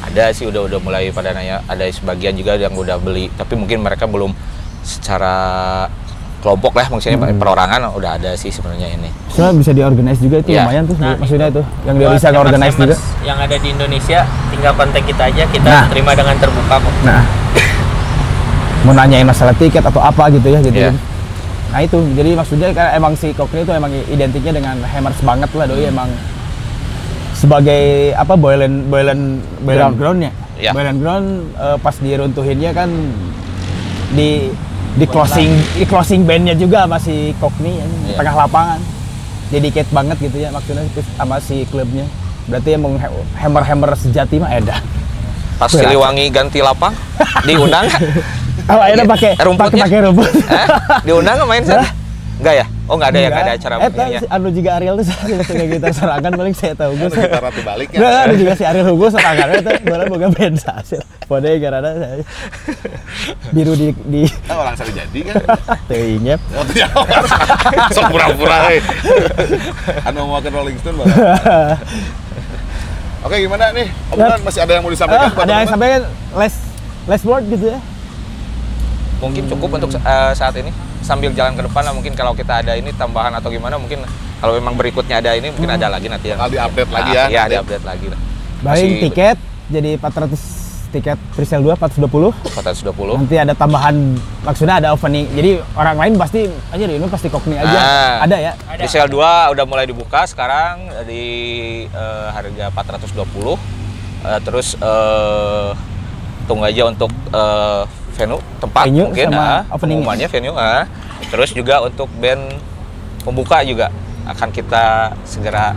ada 0.02 0.34
sih 0.34 0.46
udah 0.46 0.66
udah 0.66 0.80
mulai 0.82 1.10
pada 1.10 1.34
nanya 1.34 1.62
ada 1.66 1.86
sebagian 1.90 2.34
juga 2.34 2.58
yang 2.58 2.74
udah 2.74 2.98
beli 2.98 3.30
tapi 3.34 3.54
mungkin 3.54 3.82
mereka 3.82 4.06
belum 4.06 4.34
secara 4.82 5.36
kelompok 6.46 6.78
lah 6.78 6.86
maksudnya 6.88 7.18
Hmm. 7.18 7.42
perorangan 7.42 7.90
udah 7.90 8.12
ada 8.14 8.38
sih 8.38 8.48
sebenarnya 8.48 8.94
ini. 8.94 9.10
Soalnya 9.28 9.66
bisa 9.66 9.72
diorganize 9.74 10.22
juga 10.22 10.38
itu 10.40 10.54
Ya. 10.54 10.62
lumayan 10.62 10.86
tuh 10.86 10.96
Nah, 10.96 11.18
maksudnya 11.18 11.50
itu 11.50 11.62
yang 11.84 11.96
dia 11.98 12.08
bisa 12.14 12.28
organize 12.32 12.78
juga 12.78 12.96
yang 13.26 13.38
ada 13.42 13.56
di 13.58 13.68
Indonesia 13.68 14.20
tinggal 14.48 14.74
kontak 14.74 15.02
kita 15.02 15.24
aja 15.26 15.44
kita 15.50 15.66
Nah. 15.66 15.86
terima 15.90 16.14
dengan 16.14 16.38
terbuka 16.38 16.76
kok 16.78 16.94
Nah, 17.02 17.22
mau 18.82 18.94
nanyain 18.94 19.26
masalah 19.26 19.52
tiket 19.52 19.82
atau 19.82 19.98
apa 19.98 20.30
gitu 20.30 20.46
ya 20.46 20.62
gitu. 20.62 20.78
Iya. 20.78 20.94
kan. 20.94 20.98
Nah 21.66 21.80
itu, 21.82 21.98
jadi 22.14 22.30
maksudnya 22.32 22.70
kan 22.72 22.94
emang 22.94 23.18
si 23.18 23.34
Cockney 23.34 23.66
itu 23.66 23.74
emang 23.74 23.90
identiknya 23.92 24.54
dengan 24.54 24.78
Hammers 24.80 25.20
banget 25.20 25.50
lah 25.52 25.66
doi 25.66 25.84
emang 25.84 26.08
sebagai 27.36 27.82
apa 28.16 28.34
Boylan 28.34 28.88
Boylan 28.88 29.20
Boylan 29.60 29.92
Ground. 29.92 29.96
Groundnya. 29.98 30.32
Iya. 30.56 30.72
Boylan 30.72 30.98
Ground 30.98 31.28
eh, 31.52 31.78
pas 31.78 31.96
diruntuhinnya 31.98 32.72
kan 32.72 32.90
di 34.12 34.54
di 34.96 35.06
closing 35.06 35.52
di 35.76 35.84
closing 35.84 36.22
bandnya 36.24 36.54
juga 36.54 36.84
masih 36.86 37.36
Cockney 37.38 37.76
ya, 37.76 37.86
di 37.86 37.98
Iya. 38.08 38.18
tengah 38.18 38.36
lapangan. 38.38 38.80
Dedicate 39.46 39.90
banget 39.90 40.18
gitu 40.20 40.38
ya 40.38 40.50
maksudnya 40.50 40.84
sama 41.14 41.38
si 41.38 41.68
klubnya. 41.68 42.08
Berarti 42.46 42.70
emang 42.74 42.98
hammer-hammer 43.36 43.92
sejati 43.94 44.38
mah 44.38 44.50
edan. 44.50 44.82
Pas. 45.56 45.70
Siliwangi 45.70 46.28
ganti 46.30 46.60
lapang 46.60 46.94
diundang? 47.44 47.88
Oh, 48.66 48.82
akhirnya 48.82 49.06
pakai 49.06 49.38
Rumputnya? 49.38 49.86
pakai 49.86 50.00
rumput. 50.02 50.26
Eh, 50.26 50.68
diundang 51.06 51.38
main 51.46 51.62
sana? 51.62 51.86
Enggak 52.42 52.56
ya? 52.58 52.66
Oh 52.86 52.96
nggak 52.96 53.10
ada 53.10 53.18
ya 53.18 53.28
nggak 53.28 53.44
ada 53.44 53.54
acara 53.54 53.74
Eh, 53.76 53.90
begini 53.90 54.12
ya? 54.12 54.20
si 54.22 54.28
Anu 54.30 54.48
juga 54.50 54.70
Ariel 54.78 54.96
tuh 54.96 55.06
saya 55.08 55.42
kayak 55.42 55.68
gitar 55.72 55.90
serangan 55.92 56.32
paling 56.32 56.54
saya 56.54 56.74
tahu 56.74 56.92
gue. 56.94 57.10
Gitar 57.10 57.42
ratu 57.42 57.62
balik 57.62 57.90
ya. 57.90 57.98
Nah, 57.98 58.22
ada 58.24 58.36
juga 58.36 58.54
si 58.54 58.64
Ariel 58.64 58.86
Hugo 58.86 59.08
serangan 59.10 59.48
itu 59.52 59.72
boleh 59.84 60.06
boga 60.06 60.28
band 60.30 60.58
hasil. 60.60 61.02
Pode 61.26 61.50
karena 61.58 61.82
saya 61.82 62.22
biru 63.50 63.74
di 63.74 63.90
di 64.06 64.22
Kan 64.46 64.56
orang 64.56 64.76
sari 64.76 64.92
jadi 64.92 65.20
kan. 65.24 65.36
teuingnya. 65.88 66.38
Oh, 66.52 66.62
iya. 66.78 66.86
Sok 67.90 68.06
pura-pura 68.08 68.70
eh. 68.70 68.82
Anu 70.06 70.30
mau 70.30 70.38
ke 70.38 70.48
Rolling 70.48 70.78
Stone 70.78 70.96
Bang. 70.96 71.10
Oke, 73.22 73.36
gimana 73.40 73.74
nih? 73.74 73.90
Obrolan 74.08 74.38
masih 74.40 74.62
ada 74.62 74.72
yang 74.72 74.84
mau 74.86 74.94
disampaikan 74.94 75.26
Ah, 75.28 75.42
ada 75.42 75.54
yang 75.58 75.66
sampaikan 75.68 76.02
less 76.38 76.56
less 77.06 77.26
word 77.26 77.50
gitu 77.50 77.74
ya. 77.74 77.80
Mungkin 79.18 79.50
cukup 79.50 79.70
untuk 79.76 79.90
eh, 79.96 80.32
saat 80.32 80.54
ini 80.54 80.70
sambil 81.06 81.30
jalan 81.32 81.54
ke 81.54 81.62
depan 81.62 81.86
lah 81.86 81.94
mungkin 81.94 82.18
kalau 82.18 82.34
kita 82.34 82.66
ada 82.66 82.74
ini 82.74 82.90
tambahan 82.92 83.30
atau 83.32 83.54
gimana 83.54 83.78
mungkin 83.78 84.02
kalau 84.42 84.58
memang 84.58 84.74
berikutnya 84.74 85.22
ada 85.22 85.38
ini 85.38 85.54
mungkin 85.54 85.70
ada 85.72 85.88
lagi 85.88 86.10
nanti 86.10 86.34
yang 86.34 86.42
Bakal 86.42 86.52
di-update 86.52 86.92
lagi 86.92 87.10
Ah, 87.10 87.14
ya, 87.14 87.24
Iya, 87.24 87.40
nanti. 87.40 87.52
di-update 87.54 87.86
lagi 87.86 88.06
lah. 88.10 88.20
Baik 88.56 88.66
Masih 88.66 88.90
tiket 89.00 89.38
jadi 89.66 89.92
400 89.96 90.66
tiket 90.92 91.18
presale 91.36 91.62
2 91.62 91.76
420. 91.76 92.32
420. 92.56 93.20
Nanti 93.20 93.36
ada 93.36 93.54
tambahan 93.54 93.96
maksudnya 94.42 94.80
ada 94.80 94.90
opening. 94.92 95.28
Jadi 95.30 95.60
orang 95.76 95.96
lain 96.00 96.14
pasti 96.16 96.48
aja 96.72 96.84
ini 96.84 97.06
pasti 97.06 97.28
Cockney 97.28 97.60
aja. 97.60 97.78
Ah. 97.78 98.14
Ada 98.24 98.36
ya. 98.40 98.52
Di 98.76 98.88
sel 98.88 99.06
2 99.06 99.52
udah 99.52 99.66
mulai 99.68 99.86
dibuka 99.86 100.24
sekarang 100.24 100.88
di 101.04 101.24
eh, 101.86 102.28
harga 102.32 102.72
420. 102.72 103.60
Eh, 104.26 104.40
terus 104.42 104.74
eh, 104.74 105.70
tunggu 106.46 106.64
aja 106.64 106.84
untuk 106.88 107.12
eh, 107.30 107.82
venue 108.16 108.40
tempat 108.58 108.84
Venue 108.86 109.06
mungkin 109.06 109.28
sama 109.30 109.46
ah, 109.62 109.78
pengumumannya 109.78 110.28
venue 110.28 110.56
ah. 110.56 110.84
Terus 111.26 111.50
juga 111.52 111.76
untuk 111.82 112.08
band 112.16 112.56
pembuka 113.22 113.60
juga 113.62 113.92
akan 114.26 114.50
kita 114.50 114.86
segera 115.22 115.76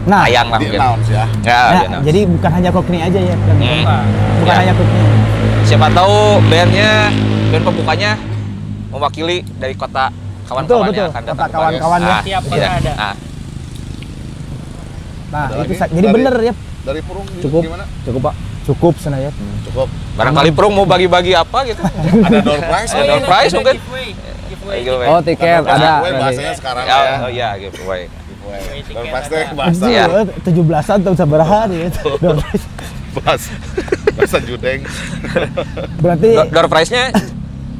Nah, 0.00 0.24
tayang 0.24 0.48
lah 0.48 0.56
Di 0.56 0.64
mungkin. 0.64 0.80
announce 0.80 1.08
ya. 1.08 1.24
Ya, 1.40 1.60
Nah, 1.60 1.68
di 1.68 1.84
announce. 1.84 2.04
jadi 2.08 2.20
bukan 2.26 2.50
hanya 2.50 2.70
Cockney 2.72 3.00
aja 3.00 3.20
ya. 3.20 3.36
yang 3.36 3.40
Hmm. 3.52 3.60
buka. 3.76 3.96
Bukan 4.40 4.48
Ya. 4.48 4.60
hanya 4.64 4.72
Cockney. 4.72 5.02
siapa 5.62 5.86
tahu 5.92 6.16
bandnya 6.42 6.90
band 7.50 7.64
pembukanya 7.64 8.10
mewakili 8.88 9.38
dari 9.54 9.74
kota 9.74 10.08
kawan-kawan 10.46 10.88
Betul, 10.88 10.96
yang 10.96 11.04
betul. 11.04 11.06
akan 11.06 11.22
Kota 11.22 11.32
datang 11.36 11.50
kawan-kawan 11.52 12.00
ya. 12.00 12.16
Tiap 12.22 12.42
kota 12.44 12.56
iya. 12.56 12.70
ada. 12.72 12.92
Ah, 12.96 13.14
Nah, 15.30 15.46
Ada 15.46 15.62
itu 15.62 15.72
lagi? 15.72 15.92
jadi 15.92 16.02
Dari- 16.02 16.16
bener 16.16 16.34
ya. 16.42 16.54
Dari 16.80 17.00
Purung 17.04 17.26
Cukup. 17.38 17.62
gimana? 17.62 17.84
Cukup 18.02 18.20
pak. 18.24 18.34
Cukup 18.62 18.94
sana 18.96 19.18
ya. 19.18 19.30
Cukup. 19.64 19.88
barangkali 20.12 20.50
Prung 20.50 20.72
mau 20.72 20.84
bagi-bagi 20.84 21.32
apa 21.32 21.64
gitu 21.64 21.80
Ada 22.26 22.38
door 22.40 22.60
prize 22.60 22.90
Ada 22.90 22.98
ya? 22.98 23.08
door 23.08 23.22
prize 23.24 23.52
mungkin? 23.52 23.76
Oh 25.02 25.20
tiket 25.20 25.62
ada. 25.62 25.92
bahasanya 26.04 26.52
sekarang 26.52 26.84
Ya, 26.84 26.98
ya. 26.98 27.14
oh 27.18 27.30
iya 27.30 27.48
giveaway 27.56 28.02
Giveaway. 28.06 28.60
Giveaway 28.60 28.80
tiket 28.82 28.94
Dan 28.94 29.04
pasti 29.10 29.34
ada. 29.34 29.54
bahasa 29.54 29.84
Iya. 29.86 30.04
tujuh 30.42 30.62
belasan 30.62 30.98
tahun 31.00 31.16
sabaraha 31.16 31.60
nih. 31.66 31.88
Door 32.18 32.36
prize. 32.38 32.64
bahasa 33.12 33.50
bahasa 34.12 34.38
judeng. 34.40 34.80
Berarti 35.98 36.30
Do- 36.30 36.48
Door 36.48 36.66
prize-nya 36.68 37.04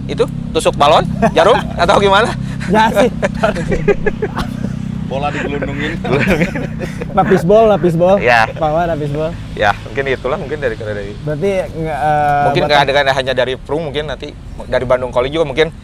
itu 0.05 0.25
tusuk 0.51 0.75
balon, 0.75 1.05
jarum 1.31 1.55
atau 1.77 1.97
gimana? 1.97 2.35
ya 2.67 2.91
sih. 2.91 3.11
Bola 5.11 5.27
digelundungin. 5.35 5.99
Lapis 7.19 7.43
bol, 7.43 7.67
lapis 7.67 7.99
bol. 7.99 8.23
Ya. 8.23 8.47
Bawa 8.55 8.87
lapis 8.87 9.11
bol. 9.11 9.35
Ya, 9.59 9.75
mungkin 9.83 10.07
itulah 10.07 10.39
mungkin 10.39 10.63
dari 10.63 10.79
dari 10.79 11.11
Berarti 11.27 11.51
nggak 11.75 11.99
eh, 11.99 12.43
mungkin 12.47 12.63
nggak 12.71 12.87
dengan 12.87 13.05
hanya 13.11 13.33
dari 13.35 13.55
Prung 13.59 13.91
mungkin 13.91 14.07
nanti 14.07 14.31
dari 14.71 14.87
Bandung 14.87 15.11
Calling 15.11 15.35
juga 15.35 15.43
mungkin 15.43 15.75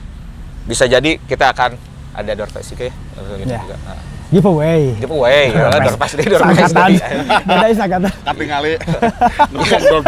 bisa 0.71 0.87
jadi 0.87 1.19
kita 1.19 1.51
akan 1.51 1.75
ada 2.15 2.31
door 2.39 2.47
prize 2.47 2.71
juga 2.71 2.87
ya. 2.87 2.95
Gitu 3.43 3.51
Ya. 3.51 3.59
juga. 3.59 3.77
Nah, 3.83 3.99
giveaway. 4.29 4.93
giveaway, 4.97 5.49
ya, 5.49 5.71
door 5.73 5.97
prize 5.97 6.15
deh, 6.15 6.25
door 6.25 6.41
prize 6.41 6.67
Sangkatan. 6.67 6.91
deh. 6.91 7.01
Beda 7.43 7.67
sangkatan. 7.73 8.13
Kating 8.23 8.49
kali. 8.49 8.73
Nusuk 9.51 9.81
door. 9.83 10.03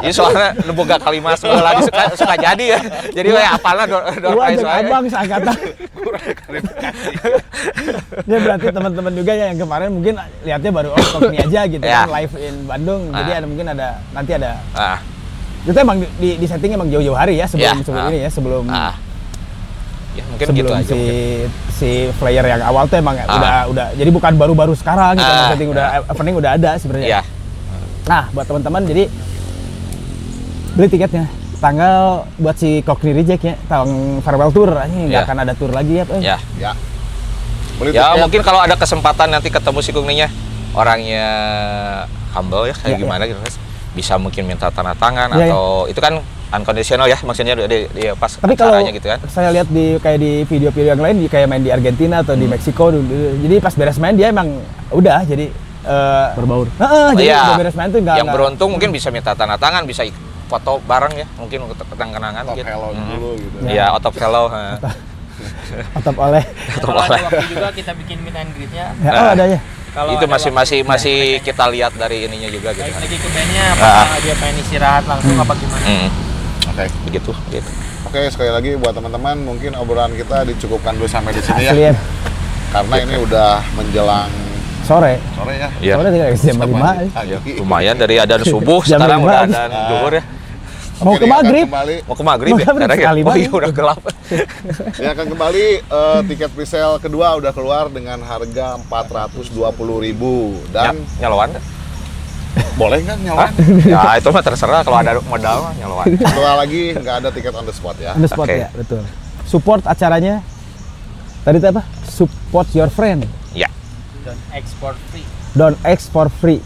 Ini 0.00 0.10
soalnya 0.10 0.48
nu 0.60 0.72
boga 0.72 0.96
kalimat 0.96 1.36
sebelah 1.36 1.62
lagi 1.62 1.82
suka 1.84 2.02
suka 2.14 2.34
jadi 2.36 2.64
ya. 2.68 2.80
Jadi 3.12 3.28
we 3.28 3.40
apalna 3.40 3.84
door, 3.84 4.02
door 4.16 4.32
prize 4.34 4.60
wae. 4.60 4.80
abang 4.82 5.04
klarifikasi. 5.06 5.54
ya 8.30 8.36
berarti 8.38 8.66
teman-teman 8.68 9.12
juga 9.12 9.32
ya 9.32 9.44
yang 9.46 9.58
kemarin 9.58 9.88
mungkin 9.90 10.14
lihatnya 10.42 10.70
baru 10.70 10.88
oh 10.90 11.06
Kokni 11.12 11.38
aja 11.38 11.60
gitu 11.64 11.82
Ya. 11.82 12.04
kan 12.04 12.10
live 12.12 12.34
in 12.38 12.54
Bandung. 12.64 13.02
Jadi 13.10 13.30
Ah. 13.30 13.38
ada 13.38 13.46
mungkin 13.46 13.66
ada 13.68 13.88
nanti 14.10 14.30
ada 14.32 14.50
Ah, 14.72 14.98
itu 15.62 15.76
emang 15.76 15.98
di, 15.98 16.06
di, 16.18 16.28
di 16.38 16.46
setting 16.46 16.72
emang 16.72 16.88
jauh-jauh 16.88 17.14
hari 17.14 17.36
ya 17.36 17.46
sebelum 17.46 17.78
Ya. 17.78 17.84
sebelum 17.84 18.02
Ah. 18.02 18.10
ini 18.10 18.18
ya 18.18 18.30
sebelum 18.30 18.64
ah. 18.66 18.94
Ya 20.12 20.24
mungkin 20.26 20.44
sebelum 20.44 20.60
gitu 20.60 20.72
aja 20.74 20.84
si 20.84 20.92
mungkin. 20.92 21.48
si 21.72 21.88
player 22.14 22.44
yang 22.46 22.60
awal 22.62 22.84
tuh 22.84 22.96
emang 22.96 23.16
Ah. 23.18 23.32
udah 23.32 23.54
udah 23.66 23.86
jadi 23.94 24.10
bukan 24.10 24.32
baru-baru 24.36 24.74
sekarang 24.74 25.16
gitu 25.16 25.24
Ah. 25.24 25.56
udah 25.56 25.86
opening 26.06 26.34
udah 26.36 26.50
ada 26.52 26.70
sebenarnya. 26.76 27.08
Ya. 27.08 27.22
Nah, 28.04 28.28
buat 28.30 28.44
teman-teman 28.44 28.82
jadi 28.84 29.08
beli 30.72 30.88
tiketnya 30.88 31.24
tanggal 31.58 32.26
buat 32.36 32.56
si 32.56 32.82
Kokni 32.82 33.14
Reject 33.14 33.42
ya, 33.42 33.54
tanggal 33.64 33.86
farewell 34.20 34.50
tour 34.50 34.68
ini 34.84 35.08
nggak 35.08 35.16
Ya. 35.16 35.24
akan 35.24 35.36
ada 35.38 35.52
tour 35.54 35.70
lagi 35.70 35.92
ya. 35.94 36.04
Ya. 36.18 36.36
Ya. 36.58 36.72
Beli 37.74 37.90
Ya 37.90 38.10
tiket. 38.10 38.20
mungkin 38.20 38.40
kalau 38.42 38.60
ada 38.60 38.74
kesempatan 38.74 39.30
nanti 39.30 39.48
ketemu 39.48 39.78
si 39.78 39.90
Kungninya 39.90 40.28
orangnya 40.72 41.26
humble 42.32 42.64
ya 42.64 42.74
kayak 42.74 42.90
Ya, 42.90 42.98
gimana 42.98 43.22
gitu 43.24 43.38
Mas. 43.38 43.56
Bisa 43.92 44.16
mungkin 44.16 44.44
minta 44.44 44.68
tanda 44.68 44.92
tangan 44.92 45.28
Ya, 45.32 45.36
ya. 45.38 45.46
atau 45.48 45.84
itu 45.84 45.98
kan 45.98 46.16
unconditional 46.50 47.04
ya 47.04 47.16
maksudnya 47.18 47.56
di, 47.58 47.88
di 47.88 48.02
pas 48.12 48.28
Tapi 48.30 48.52
kalau 48.52 48.76
acaranya 48.76 48.92
gitu 48.92 49.06
kan. 49.06 49.18
saya 49.26 49.48
lihat 49.50 49.68
di 49.68 49.96
kayak 49.96 50.18
di 50.18 50.32
video-video 50.44 50.90
yang 50.90 51.00
lain 51.00 51.16
di 51.16 51.26
kayak 51.26 51.46
main 51.46 51.60
di 51.60 51.68
Argentina 51.68 52.20
atau 52.20 52.32
di 52.32 52.44
Hmm. 52.44 52.52
Meksiko 52.52 52.88
dulu, 52.90 53.08
jadi 53.38 53.56
pas 53.58 53.72
beres 53.72 53.96
main 53.96 54.12
dia 54.12 54.28
emang 54.28 54.60
udah 54.90 55.24
jadi 55.24 55.48
eh, 55.82 56.26
Berbaur. 56.34 56.68
Heeh, 56.72 57.08
jadi 57.16 57.26
Iya. 57.26 57.40
udah 57.42 57.58
beres 57.58 57.74
main 57.74 57.88
tuh 57.88 57.98
nggak 57.98 58.14
yang 58.14 58.22
nggak- 58.22 58.36
beruntung 58.38 58.70
mungkin 58.70 58.90
bisa 58.90 59.08
minta 59.08 59.32
tanda 59.32 59.56
tangan, 59.56 59.82
bisa 59.82 60.04
foto 60.46 60.76
bareng 60.78 61.14
ya, 61.16 61.26
mungkin 61.34 61.64
untuk 61.64 61.82
kenang-kenangan 61.86 62.44
gitu. 62.50 62.62
hello 62.62 62.88
Mhm. 62.92 63.06
dulu 63.10 63.28
gitu. 63.34 63.56
Iya, 63.66 63.86
otop 63.90 64.14
hello. 64.14 64.44
atap 65.92 66.16
oleh. 66.16 66.44
Atau 66.70 66.86
Kalau 66.86 67.00
ada 67.00 67.08
boleh. 67.10 67.24
waktu 67.24 67.46
juga 67.48 67.68
kita 67.72 67.92
bikin 67.96 68.16
meet 68.20 68.36
and 68.36 68.50
greet-nya. 68.52 68.86
Ya, 68.94 69.10
oh 69.10 69.24
Nah. 69.24 69.32
ada 69.32 69.44
ya. 69.48 69.58
Kalau 69.92 70.10
itu 70.10 70.24
masih 70.24 70.50
masih 70.50 70.78
nah, 70.80 70.88
masih 70.90 71.16
kita- 71.36 71.44
kita 71.52 71.64
lihat 71.68 71.92
dari 71.94 72.24
ininya 72.24 72.48
juga 72.48 72.72
gitu 72.72 72.88
lagi 72.88 73.12
ke 73.14 73.28
bandnya, 73.28 73.64
Ah. 73.76 73.76
apakah 74.02 74.18
dia 74.18 74.34
pengen 74.34 74.56
istirahat 74.58 75.04
langsung 75.04 75.36
apa 75.36 75.52
gimana? 75.54 75.84
Mhm. 75.84 76.08
Oke. 76.66 76.84
Begitu, 77.06 77.30
gitu. 77.50 77.70
Oke, 78.02 78.20
sekali 78.28 78.50
lagi 78.50 78.70
buat 78.74 78.92
teman-teman 78.92 79.36
mungkin 79.38 79.72
obrolan 79.74 80.12
kita 80.12 80.44
dicukupkan 80.44 80.96
dulu 80.96 81.04
sampai 81.06 81.32
di 81.32 81.40
sini 81.40 81.62
ya. 81.62 81.70
Asli 81.70 81.82
ya. 81.82 81.94
Karena 82.70 82.94
ini 82.98 83.14
udah 83.18 83.50
menjelang 83.74 84.32
Sore. 84.82 85.14
sore 85.32 85.54
ya. 85.54 85.68
Iya. 85.78 85.94
Sore 85.94 86.08
tinggal 86.08 86.28
jam 86.34 86.56
lima. 86.58 86.90
pagi. 87.06 87.52
Lumayan 87.54 87.96
dari 87.96 88.16
ada 88.16 88.34
subuh 88.42 88.80
sekarang 88.82 89.20
udah 89.20 89.40
ada 89.44 89.60
zuhur 89.86 90.12
ya. 90.12 90.22
Mau 91.02 91.14
ke 91.18 91.26
maghrib. 91.26 91.66
Kembali, 91.66 91.96
Mau 92.06 92.14
ke 92.14 92.24
maghrib 92.24 92.52
ya? 92.54 92.66
Maghrib 92.70 92.88
ya? 92.88 92.96
sekali 92.96 93.20
Oh 93.26 93.36
iya 93.36 93.50
udah 93.50 93.72
gelap. 93.74 94.00
ini 95.02 95.08
akan 95.10 95.26
kembali 95.34 95.66
eh, 95.82 96.20
tiket 96.30 96.50
presale 96.54 96.96
kedua 97.02 97.36
udah 97.36 97.52
keluar 97.52 97.90
dengan 97.90 98.22
harga 98.22 98.78
420.000 98.86 100.72
dan 100.72 100.94
Ya, 100.96 101.26
nyalawan 101.26 101.50
boleh 102.76 103.00
nggak 103.04 103.18
nyawa? 103.24 103.48
Ya 103.84 104.20
itu 104.20 104.28
mah 104.28 104.44
terserah 104.44 104.80
kalau 104.84 104.98
ada 105.00 105.20
modal 105.24 105.56
mah 105.64 105.72
nyalawan. 105.76 106.04
Kedua 106.16 106.50
lagi 106.60 106.92
nggak 106.92 107.16
ada 107.24 107.28
tiket 107.32 107.52
on 107.56 107.64
the 107.64 107.74
spot 107.74 107.96
ya. 107.96 108.12
On 108.12 108.20
the 108.20 108.28
spot 108.28 108.48
Oke. 108.48 108.60
ya, 108.60 108.68
betul. 108.72 109.02
Support 109.48 109.88
acaranya. 109.88 110.44
Tadi 111.42 111.56
itu 111.58 111.68
apa? 111.68 111.82
Support 112.06 112.76
your 112.76 112.92
friend. 112.92 113.24
Ya. 113.56 113.68
Dan 114.24 114.36
export 114.52 114.96
free. 115.10 115.24
Don't 115.52 115.76
X 115.84 116.08
for 116.08 116.28
free. 116.28 116.60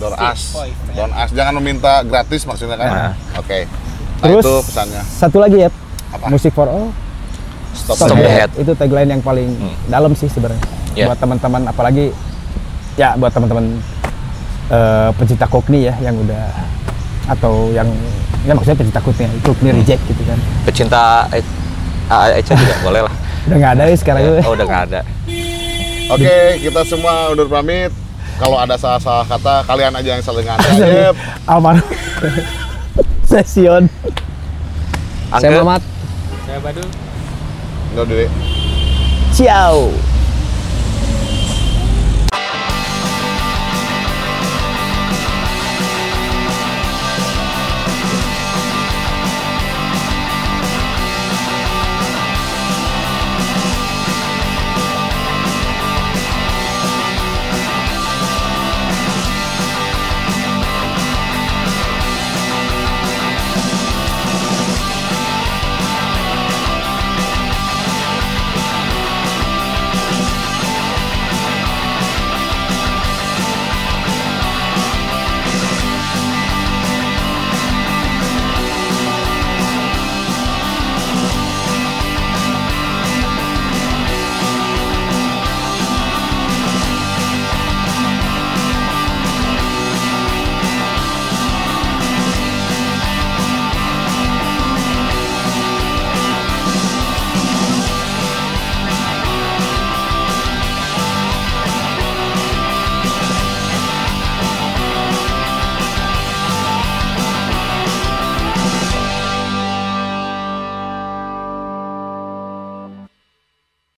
Don't 0.00 0.16
ask, 0.16 0.56
don't 0.90 1.12
ask. 1.12 1.30
Jangan 1.30 1.52
meminta 1.54 2.00
gratis 2.02 2.42
maksudnya 2.42 2.74
kan? 2.74 2.88
Nah. 2.88 3.12
Oke. 3.36 3.68
Nah 4.16 4.26
Terus 4.26 4.42
itu 4.42 4.54
pesannya. 4.64 5.02
satu 5.06 5.38
lagi 5.38 5.56
ya. 5.58 5.68
Apa? 6.10 6.24
Musik 6.26 6.50
for 6.50 6.64
all. 6.64 6.88
Stop, 7.70 8.00
Stop 8.00 8.08
the 8.10 8.24
head. 8.24 8.48
head. 8.48 8.50
Itu 8.56 8.72
tagline 8.74 9.10
yang 9.10 9.20
paling 9.20 9.52
Hmm. 9.52 9.76
dalam 9.86 10.12
sih 10.12 10.26
sebenarnya. 10.26 10.60
Ya. 10.92 11.06
Buat 11.06 11.18
teman-teman 11.18 11.62
apalagi 11.64 12.10
ya 12.96 13.14
buat 13.14 13.30
teman-teman 13.30 13.78
eh, 14.68 15.10
pencinta 15.14 15.44
kokni 15.44 15.84
ya 15.84 15.94
yang 16.00 16.16
udah 16.16 16.46
atau 17.28 17.70
yang 17.70 17.86
ya 18.42 18.52
maksudnya 18.52 18.78
pencinta 18.78 19.00
kokni, 19.00 19.24
kokni 19.40 19.68
Hmm. 19.68 19.78
reject 19.78 20.02
gitu 20.06 20.22
kan. 20.24 20.38
Pecinta 20.64 21.28
A- 22.08 22.32
Eca 22.32 22.52
juga 22.52 22.74
boleh 22.80 23.00
lah. 23.02 23.14
Udah 23.46 23.56
nggak 23.56 23.72
ada 23.72 23.82
ya 23.84 23.96
sekarang. 23.96 24.22
Oh 24.40 24.52
udah 24.52 24.64
nggak 24.64 24.82
ada. 24.88 25.00
Oke, 26.14 26.34
kita 26.58 26.80
semua 26.82 27.30
undur 27.30 27.46
pamit. 27.46 27.94
Kalau 28.40 28.56
ada 28.56 28.72
salah-salah 28.80 29.28
kata, 29.28 29.54
kalian 29.68 29.92
aja 29.92 30.16
yang 30.16 30.24
saling 30.24 30.48
ngantar. 30.48 30.72
Yep. 30.80 31.14
Almarhum. 31.44 31.84
Sesion. 33.30 33.84
Saya. 35.36 35.60
Mamat. 35.60 35.82
Saya 36.48 36.58
Badul. 36.64 36.88
Undur 37.92 38.06
diri. 38.08 38.26
Ciao. 39.36 39.92